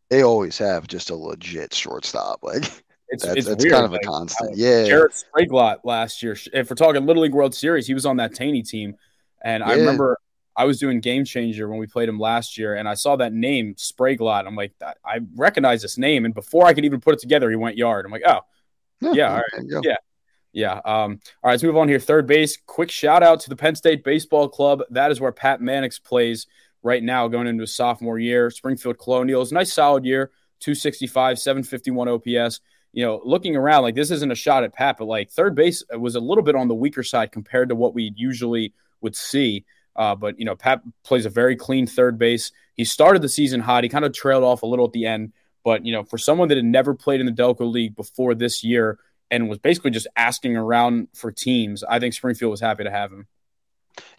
they 0.09 0.23
always 0.23 0.57
have 0.57 0.87
just 0.87 1.09
a 1.09 1.15
legit 1.15 1.73
shortstop. 1.73 2.39
Like 2.43 2.63
It's 3.09 3.23
that's 3.23 3.37
it's 3.37 3.47
that's 3.47 3.63
weird. 3.63 3.73
kind 3.73 3.85
of 3.85 3.93
a 3.93 3.99
constant. 3.99 4.51
uh, 4.51 4.55
Yeah, 4.55 4.85
Jarrett 4.85 5.13
Spraglot 5.13 5.77
last 5.83 6.23
year. 6.23 6.35
If 6.53 6.69
we're 6.69 6.75
talking 6.75 7.05
Little 7.05 7.23
League 7.23 7.33
World 7.33 7.53
Series, 7.53 7.85
he 7.85 7.93
was 7.93 8.05
on 8.05 8.17
that 8.17 8.33
Taney 8.33 8.63
team, 8.63 8.95
and 9.43 9.63
I 9.63 9.73
remember 9.75 10.17
I 10.57 10.65
was 10.65 10.79
doing 10.79 11.01
GameChanger 11.01 11.69
when 11.69 11.77
we 11.77 11.85
played 11.85 12.09
him 12.09 12.17
last 12.19 12.57
year, 12.57 12.75
and 12.75 12.87
I 12.87 12.93
saw 12.93 13.15
that 13.17 13.33
name 13.33 13.75
Spraglot. 13.75 14.47
I'm 14.47 14.55
like, 14.55 14.73
I 15.05 15.19
recognize 15.35 15.81
this 15.81 15.97
name, 15.97 16.25
and 16.25 16.33
before 16.33 16.65
I 16.65 16.73
could 16.73 16.85
even 16.85 16.99
put 17.01 17.13
it 17.13 17.19
together, 17.19 17.49
he 17.49 17.55
went 17.55 17.77
yard. 17.77 18.05
I'm 18.05 18.11
like, 18.11 18.23
oh, 18.25 18.39
yeah, 19.01 19.29
all 19.29 19.35
right. 19.35 19.43
there 19.53 19.63
you 19.63 19.69
go. 19.69 19.81
Yeah. 19.83 19.95
Yeah. 20.55 20.81
Um, 20.85 21.19
all 21.43 21.49
right, 21.49 21.51
let's 21.51 21.63
move 21.63 21.77
on 21.77 21.87
here. 21.87 21.99
Third 21.99 22.25
base. 22.25 22.57
Quick 22.65 22.89
shout 22.89 23.21
out 23.21 23.39
to 23.41 23.49
the 23.49 23.55
Penn 23.55 23.75
State 23.75 24.03
Baseball 24.03 24.49
Club. 24.49 24.81
That 24.89 25.11
is 25.11 25.21
where 25.21 25.31
Pat 25.31 25.61
Mannix 25.61 25.99
plays 25.99 26.47
right 26.81 27.03
now, 27.03 27.27
going 27.27 27.45
into 27.45 27.61
his 27.61 27.75
sophomore 27.75 28.17
year. 28.17 28.49
Springfield 28.49 28.97
Colonials, 28.97 29.51
nice 29.51 29.71
solid 29.71 30.05
year. 30.05 30.31
265, 30.61 31.37
751 31.37 32.07
OPS 32.07 32.61
you 32.95 33.05
know, 33.05 33.21
looking 33.25 33.57
around, 33.57 33.83
like 33.83 33.93
this 33.93 34.09
isn't 34.09 34.31
a 34.31 34.35
shot 34.35 34.63
at 34.63 34.73
Pat, 34.73 34.95
but 34.97 35.05
like 35.05 35.29
third 35.29 35.53
base 35.53 35.83
was 35.91 36.15
a 36.15 36.19
little 36.19 36.41
bit 36.41 36.55
on 36.55 36.69
the 36.69 36.73
weaker 36.73 37.03
side 37.03 37.29
compared 37.29 37.67
to 37.67 37.75
what 37.75 37.93
we 37.93 38.13
usually 38.15 38.73
would 39.01 39.17
see. 39.17 39.65
Uh, 39.97 40.15
but 40.15 40.39
you 40.39 40.45
know, 40.45 40.55
Pat 40.55 40.81
plays 41.03 41.25
a 41.25 41.29
very 41.29 41.57
clean 41.57 41.85
third 41.85 42.17
base. 42.17 42.53
He 42.75 42.85
started 42.85 43.21
the 43.21 43.27
season 43.27 43.59
hot. 43.59 43.83
He 43.83 43.89
kind 43.89 44.05
of 44.05 44.13
trailed 44.13 44.45
off 44.45 44.63
a 44.63 44.65
little 44.65 44.85
at 44.85 44.93
the 44.93 45.05
end, 45.05 45.33
but 45.65 45.85
you 45.85 45.91
know, 45.91 46.03
for 46.03 46.17
someone 46.17 46.47
that 46.47 46.55
had 46.55 46.65
never 46.65 46.93
played 46.93 47.19
in 47.19 47.25
the 47.25 47.33
Delco 47.33 47.69
League 47.69 47.97
before 47.97 48.33
this 48.33 48.63
year 48.63 48.97
and 49.31 49.49
was 49.49 49.59
basically 49.59 49.91
just 49.91 50.07
asking 50.15 50.55
around 50.55 51.07
for 51.13 51.31
teams, 51.31 51.83
I 51.83 51.99
think 51.99 52.13
Springfield 52.13 52.51
was 52.51 52.61
happy 52.61 52.83
to 52.83 52.91
have 52.91 53.11
him. 53.11 53.27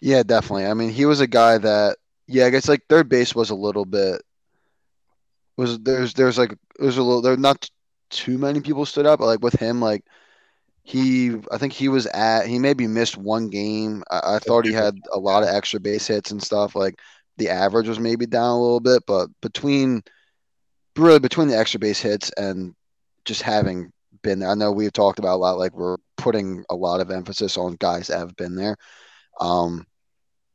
Yeah, 0.01 0.23
definitely. 0.23 0.65
I 0.65 0.73
mean, 0.73 0.89
he 0.89 1.05
was 1.05 1.21
a 1.21 1.27
guy 1.27 1.57
that, 1.57 1.97
yeah, 2.27 2.45
I 2.45 2.49
guess 2.49 2.67
like 2.67 2.83
third 2.89 3.09
base 3.09 3.35
was 3.35 3.49
a 3.49 3.55
little 3.55 3.85
bit 3.85 4.21
was 5.57 5.79
there's 5.79 6.13
there's 6.13 6.37
like 6.37 6.55
there's 6.79 6.97
a 6.97 7.03
little 7.03 7.21
there 7.21 7.35
not 7.35 7.69
too 8.09 8.37
many 8.37 8.61
people 8.61 8.85
stood 8.85 9.05
up, 9.05 9.19
but 9.19 9.25
like 9.25 9.41
with 9.41 9.55
him, 9.59 9.81
like 9.81 10.05
he 10.83 11.35
I 11.51 11.57
think 11.57 11.73
he 11.73 11.89
was 11.89 12.05
at 12.07 12.47
he 12.47 12.59
maybe 12.59 12.87
missed 12.87 13.17
one 13.17 13.49
game. 13.49 14.03
I, 14.09 14.35
I 14.35 14.39
thought 14.39 14.65
he 14.65 14.73
had 14.73 14.95
a 15.11 15.19
lot 15.19 15.43
of 15.43 15.49
extra 15.49 15.79
base 15.79 16.07
hits 16.07 16.31
and 16.31 16.41
stuff. 16.41 16.75
Like 16.75 16.99
the 17.37 17.49
average 17.49 17.87
was 17.87 17.99
maybe 17.99 18.25
down 18.25 18.51
a 18.51 18.61
little 18.61 18.79
bit, 18.79 19.03
but 19.05 19.29
between 19.41 20.03
really 20.95 21.19
between 21.19 21.47
the 21.47 21.57
extra 21.57 21.79
base 21.79 21.99
hits 21.99 22.31
and 22.37 22.75
just 23.25 23.41
having 23.41 23.91
been 24.21 24.39
there, 24.39 24.49
I 24.49 24.55
know 24.55 24.71
we've 24.71 24.93
talked 24.93 25.19
about 25.19 25.35
a 25.35 25.37
lot. 25.37 25.57
Like 25.57 25.73
we're 25.73 25.97
putting 26.17 26.63
a 26.69 26.75
lot 26.75 27.01
of 27.01 27.11
emphasis 27.11 27.57
on 27.57 27.75
guys 27.75 28.07
that 28.07 28.19
have 28.19 28.35
been 28.35 28.55
there. 28.55 28.77
Um, 29.39 29.85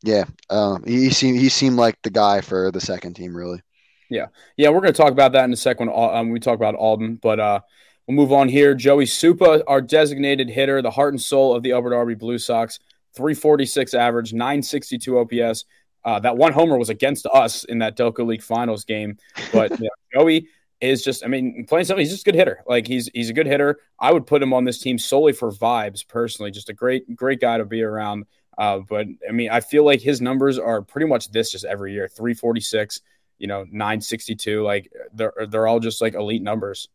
yeah, 0.03 0.25
um, 0.51 0.85
he 0.85 1.11
seemed 1.11 1.39
he 1.39 1.49
seemed 1.49 1.77
like 1.77 1.97
the 2.03 2.11
guy 2.11 2.41
for 2.41 2.71
the 2.73 2.81
second 2.81 3.15
team, 3.15 3.37
really. 3.37 3.63
Yeah, 4.11 4.27
yeah, 4.57 4.69
we're 4.69 4.81
going 4.81 4.93
to 4.93 5.01
talk 5.01 5.13
about 5.13 5.33
that 5.33 5.45
in 5.45 5.53
a 5.53 5.57
second 5.57 5.89
um, 5.89 6.13
when 6.13 6.31
we 6.31 6.41
talk 6.41 6.57
about 6.57 6.75
Alden. 6.75 7.17
But 7.17 7.41
uh, 7.41 7.61
we'll 8.07 8.17
move 8.17 8.33
on 8.33 8.49
here. 8.49 8.75
Joey 8.75 9.07
Supa, 9.07 9.63
our 9.67 9.81
designated 9.81 10.51
hitter, 10.51 10.83
the 10.83 10.91
heart 10.91 11.15
and 11.15 11.23
soul 11.23 11.55
of 11.55 11.63
the 11.63 11.73
Upper 11.73 11.91
Darby 11.91 12.15
Blue 12.15 12.39
Sox, 12.39 12.79
346 13.15 13.95
average, 13.95 14.33
962 14.33 15.19
OPS. 15.19 15.65
Uh, 16.05 16.19
that 16.19 16.37
one 16.37 16.53
homer 16.53 16.77
was 16.77 16.91
against 16.91 17.27
us 17.33 17.65
in 17.65 17.79
that 17.79 17.97
Delco 17.97 18.27
League 18.27 18.43
Finals 18.43 18.85
game. 18.85 19.17
But 19.53 19.71
know, 19.81 19.89
Joey 20.13 20.49
is 20.83 21.03
just, 21.03 21.25
I 21.25 21.29
mean, 21.29 21.65
playing 21.69 21.85
something, 21.87 22.03
he's 22.03 22.13
just 22.13 22.27
a 22.27 22.31
good 22.31 22.35
hitter. 22.35 22.63
Like 22.67 22.87
he's 22.87 23.09
he's 23.15 23.31
a 23.31 23.33
good 23.33 23.47
hitter. 23.47 23.79
I 23.99 24.13
would 24.13 24.27
put 24.27 24.43
him 24.43 24.53
on 24.53 24.65
this 24.65 24.79
team 24.79 24.99
solely 24.99 25.33
for 25.33 25.51
vibes, 25.51 26.07
personally. 26.07 26.51
Just 26.51 26.69
a 26.69 26.75
great 26.75 27.17
great 27.17 27.41
guy 27.41 27.59
to 27.59 27.65
be 27.65 27.83
around. 27.83 28.27
Uh, 28.59 28.81
but 28.81 29.07
I 29.29 29.33
mean, 29.33 29.51
I 29.51 29.61
feel 29.61 29.85
like 29.85 30.01
his 30.01 30.21
numbers 30.21 30.59
are 30.59 30.83
pretty 30.83 31.07
much 31.07 31.31
this 31.31 31.51
just 31.51 31.65
every 31.65 31.95
year 31.95 32.09
346 32.09 33.01
you 33.39 33.49
know 33.49 33.65
962 33.65 34.63
like 34.63 34.91
they're 35.13 35.33
they're 35.49 35.67
all 35.67 35.81
just 35.81 36.01
like 36.01 36.15
elite 36.15 36.43
numbers 36.43 36.89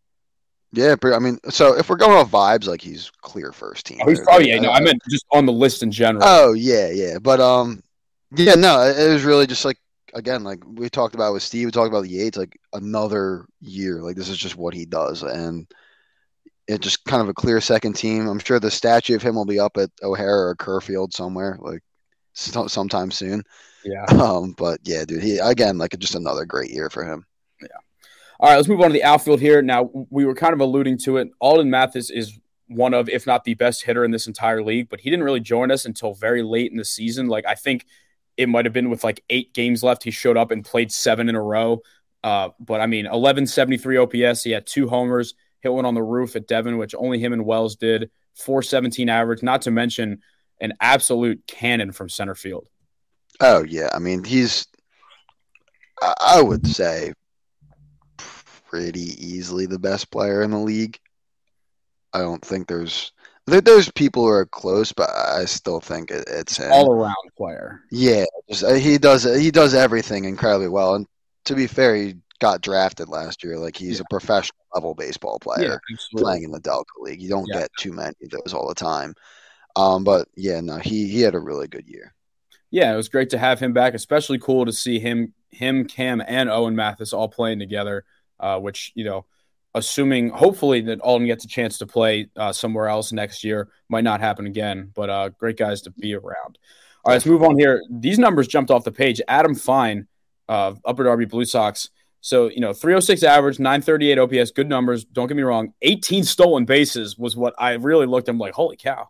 Yeah, 0.71 0.95
but, 0.95 1.13
I 1.13 1.19
mean, 1.19 1.39
so 1.49 1.77
if 1.77 1.89
we're 1.89 1.97
going 1.97 2.17
off 2.17 2.31
vibes, 2.31 2.67
like 2.67 2.81
he's 2.81 3.11
clear 3.21 3.51
first 3.51 3.85
team. 3.85 3.99
oh, 4.01 4.09
he's 4.09 4.21
probably 4.21 4.49
yeah, 4.49 4.59
no 4.59 4.71
i 4.71 4.79
meant 4.79 5.01
just 5.09 5.25
on 5.33 5.45
the 5.45 5.51
list 5.51 5.83
in 5.83 5.91
general 5.91 6.23
Oh 6.25 6.53
yeah, 6.53 6.89
yeah, 6.89 7.19
but 7.19 7.41
um, 7.41 7.83
yeah, 8.35 8.55
no, 8.55 8.81
it 8.81 8.97
it 8.97 9.13
was 9.13 9.23
really 9.23 9.45
just 9.45 9.65
like 9.65 9.77
again, 10.17 10.43
like 10.43 10.63
we 10.65 10.89
talked 10.89 11.15
about 11.15 11.33
with 11.33 11.43
Steve, 11.43 11.67
we 11.67 11.71
talked 11.71 11.89
about 11.89 12.03
the 12.03 12.09
Yates, 12.09 12.37
like 12.37 12.59
another 12.73 13.45
year, 13.61 14.01
like 14.01 14.15
this 14.15 14.29
is 14.29 14.37
just 14.37 14.57
what 14.57 14.73
he 14.73 14.85
does, 14.85 15.21
and 15.21 15.67
it 16.67 16.81
just 16.81 17.05
kind 17.05 17.21
of 17.21 17.29
a 17.29 17.33
clear 17.33 17.61
second 17.61 17.93
team. 17.93 18.27
I'm 18.27 18.39
sure 18.39 18.59
the 18.59 18.71
statue 18.71 19.15
of 19.15 19.21
him 19.21 19.35
will 19.35 19.45
be 19.45 19.59
up 19.59 19.77
at 19.77 19.91
O'Hara 20.03 20.49
or 20.49 20.55
Kerrfield 20.55 21.13
somewhere, 21.13 21.57
like 21.61 21.81
so- 22.33 22.67
sometime 22.67 23.11
soon. 23.11 23.43
yeah 23.85 24.05
Um, 24.09 24.53
but 24.57 24.79
yeah, 24.83 25.05
dude, 25.05 25.23
he 25.23 25.37
again, 25.37 25.77
like 25.77 25.97
just 25.99 26.15
another 26.15 26.45
great 26.45 26.71
year 26.71 26.89
for 26.89 27.03
him. 27.03 27.25
Yeah. 27.61 27.67
All 28.39 28.49
right 28.49 28.55
let's 28.55 28.67
move 28.67 28.81
on 28.81 28.89
to 28.89 28.93
the 28.93 29.03
outfield 29.03 29.39
here 29.39 29.61
now 29.61 29.89
we 30.09 30.25
were 30.25 30.35
kind 30.35 30.53
of 30.53 30.59
alluding 30.59 30.99
to 30.99 31.17
it 31.17 31.29
alden 31.39 31.71
mathis 31.71 32.11
is 32.11 32.37
one 32.67 32.93
of 32.93 33.09
if 33.09 33.25
not 33.25 33.45
the 33.45 33.55
best 33.55 33.83
hitter 33.83 34.05
in 34.05 34.11
this 34.11 34.27
entire 34.27 34.61
league 34.61 34.89
but 34.89 34.99
he 34.99 35.09
didn't 35.09 35.25
really 35.25 35.39
join 35.39 35.71
us 35.71 35.85
until 35.85 36.13
very 36.13 36.43
late 36.43 36.69
in 36.69 36.77
the 36.77 36.85
season 36.85 37.27
like 37.27 37.47
i 37.47 37.55
think 37.55 37.83
it 38.37 38.47
might 38.47 38.65
have 38.65 38.73
been 38.73 38.89
with 38.89 39.03
like 39.03 39.23
eight 39.29 39.53
games 39.53 39.83
left. 39.83 40.03
He 40.03 40.11
showed 40.11 40.37
up 40.37 40.51
and 40.51 40.63
played 40.63 40.91
seven 40.91 41.29
in 41.29 41.35
a 41.35 41.41
row. 41.41 41.81
Uh, 42.23 42.49
but 42.59 42.81
i 42.81 42.87
mean 42.87 43.05
1173 43.05 43.97
ops 43.97 44.43
he 44.43 44.49
had 44.49 44.65
two 44.65 44.87
homers 44.87 45.35
hit 45.61 45.71
one 45.71 45.85
on 45.85 45.93
the 45.93 46.01
roof 46.01 46.35
at 46.35 46.47
devon 46.47 46.79
which 46.79 46.95
only 46.97 47.19
him 47.19 47.31
and 47.31 47.45
wells 47.45 47.75
did. 47.75 48.09
417 48.35 49.07
average 49.07 49.43
not 49.43 49.61
to 49.63 49.71
mention 49.71 50.21
an 50.59 50.73
absolute 50.81 51.41
cannon 51.47 51.91
from 51.91 52.09
center 52.09 52.35
field. 52.35 52.67
Oh 53.39 53.63
yeah, 53.63 53.89
I 53.93 53.99
mean 53.99 54.23
he's, 54.23 54.67
I, 56.01 56.41
would 56.41 56.65
say, 56.65 57.13
pretty 58.17 59.13
easily 59.25 59.65
the 59.65 59.79
best 59.79 60.11
player 60.11 60.41
in 60.41 60.51
the 60.51 60.59
league. 60.59 60.99
I 62.13 62.19
don't 62.19 62.43
think 62.43 62.67
there's 62.67 63.11
there, 63.15 63.16
there's 63.47 63.91
people 63.91 64.23
who 64.23 64.29
are 64.29 64.45
close, 64.45 64.91
but 64.91 65.09
I 65.09 65.45
still 65.45 65.79
think 65.79 66.11
it, 66.11 66.25
it's 66.27 66.57
him. 66.57 66.71
all 66.71 66.91
around 66.93 67.15
player 67.37 67.81
yeah, 67.91 68.25
just, 68.49 68.63
uh, 68.63 68.73
he 68.73 68.97
does 68.97 69.23
he 69.23 69.51
does 69.51 69.73
everything 69.73 70.25
incredibly 70.25 70.67
well. 70.69 70.95
And 70.95 71.07
to 71.45 71.55
be 71.55 71.67
fair, 71.67 71.95
he 71.95 72.15
got 72.39 72.61
drafted 72.61 73.09
last 73.09 73.43
year. 73.43 73.57
Like 73.57 73.75
he's 73.77 73.99
Yeah. 73.99 74.01
a 74.01 74.05
professional 74.05 74.57
level 74.75 74.93
baseball 74.95 75.39
player 75.39 75.79
absolutely. 75.91 76.23
playing 76.23 76.43
in 76.43 76.51
the 76.51 76.59
Delco 76.61 76.83
League. 77.01 77.21
You 77.21 77.29
don't 77.29 77.51
Yeah. 77.51 77.61
get 77.61 77.71
too 77.77 77.93
many 77.93 78.13
of 78.23 78.29
those 78.31 78.53
all 78.53 78.67
the 78.67 78.75
time. 78.75 79.13
Um, 79.75 80.03
but 80.03 80.27
yeah, 80.35 80.61
no, 80.61 80.77
he 80.77 81.07
he 81.09 81.21
had 81.21 81.35
a 81.35 81.39
really 81.39 81.67
good 81.67 81.87
year. 81.87 82.13
yeah, 82.71 82.93
it 82.93 82.97
was 82.97 83.09
great 83.09 83.29
to 83.31 83.37
have 83.37 83.59
him 83.59 83.73
back. 83.73 83.93
Especially 83.93 84.39
cool 84.39 84.65
to 84.65 84.73
see 84.73 84.99
him 84.99 85.33
him, 85.51 85.85
Cam, 85.85 86.21
and 86.27 86.49
Owen 86.49 86.75
Mathis 86.75 87.13
all 87.13 87.29
playing 87.29 87.59
together, 87.59 88.03
uh, 88.39 88.59
which 88.59 88.91
you 88.95 89.05
know, 89.05 89.25
assuming 89.77 90.29
hopefully 90.29 90.81
that 90.81 90.99
Alden 91.01 91.27
gets 91.27 91.45
a 91.45 91.47
chance 91.47 91.77
to 91.79 91.87
play 91.87 92.29
uh, 92.35 92.51
somewhere 92.51 92.87
else 92.87 93.11
next 93.11 93.43
year, 93.43 93.69
might 93.89 94.03
not 94.03 94.19
happen 94.19 94.45
again. 94.45 94.91
But 94.93 95.09
uh, 95.09 95.29
great 95.29 95.57
guys 95.57 95.81
to 95.83 95.91
be 95.91 96.13
around. 96.13 96.57
All 97.03 97.11
right, 97.11 97.13
let's 97.13 97.25
move 97.25 97.43
on 97.43 97.57
here. 97.57 97.81
These 97.89 98.19
numbers 98.19 98.47
jumped 98.47 98.69
off 98.69 98.83
the 98.83 98.91
page. 98.91 99.21
Adam 99.27 99.55
Fine, 99.55 100.07
uh, 100.49 100.73
Upper 100.85 101.03
Darby 101.05 101.25
Blue 101.25 101.45
Sox. 101.45 101.89
So, 102.21 102.49
you 102.49 102.59
know, 102.59 102.73
306 102.73 103.23
average, 103.23 103.59
938 103.59 104.19
OPS, 104.19 104.51
good 104.51 104.67
numbers. 104.67 105.05
Don't 105.05 105.27
get 105.27 105.37
me 105.37 105.43
wrong. 105.43 105.73
18 105.81 106.23
stolen 106.23 106.65
bases 106.65 107.17
was 107.17 107.37
what 107.37 107.53
I 107.57 107.73
really 107.73 108.05
looked 108.05 108.27
at. 108.27 108.33
I'm 108.33 108.39
like, 108.39 108.53
holy 108.53 108.75
cow. 108.75 109.07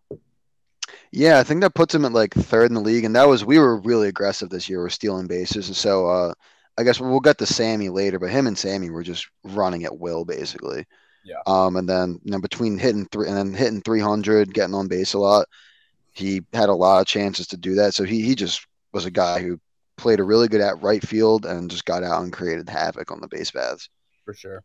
Yeah, 1.11 1.39
I 1.39 1.44
think 1.44 1.61
that 1.61 1.73
puts 1.73 1.95
him 1.95 2.06
at 2.06 2.11
like 2.11 2.34
third 2.34 2.69
in 2.69 2.76
the 2.76 2.81
league. 2.81 3.06
And 3.06 3.15
that 3.15 3.27
was, 3.27 3.44
we 3.44 3.57
were 3.57 3.77
really 3.77 4.10
aggressive 4.10 4.49
this 4.49 4.69
year 4.69 4.84
with 4.84 4.94
stealing 4.94 5.26
bases. 5.26 5.68
And 5.68 5.76
so 5.76 6.07
uh, 6.07 6.34
I 6.78 6.84
guess 6.84 6.99
we'll 6.99 7.20
get 7.20 7.38
to 7.40 7.45
Sammy 7.45 7.90
later, 7.90 8.20
but 8.20 8.30
him 8.30 8.48
and 8.48 8.58
Sammy 8.58 8.90
were 8.90 9.04
just 9.04 9.28
running 9.44 9.84
at 9.86 9.98
will, 9.98 10.26
basically. 10.26 10.86
Yeah. 11.26 11.41
Um, 11.45 11.76
and 11.76 11.90
then, 11.90 12.20
you 12.24 12.32
know, 12.32 12.40
between 12.40 12.78
hitting 12.78 13.06
three 13.12 13.28
and 13.28 13.36
then 13.36 13.54
hitting 13.54 13.82
300, 13.82 14.54
getting 14.54 14.76
on 14.76 14.88
base 14.88 15.14
a 15.14 15.20
lot, 15.20 15.48
he 16.14 16.41
had 16.54 16.70
a 16.70 16.74
lot 16.74 17.02
of 17.02 17.08
chances 17.08 17.48
to 17.48 17.58
do 17.58 17.76
that. 17.76 17.94
So 17.94 18.04
he, 18.04 18.22
he 18.22 18.36
just 18.36 18.66
was 18.94 19.06
a 19.06 19.12
guy 19.12 19.41
who 19.41 19.60
played 19.98 20.20
a 20.20 20.24
really 20.24 20.48
good 20.48 20.62
at 20.62 20.82
right 20.82 21.06
field 21.06 21.45
and 21.45 21.70
just 21.70 21.86
got 21.86 22.04
out 22.04 22.24
and 22.24 22.32
created 22.32 22.70
havoc 22.70 23.12
on 23.12 23.20
the 23.20 23.28
base 23.28 23.52
paths. 23.52 23.90
For 24.24 24.34
sure. 24.34 24.64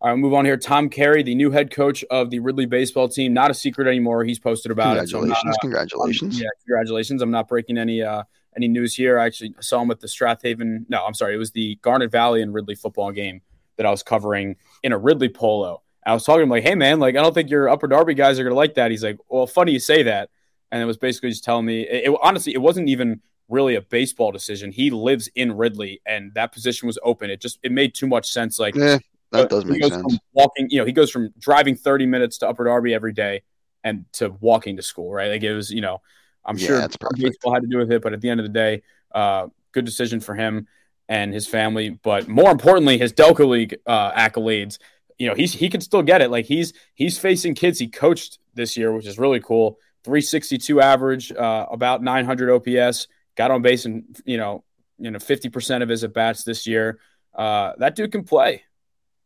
All 0.00 0.10
right, 0.10 0.18
move 0.18 0.32
on 0.32 0.46
here. 0.46 0.56
Tom 0.56 0.88
Carey, 0.88 1.22
the 1.22 1.34
new 1.34 1.50
head 1.50 1.70
coach 1.70 2.02
of 2.10 2.30
the 2.30 2.38
Ridley 2.38 2.64
baseball 2.64 3.08
team, 3.08 3.34
not 3.34 3.50
a 3.50 3.54
secret 3.54 3.86
anymore. 3.86 4.24
He's 4.24 4.38
posted 4.38 4.72
about 4.72 4.96
congratulations, 4.96 5.34
it. 5.34 5.42
So 5.42 5.48
not, 5.48 5.54
uh, 5.54 5.58
congratulations. 5.60 6.40
yeah, 6.40 6.48
congratulations. 6.64 7.20
I'm 7.20 7.30
not 7.30 7.48
breaking 7.48 7.76
any 7.76 8.00
uh, 8.00 8.22
any 8.56 8.68
news 8.68 8.94
here. 8.94 9.18
I 9.18 9.26
actually 9.26 9.54
saw 9.60 9.82
him 9.82 9.90
at 9.90 10.00
the 10.00 10.08
Strath 10.08 10.42
Haven. 10.42 10.86
No, 10.88 11.04
I'm 11.04 11.14
sorry. 11.14 11.34
It 11.34 11.38
was 11.38 11.52
the 11.52 11.76
Garnet 11.82 12.10
Valley 12.10 12.42
and 12.42 12.52
Ridley 12.52 12.74
football 12.74 13.12
game 13.12 13.42
that 13.76 13.86
I 13.86 13.90
was 13.90 14.02
covering 14.02 14.56
in 14.82 14.92
a 14.92 14.98
Ridley 14.98 15.28
polo. 15.28 15.82
I 16.04 16.14
was 16.14 16.24
talking 16.24 16.40
to 16.40 16.42
him 16.44 16.50
like, 16.50 16.64
"Hey, 16.64 16.74
man, 16.74 16.98
like 16.98 17.16
I 17.16 17.22
don't 17.22 17.34
think 17.34 17.50
your 17.50 17.68
Upper 17.68 17.86
Darby 17.86 18.14
guys 18.14 18.38
are 18.38 18.44
gonna 18.44 18.54
like 18.54 18.74
that." 18.74 18.90
He's 18.90 19.04
like, 19.04 19.18
"Well, 19.28 19.46
funny 19.46 19.72
you 19.72 19.78
say 19.78 20.02
that." 20.04 20.30
and 20.70 20.82
it 20.82 20.86
was 20.86 20.96
basically 20.96 21.30
just 21.30 21.44
telling 21.44 21.66
me 21.66 21.82
it, 21.82 22.10
it, 22.10 22.18
honestly 22.22 22.54
it 22.54 22.60
wasn't 22.60 22.88
even 22.88 23.20
really 23.48 23.74
a 23.74 23.80
baseball 23.80 24.30
decision 24.30 24.70
he 24.70 24.90
lives 24.90 25.28
in 25.34 25.52
ridley 25.52 26.00
and 26.06 26.32
that 26.34 26.52
position 26.52 26.86
was 26.86 26.98
open 27.02 27.30
it 27.30 27.40
just 27.40 27.58
it 27.62 27.72
made 27.72 27.94
too 27.94 28.06
much 28.06 28.30
sense 28.30 28.58
like 28.58 28.74
yeah 28.74 28.98
that 29.32 29.48
does 29.48 29.64
make 29.64 29.82
sense 29.84 30.18
walking 30.32 30.68
you 30.70 30.78
know 30.78 30.84
he 30.84 30.92
goes 30.92 31.10
from 31.10 31.32
driving 31.38 31.74
30 31.74 32.06
minutes 32.06 32.38
to 32.38 32.48
upper 32.48 32.64
darby 32.64 32.94
every 32.94 33.12
day 33.12 33.42
and 33.82 34.04
to 34.12 34.30
walking 34.40 34.76
to 34.76 34.82
school 34.82 35.12
right 35.12 35.30
like 35.30 35.42
it 35.42 35.54
was 35.54 35.70
you 35.70 35.80
know 35.80 36.00
i'm 36.44 36.56
Yeah, 36.56 36.66
sure 36.66 36.88
baseball 37.16 37.52
had 37.54 37.62
to 37.62 37.68
do 37.68 37.78
with 37.78 37.90
it 37.92 38.02
but 38.02 38.12
at 38.12 38.20
the 38.20 38.28
end 38.28 38.40
of 38.40 38.44
the 38.44 38.52
day 38.52 38.82
uh 39.12 39.46
good 39.72 39.84
decision 39.84 40.20
for 40.20 40.34
him 40.34 40.66
and 41.08 41.32
his 41.34 41.46
family 41.46 41.90
but 41.90 42.28
more 42.28 42.50
importantly 42.50 42.98
his 42.98 43.12
delco 43.12 43.48
league 43.48 43.76
uh 43.86 44.12
accolades 44.12 44.78
you 45.18 45.28
know 45.28 45.34
he's 45.34 45.52
he 45.52 45.68
can 45.68 45.80
still 45.80 46.02
get 46.02 46.22
it 46.22 46.30
like 46.30 46.46
he's 46.46 46.72
he's 46.94 47.18
facing 47.18 47.54
kids 47.54 47.78
he 47.78 47.88
coached 47.88 48.38
this 48.54 48.76
year 48.76 48.92
which 48.92 49.06
is 49.06 49.18
really 49.18 49.40
cool 49.40 49.78
362 50.04 50.80
average, 50.80 51.32
uh, 51.32 51.66
about 51.70 52.02
900 52.02 52.50
OPS. 52.50 53.06
Got 53.36 53.50
on 53.50 53.62
base 53.62 53.84
and 53.84 54.04
you 54.24 54.36
know, 54.36 54.64
you 54.98 55.10
know, 55.10 55.18
50% 55.18 55.82
of 55.82 55.88
his 55.88 56.04
at 56.04 56.12
bats 56.12 56.44
this 56.44 56.66
year. 56.66 56.98
Uh, 57.34 57.72
that 57.78 57.94
dude 57.96 58.12
can 58.12 58.24
play. 58.24 58.62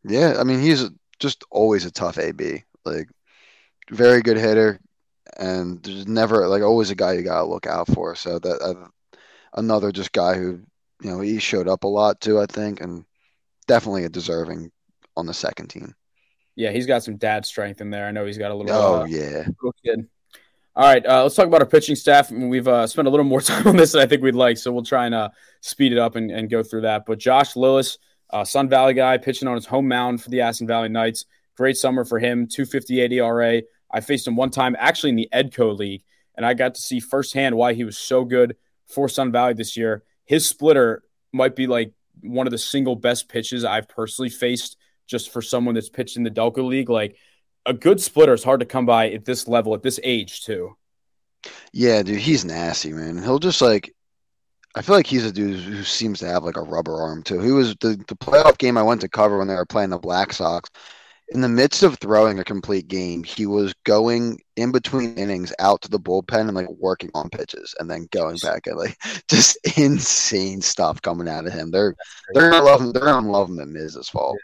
Yeah, 0.05 0.35
I 0.39 0.45
mean 0.45 0.61
he's 0.61 0.89
just 1.19 1.45
always 1.51 1.85
a 1.85 1.91
tough 1.91 2.19
AB. 2.19 2.65
Like 2.85 3.09
very 3.91 4.23
good 4.23 4.37
hitter, 4.37 4.81
and 5.37 5.83
there's 5.83 6.07
never 6.07 6.47
like 6.49 6.63
always 6.63 6.91
a 6.91 6.95
guy 6.95 7.13
you 7.13 7.23
gotta 7.23 7.47
look 7.47 7.67
out 7.67 7.89
for. 7.89 8.15
So 8.15 8.39
that 8.39 8.61
uh, 8.61 9.19
another 9.55 9.93
just 9.93 10.13
guy 10.13 10.35
who 10.35 10.61
you 11.03 11.11
know 11.11 11.21
he 11.21 11.39
showed 11.39 11.69
up 11.69 11.85
a 11.85 11.89
lot 11.89 12.21
too, 12.21 12.41
I 12.41 12.47
think, 12.47 12.81
and 12.81 13.05
definitely 13.67 14.05
a 14.05 14.09
deserving 14.09 14.71
on 15.17 15.27
the 15.27 15.35
second 15.35 15.69
team. 15.69 15.95
Yeah, 16.57 16.71
he's 16.71 16.87
got 16.87 17.03
some 17.03 17.17
dad 17.17 17.45
strength 17.45 17.81
in 17.81 17.91
there. 17.91 18.07
I 18.07 18.13
know 18.13 18.25
he's 18.25 18.39
got 18.39 18.51
a 18.51 18.55
little. 18.55 18.73
Oh 18.73 19.03
uh, 19.03 19.05
yeah, 19.07 19.47
little 19.63 19.75
kid. 19.85 20.09
All 20.77 20.93
right, 20.93 21.07
uh, 21.07 21.23
let's 21.23 21.37
talk 21.37 21.47
about 21.47 21.61
our 21.61 21.69
pitching 21.69 21.95
staff. 21.95 22.33
We've 22.33 22.67
uh, 22.67 22.89
spent 22.89 23.07
a 23.07 23.11
little 23.11 23.25
more 23.25 23.41
time 23.41 23.67
on 23.69 23.77
this 23.77 23.93
than 23.93 24.03
I 24.03 24.07
think 24.07 24.23
we'd 24.23 24.35
like, 24.35 24.59
so 24.59 24.73
we'll 24.73 24.85
try 24.85 25.07
and 25.07 25.15
uh, 25.15 25.29
speed 25.61 25.93
it 25.93 25.99
up 25.99 26.17
and, 26.17 26.33
and, 26.33 26.51
go 26.51 26.65
through 26.65 26.81
that. 26.81 27.07
But 27.07 27.21
Josh 27.21 27.55
Lillis, 27.55 27.99
uh, 28.31 28.45
Sun 28.45 28.69
Valley 28.69 28.93
guy, 28.93 29.17
pitching 29.19 29.47
on 29.47 29.55
his 29.55 29.67
home 29.67 29.87
mound 29.87 30.21
for 30.21 30.31
the 30.31 30.41
Aston 30.41 30.67
Valley 30.67 30.89
Knights. 30.89 31.27
Great 31.57 31.77
summer 31.77 32.05
for 32.05 32.19
him, 32.19 32.49
258 32.49 33.13
ERA. 33.13 33.63
I 33.95 34.01
faced 34.01 34.27
him 34.27 34.35
one 34.35 34.51
time 34.51 34.75
actually 34.79 35.11
in 35.11 35.17
the 35.17 35.29
Edco 35.33 35.79
League, 35.79 36.03
and 36.35 36.45
I 36.45 36.53
got 36.53 36.75
to 36.75 36.81
see 36.81 36.99
firsthand 36.99 37.57
why 37.57 37.75
he 37.75 37.85
was 37.85 37.97
so 37.97 38.25
good 38.25 38.57
for 38.89 39.09
Sun 39.09 39.31
Valley 39.31 39.55
this 39.55 39.77
year. 39.77 40.03
His 40.25 40.47
splitter 40.47 41.05
might 41.33 41.55
be 41.55 41.69
like 41.69 41.93
one 42.21 42.47
of 42.47 42.51
the 42.51 42.59
single 42.59 42.97
best 42.97 43.29
pitches 43.29 43.65
I've 43.65 43.89
personally 43.89 44.31
faced 44.31 44.77
just 45.07 45.33
for 45.33 45.41
someone 45.41 45.77
that's 45.77 45.89
pitched 45.89 46.17
in 46.17 46.25
the 46.25 46.31
Delco 46.31 46.67
League. 46.67 46.91
Like, 46.91 47.17
a 47.67 47.73
good 47.73 48.01
splitter 48.01 48.35
is 48.35 48.43
hard 48.43 48.61
to 48.61 48.67
come 48.67 48.85
by 48.85 49.11
at 49.11 49.25
this 49.25 49.47
level, 49.47 49.75
at 49.75 49.83
this 49.83 50.01
age, 50.03 50.45
too. 50.45 50.77
yeah, 51.73 52.03
dude, 52.03 52.19
he's 52.19 52.45
nasty, 52.45 52.93
man. 52.93 53.19
He'll 53.23 53.39
just 53.39 53.63
like. 53.63 53.95
I 54.77 54.83
feel 54.83 54.97
like 54.97 55.07
he's 55.07 55.25
a 55.25 55.31
dude 55.31 55.61
who 55.61 55.85
seems 55.85 56.19
to 56.19 56.27
have 56.27 56.43
like 56.43 56.57
a 56.57 56.63
rubber 56.63 57.01
arm 57.01 57.23
too. 57.23 57.39
He 57.39 57.53
was 57.53 57.77
the, 57.77 57.91
the 58.09 58.17
playoff 58.17 58.59
game 58.59 58.77
I 58.77 58.83
went 58.83 59.03
to 59.03 59.09
cover 59.09 59.39
when 59.39 59.47
they 59.47 59.55
were 59.55 59.65
playing 59.65 59.91
the 59.91 60.01
Black 60.01 60.33
Sox. 60.33 60.69
In 61.35 61.41
the 61.41 61.49
midst 61.49 61.83
of 61.83 61.99
throwing 61.99 62.39
a 62.39 62.45
complete 62.45 62.87
game, 62.87 63.25
he 63.25 63.45
was 63.45 63.75
going 63.85 64.39
in 64.55 64.71
between 64.71 65.17
innings 65.17 65.53
out 65.59 65.83
to 65.83 65.89
the 65.89 65.99
bullpen 65.99 66.43
and 66.43 66.55
like 66.55 66.71
working 66.71 67.11
on 67.13 67.29
pitches 67.29 67.75
and 67.81 67.91
then 67.91 68.07
going 68.13 68.37
back 68.37 68.69
and 68.69 68.77
like 68.77 68.97
just 69.29 69.59
insane 69.77 70.61
stuff 70.63 71.03
coming 71.03 71.29
out 71.29 71.45
of 71.45 71.53
him. 71.53 71.73
They're 71.73 71.97
they're 72.35 72.51
gonna 72.53 72.65
love 72.65 72.81
him. 72.81 72.93
They're 72.93 73.03
gonna 73.03 73.29
love 73.31 73.49
him 73.49 73.59
at 73.59 73.67
Miz's 73.67 74.09
fault. 74.09 74.39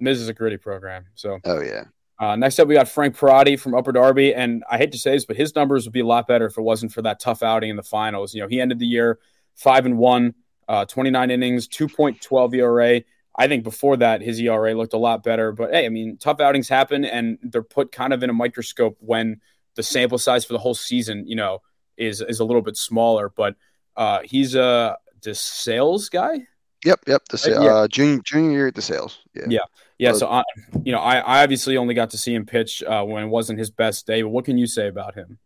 Miz 0.00 0.20
is 0.20 0.28
a 0.28 0.34
gritty 0.34 0.56
program. 0.56 1.06
So 1.14 1.38
Oh 1.44 1.60
yeah. 1.62 1.84
uh, 2.18 2.34
next 2.34 2.58
up, 2.58 2.66
we 2.66 2.74
got 2.74 2.88
Frank 2.88 3.16
Parati 3.16 3.56
from 3.56 3.76
Upper 3.76 3.92
Darby, 3.92 4.34
and 4.34 4.64
I 4.68 4.78
hate 4.78 4.90
to 4.92 4.98
say 4.98 5.12
this, 5.12 5.26
but 5.26 5.36
his 5.36 5.54
numbers 5.54 5.84
would 5.86 5.92
be 5.92 6.00
a 6.00 6.06
lot 6.06 6.26
better 6.26 6.46
if 6.46 6.58
it 6.58 6.62
wasn't 6.62 6.92
for 6.92 7.02
that 7.02 7.20
tough 7.20 7.44
outing 7.44 7.70
in 7.70 7.76
the 7.76 7.84
finals. 7.84 8.34
You 8.34 8.42
know, 8.42 8.48
he 8.48 8.60
ended 8.60 8.80
the 8.80 8.86
year 8.86 9.20
five 9.54 9.86
and 9.86 9.96
one, 9.96 10.34
uh, 10.66 10.86
29 10.86 11.30
innings, 11.30 11.68
2.12 11.68 12.54
ERA. 12.56 13.02
I 13.38 13.48
think 13.48 13.64
before 13.64 13.96
that, 13.98 14.22
his 14.22 14.40
ERA 14.40 14.74
looked 14.74 14.94
a 14.94 14.98
lot 14.98 15.22
better. 15.22 15.52
But 15.52 15.72
hey, 15.72 15.84
I 15.86 15.88
mean, 15.90 16.16
tough 16.16 16.40
outings 16.40 16.68
happen, 16.68 17.04
and 17.04 17.38
they're 17.42 17.62
put 17.62 17.92
kind 17.92 18.12
of 18.12 18.22
in 18.22 18.30
a 18.30 18.32
microscope 18.32 18.96
when 19.00 19.40
the 19.74 19.82
sample 19.82 20.18
size 20.18 20.44
for 20.44 20.54
the 20.54 20.58
whole 20.58 20.74
season, 20.74 21.26
you 21.26 21.36
know, 21.36 21.60
is 21.96 22.20
is 22.22 22.40
a 22.40 22.44
little 22.44 22.62
bit 22.62 22.76
smaller. 22.76 23.28
But 23.28 23.56
uh, 23.96 24.20
he's 24.24 24.54
a 24.54 24.96
DeSales 25.20 26.10
guy. 26.10 26.46
Yep, 26.84 27.00
yep. 27.06 27.22
The 27.30 27.38
sa- 27.38 27.50
Uh, 27.50 27.62
yeah. 27.64 27.74
uh, 27.74 27.88
junior 27.88 28.22
junior 28.22 28.50
year 28.52 28.66
at 28.68 28.74
DeSales. 28.74 29.18
Yeah. 29.34 29.44
Yeah. 29.48 29.58
Yeah, 29.98 30.10
Well- 30.10 30.18
so 30.20 30.26
I, 30.28 30.42
you 30.84 30.92
know, 30.92 30.98
I, 30.98 31.16
I 31.18 31.42
obviously 31.42 31.76
only 31.78 31.94
got 31.94 32.10
to 32.10 32.18
see 32.18 32.34
him 32.34 32.44
pitch 32.46 32.82
uh, 32.82 33.02
when 33.02 33.24
it 33.24 33.28
wasn't 33.28 33.58
his 33.58 33.70
best 33.70 34.06
day. 34.06 34.22
But 34.22 34.28
what 34.28 34.44
can 34.44 34.58
you 34.58 34.66
say 34.66 34.88
about 34.88 35.14
him? 35.14 35.38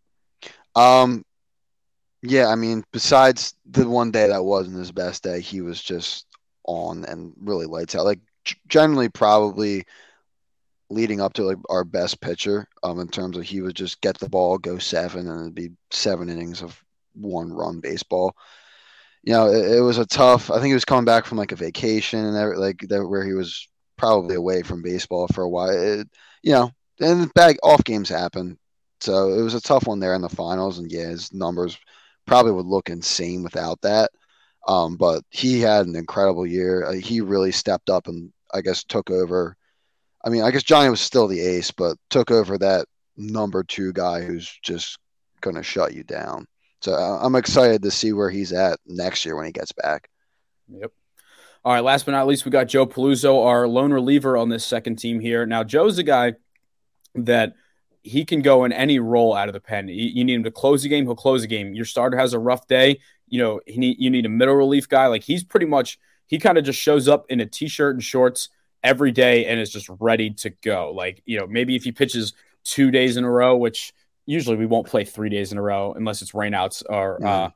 Um, 0.74 1.24
yeah, 2.22 2.48
I 2.48 2.56
mean, 2.56 2.84
besides 2.92 3.54
the 3.64 3.88
one 3.88 4.10
day 4.10 4.26
that 4.28 4.44
wasn't 4.44 4.76
his 4.78 4.92
best 4.92 5.22
day, 5.22 5.40
he 5.40 5.60
was 5.60 5.80
just 5.80 6.26
on 6.70 7.04
and 7.04 7.32
really 7.40 7.66
lights 7.66 7.94
out. 7.94 8.04
Like 8.04 8.20
generally, 8.68 9.08
probably 9.08 9.84
leading 10.88 11.20
up 11.20 11.32
to 11.34 11.44
like 11.44 11.58
our 11.68 11.84
best 11.84 12.20
pitcher. 12.20 12.66
Um, 12.82 13.00
in 13.00 13.08
terms 13.08 13.36
of 13.36 13.44
he 13.44 13.60
would 13.60 13.76
just 13.76 14.00
get 14.00 14.18
the 14.18 14.28
ball, 14.28 14.58
go 14.58 14.78
seven, 14.78 15.28
and 15.28 15.40
it'd 15.40 15.54
be 15.54 15.70
seven 15.90 16.28
innings 16.28 16.62
of 16.62 16.82
one 17.14 17.52
run 17.52 17.80
baseball. 17.80 18.36
You 19.22 19.34
know, 19.34 19.48
it, 19.48 19.78
it 19.78 19.80
was 19.80 19.98
a 19.98 20.06
tough. 20.06 20.50
I 20.50 20.54
think 20.54 20.68
he 20.68 20.74
was 20.74 20.84
coming 20.84 21.04
back 21.04 21.26
from 21.26 21.38
like 21.38 21.52
a 21.52 21.56
vacation 21.56 22.24
and 22.24 22.36
every, 22.36 22.56
like 22.56 22.80
that 22.88 23.06
where 23.06 23.24
he 23.24 23.34
was 23.34 23.68
probably 23.96 24.34
away 24.34 24.62
from 24.62 24.82
baseball 24.82 25.28
for 25.28 25.42
a 25.44 25.48
while. 25.48 25.70
It, 25.70 26.08
you 26.42 26.52
know, 26.52 26.70
and 27.00 27.32
bag 27.34 27.58
off 27.62 27.84
games 27.84 28.08
happen. 28.08 28.58
So 29.00 29.32
it 29.32 29.42
was 29.42 29.54
a 29.54 29.60
tough 29.60 29.86
one 29.86 30.00
there 30.00 30.14
in 30.14 30.22
the 30.22 30.28
finals, 30.28 30.78
and 30.78 30.90
yeah, 30.90 31.08
his 31.08 31.32
numbers 31.32 31.78
probably 32.26 32.52
would 32.52 32.66
look 32.66 32.90
insane 32.90 33.42
without 33.42 33.80
that. 33.82 34.10
Um, 34.66 34.96
but 34.96 35.22
he 35.30 35.60
had 35.60 35.86
an 35.86 35.96
incredible 35.96 36.46
year. 36.46 36.84
Uh, 36.84 36.92
he 36.92 37.20
really 37.20 37.52
stepped 37.52 37.90
up 37.90 38.08
and 38.08 38.32
I 38.52 38.60
guess 38.60 38.84
took 38.84 39.10
over. 39.10 39.56
I 40.24 40.28
mean, 40.28 40.42
I 40.42 40.50
guess 40.50 40.62
Johnny 40.62 40.90
was 40.90 41.00
still 41.00 41.28
the 41.28 41.40
ace, 41.40 41.70
but 41.70 41.96
took 42.10 42.30
over 42.30 42.58
that 42.58 42.86
number 43.16 43.64
two 43.64 43.92
guy 43.92 44.22
who's 44.22 44.58
just 44.62 44.98
going 45.40 45.56
to 45.56 45.62
shut 45.62 45.94
you 45.94 46.04
down. 46.04 46.46
So 46.82 46.92
uh, 46.92 47.18
I'm 47.22 47.34
excited 47.36 47.82
to 47.82 47.90
see 47.90 48.12
where 48.12 48.30
he's 48.30 48.52
at 48.52 48.78
next 48.86 49.24
year 49.24 49.36
when 49.36 49.46
he 49.46 49.52
gets 49.52 49.72
back. 49.72 50.08
Yep. 50.68 50.92
All 51.64 51.72
right. 51.72 51.84
Last 51.84 52.06
but 52.06 52.12
not 52.12 52.26
least, 52.26 52.44
we 52.44 52.50
got 52.50 52.68
Joe 52.68 52.86
Paluzzo, 52.86 53.44
our 53.44 53.68
lone 53.68 53.92
reliever 53.92 54.36
on 54.36 54.48
this 54.48 54.64
second 54.64 54.96
team 54.96 55.20
here. 55.20 55.44
Now, 55.44 55.62
Joe's 55.62 55.98
a 55.98 56.02
guy 56.02 56.34
that 57.14 57.54
he 58.02 58.24
can 58.24 58.42
go 58.42 58.64
in 58.64 58.72
any 58.72 58.98
role 58.98 59.34
out 59.34 59.48
of 59.48 59.52
the 59.52 59.60
pen. 59.60 59.88
You, 59.88 59.94
you 59.94 60.24
need 60.24 60.34
him 60.34 60.44
to 60.44 60.50
close 60.50 60.82
the 60.82 60.88
game, 60.88 61.04
he'll 61.04 61.14
close 61.14 61.42
the 61.42 61.48
game. 61.48 61.74
Your 61.74 61.84
starter 61.84 62.16
has 62.16 62.32
a 62.32 62.38
rough 62.38 62.66
day, 62.66 63.00
you 63.28 63.38
know, 63.40 63.60
he 63.66 63.78
need, 63.78 63.96
you 63.98 64.10
need 64.10 64.26
a 64.26 64.30
middle 64.30 64.54
relief 64.54 64.88
guy. 64.88 65.06
Like 65.06 65.22
he's 65.22 65.44
pretty 65.44 65.66
much, 65.66 65.98
he 66.26 66.38
kind 66.38 66.58
of 66.58 66.64
just 66.64 66.78
shows 66.78 67.08
up 67.08 67.26
in 67.28 67.40
a 67.40 67.46
t 67.46 67.68
shirt 67.68 67.94
and 67.94 68.02
shorts 68.02 68.48
every 68.82 69.12
day 69.12 69.46
and 69.46 69.60
is 69.60 69.70
just 69.70 69.88
ready 70.00 70.30
to 70.30 70.50
go. 70.50 70.92
Like, 70.94 71.22
you 71.26 71.38
know, 71.38 71.46
maybe 71.46 71.76
if 71.76 71.84
he 71.84 71.92
pitches 71.92 72.32
two 72.64 72.90
days 72.90 73.16
in 73.16 73.24
a 73.24 73.30
row, 73.30 73.56
which 73.56 73.92
usually 74.26 74.56
we 74.56 74.66
won't 74.66 74.86
play 74.86 75.04
three 75.04 75.28
days 75.28 75.52
in 75.52 75.58
a 75.58 75.62
row 75.62 75.92
unless 75.92 76.22
it's 76.22 76.32
rainouts 76.32 76.82
or 76.88 77.24
uh, 77.26 77.50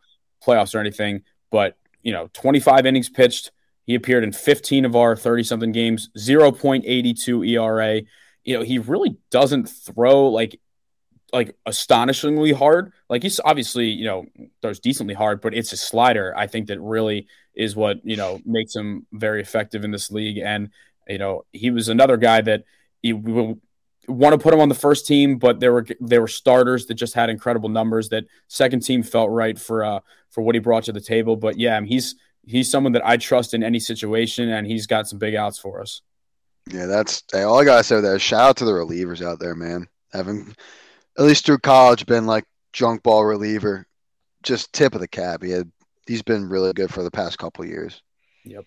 playoffs 0.45 0.75
or 0.75 0.81
anything. 0.81 1.23
But, 1.51 1.77
you 2.03 2.13
know, 2.13 2.29
25 2.33 2.85
innings 2.87 3.09
pitched, 3.09 3.53
He 3.85 3.95
appeared 3.95 4.25
in 4.25 4.33
15 4.33 4.85
of 4.85 4.97
our 4.97 5.17
30 5.17 5.45
something 5.45 5.73
games, 5.73 6.11
0.82 6.19 7.49
ERA. 7.49 8.03
You 8.45 8.59
know, 8.59 8.63
he 8.63 8.79
really 8.79 9.17
doesn't 9.31 9.67
throw 9.67 10.29
like 10.29 10.61
like 11.33 11.57
astonishingly 11.67 12.53
hard. 12.53 12.93
Like 13.09 13.23
he's 13.23 13.41
obviously, 13.45 13.89
you 13.89 14.05
know, 14.05 14.27
throws 14.63 14.79
decently 14.79 15.15
hard, 15.15 15.41
but 15.41 15.55
it's 15.55 15.73
a 15.73 15.77
slider. 15.77 16.33
I 16.37 16.47
think 16.47 16.69
that 16.69 16.81
really 16.81 17.27
is 17.55 17.75
what, 17.75 17.99
you 18.05 18.17
know, 18.17 18.41
makes 18.45 18.75
him 18.75 19.07
very 19.13 19.41
effective 19.41 19.85
in 19.85 19.91
this 19.91 20.11
league. 20.11 20.39
And, 20.39 20.71
you 21.09 21.19
know, 21.19 21.45
he 21.53 21.71
was 21.71 21.89
another 21.89 22.17
guy 22.17 22.41
that 22.43 22.65
he 23.03 23.13
will 23.13 23.59
want 24.07 24.33
to 24.33 24.39
put 24.39 24.55
him 24.55 24.61
on 24.61 24.69
the 24.69 24.75
first 24.75 25.07
team, 25.07 25.39
but 25.39 25.61
there 25.61 25.73
were 25.73 25.87
there 26.01 26.21
were 26.21 26.29
starters 26.29 26.87
that 26.87 26.95
just 26.95 27.15
had 27.15 27.31
incredible 27.31 27.69
numbers 27.69 28.11
that 28.11 28.25
second 28.49 28.81
team 28.81 29.03
felt 29.03 29.31
right 29.31 29.59
for 29.59 29.85
uh 29.85 30.01
for 30.31 30.43
what 30.43 30.55
he 30.55 30.61
brought 30.61 30.85
to 30.85 30.93
the 30.93 31.01
table. 31.01 31.37
But 31.37 31.59
yeah, 31.59 31.81
he's 31.83 32.15
he's 32.47 32.71
someone 32.71 32.93
that 32.93 33.07
I 33.07 33.17
trust 33.17 33.55
in 33.55 33.63
any 33.63 33.81
situation 33.81 34.51
and 34.51 34.67
he's 34.67 34.87
got 34.87 35.09
some 35.09 35.19
big 35.19 35.35
outs 35.35 35.59
for 35.59 35.81
us. 35.81 36.03
Yeah, 36.71 36.87
that's 36.87 37.23
all 37.35 37.61
I 37.61 37.65
gotta 37.65 37.85
say 37.85 38.01
there. 38.01 38.19
Shout 38.19 38.51
out 38.51 38.57
to 38.59 38.65
the 38.65 38.73
relievers 38.73 39.25
out 39.25 39.39
there, 39.39 39.55
man. 39.55 39.87
Having 40.13 40.55
at 41.19 41.25
least 41.25 41.47
through 41.47 41.59
college, 41.59 42.07
been 42.07 42.27
like 42.27 42.45
junk 42.73 43.03
ball 43.03 43.25
reliever, 43.25 43.87
just 44.43 44.73
tip 44.73 44.95
of 44.95 45.01
the 45.01 45.09
cap. 45.09 45.43
He 45.43 45.51
had, 45.51 45.71
he's 46.07 46.23
been 46.23 46.49
really 46.49 46.73
good 46.73 46.93
for 46.93 47.03
the 47.03 47.11
past 47.11 47.39
couple 47.39 47.65
years. 47.65 48.03
Yep. 48.45 48.65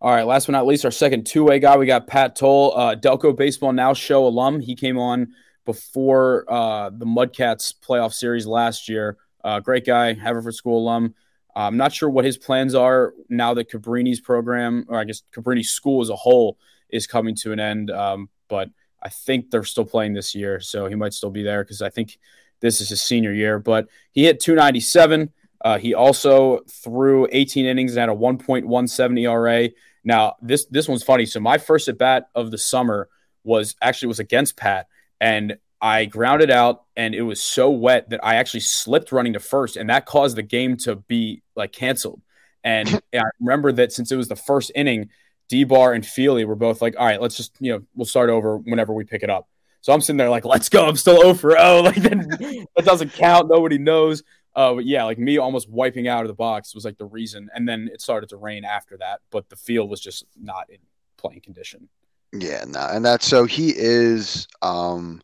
All 0.00 0.10
right, 0.10 0.26
last 0.26 0.46
but 0.46 0.52
not 0.52 0.66
least, 0.66 0.84
our 0.84 0.90
second 0.90 1.26
two 1.26 1.44
way 1.44 1.60
guy, 1.60 1.76
we 1.76 1.86
got 1.86 2.08
Pat 2.08 2.34
Toll, 2.34 2.76
uh, 2.76 2.96
Delco 2.96 3.36
Baseball 3.36 3.72
Now 3.72 3.94
Show 3.94 4.26
alum. 4.26 4.60
He 4.60 4.74
came 4.74 4.98
on 4.98 5.32
before 5.64 6.44
uh, 6.48 6.90
the 6.90 7.06
Mudcats 7.06 7.72
playoff 7.72 8.12
series 8.12 8.46
last 8.46 8.88
year. 8.88 9.16
Uh, 9.44 9.60
great 9.60 9.86
guy, 9.86 10.12
Haverford 10.12 10.54
School 10.54 10.78
alum. 10.78 11.14
I'm 11.54 11.76
not 11.76 11.92
sure 11.92 12.08
what 12.10 12.24
his 12.24 12.38
plans 12.38 12.74
are 12.74 13.14
now 13.28 13.54
that 13.54 13.70
Cabrini's 13.70 14.20
program, 14.20 14.86
or 14.88 14.98
I 14.98 15.04
guess 15.04 15.22
Cabrini's 15.34 15.70
school 15.70 16.00
as 16.00 16.08
a 16.08 16.16
whole, 16.16 16.58
is 16.92 17.06
coming 17.06 17.34
to 17.36 17.52
an 17.52 17.60
end. 17.60 17.90
Um, 17.90 18.28
but 18.48 18.70
I 19.02 19.08
think 19.08 19.50
they're 19.50 19.64
still 19.64 19.84
playing 19.84 20.14
this 20.14 20.34
year, 20.34 20.60
so 20.60 20.86
he 20.86 20.94
might 20.94 21.14
still 21.14 21.30
be 21.30 21.42
there 21.42 21.64
because 21.64 21.82
I 21.82 21.90
think 21.90 22.18
this 22.60 22.80
is 22.80 22.90
his 22.90 23.02
senior 23.02 23.32
year. 23.32 23.58
But 23.58 23.88
he 24.12 24.24
hit 24.24 24.40
297. 24.40 25.30
Uh, 25.64 25.78
he 25.78 25.94
also 25.94 26.60
threw 26.70 27.26
18 27.30 27.66
innings 27.66 27.92
and 27.92 28.00
had 28.00 28.08
a 28.08 28.12
1.17 28.12 29.20
ERA. 29.20 29.70
Now 30.04 30.34
this 30.42 30.66
this 30.66 30.88
one's 30.88 31.02
funny. 31.02 31.26
So 31.26 31.40
my 31.40 31.58
first 31.58 31.88
at 31.88 31.98
bat 31.98 32.28
of 32.34 32.50
the 32.50 32.58
summer 32.58 33.08
was 33.44 33.76
actually 33.80 34.08
was 34.08 34.20
against 34.20 34.56
Pat, 34.56 34.86
and 35.20 35.56
I 35.80 36.04
grounded 36.04 36.50
out, 36.50 36.84
and 36.96 37.14
it 37.14 37.22
was 37.22 37.42
so 37.42 37.70
wet 37.70 38.10
that 38.10 38.24
I 38.24 38.36
actually 38.36 38.60
slipped 38.60 39.10
running 39.10 39.32
to 39.32 39.40
first, 39.40 39.76
and 39.76 39.90
that 39.90 40.06
caused 40.06 40.36
the 40.36 40.42
game 40.42 40.76
to 40.78 40.96
be 40.96 41.42
like 41.56 41.72
canceled. 41.72 42.20
And 42.62 42.88
I 43.14 43.22
remember 43.40 43.72
that 43.72 43.92
since 43.92 44.12
it 44.12 44.16
was 44.16 44.28
the 44.28 44.36
first 44.36 44.70
inning, 44.74 45.10
D-Bar 45.48 45.92
and 45.92 46.04
Feely 46.04 46.44
were 46.44 46.54
both 46.54 46.80
like, 46.80 46.94
all 46.98 47.06
right, 47.06 47.20
let's 47.20 47.36
just, 47.36 47.54
you 47.60 47.72
know, 47.72 47.82
we'll 47.94 48.06
start 48.06 48.30
over 48.30 48.58
whenever 48.58 48.92
we 48.92 49.04
pick 49.04 49.22
it 49.22 49.30
up. 49.30 49.48
So 49.80 49.92
I'm 49.92 50.00
sitting 50.00 50.16
there 50.16 50.30
like, 50.30 50.44
let's 50.44 50.68
go. 50.68 50.86
I'm 50.86 50.96
still 50.96 51.20
0 51.20 51.34
for 51.34 51.50
0. 51.52 51.82
Like 51.82 51.96
that, 51.96 52.66
that 52.76 52.84
doesn't 52.84 53.12
count. 53.12 53.48
Nobody 53.48 53.78
knows. 53.78 54.22
Uh, 54.54 54.74
but 54.74 54.86
yeah, 54.86 55.04
like 55.04 55.18
me 55.18 55.38
almost 55.38 55.68
wiping 55.68 56.08
out 56.08 56.22
of 56.22 56.28
the 56.28 56.34
box 56.34 56.74
was 56.74 56.84
like 56.84 56.98
the 56.98 57.06
reason. 57.06 57.50
And 57.54 57.68
then 57.68 57.88
it 57.92 58.00
started 58.00 58.28
to 58.30 58.36
rain 58.36 58.64
after 58.64 58.96
that, 58.98 59.20
but 59.30 59.48
the 59.48 59.56
field 59.56 59.90
was 59.90 60.00
just 60.00 60.24
not 60.40 60.68
in 60.70 60.78
playing 61.16 61.40
condition. 61.40 61.88
Yeah, 62.32 62.64
no, 62.66 62.86
and 62.90 63.04
that's 63.04 63.26
so 63.26 63.44
he 63.44 63.74
is. 63.76 64.46
um 64.62 65.20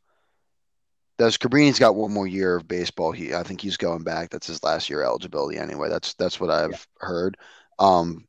does 1.19 1.37
Cabrini's 1.37 1.81
got 1.81 1.97
one 1.97 2.13
more 2.13 2.29
year 2.29 2.55
of 2.55 2.69
baseball? 2.69 3.11
He, 3.11 3.35
I 3.35 3.43
think 3.43 3.61
he's 3.61 3.77
going 3.77 4.05
back. 4.05 4.31
That's 4.31 4.47
his 4.47 4.63
last 4.63 4.89
year 4.89 5.03
eligibility 5.03 5.59
anyway. 5.59 5.89
That's 5.89 6.15
that's 6.15 6.39
what 6.39 6.51
I've 6.51 6.71
yeah. 6.71 6.77
heard. 7.07 7.37
Um, 7.81 8.28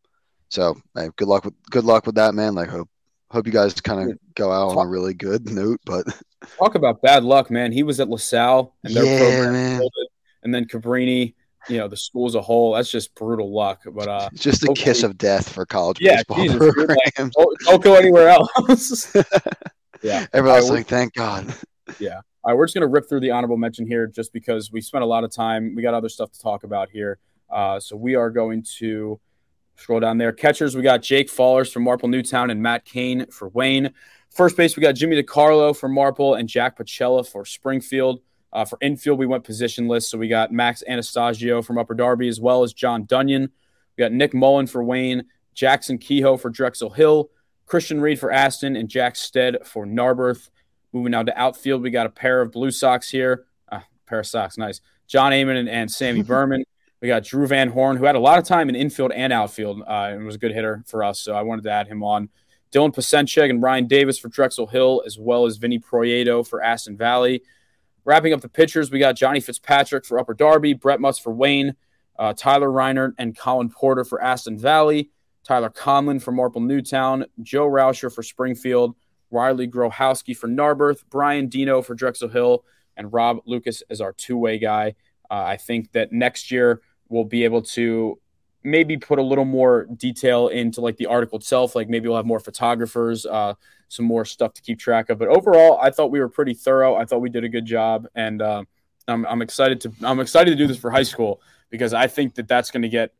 so 0.50 0.76
hey, 0.96 1.10
good 1.16 1.28
luck 1.28 1.46
with 1.46 1.54
good 1.70 1.86
luck 1.86 2.06
with 2.06 2.16
that, 2.16 2.34
man. 2.34 2.56
Like 2.56 2.70
hope 2.70 2.90
hope 3.32 3.46
you 3.46 3.54
guys 3.54 3.74
kind 3.82 4.12
of 4.12 4.18
go 4.36 4.52
out 4.52 4.76
on 4.76 4.86
a 4.86 4.90
really 4.90 5.14
good 5.14 5.50
note. 5.50 5.80
But 5.86 6.06
talk 6.58 6.76
about 6.76 7.02
bad 7.02 7.24
luck, 7.24 7.50
man. 7.50 7.72
He 7.72 7.84
was 7.84 8.00
at 8.00 8.10
LaSalle 8.10 8.76
and 8.84 8.96
their 8.96 9.06
yeah, 9.06 9.20
program 9.20 9.54
man. 9.54 9.82
and 10.44 10.54
then 10.54 10.66
Cabrini. 10.66 11.36
You 11.68 11.78
know 11.78 11.90
the 11.90 11.98
school 11.98 12.26
as 12.26 12.36
a 12.36 12.42
whole. 12.42 12.74
That's 12.74 12.90
just 12.90 13.14
brutal 13.16 13.54
luck. 13.54 13.82
But 13.86 14.08
uh, 14.08 14.30
it's 14.32 14.42
just 14.44 14.64
a 14.64 14.74
kiss 14.74 15.04
of 15.04 15.18
death 15.18 15.50
for 15.50 15.66
college 15.66 15.98
yeah, 16.00 16.24
baseball. 16.28 16.38
Jesus, 16.38 16.76
like, 16.88 17.16
don't, 17.16 17.60
don't, 17.66 17.84
go 17.84 17.96
anywhere 17.96 18.30
else. 18.30 19.14
yeah, 20.02 20.26
everyone's 20.32 20.70
right, 20.70 20.78
like, 20.78 20.88
thank 20.88 21.14
God. 21.14 21.54
Yeah. 22.00 22.22
All 22.44 22.54
right, 22.54 22.58
we're 22.58 22.66
just 22.66 22.76
going 22.76 22.88
to 22.88 22.88
rip 22.88 23.10
through 23.10 23.20
the 23.20 23.32
honorable 23.32 23.58
mention 23.58 23.86
here 23.86 24.08
just 24.08 24.32
because 24.32 24.72
we 24.72 24.80
spent 24.80 25.04
a 25.04 25.06
lot 25.06 25.26
of 25.26 25.32
time. 25.32 25.76
We 25.76 25.82
got 25.82 25.94
other 25.94 26.08
stuff 26.08 26.32
to 26.32 26.40
talk 26.40 26.64
about 26.64 26.90
here. 26.90 27.20
Uh, 27.50 27.82
so 27.82 27.98
we 27.98 28.16
are 28.16 28.30
going 28.30 28.64
to 28.78 29.20
Scroll 29.80 30.02
down 30.02 30.18
there. 30.18 30.34
Catchers, 30.34 30.76
we 30.76 30.82
got 30.82 31.02
Jake 31.02 31.30
Fallers 31.30 31.72
from 31.72 31.84
Marple 31.84 32.10
Newtown 32.10 32.50
and 32.50 32.62
Matt 32.62 32.84
Kane 32.84 33.26
for 33.28 33.48
Wayne. 33.48 33.94
First 34.30 34.58
base, 34.58 34.76
we 34.76 34.82
got 34.82 34.92
Jimmy 34.92 35.22
DiCarlo 35.22 35.76
for 35.76 35.88
Marple 35.88 36.36
and 36.36 36.50
Jack 36.50 36.78
Pacella 36.78 37.26
for 37.26 37.46
Springfield. 37.46 38.20
Uh, 38.52 38.66
for 38.66 38.78
infield, 38.82 39.18
we 39.18 39.26
went 39.26 39.46
positionless. 39.46 40.04
So 40.04 40.18
we 40.18 40.28
got 40.28 40.52
Max 40.52 40.84
Anastasio 40.86 41.62
from 41.62 41.78
Upper 41.78 41.94
Darby 41.94 42.28
as 42.28 42.42
well 42.42 42.64
as 42.64 42.74
John 42.74 43.06
Dunyan. 43.06 43.50
We 43.98 44.02
got 44.02 44.12
Nick 44.12 44.34
Mullen 44.34 44.68
for 44.68 44.84
Wayne, 44.84 45.24
Jackson 45.54 45.98
Kehoe 45.98 46.36
for 46.36 46.50
Drexel 46.50 46.90
Hill, 46.90 47.30
Christian 47.66 48.02
Reed 48.02 48.20
for 48.20 48.32
Aston, 48.32 48.76
and 48.76 48.90
Jack 48.90 49.16
Stead 49.16 49.66
for 49.66 49.86
Narberth. 49.86 50.50
Moving 50.92 51.12
now 51.12 51.24
to 51.24 51.40
outfield, 51.40 51.84
we 51.84 51.90
got 51.90 52.06
a 52.06 52.10
pair 52.10 52.42
of 52.42 52.52
blue 52.52 52.72
socks 52.72 53.10
here. 53.10 53.46
Uh, 53.72 53.82
pair 54.08 54.20
of 54.20 54.28
socks, 54.28 54.58
nice. 54.58 54.82
John 55.08 55.32
Amon 55.32 55.56
and, 55.56 55.70
and 55.70 55.90
Sammy 55.90 56.22
Berman. 56.24 56.66
We 57.02 57.08
got 57.08 57.24
Drew 57.24 57.48
Van 57.48 57.70
Horn, 57.70 57.98
who 57.98 58.06
had 58.06 58.16
a 58.16 58.20
lot 58.20 58.40
of 58.40 58.46
time 58.46 58.68
in 58.68 58.76
infield 58.76 59.12
and 59.14 59.32
outfield 59.32 59.82
uh, 59.88 60.10
and 60.12 60.26
was 60.26 60.36
a 60.36 60.40
good 60.40 60.52
hitter 60.52 60.84
for 60.86 61.04
us. 61.04 61.20
So 61.20 61.34
I 61.34 61.44
wanted 61.44 61.64
to 61.64 61.72
add 61.72 61.88
him 61.88 62.04
on. 62.04 62.30
Dylan 62.72 62.94
Pasenchek 62.94 63.50
and 63.50 63.64
Ryan 63.64 63.88
Davis 63.88 64.20
for 64.20 64.28
Drexel 64.28 64.68
Hill, 64.68 65.02
as 65.06 65.18
well 65.18 65.46
as 65.46 65.58
Vinny 65.58 65.80
Proieto 65.80 66.46
for 66.46 66.62
Aston 66.62 66.98
Valley. 66.98 67.42
Wrapping 68.06 68.34
up 68.34 68.42
the 68.42 68.50
pitchers, 68.50 68.92
we 68.92 69.00
got 69.00 69.16
Johnny 69.16 69.40
Fitzpatrick 69.40 70.06
for 70.06 70.20
Upper 70.20 70.34
Darby, 70.34 70.74
Brett 70.74 71.00
Mutz 71.00 71.20
for 71.22 71.34
Wayne, 71.34 71.76
uh, 72.18 72.34
Tyler 72.36 72.70
Reinert 72.70 73.14
and 73.18 73.38
Colin 73.38 73.70
Porter 73.70 74.04
for 74.04 74.22
Aston 74.22 74.58
Valley, 74.58 75.10
Tyler 75.44 75.70
Conlin 75.70 76.20
for 76.20 76.32
Marple 76.32 76.62
Newtown, 76.62 77.26
Joe 77.42 77.68
Rauscher 77.68 78.14
for 78.14 78.24
Springfield, 78.24 78.96
Riley 79.32 79.68
Grohowski 79.68 80.36
for 80.36 80.48
Narberth, 80.48 81.04
Brian 81.10 81.48
Dino 81.48 81.82
for 81.82 81.96
Drexel 81.96 82.30
Hill, 82.30 82.66
and 82.98 83.12
Rob 83.14 83.40
Lucas 83.46 83.82
as 83.90 84.02
our 84.02 84.14
two 84.14 84.38
way 84.38 84.60
guy. 84.60 84.96
Uh, 85.32 85.44
I 85.46 85.58
think 85.58 85.92
that 85.94 86.12
next 86.12 86.52
year 86.52 86.82
we'll 87.10 87.26
be 87.26 87.44
able 87.44 87.62
to 87.62 88.20
maybe 88.64 88.98
put 88.98 89.20
a 89.20 89.24
little 89.24 89.46
more 89.46 89.88
detail 89.96 90.48
into 90.50 90.82
like 90.82 90.98
the 90.98 91.06
article 91.06 91.38
itself. 91.38 91.76
Like 91.76 91.90
maybe 91.90 92.08
we'll 92.08 92.18
have 92.18 92.26
more 92.26 92.40
photographers, 92.40 93.26
uh, 93.26 93.54
some 93.88 94.06
more 94.06 94.26
stuff 94.26 94.54
to 94.54 94.62
keep 94.62 94.80
track 94.80 95.10
of. 95.10 95.20
But 95.20 95.30
overall, 95.30 95.80
I 95.82 95.90
thought 95.92 96.12
we 96.12 96.20
were 96.20 96.30
pretty 96.30 96.54
thorough. 96.54 96.96
I 96.96 97.06
thought 97.06 97.20
we 97.20 97.30
did 97.30 97.44
a 97.44 97.50
good 97.50 97.66
job, 97.66 98.08
and 98.16 98.42
uh, 98.42 98.64
I'm, 99.08 99.26
I'm 99.26 99.42
excited 99.42 99.82
to 99.82 99.92
I'm 100.04 100.20
excited 100.20 100.52
to 100.52 100.56
do 100.56 100.68
this 100.68 100.78
for 100.78 100.92
high 100.92 101.04
school 101.04 101.42
because 101.70 101.94
I 101.94 102.08
think 102.08 102.36
that 102.36 102.48
that's 102.48 102.72
going 102.72 102.84
to 102.84 102.90
get 102.90 103.14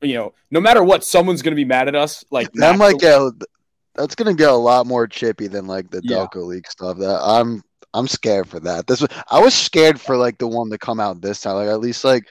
you 0.00 0.14
know 0.14 0.34
no 0.50 0.60
matter 0.60 0.82
what 0.82 1.04
someone's 1.04 1.42
going 1.42 1.52
to 1.52 1.56
be 1.56 1.64
mad 1.64 1.88
at 1.88 1.94
us. 1.94 2.24
Like 2.30 2.52
that 2.54 2.78
might 2.78 2.98
get 2.98 3.20
that's 3.94 4.14
going 4.14 4.34
to 4.34 4.40
get 4.40 4.50
a 4.50 4.54
lot 4.54 4.86
more 4.86 5.06
chippy 5.06 5.46
than 5.46 5.66
like 5.66 5.90
the 5.90 6.00
yeah. 6.02 6.16
Delco 6.16 6.46
League 6.46 6.68
stuff. 6.68 6.98
That 6.98 7.20
I'm 7.22 7.62
I'm 7.92 8.08
scared 8.08 8.48
for 8.48 8.60
that. 8.60 8.86
This 8.86 9.00
was 9.00 9.10
I 9.30 9.40
was 9.40 9.54
scared 9.54 10.00
for 10.00 10.16
like 10.16 10.38
the 10.38 10.48
one 10.48 10.70
to 10.70 10.78
come 10.78 11.00
out 11.00 11.20
this 11.20 11.40
time. 11.40 11.56
Like 11.56 11.68
at 11.68 11.80
least 11.80 12.04
like 12.04 12.24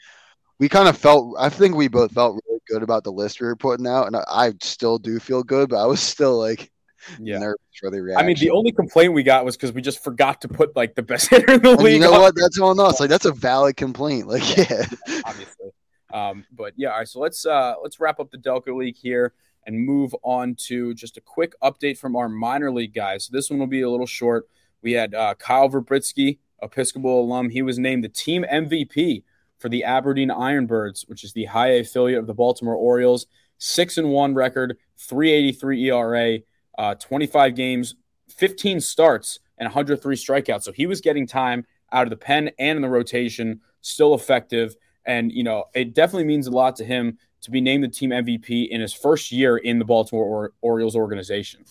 we 0.64 0.70
kind 0.70 0.88
of 0.88 0.98
felt 0.98 1.36
I 1.38 1.50
think 1.50 1.76
we 1.76 1.90
both 1.90 2.14
felt 2.14 2.42
really 2.48 2.62
good 2.70 2.84
about 2.84 3.04
the 3.04 3.12
list 3.12 3.42
we 3.42 3.48
were 3.48 3.56
putting 3.58 3.86
out, 3.86 4.08
and 4.08 4.16
I, 4.16 4.24
I 4.30 4.54
still 4.62 4.98
do 4.98 5.20
feel 5.20 5.44
good, 5.44 5.68
but 5.68 5.84
I 5.84 5.86
was 5.86 6.00
still 6.00 6.40
like 6.40 6.72
yeah. 7.20 7.38
nervous 7.38 7.60
for 7.82 7.92
the 7.92 8.02
reaction. 8.02 8.24
I 8.24 8.26
mean, 8.26 8.38
the 8.40 8.52
only 8.52 8.72
complaint 8.72 9.12
we 9.12 9.24
got 9.24 9.44
was 9.44 9.58
because 9.58 9.74
we 9.74 9.82
just 9.82 10.02
forgot 10.02 10.40
to 10.40 10.48
put 10.48 10.74
like 10.74 10.96
the 10.96 11.02
best 11.02 11.30
hitter 11.30 11.56
in 11.56 11.62
the 11.62 11.72
and 11.72 11.82
league. 11.82 11.96
You 11.96 12.00
know 12.00 12.12
what? 12.12 12.34
That's 12.38 12.58
on 12.62 12.80
us. 12.80 13.02
Like 13.02 13.10
that's 13.10 13.26
a 13.26 13.34
valid 13.34 13.76
complaint. 13.76 14.28
Like 14.28 14.56
yeah, 14.56 14.86
yeah. 15.06 15.22
obviously. 15.26 15.72
Um, 16.14 16.46
but 16.54 16.72
yeah, 16.78 16.92
all 16.92 17.00
right. 17.00 17.10
So 17.10 17.20
let's 17.20 17.46
uh, 17.46 17.74
let's 17.84 18.00
wrap 18.00 18.22
up 18.22 18.32
the 18.32 18.38
Delco 18.38 18.74
League 18.78 18.96
here 18.96 19.34
and 19.68 19.78
move 19.78 20.16
on 20.24 20.56
to 20.68 20.94
just 20.94 21.18
a 21.18 21.22
quick 21.22 21.56
update 21.62 21.98
from 21.98 22.16
our 22.16 22.30
minor 22.30 22.72
league 22.72 22.94
guys. 22.94 23.26
So 23.26 23.32
this 23.34 23.50
one 23.50 23.60
will 23.60 23.68
be 23.68 23.82
a 23.82 23.90
little 23.90 24.06
short. 24.06 24.48
We 24.82 24.94
had 24.94 25.14
uh, 25.14 25.34
Kyle 25.34 25.70
Virbitsky, 25.70 26.38
Episcopal 26.62 27.20
alum. 27.20 27.50
He 27.50 27.62
was 27.62 27.78
named 27.78 28.06
the 28.06 28.10
team 28.10 28.46
MVP 28.50 29.24
for 29.64 29.70
the 29.70 29.86
Aberdeen 29.86 30.28
Ironbirds, 30.28 31.08
which 31.08 31.24
is 31.24 31.32
the 31.32 31.46
high 31.46 31.70
affiliate 31.70 32.20
of 32.20 32.28
the 32.28 32.34
Baltimore 32.34 32.76
Orioles. 32.76 33.28
Six 33.60 33.98
and 33.98 34.10
one 34.10 34.34
record, 34.34 34.78
383 34.98 35.90
ERA, 35.90 36.40
uh, 36.78 36.96
25 36.96 37.56
games, 37.56 37.96
15 38.28 38.82
starts, 38.82 39.40
and 39.58 39.66
103 39.68 40.18
strikeouts. 40.18 40.64
So 40.64 40.74
he 40.74 40.86
was 40.86 41.00
getting 41.00 41.26
time 41.26 41.66
out 41.94 42.04
of 42.04 42.10
the 42.10 42.18
pen 42.18 42.52
and 42.60 42.76
in 42.76 42.82
the 42.82 42.90
rotation, 42.90 43.62
still 43.80 44.14
effective. 44.14 44.76
And, 45.06 45.32
you 45.32 45.46
know, 45.46 45.64
it 45.74 45.94
definitely 45.94 46.26
means 46.26 46.48
a 46.48 46.52
lot 46.52 46.76
to 46.76 46.84
him 46.84 47.18
to 47.44 47.50
be 47.50 47.62
named 47.62 47.86
the 47.86 47.88
team 47.88 48.10
MVP 48.10 48.68
in 48.68 48.82
his 48.82 48.92
first 48.92 49.32
year 49.32 49.56
in 49.56 49.80
the 49.80 49.86
Baltimore 49.86 50.26
or- 50.26 50.52
Orioles 50.62 50.98
organization. 50.98 51.64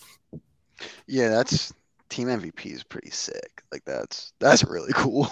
Yeah, 1.07 1.29
that's 1.29 1.75
team 2.09 2.29
MVP 2.29 2.73
is 2.73 2.85
pretty 2.85 3.11
sick. 3.11 3.63
Like 3.71 3.85
that's 3.85 4.33
that's 4.39 4.65
really 4.65 4.93
cool. 4.95 5.31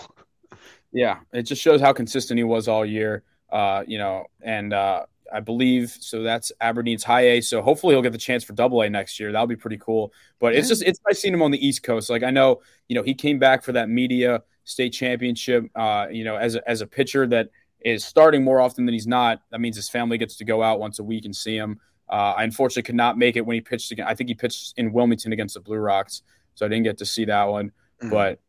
Yeah, 0.93 1.19
it 1.33 1.43
just 1.43 1.63
shows 1.63 1.81
how 1.81 1.93
consistent 1.93 2.39
he 2.39 2.45
was 2.45 2.69
all 2.69 2.85
year. 2.85 3.23
Uh, 3.51 3.83
you 3.87 3.99
know, 3.99 4.27
and 4.43 4.73
uh, 4.73 5.05
I 5.33 5.41
believe. 5.41 5.97
So 6.01 6.23
that's 6.23 6.53
Aberdeen's 6.61 7.05
high 7.05 7.23
A. 7.23 7.41
So 7.41 7.63
hopefully 7.63 7.95
he'll 7.95 8.03
get 8.03 8.13
the 8.13 8.19
chance 8.19 8.45
for 8.45 8.53
double 8.53 8.83
A 8.83 8.91
next 8.91 9.19
year. 9.21 9.33
That'll 9.33 9.47
be 9.47 9.57
pretty 9.57 9.79
cool. 9.79 10.13
But 10.39 10.55
it's 10.55 10.69
just 10.69 10.83
it's 10.83 11.01
nice 11.07 11.21
seeing 11.21 11.35
him 11.35 11.43
on 11.43 11.51
the 11.51 11.65
East 11.65 11.83
Coast. 11.83 12.11
Like 12.11 12.23
I 12.23 12.31
know, 12.31 12.63
you 12.89 12.95
know, 12.95 13.03
he 13.03 13.15
came 13.15 13.39
back 13.39 13.63
for 13.63 13.73
that 13.73 13.89
Media 13.89 14.43
state 14.65 14.91
championship. 14.91 15.65
Uh, 15.75 16.07
you 16.11 16.25
know, 16.25 16.37
as 16.37 16.55
a, 16.57 16.69
as 16.69 16.81
a 16.81 16.87
pitcher 16.87 17.27
that 17.29 17.51
is 17.81 18.05
starting 18.05 18.45
more 18.45 18.61
often 18.61 18.85
than 18.85 18.93
he's 18.93 19.07
not. 19.07 19.43
That 19.51 19.61
means 19.61 19.77
his 19.77 19.89
family 19.89 20.19
gets 20.19 20.37
to 20.37 20.45
go 20.45 20.63
out 20.63 20.81
once 20.81 20.99
a 20.99 21.05
week 21.05 21.25
and 21.25 21.35
see 21.35 21.57
him. 21.57 21.81
Uh, 22.09 22.35
I 22.37 22.45
unfortunately 22.45 22.83
could 22.83 22.97
not 22.97 23.17
make 23.17 23.37
it 23.37 23.47
when 23.47 23.55
he 23.55 23.61
pitched 23.61 23.93
again. 23.93 24.07
I 24.09 24.15
think 24.15 24.29
he 24.29 24.35
pitched 24.35 24.75
in 24.77 24.93
Wilmington 24.93 25.33
against 25.33 25.55
the 25.55 25.61
Blue 25.61 25.77
Rocks, 25.77 26.23
so 26.55 26.67
I 26.67 26.69
didn't 26.69 26.85
get 26.85 26.99
to 26.99 27.07
see 27.07 27.25
that 27.27 27.45
one. 27.45 27.69
Mm-hmm. 28.03 28.11
But 28.11 28.41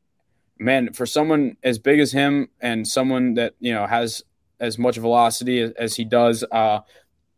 man, 0.61 0.93
for 0.93 1.05
someone 1.05 1.57
as 1.63 1.79
big 1.79 1.99
as 1.99 2.11
him 2.11 2.49
and 2.61 2.87
someone 2.87 3.33
that 3.33 3.55
you 3.59 3.73
know 3.73 3.87
has 3.87 4.23
as 4.59 4.77
much 4.77 4.97
velocity 4.97 5.59
as, 5.59 5.71
as 5.71 5.95
he 5.95 6.05
does, 6.05 6.43
uh, 6.51 6.79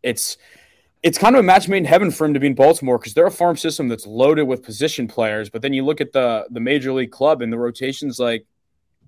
it's 0.03 0.37
it's 1.01 1.17
kind 1.17 1.35
of 1.35 1.39
a 1.39 1.43
match 1.43 1.67
made 1.67 1.77
in 1.77 1.85
heaven 1.85 2.11
for 2.11 2.25
him 2.25 2.33
to 2.33 2.39
be 2.39 2.47
in 2.47 2.55
Baltimore 2.55 2.97
because 2.97 3.13
they're 3.13 3.25
a 3.25 3.31
farm 3.31 3.57
system 3.57 3.87
that's 3.87 4.05
loaded 4.05 4.43
with 4.43 4.63
position 4.63 5.07
players. 5.07 5.49
But 5.49 5.61
then 5.61 5.73
you 5.73 5.83
look 5.83 6.01
at 6.01 6.11
the 6.11 6.45
the 6.51 6.59
major 6.59 6.93
league 6.93 7.11
club 7.11 7.41
and 7.41 7.51
the 7.51 7.57
rotations 7.57 8.19
like 8.19 8.45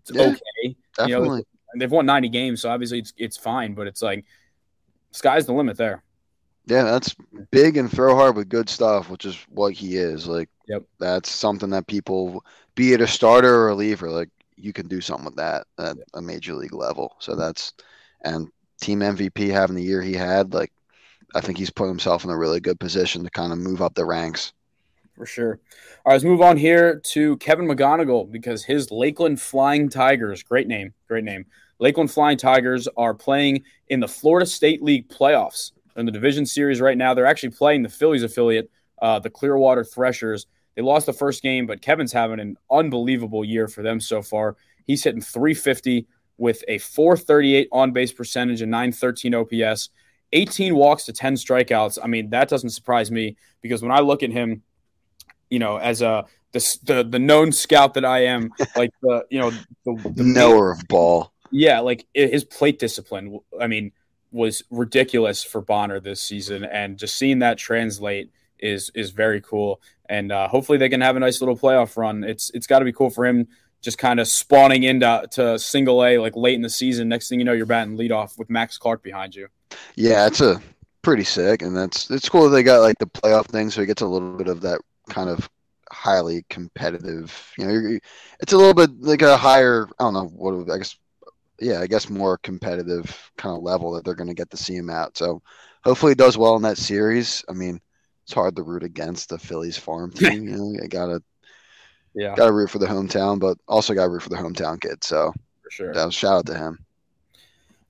it's 0.01 0.11
yeah, 0.11 0.23
okay. 0.23 0.75
Definitely. 0.97 1.37
You 1.37 1.37
know, 1.37 1.43
they've 1.79 1.91
won 1.91 2.05
90 2.05 2.29
games, 2.29 2.61
so 2.61 2.69
obviously 2.69 2.99
it's 2.99 3.13
it's 3.17 3.37
fine, 3.37 3.73
but 3.73 3.87
it's 3.87 4.01
like 4.01 4.25
sky's 5.11 5.45
the 5.45 5.53
limit 5.53 5.77
there. 5.77 6.03
Yeah, 6.67 6.83
that's 6.83 7.15
big 7.51 7.77
and 7.77 7.91
throw 7.91 8.15
hard 8.15 8.35
with 8.35 8.49
good 8.49 8.69
stuff, 8.69 9.09
which 9.09 9.25
is 9.25 9.37
what 9.49 9.73
he 9.73 9.97
is. 9.97 10.27
Like, 10.27 10.49
yep, 10.67 10.83
that's 10.99 11.29
something 11.29 11.69
that 11.71 11.87
people, 11.87 12.43
be 12.75 12.93
it 12.93 13.01
a 13.01 13.07
starter 13.07 13.55
or 13.55 13.63
a 13.63 13.67
reliever, 13.67 14.09
like 14.09 14.29
you 14.57 14.73
can 14.73 14.87
do 14.87 15.01
something 15.01 15.25
with 15.25 15.35
that 15.35 15.67
at 15.77 15.97
yep. 15.97 16.07
a 16.13 16.21
major 16.21 16.53
league 16.53 16.73
level. 16.73 17.15
So 17.19 17.35
that's 17.35 17.73
and 18.23 18.49
team 18.81 18.99
MVP 18.99 19.51
having 19.51 19.75
the 19.75 19.83
year 19.83 20.01
he 20.01 20.13
had, 20.13 20.53
like 20.53 20.71
I 21.33 21.41
think 21.41 21.57
he's 21.57 21.69
put 21.69 21.87
himself 21.87 22.23
in 22.23 22.29
a 22.29 22.37
really 22.37 22.59
good 22.59 22.79
position 22.79 23.23
to 23.23 23.29
kind 23.29 23.51
of 23.51 23.59
move 23.59 23.81
up 23.81 23.95
the 23.95 24.05
ranks. 24.05 24.53
For 25.15 25.25
sure. 25.25 25.59
All 26.05 26.11
right, 26.11 26.13
let's 26.13 26.25
move 26.25 26.41
on 26.41 26.57
here 26.57 26.99
to 26.99 27.37
Kevin 27.37 27.67
McGonigal 27.67 28.29
because 28.29 28.65
his 28.65 28.91
Lakeland 28.91 29.39
Flying 29.41 29.89
Tigers, 29.89 30.43
great 30.43 30.67
name, 30.67 30.93
great 31.07 31.23
name. 31.23 31.45
Lakeland 31.79 32.11
Flying 32.11 32.37
Tigers 32.37 32.87
are 32.97 33.13
playing 33.13 33.63
in 33.87 33.99
the 33.99 34.07
Florida 34.07 34.45
State 34.45 34.83
League 34.83 35.07
playoffs 35.09 35.71
in 35.95 36.05
the 36.05 36.11
division 36.11 36.45
series 36.45 36.81
right 36.81 36.97
now. 36.97 37.13
They're 37.13 37.25
actually 37.25 37.49
playing 37.49 37.83
the 37.83 37.89
Phillies 37.89 38.23
affiliate, 38.23 38.69
uh, 39.01 39.19
the 39.19 39.29
Clearwater 39.29 39.83
Threshers. 39.83 40.47
They 40.75 40.81
lost 40.81 41.05
the 41.05 41.13
first 41.13 41.41
game, 41.41 41.65
but 41.65 41.81
Kevin's 41.81 42.11
having 42.13 42.39
an 42.39 42.57
unbelievable 42.69 43.45
year 43.45 43.67
for 43.67 43.81
them 43.81 43.99
so 43.99 44.21
far. 44.21 44.57
He's 44.85 45.03
hitting 45.03 45.21
350 45.21 46.07
with 46.37 46.63
a 46.67 46.77
438 46.77 47.69
on 47.71 47.91
base 47.91 48.11
percentage 48.11 48.61
and 48.61 48.71
913 48.71 49.35
OPS, 49.35 49.89
18 50.33 50.75
walks 50.75 51.05
to 51.05 51.13
10 51.13 51.35
strikeouts. 51.35 51.97
I 52.03 52.07
mean, 52.07 52.29
that 52.31 52.49
doesn't 52.49 52.71
surprise 52.71 53.09
me 53.09 53.37
because 53.61 53.81
when 53.81 53.91
I 53.91 53.99
look 53.99 54.21
at 54.21 54.31
him, 54.31 54.63
you 55.49 55.59
know, 55.59 55.77
as 55.77 56.01
a 56.01 56.25
the 56.51 56.77
the, 56.83 57.03
the 57.03 57.19
known 57.19 57.51
scout 57.51 57.93
that 57.93 58.05
I 58.05 58.25
am, 58.25 58.51
like 58.75 58.91
the 59.01 59.25
you 59.29 59.39
know 59.39 59.51
the, 59.85 60.11
the 60.15 60.23
knower 60.23 60.71
of 60.71 60.87
ball. 60.87 61.31
Yeah, 61.51 61.79
like 61.79 62.05
his 62.13 62.43
plate 62.43 62.79
discipline. 62.79 63.39
I 63.61 63.67
mean, 63.67 63.91
was 64.31 64.63
ridiculous 64.69 65.43
for 65.43 65.61
Bonner 65.61 65.99
this 65.99 66.21
season, 66.21 66.65
and 66.65 66.97
just 66.97 67.15
seeing 67.15 67.39
that 67.39 67.57
translate 67.57 68.31
is 68.59 68.91
is 68.95 69.11
very 69.11 69.41
cool. 69.41 69.81
And 70.07 70.31
uh, 70.31 70.47
hopefully 70.47 70.77
they 70.77 70.89
can 70.89 71.01
have 71.01 71.15
a 71.15 71.19
nice 71.19 71.41
little 71.41 71.57
playoff 71.57 71.97
run. 71.97 72.23
It's 72.23 72.51
it's 72.53 72.67
got 72.67 72.79
to 72.79 72.85
be 72.85 72.93
cool 72.93 73.09
for 73.09 73.25
him 73.25 73.47
just 73.81 73.97
kind 73.97 74.19
of 74.19 74.27
spawning 74.27 74.83
into 74.83 75.27
to 75.31 75.59
single 75.59 76.03
A 76.03 76.17
like 76.17 76.35
late 76.35 76.55
in 76.55 76.61
the 76.61 76.69
season. 76.69 77.07
Next 77.07 77.29
thing 77.29 77.39
you 77.39 77.45
know, 77.45 77.53
you're 77.53 77.65
batting 77.65 77.97
leadoff 77.97 78.37
with 78.37 78.49
Max 78.49 78.77
Clark 78.77 79.03
behind 79.03 79.35
you. 79.35 79.47
Yeah, 79.95 80.27
it's 80.27 80.41
a 80.41 80.61
pretty 81.01 81.23
sick, 81.23 81.61
and 81.61 81.75
that's 81.75 82.09
it's 82.09 82.27
cool 82.27 82.45
that 82.45 82.49
they 82.49 82.63
got 82.63 82.81
like 82.81 82.97
the 82.97 83.05
playoff 83.05 83.45
thing, 83.45 83.69
so 83.69 83.81
he 83.81 83.87
gets 83.87 84.01
a 84.01 84.07
little 84.07 84.37
bit 84.37 84.47
of 84.47 84.61
that 84.61 84.81
kind 85.09 85.29
of 85.29 85.49
highly 85.91 86.43
competitive. 86.49 87.53
You 87.57 87.65
know, 87.67 87.99
it's 88.39 88.53
a 88.53 88.57
little 88.57 88.73
bit 88.73 88.89
like 89.01 89.21
a 89.21 89.37
higher. 89.37 89.87
I 89.99 90.03
don't 90.03 90.13
know 90.13 90.25
what 90.25 90.69
I 90.73 90.77
guess 90.77 90.97
yeah, 91.59 91.79
I 91.79 91.87
guess 91.87 92.09
more 92.09 92.37
competitive 92.39 93.31
kind 93.37 93.55
of 93.55 93.63
level 93.63 93.91
that 93.91 94.03
they're 94.03 94.15
going 94.15 94.27
to 94.27 94.33
get 94.33 94.49
to 94.51 94.57
see 94.57 94.75
him 94.75 94.89
at. 94.89 95.17
So 95.17 95.41
hopefully 95.83 96.11
he 96.11 96.15
does 96.15 96.37
well 96.37 96.55
in 96.55 96.63
that 96.63 96.77
series. 96.77 97.45
I 97.47 97.53
mean, 97.53 97.79
it's 98.25 98.33
hard 98.33 98.55
to 98.55 98.63
root 98.63 98.83
against 98.83 99.29
the 99.29 99.37
Phillies 99.37 99.77
farm 99.77 100.11
team. 100.11 100.47
you 100.47 100.57
know, 100.57 100.71
you 100.71 100.87
gotta 100.87 101.21
yeah, 102.15 102.33
gotta 102.35 102.51
root 102.51 102.71
for 102.71 102.79
the 102.79 102.87
hometown, 102.87 103.39
but 103.39 103.57
also 103.67 103.93
gotta 103.93 104.09
root 104.09 104.23
for 104.23 104.29
the 104.29 104.35
hometown 104.35 104.81
kid. 104.81 105.03
So 105.03 105.31
for 105.63 105.69
sure, 105.69 105.93
yeah, 105.93 106.09
shout 106.09 106.39
out 106.39 106.45
to 106.47 106.57
him. 106.57 106.79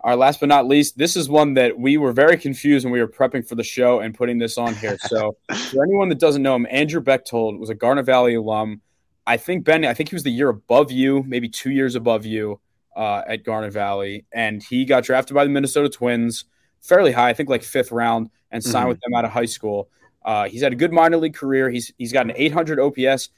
All 0.01 0.11
right, 0.11 0.19
last 0.19 0.39
but 0.39 0.49
not 0.49 0.67
least, 0.67 0.97
this 0.97 1.15
is 1.15 1.29
one 1.29 1.55
that 1.55 1.79
we 1.79 1.97
were 1.97 2.11
very 2.11 2.37
confused 2.37 2.85
when 2.85 2.91
we 2.91 2.99
were 2.99 3.07
prepping 3.07 3.47
for 3.47 3.55
the 3.55 3.63
show 3.63 4.01
and 4.01 4.13
putting 4.13 4.37
this 4.37 4.57
on 4.57 4.75
here. 4.75 4.97
So, 4.99 5.35
for 5.71 5.83
anyone 5.83 6.09
that 6.09 6.19
doesn't 6.19 6.43
know 6.43 6.53
him, 6.53 6.67
Andrew 6.69 7.01
Bechtold 7.01 7.57
was 7.57 7.69
a 7.69 7.75
Garnet 7.75 8.05
Valley 8.05 8.35
alum. 8.35 8.81
I 9.25 9.37
think 9.37 9.63
Ben, 9.63 9.85
I 9.85 9.93
think 9.93 10.09
he 10.09 10.15
was 10.15 10.21
the 10.21 10.31
year 10.31 10.49
above 10.49 10.91
you, 10.91 11.23
maybe 11.23 11.49
two 11.49 11.71
years 11.71 11.95
above 11.95 12.25
you 12.25 12.59
uh, 12.95 13.23
at 13.25 13.43
Garnet 13.43 13.73
Valley, 13.73 14.25
and 14.31 14.61
he 14.61 14.85
got 14.85 15.05
drafted 15.05 15.33
by 15.33 15.43
the 15.43 15.49
Minnesota 15.49 15.89
Twins 15.89 16.45
fairly 16.81 17.11
high, 17.11 17.29
I 17.29 17.33
think 17.33 17.49
like 17.49 17.63
fifth 17.63 17.91
round, 17.91 18.29
and 18.51 18.63
signed 18.63 18.83
mm-hmm. 18.83 18.89
with 18.89 18.99
them 19.01 19.15
out 19.15 19.25
of 19.25 19.31
high 19.31 19.45
school. 19.45 19.89
Uh, 20.25 20.49
he's 20.49 20.61
had 20.61 20.73
a 20.73 20.75
good 20.75 20.91
minor 20.91 21.17
league 21.17 21.35
career. 21.35 21.69
He's 21.69 21.93
he's 21.97 22.11
got 22.11 22.25
an 22.25 22.33
800 22.35 22.79
OPS 22.79 23.29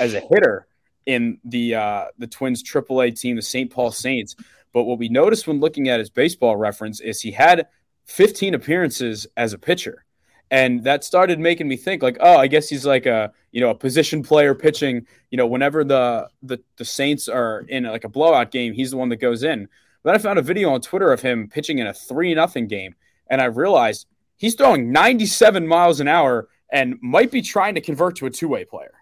as 0.00 0.14
a 0.14 0.20
hitter 0.20 0.66
in 1.06 1.38
the 1.44 1.74
uh, 1.76 2.04
the 2.18 2.26
Twins 2.26 2.62
AAA 2.62 3.18
team, 3.18 3.36
the 3.36 3.42
St. 3.42 3.70
Paul 3.70 3.92
Saints. 3.92 4.34
But 4.72 4.84
what 4.84 4.98
we 4.98 5.08
noticed 5.08 5.46
when 5.46 5.60
looking 5.60 5.88
at 5.88 5.98
his 5.98 6.10
baseball 6.10 6.56
reference 6.56 7.00
is 7.00 7.20
he 7.20 7.32
had 7.32 7.66
15 8.06 8.54
appearances 8.54 9.26
as 9.36 9.52
a 9.52 9.58
pitcher 9.58 10.04
and 10.50 10.82
that 10.84 11.04
started 11.04 11.38
making 11.38 11.68
me 11.68 11.76
think 11.76 12.02
like 12.02 12.16
oh 12.20 12.36
i 12.36 12.46
guess 12.46 12.68
he's 12.68 12.84
like 12.84 13.06
a 13.06 13.32
you 13.52 13.60
know 13.60 13.70
a 13.70 13.74
position 13.74 14.22
player 14.22 14.54
pitching 14.54 15.06
you 15.30 15.36
know 15.36 15.46
whenever 15.46 15.84
the 15.84 16.28
the, 16.42 16.58
the 16.76 16.84
saints 16.84 17.28
are 17.28 17.60
in 17.68 17.84
like 17.84 18.04
a 18.04 18.08
blowout 18.08 18.50
game 18.50 18.72
he's 18.72 18.90
the 18.90 18.96
one 18.96 19.08
that 19.08 19.16
goes 19.16 19.42
in 19.42 19.68
then 20.02 20.14
i 20.14 20.18
found 20.18 20.38
a 20.38 20.42
video 20.42 20.70
on 20.70 20.80
twitter 20.80 21.12
of 21.12 21.22
him 21.22 21.48
pitching 21.48 21.78
in 21.78 21.86
a 21.86 21.94
three 21.94 22.34
nothing 22.34 22.66
game 22.66 22.94
and 23.28 23.40
i 23.40 23.44
realized 23.44 24.06
he's 24.40 24.54
throwing 24.54 24.90
97 24.90 25.66
miles 25.66 26.00
an 26.00 26.08
hour 26.08 26.48
and 26.72 26.96
might 27.00 27.30
be 27.30 27.42
trying 27.42 27.74
to 27.74 27.80
convert 27.80 28.16
to 28.16 28.26
a 28.26 28.30
two-way 28.30 28.64
player 28.64 28.94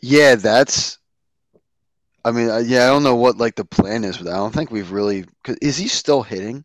yeah 0.00 0.34
that's 0.34 0.98
i 2.24 2.32
mean 2.32 2.50
uh, 2.50 2.58
yeah 2.58 2.84
i 2.84 2.86
don't 2.86 3.04
know 3.04 3.16
what 3.16 3.36
like 3.36 3.54
the 3.54 3.64
plan 3.64 4.02
is 4.02 4.18
but 4.18 4.28
i 4.28 4.36
don't 4.36 4.54
think 4.54 4.70
we've 4.70 4.90
really 4.90 5.24
is 5.60 5.76
he 5.76 5.86
still 5.86 6.22
hitting 6.22 6.64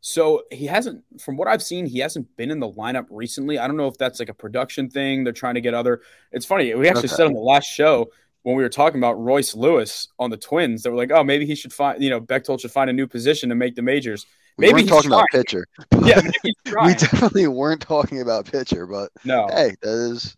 so 0.00 0.44
he 0.52 0.66
hasn't, 0.66 1.04
from 1.20 1.36
what 1.36 1.48
I've 1.48 1.62
seen, 1.62 1.84
he 1.84 1.98
hasn't 1.98 2.34
been 2.36 2.50
in 2.50 2.60
the 2.60 2.70
lineup 2.70 3.06
recently. 3.10 3.58
I 3.58 3.66
don't 3.66 3.76
know 3.76 3.88
if 3.88 3.98
that's 3.98 4.20
like 4.20 4.28
a 4.28 4.34
production 4.34 4.88
thing. 4.88 5.24
They're 5.24 5.32
trying 5.32 5.56
to 5.56 5.60
get 5.60 5.74
other. 5.74 6.02
It's 6.30 6.46
funny. 6.46 6.74
We 6.74 6.88
actually 6.88 7.06
okay. 7.06 7.16
said 7.16 7.26
on 7.26 7.32
the 7.32 7.40
last 7.40 7.66
show 7.66 8.10
when 8.42 8.56
we 8.56 8.62
were 8.62 8.68
talking 8.68 9.00
about 9.00 9.20
Royce 9.20 9.54
Lewis 9.54 10.08
on 10.18 10.30
the 10.30 10.36
Twins 10.36 10.82
that 10.82 10.90
were 10.90 10.96
like, 10.96 11.10
oh, 11.10 11.24
maybe 11.24 11.46
he 11.46 11.54
should 11.54 11.72
find, 11.72 12.02
you 12.02 12.10
know, 12.10 12.20
Bechtold 12.20 12.60
should 12.60 12.70
find 12.70 12.88
a 12.88 12.92
new 12.92 13.06
position 13.06 13.48
to 13.48 13.54
make 13.54 13.74
the 13.74 13.82
majors. 13.82 14.24
We 14.58 14.66
maybe 14.66 14.74
weren't 14.74 14.88
talking 14.88 15.10
trying. 15.10 15.20
about 15.20 15.26
pitcher. 15.32 15.66
yeah, 16.04 16.20
we 16.84 16.94
definitely 16.94 17.46
weren't 17.46 17.80
talking 17.80 18.20
about 18.20 18.50
pitcher, 18.50 18.86
but 18.86 19.10
no, 19.24 19.46
hey, 19.48 19.74
that 19.80 20.10
is. 20.12 20.36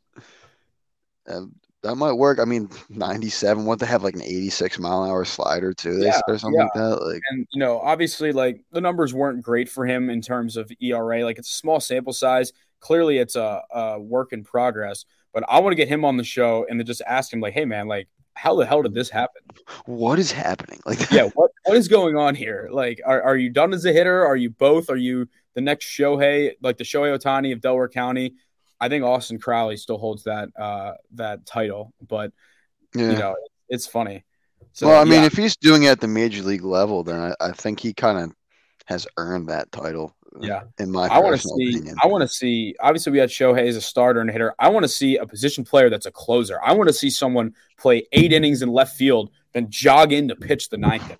Um, 1.26 1.54
that 1.82 1.94
might 1.94 2.12
work. 2.12 2.38
I 2.38 2.44
mean, 2.44 2.68
97. 2.90 3.64
What 3.64 3.78
they 3.78 3.86
have 3.86 4.02
like 4.02 4.14
an 4.14 4.22
86 4.22 4.78
mile 4.78 5.04
an 5.04 5.10
hour 5.10 5.24
slider 5.24 5.72
too, 5.72 5.96
they 5.96 6.06
yeah, 6.06 6.20
or 6.28 6.36
something 6.36 6.58
yeah. 6.58 6.64
like 6.64 6.74
that. 6.74 7.02
Like, 7.02 7.22
and 7.30 7.46
you 7.52 7.58
know, 7.58 7.80
obviously, 7.80 8.32
like 8.32 8.62
the 8.70 8.82
numbers 8.82 9.14
weren't 9.14 9.42
great 9.42 9.68
for 9.68 9.86
him 9.86 10.10
in 10.10 10.20
terms 10.20 10.58
of 10.58 10.70
ERA. 10.80 11.24
Like, 11.24 11.38
it's 11.38 11.50
a 11.50 11.54
small 11.54 11.80
sample 11.80 12.12
size. 12.12 12.52
Clearly, 12.80 13.18
it's 13.18 13.36
a, 13.36 13.62
a 13.70 14.00
work 14.00 14.32
in 14.32 14.44
progress. 14.44 15.06
But 15.32 15.44
I 15.48 15.60
want 15.60 15.72
to 15.72 15.76
get 15.76 15.88
him 15.88 16.04
on 16.04 16.16
the 16.16 16.24
show 16.24 16.66
and 16.68 16.78
then 16.78 16.86
just 16.86 17.02
ask 17.06 17.32
him, 17.32 17.40
like, 17.40 17.54
hey, 17.54 17.64
man, 17.64 17.86
like, 17.86 18.08
how 18.40 18.56
the 18.56 18.64
hell 18.64 18.80
did 18.80 18.94
this 18.94 19.10
happen? 19.10 19.42
What 19.84 20.18
is 20.18 20.32
happening? 20.32 20.80
Like, 20.86 21.10
yeah, 21.10 21.24
what 21.34 21.50
what 21.64 21.76
is 21.76 21.88
going 21.88 22.16
on 22.16 22.34
here? 22.34 22.70
Like, 22.72 23.00
are 23.04 23.22
are 23.22 23.36
you 23.36 23.50
done 23.50 23.74
as 23.74 23.84
a 23.84 23.92
hitter? 23.92 24.24
Are 24.24 24.36
you 24.36 24.48
both? 24.48 24.88
Are 24.88 24.96
you 24.96 25.28
the 25.54 25.60
next 25.60 25.86
Shohei, 25.86 26.52
like 26.62 26.78
the 26.78 26.84
Shohei 26.84 27.16
Ohtani 27.18 27.52
of 27.52 27.60
Delaware 27.60 27.88
County? 27.88 28.34
I 28.80 28.88
think 28.88 29.04
Austin 29.04 29.38
Crowley 29.38 29.76
still 29.76 29.98
holds 29.98 30.24
that 30.24 30.48
uh, 30.58 30.94
that 31.14 31.44
title, 31.44 31.92
but 32.08 32.32
yeah. 32.94 33.10
you 33.10 33.18
know 33.18 33.36
it's 33.68 33.86
funny. 33.86 34.24
So, 34.72 34.86
well, 34.86 35.02
I 35.02 35.04
mean, 35.04 35.22
if 35.22 35.34
he's 35.34 35.56
doing 35.56 35.82
it 35.82 35.88
at 35.88 36.00
the 36.00 36.08
major 36.08 36.42
league 36.42 36.64
level, 36.64 37.02
then 37.02 37.20
I, 37.20 37.48
I 37.48 37.52
think 37.52 37.80
he 37.80 37.92
kind 37.92 38.18
of 38.18 38.32
has 38.86 39.06
earned 39.18 39.48
that 39.48 39.70
title. 39.70 40.14
Yeah, 40.40 40.62
in 40.78 40.90
my 40.90 41.08
I 41.08 41.18
want 41.18 41.40
to 41.40 41.48
see. 41.48 41.70
Opinion. 41.70 41.96
I 42.02 42.06
want 42.06 42.22
to 42.22 42.28
see. 42.28 42.74
Obviously, 42.80 43.12
we 43.12 43.18
had 43.18 43.30
Shohei 43.30 43.66
as 43.66 43.76
a 43.76 43.80
starter 43.80 44.20
and 44.20 44.30
a 44.30 44.32
hitter. 44.32 44.54
I 44.58 44.68
want 44.68 44.84
to 44.84 44.88
see 44.88 45.16
a 45.16 45.26
position 45.26 45.64
player 45.64 45.90
that's 45.90 46.06
a 46.06 46.10
closer. 46.10 46.60
I 46.62 46.72
want 46.72 46.88
to 46.88 46.92
see 46.92 47.10
someone 47.10 47.54
play 47.76 48.06
eight 48.12 48.32
innings 48.32 48.62
in 48.62 48.68
left 48.68 48.96
field, 48.96 49.30
then 49.52 49.70
jog 49.70 50.12
in 50.12 50.28
to 50.28 50.36
pitch 50.36 50.68
the 50.68 50.78
ninth 50.78 51.04
inning. 51.04 51.18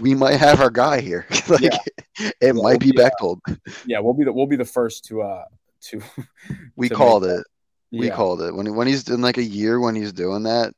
We 0.00 0.14
might 0.14 0.36
have 0.36 0.60
our 0.60 0.70
guy 0.70 1.00
here. 1.00 1.26
like, 1.48 1.60
yeah. 1.60 1.78
it 2.18 2.34
yeah, 2.40 2.52
might 2.52 2.62
we'll 2.62 2.78
be 2.78 2.92
Bechtold. 2.92 3.40
Yeah, 3.86 4.00
we'll 4.00 4.14
be 4.14 4.24
the 4.24 4.32
we'll 4.32 4.46
be 4.46 4.56
the 4.56 4.64
first 4.64 5.04
to 5.06 5.22
uh 5.22 5.44
to. 5.82 6.00
we 6.76 6.88
to 6.88 6.94
called 6.94 7.24
it. 7.24 7.44
Yeah. 7.90 8.00
We 8.00 8.10
called 8.10 8.42
it 8.42 8.54
when 8.54 8.74
when 8.74 8.86
he's 8.86 9.08
in 9.08 9.20
like 9.20 9.38
a 9.38 9.42
year 9.42 9.80
when 9.80 9.94
he's 9.94 10.12
doing 10.12 10.44
that. 10.44 10.72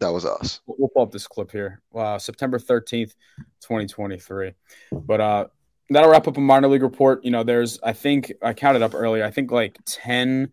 That 0.00 0.12
was 0.12 0.24
us. 0.24 0.60
We'll 0.66 0.88
pull 0.88 1.02
up 1.02 1.12
this 1.12 1.26
clip 1.26 1.50
here. 1.50 1.80
Wow, 1.90 2.18
September 2.18 2.58
thirteenth, 2.58 3.14
twenty 3.62 3.86
twenty 3.86 4.18
three. 4.18 4.52
But 4.92 5.20
uh, 5.20 5.46
that'll 5.90 6.10
wrap 6.10 6.26
up 6.26 6.36
a 6.36 6.40
minor 6.40 6.68
league 6.68 6.82
report. 6.82 7.24
You 7.24 7.30
know, 7.30 7.42
there's 7.42 7.78
I 7.82 7.92
think 7.92 8.32
I 8.42 8.52
counted 8.52 8.82
up 8.82 8.94
earlier. 8.94 9.24
I 9.24 9.30
think 9.30 9.50
like 9.50 9.78
ten 9.84 10.50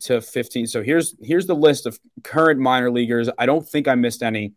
to 0.00 0.20
fifteen. 0.20 0.66
So 0.66 0.82
here's 0.82 1.14
here's 1.20 1.46
the 1.46 1.54
list 1.54 1.86
of 1.86 1.98
current 2.24 2.60
minor 2.60 2.90
leaguers. 2.90 3.28
I 3.38 3.46
don't 3.46 3.66
think 3.66 3.88
I 3.88 3.94
missed 3.94 4.22
any. 4.22 4.54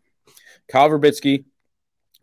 Kyle 0.68 0.90
Virbitsky 0.90 1.44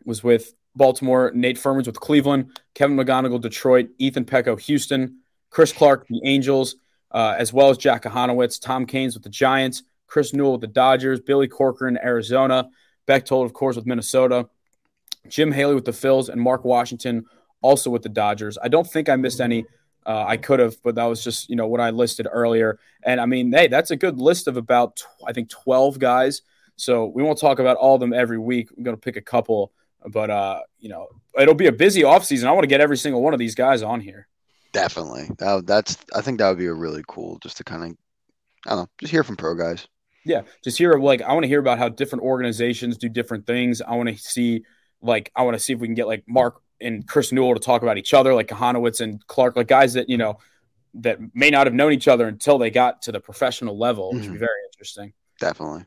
was 0.04 0.22
with 0.22 0.52
Baltimore. 0.76 1.32
Nate 1.34 1.58
Furman's 1.58 1.86
with 1.86 2.00
Cleveland. 2.00 2.58
Kevin 2.74 2.96
McGonigal, 2.96 3.40
Detroit. 3.40 3.88
Ethan 3.98 4.24
Petco, 4.24 4.60
Houston. 4.60 5.20
Chris 5.50 5.72
Clark, 5.72 6.06
the 6.08 6.20
Angels, 6.24 6.76
uh, 7.12 7.36
as 7.38 7.52
well 7.52 7.70
as 7.70 7.78
Jack 7.78 8.02
Hanowitz. 8.02 8.60
Tom 8.60 8.86
Caines 8.86 9.14
with 9.14 9.22
the 9.22 9.30
Giants. 9.30 9.84
Chris 10.06 10.34
Newell 10.34 10.52
with 10.52 10.60
the 10.60 10.66
Dodgers. 10.66 11.20
Billy 11.20 11.48
Corcoran, 11.48 11.96
Arizona. 11.96 12.68
Bechtold, 13.06 13.46
of 13.46 13.52
course, 13.52 13.76
with 13.76 13.86
Minnesota. 13.86 14.48
Jim 15.28 15.52
Haley 15.52 15.74
with 15.74 15.84
the 15.84 15.92
Phils, 15.92 16.28
and 16.28 16.40
Mark 16.40 16.64
Washington 16.64 17.24
also 17.64 17.88
with 17.88 18.02
the 18.02 18.10
Dodgers. 18.10 18.58
I 18.62 18.68
don't 18.68 18.86
think 18.86 19.08
I 19.08 19.16
missed 19.16 19.40
any. 19.40 19.64
Uh, 20.06 20.24
I 20.28 20.36
could 20.36 20.60
have, 20.60 20.76
but 20.82 20.94
that 20.96 21.06
was 21.06 21.24
just 21.24 21.48
you 21.48 21.56
know 21.56 21.66
what 21.66 21.80
I 21.80 21.90
listed 21.90 22.28
earlier. 22.30 22.78
And 23.02 23.20
I 23.20 23.26
mean, 23.26 23.50
hey, 23.50 23.68
that's 23.68 23.90
a 23.90 23.96
good 23.96 24.18
list 24.18 24.46
of 24.46 24.58
about 24.58 25.02
I 25.26 25.32
think 25.32 25.48
twelve 25.48 25.98
guys. 25.98 26.42
So 26.76 27.06
we 27.06 27.22
won't 27.22 27.38
talk 27.38 27.58
about 27.58 27.78
all 27.78 27.94
of 27.94 28.00
them 28.00 28.12
every 28.12 28.38
week. 28.38 28.68
I'm 28.76 28.82
going 28.82 28.96
to 28.96 29.00
pick 29.00 29.16
a 29.16 29.22
couple, 29.22 29.72
but 30.06 30.28
uh, 30.28 30.60
you 30.78 30.90
know, 30.90 31.08
it'll 31.38 31.54
be 31.54 31.68
a 31.68 31.72
busy 31.72 32.02
offseason. 32.02 32.46
I 32.46 32.52
want 32.52 32.64
to 32.64 32.68
get 32.68 32.82
every 32.82 32.98
single 32.98 33.22
one 33.22 33.32
of 33.32 33.38
these 33.38 33.54
guys 33.54 33.82
on 33.82 34.00
here. 34.00 34.28
Definitely. 34.72 35.30
That, 35.38 35.66
that's 35.66 35.96
I 36.14 36.20
think 36.20 36.38
that 36.38 36.48
would 36.50 36.58
be 36.58 36.66
a 36.66 36.74
really 36.74 37.04
cool 37.08 37.38
just 37.42 37.56
to 37.56 37.64
kind 37.64 37.82
of 37.82 37.96
I 38.66 38.70
don't 38.70 38.78
know, 38.80 38.88
just 39.00 39.10
hear 39.10 39.24
from 39.24 39.36
pro 39.36 39.54
guys. 39.54 39.88
Yeah, 40.26 40.42
just 40.62 40.76
hear 40.76 40.98
like 40.98 41.22
I 41.22 41.32
want 41.32 41.44
to 41.44 41.48
hear 41.48 41.60
about 41.60 41.78
how 41.78 41.88
different 41.88 42.24
organizations 42.24 42.98
do 42.98 43.08
different 43.08 43.46
things. 43.46 43.80
I 43.80 43.94
want 43.94 44.10
to 44.10 44.18
see 44.18 44.64
like 45.00 45.30
I 45.34 45.42
want 45.44 45.54
to 45.54 45.60
see 45.60 45.72
if 45.72 45.80
we 45.80 45.86
can 45.86 45.94
get 45.94 46.06
like 46.06 46.24
Mark 46.26 46.60
and 46.80 47.06
Chris 47.06 47.32
Newell 47.32 47.54
to 47.54 47.60
talk 47.60 47.82
about 47.82 47.98
each 47.98 48.14
other, 48.14 48.34
like 48.34 48.48
Kahanowitz 48.48 49.00
and 49.00 49.24
Clark, 49.26 49.56
like 49.56 49.68
guys 49.68 49.94
that 49.94 50.08
you 50.08 50.16
know 50.16 50.38
that 50.94 51.18
may 51.34 51.50
not 51.50 51.66
have 51.66 51.74
known 51.74 51.92
each 51.92 52.08
other 52.08 52.28
until 52.28 52.58
they 52.58 52.70
got 52.70 53.02
to 53.02 53.12
the 53.12 53.20
professional 53.20 53.76
level, 53.76 54.12
which 54.12 54.22
mm-hmm. 54.22 54.32
would 54.32 54.38
be 54.38 54.46
very 54.46 54.60
interesting. 54.72 55.12
Definitely. 55.40 55.86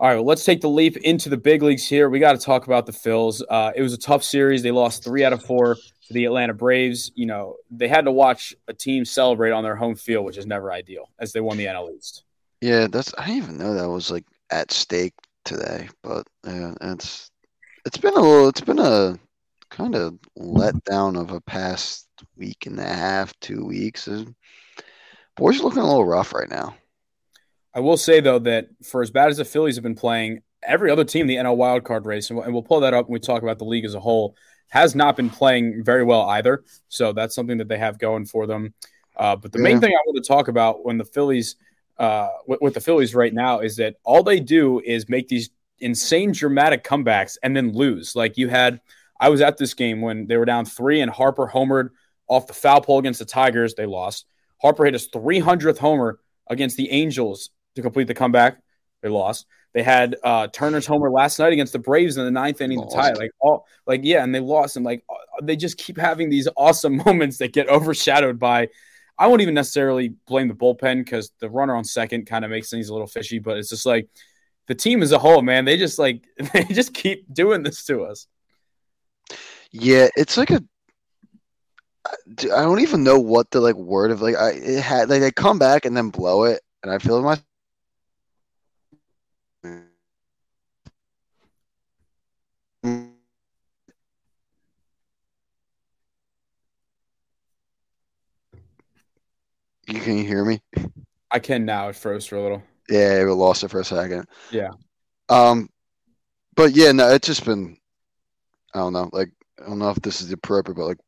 All 0.00 0.08
right, 0.08 0.14
well, 0.14 0.24
let's 0.24 0.44
take 0.44 0.62
the 0.62 0.68
leap 0.68 0.96
into 0.96 1.28
the 1.28 1.36
big 1.36 1.62
leagues 1.62 1.86
here. 1.86 2.08
We 2.08 2.20
got 2.20 2.32
to 2.32 2.38
talk 2.38 2.64
about 2.64 2.86
the 2.86 2.92
Phils. 2.92 3.42
Uh, 3.50 3.72
it 3.76 3.82
was 3.82 3.92
a 3.92 3.98
tough 3.98 4.24
series. 4.24 4.62
They 4.62 4.70
lost 4.70 5.04
three 5.04 5.24
out 5.24 5.34
of 5.34 5.44
four 5.44 5.74
to 5.74 6.12
the 6.14 6.24
Atlanta 6.24 6.54
Braves. 6.54 7.12
You 7.14 7.26
know, 7.26 7.56
they 7.70 7.86
had 7.86 8.06
to 8.06 8.10
watch 8.10 8.54
a 8.66 8.72
team 8.72 9.04
celebrate 9.04 9.50
on 9.50 9.62
their 9.62 9.76
home 9.76 9.94
field, 9.94 10.24
which 10.24 10.38
is 10.38 10.46
never 10.46 10.72
ideal, 10.72 11.10
as 11.18 11.34
they 11.34 11.40
won 11.42 11.58
the 11.58 11.66
NL 11.66 11.94
East. 11.94 12.24
Yeah, 12.62 12.86
that's. 12.86 13.12
I 13.18 13.26
didn't 13.26 13.42
even 13.42 13.58
know 13.58 13.74
that 13.74 13.90
was 13.90 14.10
like 14.10 14.24
at 14.50 14.70
stake 14.70 15.12
today, 15.44 15.90
but 16.02 16.26
yeah, 16.46 16.72
it's 16.80 17.30
it's 17.84 17.98
been 17.98 18.14
a 18.14 18.20
little. 18.20 18.48
It's 18.48 18.62
been 18.62 18.78
a 18.78 19.18
kind 19.70 19.94
of 19.94 20.18
letdown 20.38 21.18
of 21.18 21.30
a 21.30 21.40
past 21.40 22.08
week 22.36 22.66
and 22.66 22.78
a 22.78 22.84
half, 22.84 23.38
two 23.40 23.64
weeks. 23.64 24.08
Boys 25.36 25.60
are 25.60 25.62
looking 25.62 25.82
a 25.82 25.86
little 25.86 26.04
rough 26.04 26.34
right 26.34 26.50
now. 26.50 26.74
I 27.72 27.80
will 27.80 27.96
say 27.96 28.20
though 28.20 28.40
that 28.40 28.68
for 28.84 29.00
as 29.00 29.10
bad 29.10 29.30
as 29.30 29.36
the 29.36 29.44
Phillies 29.44 29.76
have 29.76 29.84
been 29.84 29.94
playing, 29.94 30.42
every 30.62 30.90
other 30.90 31.04
team 31.04 31.22
in 31.22 31.26
the 31.28 31.36
NL 31.36 31.56
wildcard 31.56 32.04
race, 32.04 32.30
and 32.30 32.52
we'll 32.52 32.62
pull 32.62 32.80
that 32.80 32.94
up 32.94 33.06
when 33.06 33.14
we 33.14 33.20
talk 33.20 33.42
about 33.42 33.58
the 33.58 33.64
league 33.64 33.84
as 33.84 33.94
a 33.94 34.00
whole, 34.00 34.36
has 34.68 34.94
not 34.94 35.16
been 35.16 35.30
playing 35.30 35.84
very 35.84 36.04
well 36.04 36.22
either. 36.22 36.64
So 36.88 37.12
that's 37.12 37.34
something 37.34 37.58
that 37.58 37.68
they 37.68 37.78
have 37.78 37.98
going 37.98 38.26
for 38.26 38.46
them. 38.46 38.74
Uh, 39.16 39.36
but 39.36 39.52
the 39.52 39.58
yeah. 39.58 39.64
main 39.64 39.80
thing 39.80 39.92
I 39.92 40.00
want 40.06 40.22
to 40.22 40.28
talk 40.28 40.48
about 40.48 40.84
when 40.84 40.98
the 40.98 41.04
Phillies, 41.04 41.56
uh, 41.98 42.28
with, 42.46 42.60
with 42.60 42.74
the 42.74 42.80
Phillies 42.80 43.14
right 43.14 43.32
now, 43.32 43.60
is 43.60 43.76
that 43.76 43.96
all 44.04 44.22
they 44.22 44.40
do 44.40 44.80
is 44.80 45.08
make 45.08 45.28
these 45.28 45.50
insane 45.78 46.32
dramatic 46.32 46.84
comebacks 46.84 47.36
and 47.42 47.56
then 47.56 47.72
lose. 47.72 48.14
Like 48.14 48.36
you 48.36 48.48
had, 48.48 48.80
I 49.20 49.28
was 49.28 49.42
at 49.42 49.58
this 49.58 49.74
game 49.74 50.00
when 50.00 50.26
they 50.26 50.38
were 50.38 50.46
down 50.46 50.64
three 50.64 51.02
and 51.02 51.10
Harper 51.10 51.46
homered 51.46 51.90
off 52.26 52.46
the 52.46 52.54
foul 52.54 52.80
pole 52.80 52.98
against 52.98 53.18
the 53.18 53.26
Tigers. 53.26 53.74
They 53.74 53.86
lost. 53.86 54.24
Harper 54.62 54.86
hit 54.86 54.94
his 54.94 55.08
300th 55.10 55.78
homer 55.78 56.18
against 56.48 56.76
the 56.78 56.90
Angels 56.90 57.50
to 57.76 57.82
complete 57.82 58.06
the 58.06 58.14
comeback. 58.14 58.58
They 59.02 59.10
lost. 59.10 59.46
They 59.72 59.82
had 59.82 60.16
uh, 60.24 60.48
Turner's 60.48 60.86
homer 60.86 61.10
last 61.10 61.38
night 61.38 61.52
against 61.52 61.72
the 61.72 61.78
Braves 61.78 62.16
in 62.16 62.24
the 62.24 62.30
ninth 62.30 62.60
inning 62.60 62.78
lost. 62.78 62.90
to 62.90 62.96
tie. 62.96 63.12
Like 63.12 63.30
all, 63.40 63.66
like 63.86 64.00
yeah, 64.02 64.24
and 64.24 64.34
they 64.34 64.40
lost. 64.40 64.76
And 64.76 64.84
like 64.84 65.04
uh, 65.08 65.44
they 65.44 65.54
just 65.54 65.78
keep 65.78 65.96
having 65.96 66.28
these 66.28 66.48
awesome 66.56 66.96
moments 67.06 67.38
that 67.38 67.52
get 67.52 67.68
overshadowed 67.68 68.38
by. 68.38 68.68
I 69.18 69.26
won't 69.26 69.42
even 69.42 69.54
necessarily 69.54 70.14
blame 70.26 70.48
the 70.48 70.54
bullpen 70.54 71.04
because 71.04 71.30
the 71.40 71.50
runner 71.50 71.76
on 71.76 71.84
second 71.84 72.26
kind 72.26 72.44
of 72.44 72.50
makes 72.50 72.70
things 72.70 72.88
a 72.88 72.92
little 72.92 73.06
fishy. 73.06 73.38
But 73.38 73.58
it's 73.58 73.68
just 73.68 73.86
like 73.86 74.08
the 74.66 74.74
team 74.74 75.02
as 75.02 75.12
a 75.12 75.18
whole, 75.18 75.42
man. 75.42 75.64
They 75.64 75.76
just 75.76 75.98
like 75.98 76.24
they 76.52 76.64
just 76.64 76.92
keep 76.92 77.32
doing 77.32 77.62
this 77.62 77.84
to 77.84 78.02
us. 78.02 78.26
Yeah, 79.72 80.08
it's 80.16 80.36
like 80.36 80.50
a 80.50 80.62
I 82.06 82.62
don't 82.62 82.80
even 82.80 83.04
know 83.04 83.18
what 83.18 83.50
the 83.50 83.60
like 83.60 83.76
word 83.76 84.10
of 84.10 84.22
like 84.22 84.34
I 84.36 84.50
it 84.52 84.80
had 84.80 85.08
like 85.10 85.20
they 85.20 85.30
come 85.30 85.58
back 85.58 85.84
and 85.84 85.96
then 85.96 86.10
blow 86.10 86.44
it, 86.44 86.60
and 86.82 86.92
I 86.92 86.98
feel 86.98 87.22
my 87.22 87.38
You 99.86 100.00
can 100.00 100.18
you 100.18 100.24
hear 100.24 100.44
me? 100.44 100.62
I 101.30 101.38
can 101.38 101.64
now. 101.64 101.88
It 101.88 101.96
froze 101.96 102.26
for 102.26 102.36
a 102.36 102.42
little. 102.42 102.62
Yeah, 102.88 103.24
we 103.24 103.30
lost 103.30 103.64
it 103.64 103.70
for 103.70 103.80
a 103.80 103.84
second. 103.84 104.26
Yeah. 104.50 104.70
Um, 105.28 105.68
but 106.54 106.72
yeah, 106.72 106.92
no, 106.92 107.08
it's 107.10 107.26
just 107.26 107.44
been. 107.44 107.76
I 108.74 108.78
don't 108.78 108.92
know. 108.92 109.10
Like, 109.12 109.30
I 109.60 109.68
don't 109.68 109.78
know 109.78 109.90
if 109.90 110.00
this 110.00 110.20
is 110.20 110.32
appropriate, 110.32 110.76
but 110.76 110.86
like, 110.86 110.98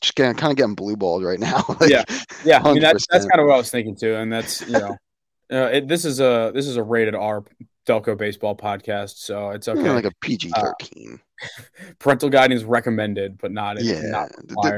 just 0.00 0.14
getting 0.14 0.36
kind 0.36 0.50
of 0.50 0.56
getting 0.56 0.74
blue 0.74 0.96
balled 0.96 1.24
right 1.24 1.38
now. 1.38 1.64
like, 1.80 1.90
yeah, 1.90 2.04
yeah. 2.44 2.62
I 2.62 2.72
mean, 2.72 2.82
that's 2.82 3.06
that's 3.10 3.26
kind 3.26 3.40
of 3.40 3.46
what 3.46 3.54
I 3.54 3.58
was 3.58 3.70
thinking 3.70 3.96
too, 3.96 4.14
and 4.14 4.32
that's 4.32 4.62
you 4.62 4.72
know, 4.72 4.96
uh, 5.52 5.70
it, 5.72 5.88
this 5.88 6.04
is 6.04 6.20
a 6.20 6.50
this 6.54 6.66
is 6.66 6.76
a 6.76 6.82
rated 6.82 7.14
R 7.14 7.44
Delco 7.86 8.16
baseball 8.16 8.56
podcast, 8.56 9.18
so 9.18 9.50
it's 9.50 9.68
okay. 9.68 9.82
Yeah, 9.82 9.92
like 9.92 10.04
a 10.04 10.12
PG 10.20 10.50
thirteen. 10.50 11.20
Uh, 11.42 11.62
parental 11.98 12.30
guidance 12.30 12.62
recommended, 12.62 13.38
but 13.38 13.52
not. 13.52 13.82
Yeah, 13.82 14.00
not 14.02 14.30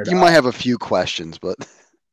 you 0.08 0.16
might 0.16 0.32
have 0.32 0.46
a 0.46 0.52
few 0.52 0.76
questions, 0.76 1.38
but 1.38 1.56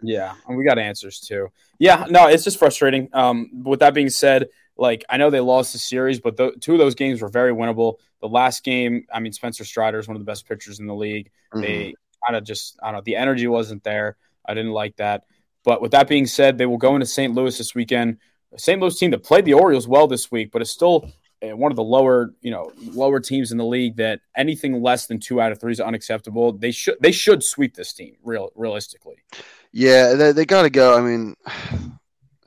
yeah, 0.02 0.36
and 0.48 0.58
we 0.58 0.64
got 0.64 0.78
answers 0.78 1.20
too. 1.20 1.50
Yeah, 1.80 2.06
no, 2.10 2.28
it's 2.28 2.44
just 2.44 2.60
frustrating. 2.60 3.10
Um, 3.14 3.64
with 3.64 3.80
that 3.80 3.94
being 3.94 4.10
said, 4.10 4.48
like 4.78 5.06
I 5.10 5.18
know 5.18 5.30
they 5.30 5.40
lost 5.40 5.74
the 5.74 5.80
series, 5.80 6.20
but 6.20 6.38
the, 6.38 6.52
two 6.60 6.74
of 6.74 6.80
those 6.80 6.96
games 6.96 7.22
were 7.22 7.30
very 7.30 7.54
winnable. 7.54 7.96
The 8.22 8.28
last 8.28 8.64
game, 8.64 9.06
I 9.14 9.20
mean, 9.20 9.32
Spencer 9.32 9.64
Strider 9.64 10.00
is 10.00 10.08
one 10.08 10.16
of 10.16 10.22
the 10.22 10.30
best 10.30 10.48
pitchers 10.48 10.80
in 10.80 10.88
the 10.88 10.96
league. 10.96 11.32
Mm-hmm. 11.54 11.62
They 11.62 11.94
kind 12.26 12.36
of 12.36 12.44
just, 12.44 12.78
I 12.82 12.88
don't 12.88 12.96
know, 12.96 13.02
the 13.06 13.16
energy 13.16 13.48
wasn't 13.48 13.84
there. 13.84 14.18
I 14.46 14.54
didn't 14.54 14.72
like 14.72 14.98
that. 14.98 15.24
But 15.64 15.82
with 15.82 15.92
that 15.92 16.08
being 16.08 16.28
said, 16.28 16.58
they 16.58 16.66
will 16.66 16.78
go 16.78 16.96
into 16.96 17.08
St. 17.08 17.34
Louis 17.34 17.58
this 17.58 17.74
weekend. 17.74 18.18
St. 18.58 18.80
Louis 18.80 18.98
team 18.98 19.12
that 19.12 19.24
played 19.24 19.46
the 19.46 19.54
Orioles 19.54 19.88
well 19.88 20.08
this 20.08 20.32
week, 20.32 20.52
but 20.52 20.62
it's 20.62 20.72
still 20.72 21.10
eh, 21.42 21.52
one 21.52 21.72
of 21.72 21.76
the 21.76 21.84
lower, 21.84 22.34
you 22.42 22.52
know, 22.52 22.72
lower 22.92 23.20
teams 23.20 23.52
in 23.52 23.58
the 23.58 23.66
league 23.66 23.98
that 23.98 24.22
anything 24.38 24.82
less 24.82 25.08
than 25.08 25.20
two 25.20 25.42
out 25.42 25.52
of 25.52 25.60
three 25.60 25.72
is 25.72 25.80
unacceptable. 25.80 26.54
They 26.54 26.72
should 26.72 26.98
they 27.02 27.12
should 27.12 27.44
sweep 27.44 27.76
this 27.76 27.94
team 27.94 28.16
real 28.24 28.52
realistically. 28.56 29.16
Yeah, 29.72 30.14
they, 30.14 30.32
they 30.32 30.46
got 30.46 30.62
to 30.62 30.70
go. 30.70 30.98
I 30.98 31.02
mean, 31.02 31.36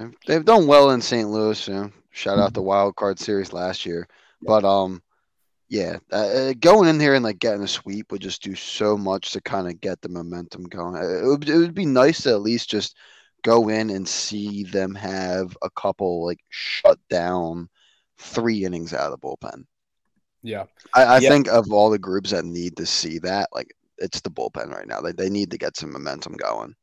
they've 0.26 0.44
done 0.44 0.66
well 0.66 0.90
in 0.90 1.02
St. 1.02 1.28
Louis. 1.28 1.68
You 1.68 1.74
know, 1.74 1.92
shout 2.18 2.38
out 2.38 2.52
the 2.52 2.62
wild 2.62 2.96
card 2.96 3.18
series 3.18 3.52
last 3.52 3.86
year, 3.86 4.06
but 4.42 4.64
um, 4.64 5.00
yeah, 5.68 5.98
uh, 6.12 6.16
uh, 6.16 6.52
going 6.58 6.88
in 6.88 6.98
here 6.98 7.14
and 7.14 7.24
like 7.24 7.38
getting 7.38 7.62
a 7.62 7.68
sweep 7.68 8.10
would 8.10 8.22
just 8.22 8.42
do 8.42 8.54
so 8.54 8.96
much 8.96 9.30
to 9.32 9.40
kind 9.40 9.68
of 9.68 9.80
get 9.80 10.00
the 10.00 10.08
momentum 10.08 10.64
going. 10.64 10.96
Uh, 10.96 11.24
it 11.24 11.26
would, 11.26 11.48
it 11.48 11.56
would 11.56 11.74
be 11.74 11.86
nice 11.86 12.22
to 12.22 12.30
at 12.30 12.40
least 12.40 12.70
just 12.70 12.96
go 13.44 13.68
in 13.68 13.90
and 13.90 14.08
see 14.08 14.64
them 14.64 14.94
have 14.94 15.56
a 15.62 15.70
couple 15.70 16.24
like 16.24 16.40
shut 16.48 16.98
down 17.08 17.68
three 18.18 18.64
innings 18.64 18.92
out 18.92 19.12
of 19.12 19.20
the 19.20 19.26
bullpen. 19.26 19.64
Yeah, 20.42 20.64
I, 20.94 21.04
I 21.04 21.18
yeah. 21.18 21.28
think 21.28 21.48
of 21.48 21.72
all 21.72 21.90
the 21.90 21.98
groups 21.98 22.30
that 22.30 22.44
need 22.44 22.76
to 22.78 22.86
see 22.86 23.18
that, 23.20 23.48
like 23.52 23.74
it's 23.98 24.20
the 24.20 24.30
bullpen 24.30 24.70
right 24.70 24.86
now. 24.86 25.00
They 25.00 25.12
they 25.12 25.30
need 25.30 25.50
to 25.50 25.58
get 25.58 25.76
some 25.76 25.92
momentum 25.92 26.34
going. 26.34 26.74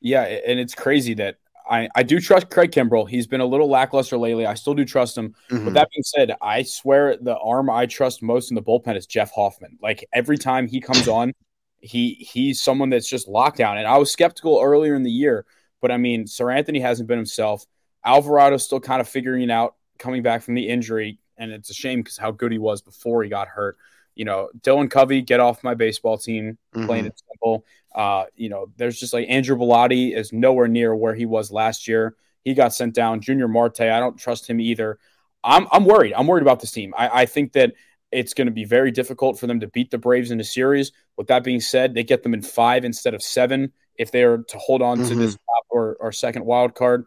Yeah, 0.00 0.22
and 0.22 0.58
it's 0.58 0.74
crazy 0.74 1.14
that 1.14 1.36
I, 1.68 1.88
I 1.94 2.02
do 2.02 2.20
trust 2.20 2.50
Craig 2.50 2.70
Kimbrel. 2.70 3.08
He's 3.08 3.26
been 3.26 3.40
a 3.40 3.46
little 3.46 3.68
lackluster 3.68 4.16
lately. 4.16 4.46
I 4.46 4.54
still 4.54 4.74
do 4.74 4.84
trust 4.84 5.16
him. 5.16 5.34
Mm-hmm. 5.50 5.64
But 5.64 5.74
that 5.74 5.88
being 5.94 6.02
said, 6.04 6.36
I 6.40 6.62
swear 6.62 7.16
the 7.16 7.36
arm 7.38 7.70
I 7.70 7.86
trust 7.86 8.22
most 8.22 8.50
in 8.50 8.54
the 8.54 8.62
bullpen 8.62 8.96
is 8.96 9.06
Jeff 9.06 9.32
Hoffman. 9.32 9.78
Like 9.82 10.04
every 10.12 10.38
time 10.38 10.66
he 10.66 10.80
comes 10.80 11.08
on, 11.08 11.32
he 11.80 12.14
he's 12.14 12.62
someone 12.62 12.90
that's 12.90 13.08
just 13.08 13.28
locked 13.28 13.58
down. 13.58 13.78
And 13.78 13.86
I 13.86 13.98
was 13.98 14.10
skeptical 14.10 14.60
earlier 14.62 14.94
in 14.94 15.02
the 15.02 15.10
year, 15.10 15.44
but 15.80 15.90
I 15.90 15.96
mean, 15.96 16.24
Seranthony 16.24 16.80
hasn't 16.80 17.08
been 17.08 17.18
himself. 17.18 17.64
Alvarado's 18.06 18.64
still 18.64 18.80
kind 18.80 19.00
of 19.00 19.08
figuring 19.08 19.50
out 19.50 19.74
coming 19.98 20.22
back 20.22 20.42
from 20.42 20.54
the 20.54 20.68
injury, 20.68 21.18
and 21.36 21.52
it's 21.52 21.70
a 21.70 21.74
shame 21.74 22.00
because 22.00 22.16
how 22.16 22.30
good 22.30 22.52
he 22.52 22.58
was 22.58 22.82
before 22.82 23.22
he 23.22 23.28
got 23.28 23.48
hurt 23.48 23.76
you 24.14 24.24
know, 24.24 24.48
Dylan 24.60 24.90
Covey, 24.90 25.22
get 25.22 25.40
off 25.40 25.64
my 25.64 25.74
baseball 25.74 26.18
team, 26.18 26.58
mm-hmm. 26.74 26.86
plain 26.86 27.04
and 27.06 27.14
simple. 27.28 27.64
Uh, 27.94 28.24
you 28.34 28.48
know, 28.48 28.66
there's 28.76 28.98
just 28.98 29.12
like 29.12 29.26
Andrew 29.28 29.56
Bellatti 29.56 30.16
is 30.16 30.32
nowhere 30.32 30.68
near 30.68 30.94
where 30.94 31.14
he 31.14 31.26
was 31.26 31.50
last 31.50 31.88
year. 31.88 32.16
He 32.44 32.54
got 32.54 32.74
sent 32.74 32.94
down. 32.94 33.20
Junior 33.20 33.48
Marte, 33.48 33.82
I 33.82 34.00
don't 34.00 34.18
trust 34.18 34.48
him 34.48 34.60
either. 34.60 34.98
I'm 35.44 35.66
I'm 35.70 35.84
worried. 35.84 36.14
I'm 36.14 36.26
worried 36.26 36.42
about 36.42 36.60
this 36.60 36.70
team. 36.70 36.94
I, 36.96 37.22
I 37.22 37.26
think 37.26 37.52
that 37.52 37.74
it's 38.10 38.34
going 38.34 38.46
to 38.46 38.52
be 38.52 38.64
very 38.64 38.90
difficult 38.90 39.38
for 39.38 39.46
them 39.46 39.60
to 39.60 39.68
beat 39.68 39.90
the 39.90 39.98
Braves 39.98 40.30
in 40.30 40.40
a 40.40 40.44
series. 40.44 40.92
With 41.16 41.28
that 41.28 41.44
being 41.44 41.60
said, 41.60 41.94
they 41.94 42.04
get 42.04 42.22
them 42.22 42.34
in 42.34 42.42
five 42.42 42.84
instead 42.84 43.14
of 43.14 43.22
seven 43.22 43.72
if 43.96 44.10
they 44.10 44.22
are 44.22 44.38
to 44.38 44.58
hold 44.58 44.82
on 44.82 44.98
mm-hmm. 44.98 45.08
to 45.08 45.14
this 45.14 45.32
top 45.32 45.64
or, 45.70 45.96
or 45.98 46.12
second 46.12 46.44
wild 46.44 46.74
card. 46.74 47.06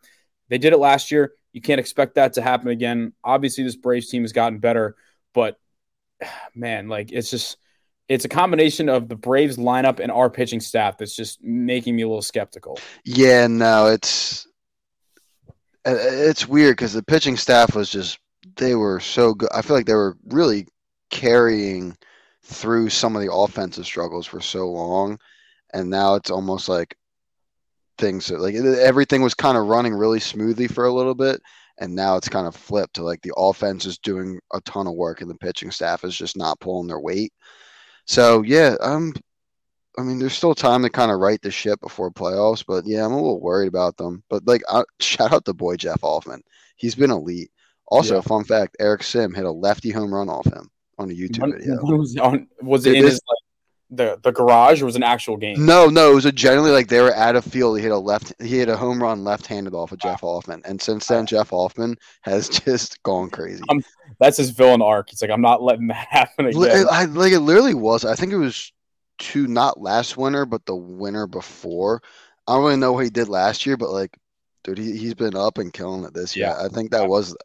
They 0.50 0.58
did 0.58 0.74
it 0.74 0.78
last 0.78 1.12
year. 1.12 1.34
You 1.54 1.62
can't 1.62 1.80
expect 1.80 2.16
that 2.16 2.34
to 2.34 2.42
happen 2.42 2.70
again. 2.70 3.14
Obviously, 3.24 3.64
this 3.64 3.76
Braves 3.76 4.10
team 4.10 4.24
has 4.24 4.34
gotten 4.34 4.60
better, 4.60 4.96
but 5.34 5.58
man, 6.56 6.88
like 6.88 7.12
it's 7.12 7.30
just 7.30 7.58
it's 8.08 8.26
a 8.26 8.30
combination 8.30 8.88
of 8.90 9.10
the 9.10 9.16
Braves 9.16 9.58
lineup 9.58 10.00
and 10.00 10.12
our 10.12 10.30
pitching 10.30 10.60
staff 10.60 10.98
that's 10.98 11.16
just 11.16 11.44
making 11.44 11.96
me 11.96 12.04
a 12.04 12.08
little 12.08 12.22
skeptical. 12.22 12.78
Yeah, 13.04 13.48
no, 13.48 13.88
it's 13.88 14.48
uh, 15.86 15.96
it's 15.98 16.48
weird 16.48 16.78
because 16.78 16.94
the 16.94 17.04
pitching 17.04 17.38
staff 17.38 17.76
was 17.76 17.90
just 17.90 18.20
they 18.58 18.76
were 18.76 19.00
so 19.00 19.34
good. 19.34 19.50
I 19.54 19.62
feel 19.62 19.76
like 19.76 19.86
they 19.86 19.94
were 19.94 20.18
really 20.28 20.68
carrying 21.10 21.98
through 22.44 22.90
some 22.90 23.16
of 23.16 23.22
the 23.22 23.34
offensive 23.34 23.86
struggles 23.86 24.28
for 24.28 24.40
so 24.40 24.70
long, 24.70 25.20
and 25.74 25.90
now 25.90 26.16
it's 26.16 26.30
almost 26.30 26.70
like 26.70 26.96
things 27.98 28.30
like 28.30 28.56
everything 28.56 29.22
was 29.22 29.34
kind 29.34 29.58
of 29.58 29.68
running 29.68 29.94
really 29.94 30.20
smoothly 30.20 30.68
for 30.68 30.86
a 30.86 30.94
little 30.94 31.16
bit, 31.16 31.42
and 31.80 31.94
now 31.94 32.16
it's 32.16 32.30
kind 32.30 32.48
of 32.48 32.56
flipped 32.56 32.96
to 32.96 33.04
like 33.04 33.22
the 33.22 33.34
offense 33.38 33.86
is 33.86 33.98
doing 33.98 34.40
a 34.54 34.62
ton 34.62 34.88
of 34.88 34.94
work 34.94 35.22
and 35.22 35.30
the 35.30 35.36
pitching 35.36 35.72
staff 35.72 36.04
is 36.04 36.16
just 36.16 36.38
not 36.38 36.60
pulling 36.60 36.88
their 36.88 37.00
weight. 37.00 37.34
So 38.06 38.42
yeah, 38.44 38.76
I'm. 38.82 39.14
I 39.98 40.02
mean, 40.02 40.20
there's 40.20 40.34
still 40.34 40.54
time 40.54 40.84
to 40.84 40.90
kind 40.90 41.10
of 41.10 41.20
right 41.20 41.42
the 41.42 41.50
ship 41.50 41.80
before 41.80 42.12
playoffs, 42.12 42.66
but 42.68 42.86
yeah, 42.86 43.06
I'm 43.06 43.14
a 43.14 43.16
little 43.16 43.40
worried 43.40 43.70
about 43.70 43.96
them. 43.96 44.24
But 44.30 44.46
like, 44.46 44.62
I, 44.70 44.84
shout 45.00 45.32
out 45.32 45.46
the 45.46 45.54
boy 45.54 45.78
Jeff 45.78 46.02
Hoffman. 46.02 46.42
He's 46.76 46.96
been 46.96 47.12
elite. 47.12 47.50
Also, 47.88 48.16
yeah. 48.16 48.22
fun 48.22 48.44
fact: 48.44 48.76
Eric 48.80 49.04
Sim 49.04 49.34
hit 49.34 49.46
a 49.46 49.52
lefty 49.52 49.92
home 49.92 50.14
run 50.14 50.30
off 50.30 50.46
him 50.46 50.70
on 50.98 51.12
a 51.12 51.14
YouTube 51.14 51.58
video. 51.58 51.76
Was, 51.98 52.18
on, 52.18 52.48
was 52.62 52.86
it 52.86 52.96
in 52.96 53.04
his 53.04 53.14
like, 53.14 53.45
the 53.90 54.20
the 54.24 54.32
garage 54.32 54.82
or 54.82 54.86
was 54.86 54.96
an 54.96 55.04
actual 55.04 55.38
game? 55.38 55.66
No, 55.66 55.88
no, 55.88 56.12
it 56.12 56.16
was 56.16 56.26
a 56.26 56.32
generally 56.32 56.72
like 56.72 56.88
they 56.88 57.02
were 57.02 57.14
at 57.14 57.36
a 57.36 57.42
field. 57.42 57.78
He 57.78 57.84
hit 57.84 57.92
a 57.92 57.98
left. 57.98 58.34
He 58.42 58.60
hit 58.60 58.70
a 58.70 58.78
home 58.78 59.02
run 59.02 59.24
left-handed 59.24 59.74
off 59.74 59.92
of 59.92 60.00
Jeff 60.00 60.22
Hoffman, 60.22 60.62
and 60.66 60.82
since 60.82 61.08
then, 61.08 61.26
Jeff 61.26 61.50
Hoffman 61.50 61.98
has 62.22 62.50
just 62.66 63.02
gone 63.04 63.30
crazy. 63.30 63.64
Um, 63.70 63.84
that's 64.20 64.38
his 64.38 64.50
villain 64.50 64.82
arc. 64.82 65.12
It's 65.12 65.22
like 65.22 65.32
I'm 65.32 65.42
not 65.42 65.62
letting 65.62 65.88
that 65.88 66.08
happen 66.10 66.48
again. 66.48 66.88
I, 66.90 67.06
like 67.06 67.34
it 67.34 67.42
literally 67.42 67.76
was. 67.76 68.06
I 68.06 68.16
think 68.16 68.34
it 68.34 68.38
was 68.38 68.72
two, 69.18 69.48
not 69.48 69.80
last 69.82 70.18
winter, 70.18 70.46
but 70.46 70.66
the 70.66 70.76
winter 70.76 71.28
before. 71.28 72.02
I 72.48 72.54
don't 72.54 72.64
really 72.64 72.78
know 72.78 72.94
what 72.94 73.04
he 73.04 73.10
did 73.10 73.28
last 73.28 73.66
year, 73.66 73.78
but 73.78 73.92
like, 73.92 74.16
dude, 74.64 74.78
he 74.78 74.98
he's 74.98 75.16
been 75.16 75.36
up 75.36 75.58
and 75.58 75.74
killing 75.74 76.04
it 76.04 76.14
this 76.14 76.36
year. 76.36 76.48
Yeah. 76.48 76.66
I 76.66 76.70
think 76.70 76.92
that 76.92 77.08
was 77.08 77.36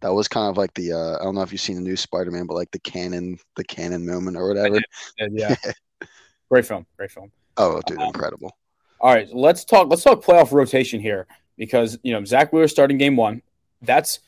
that 0.00 0.12
was 0.12 0.28
kind 0.28 0.48
of 0.48 0.56
like 0.56 0.74
the 0.74 0.92
uh, 0.92 1.16
I 1.20 1.24
don't 1.24 1.34
know 1.34 1.42
if 1.42 1.52
you've 1.52 1.60
seen 1.60 1.76
the 1.76 1.82
new 1.82 1.96
Spider 1.96 2.30
Man, 2.30 2.46
but 2.46 2.54
like 2.54 2.70
the 2.70 2.80
canon 2.80 3.38
the 3.56 3.64
canon 3.64 4.06
moment 4.06 4.36
or 4.36 4.48
whatever. 4.48 4.80
yeah. 5.18 5.54
Great 6.50 6.66
film. 6.66 6.86
Great 6.96 7.10
film. 7.10 7.30
Oh, 7.56 7.80
dude, 7.86 7.98
um, 7.98 8.06
incredible. 8.06 8.56
All 9.00 9.12
right, 9.12 9.28
let's 9.32 9.64
talk. 9.64 9.88
Let's 9.88 10.02
talk 10.02 10.22
playoff 10.24 10.52
rotation 10.52 11.00
here 11.00 11.26
because 11.56 11.98
you 12.02 12.12
know 12.12 12.24
Zack 12.24 12.52
Wheeler 12.52 12.68
starting 12.68 12.98
game 12.98 13.16
one. 13.16 13.42
That's, 13.82 14.20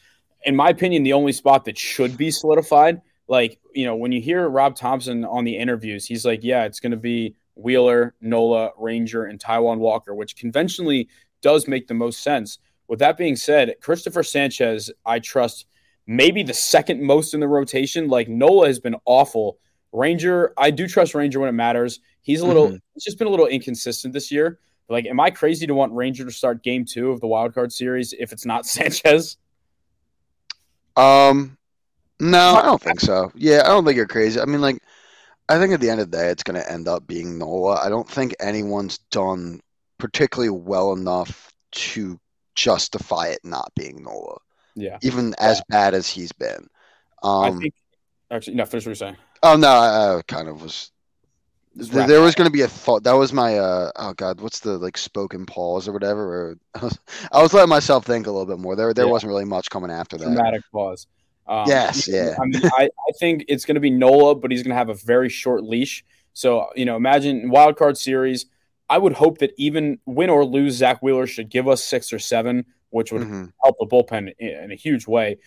in 0.44 0.54
my 0.54 0.68
opinion, 0.68 1.02
the 1.02 1.12
only 1.12 1.32
spot 1.32 1.64
that 1.64 1.78
should 1.78 2.16
be 2.16 2.30
solidified. 2.30 3.00
Like 3.26 3.58
you 3.74 3.84
know, 3.84 3.96
when 3.96 4.12
you 4.12 4.20
hear 4.20 4.48
Rob 4.48 4.76
Thomson 4.76 5.24
on 5.24 5.44
the 5.44 5.56
interviews, 5.56 6.06
he's 6.06 6.24
like, 6.24 6.40
"Yeah, 6.42 6.64
it's 6.64 6.80
going 6.80 6.92
to 6.92 6.98
be 6.98 7.34
Wheeler, 7.54 8.14
Nola, 8.20 8.70
Ranger, 8.78 9.24
and 9.24 9.38
Taijuan 9.40 9.78
Walker," 9.78 10.14
which 10.14 10.36
conventionally 10.36 11.08
does 11.42 11.66
make 11.66 11.88
the 11.88 11.94
most 11.94 12.22
sense. 12.22 12.58
With 12.86 12.98
that 12.98 13.16
being 13.16 13.36
said, 13.36 13.74
Cristopher 13.80 14.24
Sanchez, 14.24 14.90
I 15.06 15.20
trust 15.20 15.66
maybe 16.06 16.42
the 16.42 16.54
second 16.54 17.00
most 17.02 17.34
in 17.34 17.40
the 17.40 17.48
rotation. 17.48 18.08
Like 18.08 18.28
Nola 18.28 18.66
has 18.66 18.80
been 18.80 18.96
awful. 19.04 19.58
Ranger, 19.92 20.52
I 20.56 20.70
do 20.70 20.86
trust 20.86 21.14
Ranger 21.14 21.40
when 21.40 21.48
it 21.48 21.52
matters. 21.52 22.00
He's 22.22 22.40
a 22.40 22.46
little, 22.46 22.68
mm-hmm. 22.68 22.76
he's 22.94 23.04
just 23.04 23.18
been 23.18 23.26
a 23.26 23.30
little 23.30 23.46
inconsistent 23.46 24.12
this 24.14 24.30
year. 24.30 24.58
Like, 24.88 25.06
am 25.06 25.20
I 25.20 25.30
crazy 25.30 25.66
to 25.66 25.74
want 25.74 25.92
Ranger 25.92 26.24
to 26.24 26.32
start 26.32 26.62
game 26.62 26.84
two 26.84 27.10
of 27.10 27.20
the 27.20 27.26
wild 27.26 27.54
card 27.54 27.72
series 27.72 28.12
if 28.12 28.32
it's 28.32 28.44
not 28.44 28.66
Sanchez? 28.66 29.36
Um, 30.96 31.56
no, 32.18 32.54
I 32.56 32.62
don't 32.62 32.82
think 32.82 33.00
so. 33.00 33.32
Yeah, 33.34 33.62
I 33.64 33.68
don't 33.68 33.84
think 33.84 33.96
you're 33.96 34.06
crazy. 34.06 34.40
I 34.40 34.44
mean, 34.44 34.60
like, 34.60 34.82
I 35.48 35.58
think 35.58 35.72
at 35.72 35.80
the 35.80 35.90
end 35.90 36.00
of 36.00 36.10
the 36.10 36.16
day, 36.16 36.28
it's 36.28 36.42
going 36.42 36.60
to 36.60 36.72
end 36.72 36.88
up 36.88 37.06
being 37.06 37.38
Nola. 37.38 37.76
I 37.76 37.88
don't 37.88 38.08
think 38.08 38.34
anyone's 38.40 38.98
done 39.10 39.60
particularly 39.98 40.50
well 40.50 40.92
enough 40.92 41.52
to 41.72 42.18
justify 42.54 43.28
it 43.28 43.40
not 43.44 43.72
being 43.74 44.02
Nola. 44.02 44.38
Yeah. 44.74 44.98
Even 45.02 45.34
as 45.38 45.62
bad 45.68 45.94
as 45.94 46.08
he's 46.08 46.32
been. 46.32 46.68
Um, 47.22 47.56
I 47.56 47.60
think, 47.60 47.74
actually, 48.30 48.54
no, 48.54 48.64
finish 48.64 48.84
what 48.84 48.90
you're 48.90 48.94
saying. 48.96 49.16
Oh 49.42 49.56
no, 49.56 49.68
I, 49.68 50.18
I 50.18 50.22
kind 50.22 50.48
of 50.48 50.62
was. 50.62 50.90
There, 51.74 52.06
there 52.06 52.20
was 52.20 52.34
going 52.34 52.46
to 52.46 52.52
be 52.52 52.62
a 52.62 52.68
thought. 52.68 53.04
That 53.04 53.12
was 53.12 53.32
my 53.32 53.56
uh 53.56 53.92
oh 53.96 54.12
god, 54.14 54.40
what's 54.40 54.60
the 54.60 54.76
like 54.76 54.98
spoken 54.98 55.46
pause 55.46 55.86
or 55.86 55.92
whatever? 55.92 56.22
Or 56.22 56.58
I 56.74 56.84
was, 56.84 56.98
I 57.32 57.42
was 57.42 57.54
letting 57.54 57.70
myself 57.70 58.04
think 58.04 58.26
a 58.26 58.30
little 58.30 58.46
bit 58.46 58.58
more. 58.58 58.74
There 58.74 58.92
there 58.92 59.06
yeah. 59.06 59.10
wasn't 59.10 59.30
really 59.30 59.44
much 59.44 59.70
coming 59.70 59.90
after 59.90 60.16
that. 60.18 60.24
Dramatic 60.24 60.62
pause. 60.72 61.06
Um, 61.46 61.64
yes, 61.66 62.08
yeah. 62.08 62.36
I 62.40 62.46
mean, 62.46 62.62
I, 62.76 62.84
I 62.84 63.12
think 63.18 63.44
it's 63.48 63.64
going 63.64 63.74
to 63.74 63.80
be 63.80 63.90
Nola, 63.90 64.34
but 64.34 64.50
he's 64.50 64.62
going 64.62 64.70
to 64.70 64.76
have 64.76 64.88
a 64.88 64.94
very 64.94 65.28
short 65.28 65.62
leash. 65.62 66.04
So 66.32 66.68
you 66.74 66.84
know, 66.84 66.96
imagine 66.96 67.50
wild 67.50 67.76
card 67.76 67.96
series. 67.96 68.46
I 68.88 68.98
would 68.98 69.12
hope 69.12 69.38
that 69.38 69.52
even 69.56 70.00
win 70.06 70.30
or 70.30 70.44
lose, 70.44 70.74
Zack 70.74 71.00
Wheeler 71.02 71.28
should 71.28 71.50
give 71.50 71.68
us 71.68 71.84
six 71.84 72.12
or 72.12 72.18
seven, 72.18 72.66
which 72.90 73.12
would 73.12 73.22
mm-hmm. 73.22 73.46
help 73.62 73.76
the 73.78 73.86
bullpen 73.86 74.34
in, 74.40 74.64
in 74.64 74.72
a 74.72 74.76
huge 74.76 75.06
way. 75.06 75.38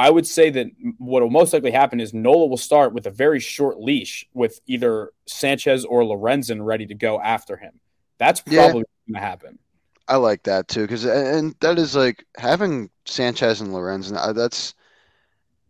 I 0.00 0.08
would 0.08 0.26
say 0.26 0.48
that 0.48 0.68
what 0.96 1.22
will 1.22 1.28
most 1.28 1.52
likely 1.52 1.72
happen 1.72 2.00
is 2.00 2.14
Nola 2.14 2.46
will 2.46 2.56
start 2.56 2.94
with 2.94 3.06
a 3.06 3.10
very 3.10 3.38
short 3.38 3.78
leash 3.78 4.26
with 4.32 4.58
either 4.66 5.12
Sanchez 5.26 5.84
or 5.84 6.02
Lorenzen 6.02 6.64
ready 6.64 6.86
to 6.86 6.94
go 6.94 7.20
after 7.20 7.58
him. 7.58 7.78
That's 8.16 8.40
probably 8.40 8.56
yeah, 8.56 8.72
going 8.72 8.84
to 9.12 9.18
happen. 9.18 9.58
I 10.08 10.16
like 10.16 10.44
that 10.44 10.68
too 10.68 10.82
because 10.82 11.04
and 11.04 11.54
that 11.60 11.78
is 11.78 11.94
like 11.94 12.24
having 12.38 12.88
Sanchez 13.04 13.60
and 13.60 13.74
Lorenzen. 13.74 14.34
That's 14.34 14.74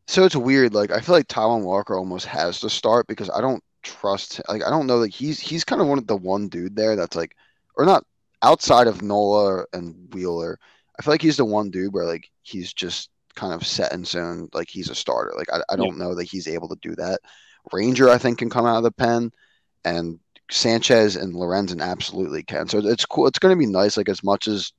so 0.06 0.22
it's 0.22 0.36
weird. 0.36 0.74
Like 0.74 0.92
I 0.92 1.00
feel 1.00 1.16
like 1.16 1.26
Taijuan 1.26 1.64
Walker 1.64 1.98
almost 1.98 2.26
has 2.26 2.60
to 2.60 2.70
start 2.70 3.08
because 3.08 3.30
I 3.30 3.40
don't 3.40 3.64
trust. 3.82 4.40
Like 4.48 4.62
I 4.62 4.70
don't 4.70 4.86
know. 4.86 4.98
Like 4.98 5.12
he's 5.12 5.40
he's 5.40 5.64
kind 5.64 5.82
of 5.82 5.88
one 5.88 5.98
of 5.98 6.06
the 6.06 6.16
one 6.16 6.46
dude 6.46 6.76
there 6.76 6.94
that's 6.94 7.16
like, 7.16 7.36
or 7.74 7.84
not 7.84 8.04
outside 8.42 8.86
of 8.86 9.02
Nola 9.02 9.64
and 9.72 10.14
Wheeler. 10.14 10.60
I 10.96 11.02
feel 11.02 11.14
like 11.14 11.22
he's 11.22 11.36
the 11.36 11.44
one 11.44 11.72
dude 11.72 11.92
where 11.92 12.06
like 12.06 12.30
he's 12.42 12.72
just 12.72 13.10
kind 13.34 13.52
of 13.52 13.66
set 13.66 13.92
in 13.92 14.04
stone, 14.04 14.48
like 14.52 14.68
he's 14.68 14.90
a 14.90 14.94
starter. 14.94 15.32
Like 15.36 15.52
I, 15.52 15.60
I 15.72 15.76
don't 15.76 15.98
yeah. 15.98 16.04
know 16.04 16.14
that 16.14 16.24
he's 16.24 16.48
able 16.48 16.68
to 16.68 16.78
do 16.82 16.94
that. 16.96 17.20
Ranger, 17.72 18.08
I 18.08 18.18
think, 18.18 18.38
can 18.38 18.50
come 18.50 18.66
out 18.66 18.78
of 18.78 18.82
the 18.82 18.92
pen, 18.92 19.32
and 19.84 20.18
Sanchez 20.50 21.16
and 21.16 21.34
Lorenzen 21.34 21.80
absolutely 21.80 22.42
can. 22.42 22.68
So 22.68 22.78
it's 22.78 23.06
cool. 23.06 23.26
It's 23.26 23.38
going 23.38 23.54
to 23.54 23.58
be 23.58 23.70
nice. 23.70 23.96
Like 23.96 24.08
as 24.08 24.24
much 24.24 24.48
as 24.48 24.72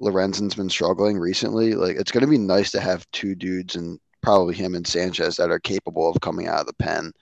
Lorenzen's 0.00 0.54
been 0.54 0.70
struggling 0.70 1.18
recently, 1.18 1.74
like 1.74 1.96
it's 1.96 2.12
going 2.12 2.24
to 2.24 2.30
be 2.30 2.38
nice 2.38 2.70
to 2.72 2.80
have 2.80 3.10
two 3.12 3.34
dudes 3.34 3.76
and 3.76 4.00
probably 4.22 4.54
him 4.54 4.74
and 4.74 4.86
Sanchez 4.86 5.36
that 5.36 5.50
are 5.50 5.60
capable 5.60 6.08
of 6.08 6.20
coming 6.20 6.46
out 6.46 6.60
of 6.60 6.66
the 6.66 6.74
pen 6.74 7.12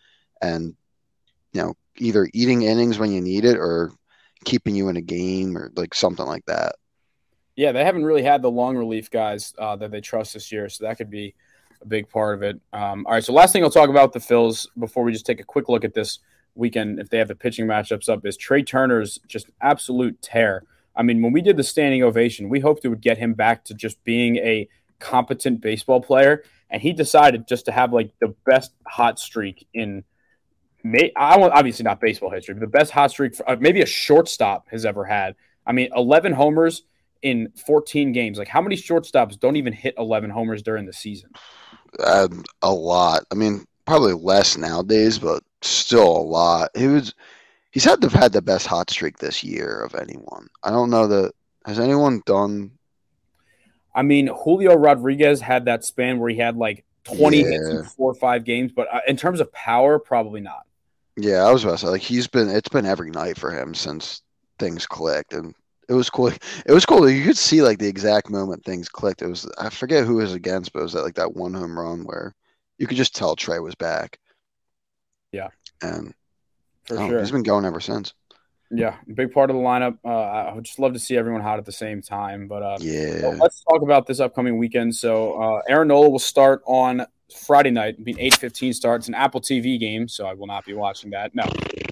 and 0.43 0.75
you 1.53 1.62
know 1.62 1.75
either 1.97 2.29
eating 2.33 2.62
innings 2.62 2.99
when 2.99 3.12
you 3.12 3.20
need 3.20 3.45
it 3.45 3.57
or 3.57 3.93
keeping 4.45 4.75
you 4.75 4.89
in 4.89 4.97
a 4.97 5.03
game 5.03 5.57
or 5.57 5.70
like 5.77 5.95
something 5.95 6.27
like 6.27 6.45
that. 6.47 6.77
Yeah, 7.59 7.72
they 7.72 7.85
haven't 7.85 8.05
really 8.05 8.22
had 8.22 8.40
the 8.40 8.51
long 8.52 8.76
relief 8.76 9.10
guys 9.10 9.52
uh, 9.59 9.74
that 9.74 9.90
they 9.90 10.01
trust 10.01 10.32
this 10.32 10.52
year, 10.52 10.68
so 10.68 10.85
that 10.85 10.97
could 10.97 11.10
be 11.10 11.35
a 11.82 11.86
big 11.86 12.09
part 12.09 12.36
of 12.36 12.44
it. 12.44 12.60
Um, 12.72 13.05
all 13.05 13.14
right, 13.14 13.24
so 13.24 13.32
last 13.32 13.52
thing 13.52 13.64
I'll 13.64 13.70
talk 13.70 13.89
about 13.89 14.12
the 14.12 14.20
Phils 14.20 14.68
before 14.78 15.02
we 15.02 15.10
just 15.10 15.26
take 15.26 15.40
a 15.40 15.44
quick 15.44 15.68
look 15.68 15.85
at 15.85 15.93
this 15.93 16.20
weekend, 16.55 17.01
if 17.01 17.10
they 17.10 17.18
have 17.18 17.26
the 17.26 17.35
pitching 17.35 17.66
matchups 17.66 18.09
up, 18.09 18.24
is 18.24 18.36
Trea 18.36 18.62
Turner's 18.62 19.18
just 19.26 19.51
absolute 19.60 20.22
tear. 20.22 20.62
I 20.94 21.02
mean, 21.02 21.20
when 21.20 21.32
we 21.32 21.43
did 21.43 21.56
the 21.56 21.64
standing 21.64 22.05
ovation, 22.05 22.48
we 22.48 22.60
hoped 22.60 22.85
it 22.85 22.90
would 22.90 23.01
get 23.01 23.18
him 23.18 23.35
back 23.35 23.64
to 23.64 23.74
just 23.74 24.05
being 24.05 24.36
a 24.36 24.68
competent 25.01 25.60
baseball 25.60 26.01
player, 26.01 26.44
and 26.70 26.80
he 26.80 26.93
decided 26.93 27.48
just 27.48 27.64
to 27.64 27.72
have 27.72 27.93
like 27.93 28.12
the 28.20 28.36
best 28.47 28.72
hot 28.86 29.18
streak 29.18 29.66
in. 29.74 30.05
May, 30.85 31.10
I 31.16 31.36
want 31.39 31.55
obviously 31.55 31.82
not 31.82 32.01
baseball 32.01 32.30
history, 32.30 32.55
but 32.55 32.60
the 32.60 32.68
best 32.68 32.93
hot 32.93 33.10
streak, 33.10 33.35
for, 33.35 33.51
uh, 33.51 33.56
maybe 33.59 33.82
a 33.82 33.86
shortstop 33.86 34.68
has 34.70 34.86
ever 34.86 35.05
had. 35.05 35.35
I 35.66 35.72
mean, 35.72 35.90
11 35.93 36.35
homers 36.35 36.85
in 37.23 37.53
14 37.66 38.12
games. 38.12 38.39
Like, 38.39 38.49
how 38.49 38.61
many 38.61 38.77
shortstops 38.77 39.39
don't 39.39 39.57
even 39.57 39.73
hit 39.73 39.95
11 39.99 40.31
homers 40.31 40.62
during 40.62 40.86
the 40.86 40.93
season? 40.93 41.31
Uh, 41.99 42.28
a 42.62 42.73
lot. 42.73 43.24
I 43.31 43.35
mean, 43.35 43.65
probably 43.86 44.12
less 44.12 44.57
nowadays, 44.57 45.19
but 45.19 45.43
still 45.62 46.16
a 46.16 46.23
lot. 46.23 46.70
He 46.77 46.86
was. 46.86 47.15
He's 47.70 47.85
had 47.85 48.01
to 48.01 48.09
have 48.09 48.20
had 48.20 48.32
the 48.32 48.43
best 48.43 48.66
hot 48.66 48.90
streak 48.90 49.19
this 49.19 49.45
year 49.45 49.82
of 49.82 49.95
anyone. 49.95 50.49
I 50.62 50.70
don't 50.70 50.90
know 50.90 51.07
that 51.07 51.32
has 51.66 51.78
anyone 51.78 52.23
done. 52.24 52.73
I 53.95 54.03
mean, 54.03 54.28
Julio 54.28 54.74
Rodriguez 54.74 55.40
had 55.40 55.66
that 55.66 55.85
span 55.85 56.19
where 56.19 56.31
he 56.31 56.39
had 56.39 56.57
like 56.57 56.85
20 57.05 57.36
yeah. 57.36 57.45
hits 57.45 57.69
in 57.69 57.85
four 57.85 58.11
or 58.11 58.15
five 58.15 58.45
games, 58.45 58.73
but 58.74 58.93
uh, 58.93 59.01
in 59.07 59.16
terms 59.16 59.40
of 59.40 59.53
power, 59.53 59.99
probably 59.99 60.40
not. 60.40 60.62
Yeah, 61.16 61.45
I 61.45 61.53
was 61.53 61.65
about 61.65 61.73
to 61.73 61.78
say 61.78 61.89
like 61.89 62.03
he's 62.03 62.27
been. 62.27 62.49
It's 62.49 62.69
been 62.69 62.86
every 62.86 63.11
night 63.11 63.39
for 63.39 63.51
him 63.51 63.74
since 63.74 64.23
things 64.59 64.86
clicked, 64.86 65.32
and 65.32 65.55
it 65.89 65.94
was 65.94 66.10
cool. 66.10 66.28
It 66.28 66.73
was 66.73 66.85
cool. 66.85 67.09
You 67.09 67.24
could 67.24 67.36
see 67.36 67.62
like 67.62 67.78
the 67.78 67.89
exact 67.89 68.31
moment 68.31 68.65
things 68.65 68.89
clicked. 68.89 69.23
It 69.23 69.28
was 69.28 69.51
I 69.59 69.70
forget 69.70 70.05
who 70.05 70.16
was 70.16 70.35
against, 70.35 70.73
but 70.73 70.81
it 70.81 70.85
was 70.85 70.93
that, 70.93 71.02
like 71.02 71.15
that 71.15 71.35
one 71.35 71.55
home 71.55 71.78
run 71.78 72.05
where 72.05 72.35
you 72.78 72.86
could 72.86 72.97
just 72.97 73.15
tell 73.15 73.36
Trea 73.36 73.60
was 73.60 73.74
back. 73.74 74.19
Yeah. 75.32 75.48
and 75.82 76.15
for 76.85 76.98
oh, 76.98 77.09
sure. 77.09 77.20
he's 77.20 77.31
been 77.31 77.43
going 77.43 77.65
ever 77.65 77.81
since. 77.81 78.15
Yeah, 78.70 78.97
big 79.15 79.32
part 79.32 79.48
of 79.48 79.56
the 79.56 79.62
lineup. 79.62 79.98
Uh, 80.05 80.09
I 80.09 80.55
would 80.55 80.65
just 80.65 80.78
love 80.78 80.93
to 80.93 80.98
see 80.98 81.16
everyone 81.16 81.40
hot 81.40 81.59
at 81.59 81.65
the 81.65 81.73
same 81.73 82.02
time. 82.02 82.48
But 82.48 82.62
uh, 82.62 82.77
Yeah, 82.81 83.23
well, 83.23 83.36
let's 83.39 83.62
talk 83.62 83.81
about 83.82 84.06
this 84.06 84.20
upcoming 84.20 84.59
weekend. 84.59 84.94
So 84.94 85.40
uh, 85.40 85.62
Aaron 85.69 85.89
Nola 85.89 86.10
will 86.10 86.19
start 86.19 86.62
on 86.66 87.06
Friday 87.34 87.70
night. 87.70 87.94
It'll 87.94 88.05
be 88.05 88.12
an 88.12 88.20
eight 88.20 88.36
fifteen 88.36 88.72
start. 88.72 89.02
It's 89.02 89.09
an 89.09 89.14
Apple 89.14 89.40
TV 89.40 89.78
game, 89.78 90.09
so 90.09 90.26
I 90.26 90.34
will 90.34 90.46
not 90.46 90.64
be 90.64 90.74
watching 90.74 91.10
that. 91.10 91.34
No, 91.34 91.44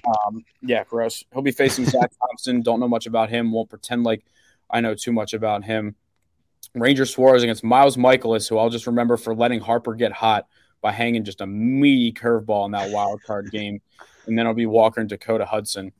um, 0.07 0.43
yeah, 0.61 0.83
gross. 0.83 1.23
He'll 1.31 1.41
be 1.41 1.51
facing 1.51 1.85
Zack 1.89 2.11
Thompson. 2.19 2.61
Don't 2.61 2.79
know 2.79 2.87
much 2.87 3.05
about 3.05 3.29
him. 3.29 3.51
Won't 3.51 3.69
pretend 3.69 4.03
like 4.03 4.23
I 4.69 4.81
know 4.81 4.95
too 4.95 5.11
much 5.11 5.33
about 5.33 5.63
him. 5.63 5.95
Ranger 6.73 7.05
Suarez 7.05 7.43
against 7.43 7.63
Miles 7.63 7.97
Mikolas, 7.97 8.49
who 8.49 8.57
I'll 8.57 8.69
just 8.69 8.87
remember 8.87 9.17
for 9.17 9.35
letting 9.35 9.59
Harper 9.59 9.95
get 9.95 10.11
hot 10.11 10.47
by 10.81 10.91
hanging 10.91 11.23
just 11.23 11.41
a 11.41 11.47
meaty 11.47 12.13
curveball 12.13 12.65
in 12.65 12.71
that 12.71 12.91
wild 12.91 13.21
card 13.23 13.51
game. 13.51 13.81
And 14.25 14.37
then 14.37 14.45
it'll 14.45 14.53
be 14.53 14.65
Walker 14.65 14.99
and 14.99 15.09
Dakota 15.09 15.45
Hudson. 15.45 15.91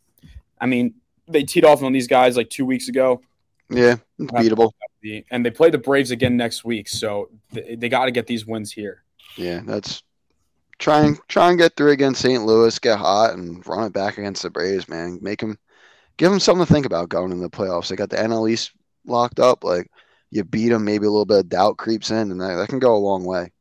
I 0.60 0.66
mean, 0.66 0.96
they 1.28 1.44
teed 1.44 1.66
off 1.66 1.84
on 1.84 1.94
these 1.94 2.08
guys 2.08 2.36
like 2.36 2.50
two 2.50 2.66
weeks 2.66 2.88
ago, 2.90 3.22
yeah, 3.70 3.98
beatable. 4.20 4.72
and 5.30 5.46
they 5.46 5.52
play 5.52 5.70
the 5.70 5.78
Braves 5.78 6.12
again 6.12 6.38
next 6.38 6.66
week. 6.66 6.88
So 6.88 7.30
they, 7.52 7.76
they 7.76 7.90
got 7.90 8.06
to 8.06 8.12
get 8.12 8.28
these 8.28 8.46
wins 8.46 8.72
here. 8.72 9.04
Yeah, 9.38 9.62
that's 9.66 10.04
try 10.80 11.02
and 11.02 11.20
try 11.28 11.50
and 11.50 11.58
get 11.58 11.76
through 11.76 11.92
against 11.92 12.22
St. 12.22 12.44
Louis, 12.44 12.78
get 12.80 13.00
hot, 13.00 13.34
and 13.34 13.66
run 13.66 13.86
it 13.86 13.94
back 13.94 14.18
against 14.18 14.44
the 14.44 14.50
Braves. 14.50 14.90
Man, 14.90 15.20
make 15.22 15.40
them 15.40 15.58
give 16.18 16.32
them 16.32 16.40
something 16.40 16.66
to 16.66 16.72
think 16.72 16.86
about 16.86 17.10
going 17.10 17.32
in 17.32 17.42
the 17.42 17.50
playoffs. 17.50 17.88
They 17.88 17.96
got 17.96 18.10
the 18.10 18.18
NL 18.18 18.50
East 18.50 18.72
locked 19.06 19.40
up. 19.40 19.64
Like 19.64 19.90
you 20.32 20.44
beat 20.44 20.70
them, 20.70 20.86
maybe 20.86 21.06
a 21.06 21.10
little 21.10 21.26
bit 21.26 21.40
of 21.40 21.50
doubt 21.50 21.78
creeps 21.78 22.12
in, 22.12 22.32
and 22.32 22.42
that, 22.42 22.56
that 22.56 22.70
can 22.70 22.80
go 22.80 22.96
a 22.96 22.98
long 22.98 23.24
way. 23.24 23.52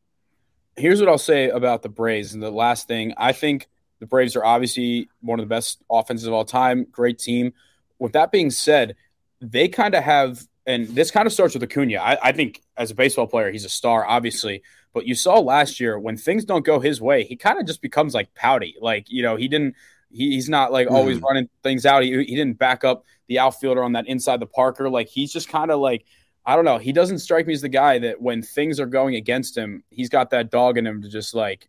Here's 0.76 1.00
what 1.00 1.08
I'll 1.08 1.18
say 1.18 1.48
about 1.48 1.82
the 1.82 1.88
Braves. 1.88 2.34
And 2.34 2.42
the 2.42 2.50
last 2.50 2.86
thing, 2.86 3.14
I 3.16 3.32
think 3.32 3.68
the 3.98 4.06
Braves 4.06 4.36
are 4.36 4.44
obviously 4.44 5.08
one 5.20 5.38
of 5.38 5.44
the 5.44 5.54
best 5.54 5.82
offenses 5.90 6.26
of 6.26 6.34
all 6.34 6.44
time. 6.44 6.86
Great 6.90 7.18
team. 7.18 7.54
With 7.98 8.12
that 8.12 8.30
being 8.30 8.50
said, 8.50 8.94
they 9.40 9.68
kind 9.68 9.94
of 9.94 10.04
have, 10.04 10.46
and 10.66 10.88
this 10.88 11.10
kind 11.10 11.26
of 11.26 11.32
starts 11.32 11.54
with 11.54 11.62
Acuna. 11.62 11.96
I, 11.96 12.18
I 12.28 12.32
think 12.32 12.60
as 12.76 12.90
a 12.90 12.94
baseball 12.94 13.26
player, 13.26 13.50
he's 13.50 13.64
a 13.64 13.70
star, 13.70 14.06
obviously. 14.06 14.62
But 14.96 15.06
you 15.06 15.14
saw 15.14 15.40
last 15.40 15.78
year 15.78 15.98
when 15.98 16.16
things 16.16 16.46
don't 16.46 16.64
go 16.64 16.80
his 16.80 17.02
way, 17.02 17.22
he 17.22 17.36
kind 17.36 17.60
of 17.60 17.66
just 17.66 17.82
becomes 17.82 18.14
like 18.14 18.32
pouty. 18.32 18.76
Like, 18.80 19.10
you 19.10 19.22
know, 19.22 19.36
he 19.36 19.46
didn't, 19.46 19.74
he, 20.10 20.30
he's 20.30 20.48
not 20.48 20.72
like 20.72 20.90
always 20.90 21.18
mm. 21.18 21.22
running 21.22 21.50
things 21.62 21.84
out. 21.84 22.02
He, 22.02 22.12
he 22.24 22.34
didn't 22.34 22.54
back 22.54 22.82
up 22.82 23.04
the 23.26 23.38
outfielder 23.38 23.84
on 23.84 23.92
that 23.92 24.08
inside 24.08 24.40
the 24.40 24.46
Parker. 24.46 24.88
Like, 24.88 25.08
he's 25.08 25.30
just 25.30 25.50
kind 25.50 25.70
of 25.70 25.80
like, 25.80 26.06
I 26.46 26.56
don't 26.56 26.64
know. 26.64 26.78
He 26.78 26.92
doesn't 26.92 27.18
strike 27.18 27.46
me 27.46 27.52
as 27.52 27.60
the 27.60 27.68
guy 27.68 27.98
that 27.98 28.22
when 28.22 28.40
things 28.40 28.80
are 28.80 28.86
going 28.86 29.16
against 29.16 29.54
him, 29.54 29.84
he's 29.90 30.08
got 30.08 30.30
that 30.30 30.50
dog 30.50 30.78
in 30.78 30.86
him 30.86 31.02
to 31.02 31.10
just 31.10 31.34
like, 31.34 31.68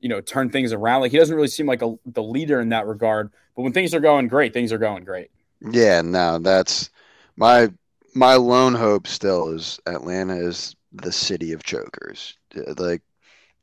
you 0.00 0.08
know, 0.08 0.20
turn 0.20 0.50
things 0.50 0.72
around. 0.72 1.02
Like 1.02 1.12
he 1.12 1.18
doesn't 1.18 1.36
really 1.36 1.46
seem 1.46 1.66
like 1.66 1.82
a, 1.82 1.94
the 2.04 2.24
leader 2.24 2.60
in 2.60 2.70
that 2.70 2.88
regard. 2.88 3.30
But 3.54 3.62
when 3.62 3.72
things 3.72 3.94
are 3.94 4.00
going 4.00 4.26
great, 4.26 4.52
things 4.52 4.72
are 4.72 4.78
going 4.78 5.04
great. 5.04 5.30
Yeah, 5.60 6.02
no, 6.02 6.40
that's 6.40 6.90
my 7.36 7.68
my 8.12 8.34
lone 8.34 8.74
hope 8.74 9.06
still 9.06 9.50
is 9.50 9.78
Atlanta 9.86 10.34
is 10.34 10.74
the 10.90 11.12
city 11.12 11.52
of 11.52 11.62
chokers. 11.62 12.36
Like 12.78 13.02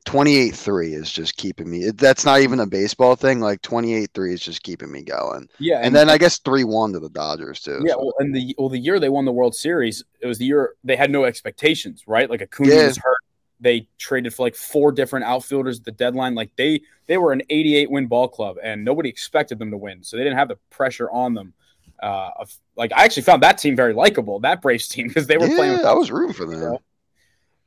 28-3 0.05 0.93
is 0.93 1.11
just 1.11 1.35
keeping 1.35 1.69
me. 1.69 1.91
That's 1.91 2.23
not 2.25 2.39
even 2.41 2.59
a 2.61 2.65
baseball 2.65 3.15
thing. 3.15 3.39
Like 3.41 3.61
28-3 3.61 4.33
is 4.33 4.41
just 4.41 4.63
keeping 4.63 4.91
me 4.91 5.01
going. 5.03 5.49
Yeah, 5.59 5.81
And, 5.83 5.93
then 5.95 6.09
I 6.09 6.17
guess 6.17 6.39
3-1 6.39 6.93
to 6.93 6.99
the 6.99 7.09
Dodgers 7.09 7.61
too. 7.61 7.81
yeah, 7.85 7.93
so- 7.93 7.99
well, 8.05 8.13
and 8.19 8.33
the 8.33 8.55
well, 8.57 8.69
the 8.69 8.79
year 8.79 8.99
they 8.99 9.09
won 9.09 9.25
the 9.25 9.31
World 9.33 9.55
Series, 9.55 10.03
it 10.21 10.27
was 10.27 10.37
the 10.37 10.45
year 10.45 10.75
they 10.83 10.95
had 10.95 11.11
no 11.11 11.25
expectations, 11.25 12.03
right? 12.07 12.29
Like 12.29 12.41
Acuna 12.41 12.73
Yeah. 12.73 12.87
was 12.87 12.97
hurt. 12.97 13.17
They 13.59 13.89
traded 13.97 14.33
for 14.35 14.43
like 14.43 14.55
four 14.55 14.91
different 14.91 15.25
outfielders 15.25 15.79
at 15.79 15.85
the 15.85 15.91
deadline. 15.91 16.35
Like 16.35 16.51
they 16.57 16.81
they 17.07 17.17
were 17.17 17.31
an 17.33 17.41
88 17.49 17.89
win 17.89 18.05
ball 18.05 18.27
club, 18.27 18.57
and 18.61 18.85
nobody 18.85 19.09
expected 19.09 19.57
them 19.57 19.71
to 19.71 19.77
win, 19.77 20.03
so 20.03 20.15
they 20.15 20.23
didn't 20.23 20.37
have 20.37 20.47
the 20.49 20.57
pressure 20.69 21.09
on 21.09 21.33
them. 21.33 21.53
Uh, 22.01 22.29
of, 22.37 22.55
like 22.75 22.91
I 22.93 23.03
actually 23.03 23.23
found 23.23 23.41
that 23.41 23.57
team 23.57 23.75
very 23.75 23.93
likable, 23.95 24.39
that 24.41 24.61
Braves 24.61 24.87
team, 24.87 25.07
because 25.07 25.25
they 25.25 25.39
were 25.39 25.47
playing. 25.47 25.71
yeah, 25.71 25.77
with 25.77 25.85
I 25.87 25.93
was 25.93 26.11
rooting 26.11 26.33
for 26.35 26.45
them. 26.45 26.77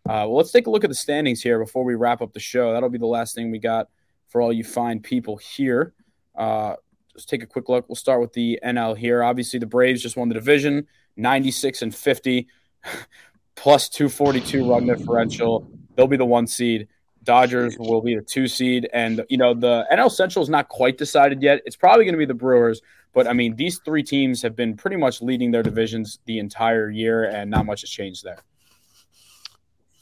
Uh, 0.09 0.25
well, 0.27 0.37
let's 0.37 0.51
take 0.51 0.67
a 0.67 0.71
look 0.71 0.85
at 0.85 0.91
the 0.91 0.97
standings 0.97 1.43
here 1.43 1.59
before 1.59 1.85
we 1.85 1.95
wrap 1.95 2.23
up 2.23 2.33
the 2.33 2.41
show. 2.41 2.73
That'll 2.73 2.89
be 2.89 2.99
the 2.99 3.07
last 3.07 3.35
thing 3.35 3.51
we 3.51 3.59
got 3.59 3.89
for 4.29 4.41
all 4.41 4.53
you 4.53 4.65
fine 4.65 5.01
people 5.01 5.37
here. 5.37 5.93
Uh, 6.35 6.75
just 7.15 7.29
take 7.29 7.43
a 7.43 7.47
quick 7.47 7.69
look. 7.69 7.89
We'll 7.89 7.97
start 7.97 8.21
with 8.21 8.33
the 8.33 8.59
NL 8.65 8.97
here. 8.97 9.23
Obviously, 9.23 9.59
the 9.59 9.67
Braves 9.67 10.03
just 10.03 10.17
won 10.17 10.29
the 10.29 10.35
division, 10.35 10.87
96 11.17 11.83
and 11.83 11.95
50, 11.95 12.49
plus 13.57 13.89
242 13.89 14.71
run 14.71 14.87
differential. 14.87 15.71
They'll 15.95 16.07
be 16.07 16.17
the 16.17 16.25
one 16.25 16.47
seed. 16.47 16.89
Dodgers 17.23 17.77
will 17.79 18.01
be 18.01 18.15
the 18.15 18.23
two 18.23 18.49
seed. 18.49 18.89
And, 18.95 19.25
you 19.29 19.37
know, 19.37 19.53
the 19.53 19.87
NL 19.93 20.11
Central 20.11 20.43
is 20.43 20.49
not 20.49 20.69
quite 20.69 20.97
decided 20.97 21.43
yet. 21.43 21.61
It's 21.67 21.77
probably 21.77 22.05
going 22.05 22.15
to 22.15 22.19
be 22.19 22.25
the 22.25 22.33
Brewers. 22.33 22.81
But, 23.13 23.27
I 23.27 23.33
mean, 23.33 23.57
these 23.57 23.79
three 23.81 24.03
teams 24.03 24.41
have 24.43 24.57
been 24.57 24.77
pretty 24.77 24.97
much 24.97 25.21
leading 25.21 25.51
their 25.51 25.63
divisions 25.63 26.21
the 26.25 26.39
entire 26.39 26.89
year, 26.89 27.25
and 27.25 27.51
not 27.51 27.67
much 27.67 27.83
has 27.83 27.91
changed 27.91 28.25
there. 28.25 28.39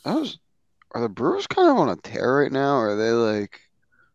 I 0.05 0.15
was, 0.15 0.39
are 0.93 1.01
the 1.01 1.09
Brewers 1.09 1.47
kind 1.47 1.69
of 1.69 1.77
on 1.77 1.89
a 1.89 1.97
tear 1.97 2.39
right 2.41 2.53
now? 2.53 2.77
Or 2.77 2.91
are 2.91 2.97
they 2.97 3.11
like, 3.11 3.61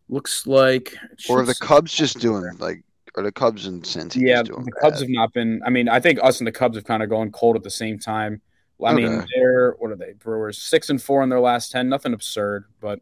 Looks 0.10 0.46
like, 0.46 0.96
or 1.30 1.40
are 1.40 1.46
the 1.46 1.56
Cubs 1.56 1.94
just 1.94 2.20
doing 2.20 2.44
like, 2.60 2.84
are 3.16 3.24
the 3.24 3.32
Cubs 3.32 3.66
and 3.66 3.82
Cincy 3.82 4.22
yeah, 4.22 4.44
the 4.44 4.72
Cubs 4.82 5.00
have 5.00 5.10
not 5.10 5.34
been. 5.34 5.62
I 5.66 5.70
mean, 5.70 5.88
I 5.88 6.00
think 6.00 6.20
us 6.22 6.40
and 6.40 6.48
the 6.48 6.52
Cubs 6.52 6.76
have 6.76 6.84
kind 6.84 7.02
of 7.02 7.10
gone 7.10 7.32
cold 7.32 7.56
at 7.56 7.64
the 7.64 7.72
same 7.72 7.98
time. 7.98 8.42
I 8.84 8.94
mean, 8.94 9.26
they're 9.34 9.72
what 9.80 9.92
are 9.92 9.96
they? 9.96 10.14
Brewers 10.14 10.62
six 10.62 10.90
and 10.90 11.02
four 11.02 11.24
in 11.24 11.30
their 11.30 11.40
last 11.40 11.72
ten. 11.72 11.90
Nothing 11.90 12.14
absurd, 12.14 12.66
but 12.82 13.00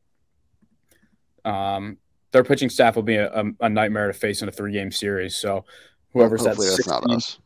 um, 1.44 1.98
their 2.32 2.44
pitching 2.44 2.70
staff 2.70 2.96
will 2.96 3.04
be 3.04 3.16
a, 3.16 3.32
a, 3.34 3.44
a 3.62 3.70
nightmare 3.70 4.08
to 4.08 4.14
face 4.14 4.42
in 4.42 4.48
a 4.48 4.52
three 4.52 4.72
game 4.72 4.92
series. 4.92 5.36
So 5.36 5.66
whoever's 6.14 6.44
that 6.44 6.56
that's 6.56 6.76
sixth 6.76 6.88
not 6.90 7.10
us. 7.10 7.40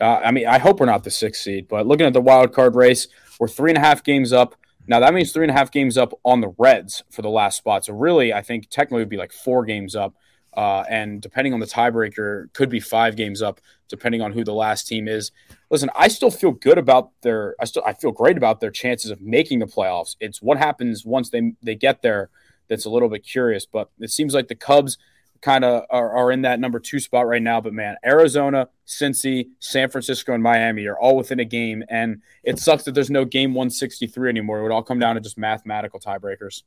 uh, 0.00 0.20
I 0.22 0.30
mean, 0.32 0.46
I 0.46 0.58
hope 0.58 0.80
we're 0.80 0.86
not 0.86 1.02
the 1.02 1.10
sixth 1.10 1.42
seed, 1.42 1.66
but 1.66 1.86
looking 1.86 2.06
at 2.06 2.12
the 2.12 2.20
wild 2.20 2.52
card 2.52 2.76
race, 2.76 3.08
we're 3.40 3.48
three 3.48 3.70
and 3.70 3.78
a 3.78 3.80
half 3.80 4.04
games 4.04 4.32
up. 4.32 4.54
Now 4.88 5.00
that 5.00 5.14
means 5.14 5.32
three 5.32 5.44
and 5.44 5.50
a 5.50 5.54
half 5.54 5.70
games 5.70 5.96
up 5.96 6.12
on 6.24 6.40
the 6.40 6.54
Reds 6.58 7.04
for 7.10 7.22
the 7.22 7.28
last 7.28 7.58
spot. 7.58 7.84
So 7.84 7.92
really, 7.92 8.32
I 8.32 8.42
think 8.42 8.70
technically 8.70 9.02
it 9.02 9.02
would 9.02 9.08
be 9.10 9.18
like 9.18 9.32
four 9.32 9.64
games 9.64 9.94
up, 9.94 10.14
uh, 10.54 10.84
and 10.88 11.20
depending 11.20 11.52
on 11.52 11.60
the 11.60 11.66
tiebreaker, 11.66 12.52
could 12.54 12.70
be 12.70 12.80
five 12.80 13.14
games 13.14 13.42
up, 13.42 13.60
depending 13.88 14.22
on 14.22 14.32
who 14.32 14.42
the 14.42 14.54
last 14.54 14.88
team 14.88 15.06
is. 15.06 15.30
Listen, 15.70 15.90
I 15.94 16.08
still 16.08 16.30
feel 16.30 16.52
good 16.52 16.78
about 16.78 17.10
their. 17.20 17.54
I 17.60 17.66
still 17.66 17.82
I 17.86 17.92
feel 17.92 18.12
great 18.12 18.38
about 18.38 18.60
their 18.60 18.70
chances 18.70 19.10
of 19.10 19.20
making 19.20 19.58
the 19.58 19.66
playoffs. 19.66 20.16
It's 20.20 20.40
what 20.40 20.56
happens 20.56 21.04
once 21.04 21.30
they 21.30 21.52
they 21.62 21.74
get 21.74 22.02
there 22.02 22.30
that's 22.68 22.86
a 22.86 22.90
little 22.90 23.08
bit 23.08 23.24
curious. 23.24 23.66
But 23.66 23.90
it 23.98 24.10
seems 24.10 24.34
like 24.34 24.48
the 24.48 24.54
Cubs 24.54 24.96
kind 25.40 25.64
of 25.64 25.84
are, 25.90 26.10
are 26.16 26.32
in 26.32 26.42
that 26.42 26.60
number 26.60 26.80
two 26.80 27.00
spot 27.00 27.26
right 27.26 27.42
now. 27.42 27.60
But 27.60 27.72
man, 27.72 27.96
Arizona, 28.04 28.68
Cincy, 28.86 29.48
San 29.60 29.90
Francisco, 29.90 30.34
and 30.34 30.42
Miami 30.42 30.86
are 30.86 30.98
all 30.98 31.16
within 31.16 31.40
a 31.40 31.44
game, 31.44 31.84
and 31.88 32.22
it 32.42 32.58
sucks 32.58 32.84
that 32.84 32.92
there's 32.92 33.10
no 33.10 33.24
game 33.24 33.54
163 33.54 34.28
anymore. 34.28 34.60
It 34.60 34.62
would 34.62 34.72
all 34.72 34.82
come 34.82 34.98
down 34.98 35.14
to 35.14 35.20
just 35.20 35.38
mathematical 35.38 36.00
tiebreakers. 36.00 36.62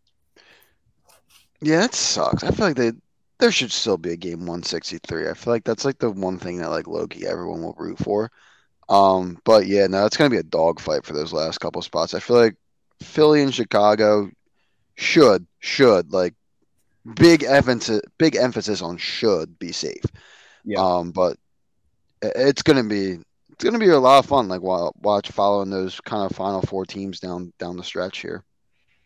Yeah, 1.61 1.85
it 1.85 1.93
sucks. 1.93 2.43
I 2.43 2.51
feel 2.51 2.67
like 2.67 2.75
they 2.75 2.91
there 3.39 3.51
should 3.51 3.71
still 3.71 3.97
be 3.97 4.11
a 4.11 4.17
game 4.17 4.41
163. 4.41 5.29
I 5.29 5.33
feel 5.33 5.51
like 5.51 5.63
that's 5.63 5.83
like 5.83 5.97
the 5.97 6.11
one 6.11 6.37
thing 6.37 6.59
that 6.59 6.69
like 6.69 6.87
Loki 6.87 7.25
everyone 7.25 7.63
will 7.63 7.75
root 7.77 7.97
for. 7.99 8.31
Um, 8.87 9.39
but 9.45 9.67
yeah, 9.67 9.87
no, 9.87 10.05
it's 10.05 10.17
gonna 10.17 10.29
be 10.29 10.37
a 10.37 10.43
dogfight 10.43 11.05
for 11.05 11.13
those 11.13 11.33
last 11.33 11.59
couple 11.59 11.81
spots. 11.81 12.13
I 12.13 12.19
feel 12.19 12.37
like 12.37 12.55
Philly 13.01 13.41
and 13.41 13.53
Chicago 13.53 14.29
should 14.95 15.47
should 15.59 16.11
like 16.11 16.35
big 17.15 17.43
emphasis 17.43 18.01
big 18.17 18.35
emphasis 18.35 18.81
on 18.81 18.97
should 18.97 19.57
be 19.59 19.71
safe. 19.71 20.03
Yeah. 20.63 20.79
Um, 20.79 21.11
but 21.11 21.37
it's 22.21 22.61
gonna 22.61 22.83
be 22.83 23.19
it's 23.49 23.63
gonna 23.63 23.79
be 23.79 23.89
a 23.89 23.99
lot 23.99 24.19
of 24.19 24.25
fun. 24.25 24.47
Like 24.47 24.61
wa- 24.61 24.91
watch 25.01 25.31
following 25.31 25.69
those 25.69 25.99
kind 26.01 26.29
of 26.29 26.35
final 26.35 26.61
four 26.61 26.85
teams 26.85 27.19
down 27.19 27.53
down 27.57 27.77
the 27.77 27.83
stretch 27.83 28.19
here. 28.19 28.43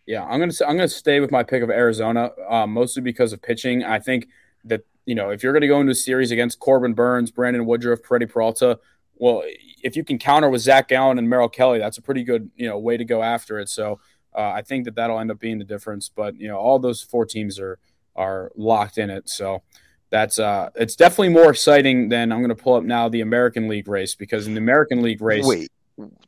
Yeah, 0.05 0.23
I'm 0.23 0.39
gonna 0.39 0.53
I'm 0.67 0.76
gonna 0.76 0.88
stay 0.88 1.19
with 1.19 1.31
my 1.31 1.43
pick 1.43 1.63
of 1.63 1.69
Arizona, 1.69 2.31
uh, 2.47 2.67
mostly 2.67 3.01
because 3.01 3.34
of 3.34 3.41
pitching. 3.41 3.84
I 3.84 3.99
think 3.99 4.27
that 4.65 4.81
you 5.05 5.15
know 5.15 5.30
if 5.30 5.41
you're 5.41 5.53
gonna 5.53 5.67
go 5.67 5.80
into 5.80 5.91
a 5.91 5.95
series 5.95 6.31
against 6.31 6.59
Corbin 6.59 6.93
Burnes, 6.93 7.31
Brandon 7.31 7.65
Woodruff, 7.65 8.01
Freddy 8.03 8.26
Peralta, 8.26 8.80
well, 9.15 9.43
if 9.81 9.95
you 9.95 10.03
can 10.03 10.19
counter 10.19 10.49
with 10.49 10.61
Zac 10.61 10.89
Gallen 10.89 11.17
and 11.17 11.30
Merrill 11.30 11.49
Kelly, 11.49 11.80
that's 11.80 11.97
a 11.97 12.01
pretty 12.01 12.23
good 12.23 12.51
you 12.55 12.67
know 12.67 12.77
way 12.77 12.97
to 12.97 13.05
go 13.05 13.23
after 13.23 13.59
it. 13.59 13.69
So 13.69 13.99
uh, 14.36 14.52
I 14.56 14.62
think 14.62 14.86
that 14.86 14.95
that'll 14.95 15.20
end 15.20 15.32
up 15.32 15.40
being 15.40 15.57
the 15.57 15.66
difference. 15.66 16.10
But 16.10 16.40
you 16.40 16.48
know 16.48 16.57
all 16.57 16.80
those 16.80 17.02
four 17.02 17.26
teams 17.26 17.60
are 17.60 17.80
are 18.16 18.52
locked 18.56 18.98
in 18.98 19.10
it. 19.10 19.30
So 19.30 19.62
that's 20.10 20.40
uh 20.40 20.70
it's 20.76 20.95
definitely 20.95 21.30
more 21.30 21.49
exciting 21.49 22.10
than 22.10 22.32
I'm 22.32 22.41
gonna 22.41 22.56
pull 22.56 22.76
up 22.76 22.84
now 22.84 23.10
the 23.10 23.22
American 23.22 23.68
League 23.68 23.88
race 23.88 24.16
because 24.16 24.48
in 24.48 24.53
the 24.53 24.60
American 24.60 25.02
League 25.02 25.22
race, 25.22 25.45
Wait, 25.45 25.72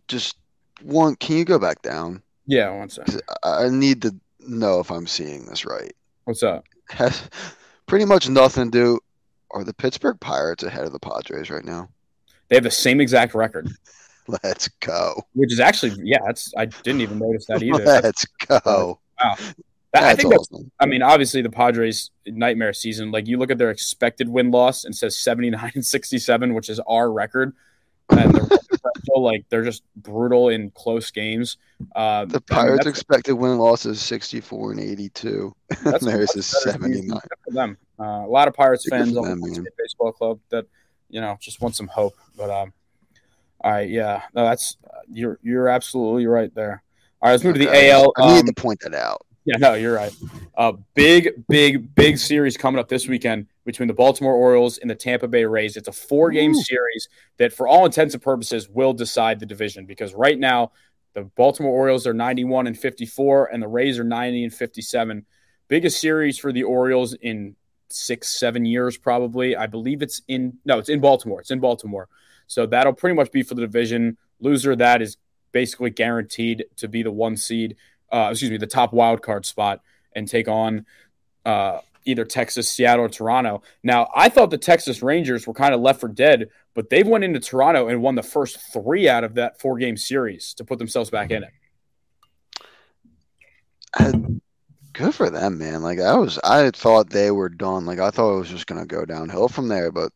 just 0.07 0.37
one. 0.81 1.15
Can 1.15 1.37
you 1.37 1.45
go 1.45 1.59
back 1.59 1.81
down? 1.81 2.21
yeah, 2.45 2.69
one 2.69 2.89
second. 2.89 3.21
I 3.43 3.69
need 3.69 4.01
to 4.03 4.15
know 4.39 4.79
if 4.79 4.89
I'm 4.91 5.07
seeing 5.07 5.45
this 5.45 5.65
right. 5.65 5.93
What's 6.23 6.43
up? 6.43 6.65
Has 6.89 7.29
pretty 7.85 8.05
much 8.05 8.29
nothing 8.29 8.71
to 8.71 8.77
do. 8.77 8.99
Are 9.51 9.63
the 9.63 9.73
Pittsburgh 9.73 10.19
Pirates 10.19 10.63
ahead 10.63 10.85
of 10.85 10.91
the 10.91 10.99
Padres 10.99 11.49
right 11.49 11.63
now? 11.63 11.89
They 12.49 12.55
have 12.55 12.63
the 12.63 12.71
same 12.71 12.99
exact 13.01 13.33
record. 13.33 13.69
Let's 14.43 14.67
go. 14.79 15.21
which 15.33 15.53
is 15.53 15.59
actually 15.59 15.93
yeah 16.03 16.19
that's 16.25 16.53
i 16.57 16.65
didn't 16.65 17.01
even 17.01 17.19
notice 17.19 17.45
that 17.45 17.63
either 17.63 17.83
that's, 17.83 18.25
Let's 18.49 18.61
go. 18.63 18.99
that's 19.17 19.53
I 19.93 20.15
think 20.15 20.33
awesome. 20.33 20.71
I 20.79 20.85
mean, 20.85 21.01
obviously 21.01 21.41
the 21.41 21.49
Padres 21.49 22.11
nightmare 22.25 22.73
season. 22.73 23.11
Like 23.11 23.27
you 23.27 23.37
look 23.37 23.49
at 23.49 23.57
their 23.57 23.71
expected 23.71 24.29
win 24.29 24.51
loss 24.51 24.85
and 24.85 24.95
says 24.95 25.17
seventy 25.17 25.49
nine 25.49 25.71
and 25.75 25.85
sixty 25.85 26.19
seven, 26.19 26.53
which 26.53 26.69
is 26.69 26.79
our 26.81 27.11
record, 27.11 27.53
and 28.09 28.35
they're 28.35 28.47
like 29.17 29.45
they're 29.49 29.63
just 29.63 29.83
brutal 29.95 30.49
in 30.49 30.71
close 30.71 31.11
games. 31.11 31.57
Uh, 31.95 32.25
the 32.25 32.41
Pirates' 32.41 32.81
I 32.81 32.85
mean, 32.85 32.91
expected 32.91 33.33
win 33.35 33.57
loss 33.57 33.85
is 33.85 34.01
sixty 34.01 34.41
four 34.41 34.71
and 34.71 34.79
eighty 34.79 35.09
two. 35.09 35.55
Theirs 36.01 36.35
is 36.35 36.45
seventy 36.45 37.01
nine. 37.01 37.19
For 37.45 37.51
them, 37.51 37.77
uh, 37.99 38.03
a 38.03 38.29
lot 38.29 38.47
of 38.47 38.53
Pirates 38.53 38.87
fans 38.89 39.15
on 39.15 39.39
the 39.39 39.71
baseball 39.77 40.11
club 40.11 40.39
that 40.49 40.65
you 41.09 41.21
know 41.21 41.37
just 41.39 41.61
want 41.61 41.75
some 41.75 41.87
hope. 41.87 42.15
But 42.35 42.49
um, 42.49 42.73
all 43.61 43.71
right, 43.71 43.89
yeah, 43.89 44.23
no, 44.33 44.45
that's 44.45 44.77
you're 45.11 45.39
you're 45.41 45.67
absolutely 45.67 46.27
right 46.27 46.53
there. 46.53 46.83
All 47.21 47.29
right, 47.29 47.33
let's 47.33 47.43
move 47.43 47.55
okay. 47.55 47.65
to 47.65 47.71
the 47.71 47.89
AL. 47.91 48.13
I 48.17 48.33
need 48.33 48.39
um, 48.41 48.45
to 48.45 48.53
point 48.53 48.79
that 48.81 48.93
out. 48.93 49.25
Yeah, 49.47 49.55
no, 49.59 49.73
you're 49.75 49.95
right. 49.95 50.13
A 50.57 50.59
uh, 50.59 50.71
big, 50.93 51.29
big, 51.47 51.95
big 51.95 52.17
series 52.17 52.57
coming 52.57 52.79
up 52.79 52.89
this 52.89 53.07
weekend 53.07 53.47
between 53.63 53.87
the 53.87 53.93
Baltimore 53.93 54.33
Orioles 54.33 54.77
and 54.77 54.89
the 54.89 54.95
Tampa 54.95 55.25
Bay 55.25 55.45
Rays. 55.45 55.77
It's 55.77 55.87
a 55.87 55.93
four 55.93 56.31
game 56.31 56.53
series 56.53 57.07
that, 57.37 57.53
for 57.53 57.65
all 57.65 57.85
intents 57.85 58.13
and 58.13 58.21
purposes, 58.21 58.67
will 58.67 58.91
decide 58.91 59.39
the 59.39 59.45
division 59.45 59.85
because 59.85 60.13
right 60.13 60.37
now 60.37 60.73
the 61.13 61.23
Baltimore 61.23 61.71
Orioles 61.71 62.05
are 62.05 62.13
91 62.13 62.67
and 62.67 62.77
54 62.77 63.45
and 63.53 63.63
the 63.63 63.69
Rays 63.69 63.97
are 63.97 64.03
90 64.03 64.43
and 64.43 64.53
57. 64.53 65.25
Biggest 65.69 66.01
series 66.01 66.37
for 66.37 66.51
the 66.51 66.63
Orioles 66.63 67.13
in 67.13 67.55
six, 67.89 68.37
seven 68.37 68.65
years, 68.65 68.97
probably. 68.97 69.55
I 69.55 69.65
believe 69.65 70.01
it's 70.01 70.21
in, 70.27 70.57
no, 70.65 70.77
it's 70.77 70.89
in 70.89 70.99
Baltimore. 70.99 71.39
It's 71.39 71.51
in 71.51 71.61
Baltimore. 71.61 72.09
So 72.47 72.65
that'll 72.65 72.93
pretty 72.93 73.15
much 73.15 73.31
be 73.31 73.43
for 73.43 73.55
the 73.55 73.61
division. 73.61 74.17
Loser 74.39 74.75
that 74.75 75.01
is 75.01 75.17
basically 75.51 75.89
guaranteed 75.89 76.65
to 76.77 76.87
be 76.87 77.03
the 77.03 77.11
one 77.11 77.37
seed 77.37 77.75
uh, 78.11 78.29
excuse 78.31 78.51
me, 78.51 78.57
the 78.57 78.67
top 78.67 78.93
wild 78.93 79.21
card 79.21 79.45
spot 79.45 79.81
and 80.15 80.27
take 80.27 80.47
on 80.47 80.85
uh, 81.45 81.79
either 82.05 82.25
Texas, 82.25 82.69
Seattle, 82.69 83.05
or 83.05 83.09
Toronto. 83.09 83.61
Now, 83.83 84.09
I 84.15 84.29
thought 84.29 84.49
the 84.49 84.57
Texas 84.57 85.01
Rangers 85.01 85.45
were 85.45 85.53
kind 85.53 85.73
of 85.73 85.81
left 85.81 85.99
for 85.99 86.07
dead, 86.07 86.49
but 86.73 86.89
they've 86.89 87.07
went 87.07 87.23
into 87.23 87.39
Toronto 87.39 87.87
and 87.87 88.01
won 88.01 88.15
the 88.15 88.23
first 88.23 88.59
three 88.73 89.09
out 89.09 89.23
of 89.23 89.35
that 89.35 89.59
four 89.59 89.77
game 89.77 89.97
series 89.97 90.53
to 90.55 90.63
put 90.63 90.79
themselves 90.79 91.09
back 91.09 91.31
in 91.31 91.43
it. 91.43 91.51
I, 93.93 94.11
good 94.93 95.15
for 95.15 95.29
them, 95.29 95.57
man. 95.57 95.81
Like 95.81 95.99
I 95.99 96.15
was, 96.15 96.39
I 96.43 96.71
thought 96.71 97.09
they 97.09 97.31
were 97.31 97.49
done. 97.49 97.85
Like 97.85 97.99
I 97.99 98.09
thought 98.09 98.35
it 98.35 98.39
was 98.39 98.49
just 98.49 98.67
gonna 98.67 98.85
go 98.85 99.05
downhill 99.05 99.47
from 99.47 99.67
there. 99.69 99.91
But 99.91 100.11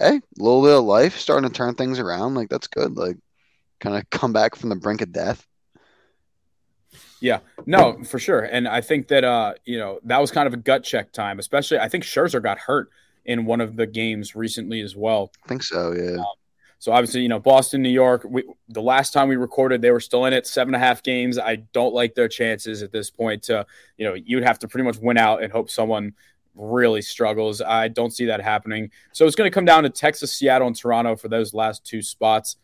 hey, 0.00 0.16
a 0.16 0.42
little 0.42 0.62
bit 0.62 0.72
of 0.72 0.84
life 0.84 1.16
starting 1.18 1.48
to 1.48 1.54
turn 1.54 1.74
things 1.74 1.98
around. 1.98 2.34
Like 2.34 2.48
that's 2.48 2.66
good. 2.66 2.96
Like 2.96 3.16
kind 3.78 3.96
of 3.96 4.08
come 4.10 4.32
back 4.32 4.56
from 4.56 4.70
the 4.70 4.76
brink 4.76 5.02
of 5.02 5.12
death. 5.12 5.46
Yeah, 7.20 7.40
no, 7.66 8.02
for 8.02 8.18
sure. 8.18 8.40
And 8.40 8.66
I 8.66 8.80
think 8.80 9.08
that 9.08 9.24
uh, 9.24 9.54
you 9.64 9.78
know, 9.78 10.00
that 10.04 10.20
was 10.20 10.30
kind 10.30 10.46
of 10.46 10.54
a 10.54 10.56
gut 10.56 10.82
check 10.82 11.12
time, 11.12 11.38
especially 11.38 11.78
I 11.78 11.88
think 11.88 12.04
Scherzer 12.04 12.42
got 12.42 12.58
hurt 12.58 12.90
in 13.26 13.44
one 13.44 13.60
of 13.60 13.76
the 13.76 13.86
games 13.86 14.34
recently 14.34 14.80
as 14.80 14.96
well. 14.96 15.30
I 15.44 15.48
think 15.48 15.62
so, 15.62 15.92
yeah. 15.92 16.20
Um, 16.20 16.26
so 16.78 16.92
obviously, 16.92 17.20
you 17.20 17.28
know, 17.28 17.38
Boston, 17.38 17.82
New 17.82 17.90
York, 17.90 18.24
we, 18.26 18.42
the 18.70 18.80
last 18.80 19.12
time 19.12 19.28
we 19.28 19.36
recorded, 19.36 19.82
they 19.82 19.90
were 19.90 20.00
still 20.00 20.24
in 20.24 20.32
it, 20.32 20.46
seven 20.46 20.74
and 20.74 20.82
a 20.82 20.86
half 20.86 21.02
games. 21.02 21.38
I 21.38 21.56
don't 21.56 21.92
like 21.92 22.14
their 22.14 22.26
chances 22.26 22.82
at 22.82 22.90
this 22.90 23.10
point 23.10 23.42
to, 23.44 23.66
you 23.98 24.06
know, 24.06 24.14
you'd 24.14 24.44
have 24.44 24.58
to 24.60 24.68
pretty 24.68 24.84
much 24.84 24.96
win 24.96 25.18
out 25.18 25.42
and 25.42 25.52
hope 25.52 25.68
someone 25.68 26.14
really 26.60 27.02
struggles. 27.02 27.60
I 27.60 27.88
don't 27.88 28.12
see 28.12 28.26
that 28.26 28.40
happening. 28.40 28.90
So 29.12 29.26
it's 29.26 29.36
going 29.36 29.50
to 29.50 29.54
come 29.54 29.64
down 29.64 29.82
to 29.84 29.90
Texas, 29.90 30.32
Seattle, 30.32 30.66
and 30.66 30.76
Toronto 30.76 31.16
for 31.16 31.28
those 31.28 31.54
last 31.54 31.84
two 31.84 32.02
spots. 32.02 32.56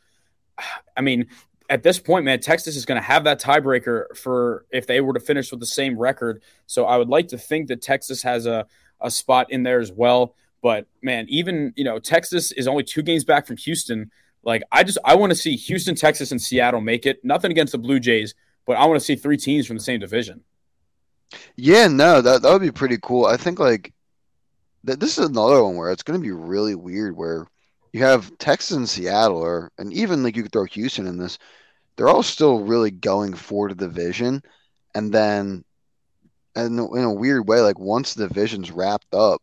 I 0.96 1.00
mean, 1.00 1.26
at 1.68 1.82
this 1.82 1.98
point, 1.98 2.24
man, 2.24 2.40
Texas 2.40 2.76
is 2.76 2.84
going 2.84 3.00
to 3.00 3.06
have 3.06 3.24
that 3.24 3.40
tiebreaker 3.40 4.16
for 4.16 4.66
if 4.70 4.86
they 4.86 5.00
were 5.00 5.14
to 5.14 5.20
finish 5.20 5.50
with 5.50 5.60
the 5.60 5.66
same 5.66 5.98
record. 5.98 6.42
So 6.66 6.84
I 6.84 6.96
would 6.96 7.08
like 7.08 7.28
to 7.28 7.38
think 7.38 7.68
that 7.68 7.82
Texas 7.82 8.22
has 8.22 8.46
a, 8.46 8.66
a 9.00 9.10
spot 9.10 9.50
in 9.50 9.62
there 9.62 9.80
as 9.80 9.90
well. 9.90 10.34
But 10.62 10.86
man, 11.02 11.26
even 11.28 11.72
you 11.76 11.84
know, 11.84 11.98
Texas 11.98 12.52
is 12.52 12.68
only 12.68 12.82
two 12.82 13.02
games 13.02 13.24
back 13.24 13.46
from 13.46 13.56
Houston. 13.58 14.10
Like 14.42 14.62
I 14.70 14.84
just 14.84 14.98
I 15.04 15.14
want 15.16 15.30
to 15.30 15.36
see 15.36 15.56
Houston, 15.56 15.94
Texas, 15.94 16.30
and 16.30 16.40
Seattle 16.40 16.80
make 16.80 17.06
it. 17.06 17.24
Nothing 17.24 17.50
against 17.50 17.72
the 17.72 17.78
Blue 17.78 18.00
Jays, 18.00 18.34
but 18.64 18.76
I 18.76 18.86
want 18.86 18.98
to 18.98 19.04
see 19.04 19.16
three 19.16 19.36
teams 19.36 19.66
from 19.66 19.76
the 19.76 19.82
same 19.82 20.00
division. 20.00 20.42
Yeah, 21.56 21.88
no, 21.88 22.20
that 22.20 22.42
that 22.42 22.52
would 22.52 22.62
be 22.62 22.70
pretty 22.70 22.98
cool. 23.02 23.26
I 23.26 23.36
think 23.36 23.58
like 23.58 23.92
th- 24.86 24.98
this 24.98 25.18
is 25.18 25.26
another 25.26 25.62
one 25.62 25.76
where 25.76 25.90
it's 25.90 26.02
going 26.02 26.20
to 26.20 26.24
be 26.24 26.32
really 26.32 26.74
weird 26.74 27.16
where 27.16 27.46
you 27.92 28.02
have 28.02 28.36
Texas 28.38 28.76
and 28.76 28.88
Seattle, 28.88 29.38
or 29.38 29.72
and 29.78 29.92
even 29.92 30.22
like 30.22 30.36
you 30.36 30.42
could 30.42 30.52
throw 30.52 30.64
Houston 30.64 31.06
in 31.06 31.18
this. 31.18 31.38
They're 31.96 32.08
all 32.08 32.22
still 32.22 32.60
really 32.60 32.90
going 32.90 33.34
for 33.34 33.68
the 33.68 33.74
division, 33.74 34.42
and 34.94 35.12
then, 35.12 35.64
and 36.54 36.78
in 36.78 37.04
a 37.04 37.12
weird 37.12 37.48
way, 37.48 37.60
like 37.60 37.78
once 37.78 38.14
the 38.14 38.28
division's 38.28 38.70
wrapped 38.70 39.14
up, 39.14 39.40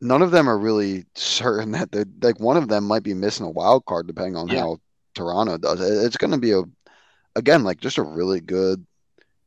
none 0.00 0.22
of 0.22 0.30
them 0.30 0.48
are 0.48 0.58
really 0.58 1.06
certain 1.14 1.70
that 1.72 1.90
they 1.92 2.04
like 2.20 2.38
one 2.40 2.56
of 2.56 2.68
them 2.68 2.84
might 2.84 3.02
be 3.02 3.14
missing 3.14 3.46
a 3.46 3.50
wild 3.50 3.84
card 3.86 4.06
depending 4.06 4.36
on 4.36 4.48
yeah. 4.48 4.60
how 4.60 4.80
Toronto 5.14 5.58
does. 5.58 5.80
It's 5.80 6.16
going 6.16 6.30
to 6.32 6.38
be 6.38 6.52
a 6.52 6.62
again 7.34 7.64
like 7.64 7.80
just 7.80 7.98
a 7.98 8.02
really 8.02 8.40
good. 8.40 8.84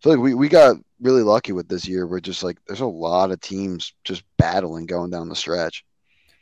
I 0.02 0.04
feel 0.04 0.14
like 0.14 0.22
we, 0.22 0.34
we 0.34 0.50
got 0.50 0.78
really 1.00 1.22
lucky 1.22 1.52
with 1.52 1.68
this 1.68 1.88
year. 1.88 2.08
We're 2.08 2.20
just 2.20 2.44
like 2.44 2.58
there's 2.66 2.82
a 2.82 2.86
lot 2.88 3.32
of 3.32 3.40
teams 3.40 3.94
just 4.04 4.24
battling 4.38 4.88
going 4.88 5.12
down 5.12 5.30
the 5.30 5.36
stretch. 5.36 5.86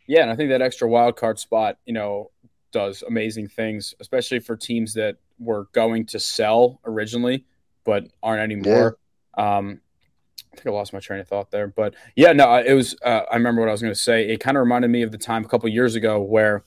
Yeah, 0.07 0.21
and 0.21 0.31
I 0.31 0.35
think 0.35 0.49
that 0.49 0.61
extra 0.61 0.87
wild 0.87 1.17
card 1.17 1.39
spot, 1.39 1.77
you 1.85 1.93
know, 1.93 2.31
does 2.71 3.03
amazing 3.03 3.49
things, 3.49 3.93
especially 3.99 4.39
for 4.39 4.55
teams 4.55 4.93
that 4.93 5.17
were 5.39 5.67
going 5.73 6.05
to 6.07 6.19
sell 6.19 6.79
originally 6.85 7.45
but 7.83 8.07
aren't 8.21 8.41
anymore. 8.41 8.97
Yeah. 9.37 9.57
Um, 9.57 9.81
I 10.53 10.55
think 10.55 10.67
I 10.67 10.69
lost 10.71 10.93
my 10.93 10.99
train 10.99 11.19
of 11.19 11.27
thought 11.27 11.51
there, 11.51 11.67
but 11.67 11.95
yeah, 12.15 12.33
no, 12.33 12.55
it 12.55 12.73
was. 12.73 12.95
Uh, 13.03 13.21
I 13.31 13.35
remember 13.35 13.61
what 13.61 13.69
I 13.69 13.71
was 13.71 13.81
going 13.81 13.93
to 13.93 13.99
say. 13.99 14.29
It 14.29 14.39
kind 14.39 14.57
of 14.57 14.61
reminded 14.61 14.89
me 14.89 15.01
of 15.01 15.11
the 15.11 15.17
time 15.17 15.43
a 15.43 15.47
couple 15.47 15.69
years 15.69 15.95
ago 15.95 16.21
where 16.21 16.63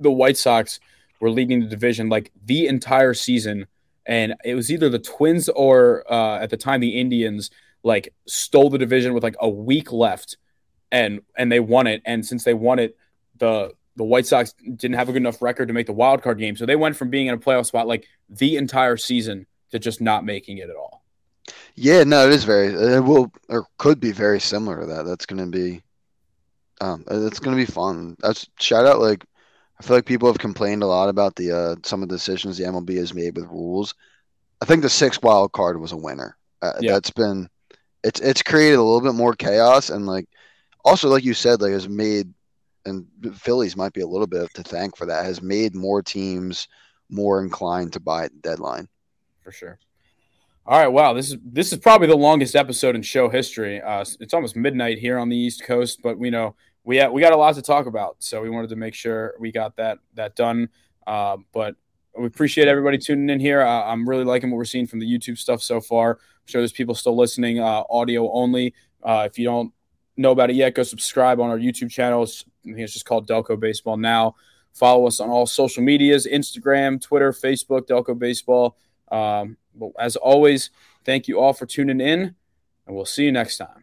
the 0.00 0.10
White 0.10 0.36
Sox 0.36 0.80
were 1.20 1.30
leading 1.30 1.60
the 1.60 1.66
division 1.66 2.08
like 2.08 2.32
the 2.44 2.66
entire 2.66 3.14
season, 3.14 3.66
and 4.06 4.34
it 4.44 4.54
was 4.54 4.70
either 4.70 4.88
the 4.88 4.98
Twins 4.98 5.48
or 5.48 6.04
uh, 6.10 6.38
at 6.38 6.50
the 6.50 6.56
time 6.56 6.80
the 6.80 6.98
Indians 7.00 7.50
like 7.82 8.14
stole 8.26 8.70
the 8.70 8.78
division 8.78 9.14
with 9.14 9.22
like 9.22 9.36
a 9.40 9.48
week 9.48 9.92
left 9.92 10.36
and 10.90 11.22
and 11.36 11.50
they 11.50 11.60
won 11.60 11.86
it. 11.86 12.02
And 12.04 12.24
since 12.24 12.44
they 12.44 12.54
won 12.54 12.78
it, 12.78 12.96
the 13.38 13.72
the 13.96 14.04
White 14.04 14.26
Sox 14.26 14.54
didn't 14.54 14.96
have 14.96 15.08
a 15.08 15.12
good 15.12 15.22
enough 15.22 15.42
record 15.42 15.68
to 15.68 15.74
make 15.74 15.86
the 15.86 15.92
wild 15.92 16.22
card 16.22 16.38
game, 16.38 16.56
so 16.56 16.64
they 16.64 16.76
went 16.76 16.96
from 16.96 17.10
being 17.10 17.26
in 17.26 17.34
a 17.34 17.38
playoff 17.38 17.66
spot 17.66 17.86
like 17.86 18.06
the 18.28 18.56
entire 18.56 18.96
season 18.96 19.46
to 19.70 19.78
just 19.78 20.00
not 20.00 20.24
making 20.24 20.58
it 20.58 20.70
at 20.70 20.76
all. 20.76 21.02
Yeah, 21.74 22.04
no, 22.04 22.26
it 22.26 22.32
is 22.32 22.44
very. 22.44 22.68
It 22.68 23.00
will 23.00 23.32
or 23.48 23.66
could 23.78 24.00
be 24.00 24.12
very 24.12 24.40
similar 24.40 24.80
to 24.80 24.86
that. 24.86 25.04
That's 25.04 25.26
going 25.26 25.42
to 25.42 25.50
be, 25.50 25.82
um, 26.80 27.04
it's 27.10 27.40
going 27.40 27.56
to 27.56 27.66
be 27.66 27.70
fun. 27.70 28.16
That's 28.20 28.48
shout 28.58 28.86
out. 28.86 29.00
Like, 29.00 29.24
I 29.82 29.84
feel 29.84 29.96
like 29.96 30.06
people 30.06 30.28
have 30.28 30.38
complained 30.38 30.84
a 30.84 30.86
lot 30.86 31.08
about 31.08 31.34
the 31.34 31.50
uh, 31.50 31.74
some 31.82 32.04
of 32.04 32.08
the 32.08 32.14
decisions 32.14 32.56
the 32.56 32.62
MLB 32.62 32.98
has 32.98 33.12
made 33.12 33.34
with 33.34 33.46
rules. 33.46 33.96
I 34.60 34.64
think 34.64 34.82
the 34.82 34.88
sixth 34.88 35.24
wild 35.24 35.50
card 35.50 35.80
was 35.80 35.90
a 35.90 35.96
winner. 35.96 36.36
Uh, 36.62 36.74
yeah. 36.80 36.92
That's 36.92 37.10
been, 37.10 37.48
it's 38.04 38.20
it's 38.20 38.44
created 38.44 38.76
a 38.76 38.82
little 38.82 39.00
bit 39.00 39.16
more 39.16 39.34
chaos 39.34 39.90
and 39.90 40.06
like 40.06 40.28
also, 40.84 41.08
like 41.08 41.24
you 41.24 41.34
said, 41.34 41.60
like 41.60 41.72
has 41.72 41.88
made 41.88 42.32
and 42.84 43.06
Phillies 43.34 43.76
might 43.76 43.92
be 43.92 44.02
a 44.02 44.06
little 44.06 44.28
bit 44.28 44.54
to 44.54 44.62
thank 44.62 44.96
for 44.96 45.04
that. 45.06 45.24
Has 45.24 45.42
made 45.42 45.74
more 45.74 46.00
teams 46.00 46.68
more 47.10 47.42
inclined 47.42 47.92
to 47.94 48.00
buy 48.00 48.26
at 48.26 48.32
the 48.32 48.38
deadline. 48.38 48.88
For 49.42 49.50
sure. 49.50 49.80
All 50.64 50.78
right, 50.78 50.86
wow 50.86 51.12
this 51.12 51.32
is 51.32 51.38
this 51.44 51.72
is 51.72 51.80
probably 51.80 52.06
the 52.06 52.16
longest 52.16 52.54
episode 52.54 52.94
in 52.94 53.02
show 53.02 53.28
history. 53.28 53.80
Uh, 53.80 54.04
it's 54.20 54.32
almost 54.32 54.54
midnight 54.54 54.98
here 54.98 55.18
on 55.18 55.28
the 55.28 55.36
East 55.36 55.64
Coast, 55.64 56.02
but 56.04 56.18
we 56.18 56.30
know 56.30 56.54
we 56.84 56.96
have, 56.96 57.12
we 57.12 57.20
got 57.20 57.32
a 57.32 57.36
lot 57.36 57.54
to 57.54 57.62
talk 57.62 57.86
about, 57.86 58.16
so 58.18 58.42
we 58.42 58.50
wanted 58.50 58.70
to 58.70 58.76
make 58.76 58.94
sure 58.94 59.34
we 59.38 59.52
got 59.52 59.76
that 59.76 59.98
that 60.14 60.34
done. 60.34 60.68
Uh, 61.06 61.36
but 61.52 61.76
we 62.18 62.26
appreciate 62.26 62.68
everybody 62.68 62.98
tuning 62.98 63.30
in 63.30 63.40
here. 63.40 63.62
Uh, 63.62 63.84
I'm 63.84 64.08
really 64.08 64.24
liking 64.24 64.50
what 64.50 64.56
we're 64.56 64.64
seeing 64.64 64.86
from 64.86 64.98
the 64.98 65.06
YouTube 65.06 65.38
stuff 65.38 65.62
so 65.62 65.80
far. 65.80 66.12
I'm 66.12 66.46
sure 66.46 66.60
there's 66.60 66.72
people 66.72 66.94
still 66.94 67.16
listening, 67.16 67.60
uh, 67.60 67.84
audio 67.88 68.30
only. 68.32 68.74
Uh, 69.02 69.26
if 69.30 69.38
you 69.38 69.44
don't 69.44 69.72
know 70.16 70.32
about 70.32 70.50
it 70.50 70.56
yet, 70.56 70.74
go 70.74 70.82
subscribe 70.82 71.40
on 71.40 71.50
our 71.50 71.58
YouTube 71.58 71.90
channels. 71.90 72.44
I 72.64 72.68
think 72.68 72.78
it's 72.78 72.92
just 72.92 73.06
called 73.06 73.28
Delco 73.28 73.58
Baseball 73.58 73.96
now. 73.96 74.34
Follow 74.72 75.06
us 75.06 75.20
on 75.20 75.28
all 75.28 75.46
social 75.46 75.82
medias 75.82 76.26
Instagram, 76.26 77.00
Twitter, 77.00 77.32
Facebook, 77.32 77.86
Delco 77.86 78.18
Baseball. 78.18 78.76
Um, 79.10 79.56
as 79.98 80.16
always, 80.16 80.70
thank 81.04 81.28
you 81.28 81.38
all 81.40 81.52
for 81.52 81.66
tuning 81.66 82.00
in, 82.00 82.34
and 82.86 82.96
we'll 82.96 83.04
see 83.04 83.24
you 83.24 83.32
next 83.32 83.58
time. 83.58 83.81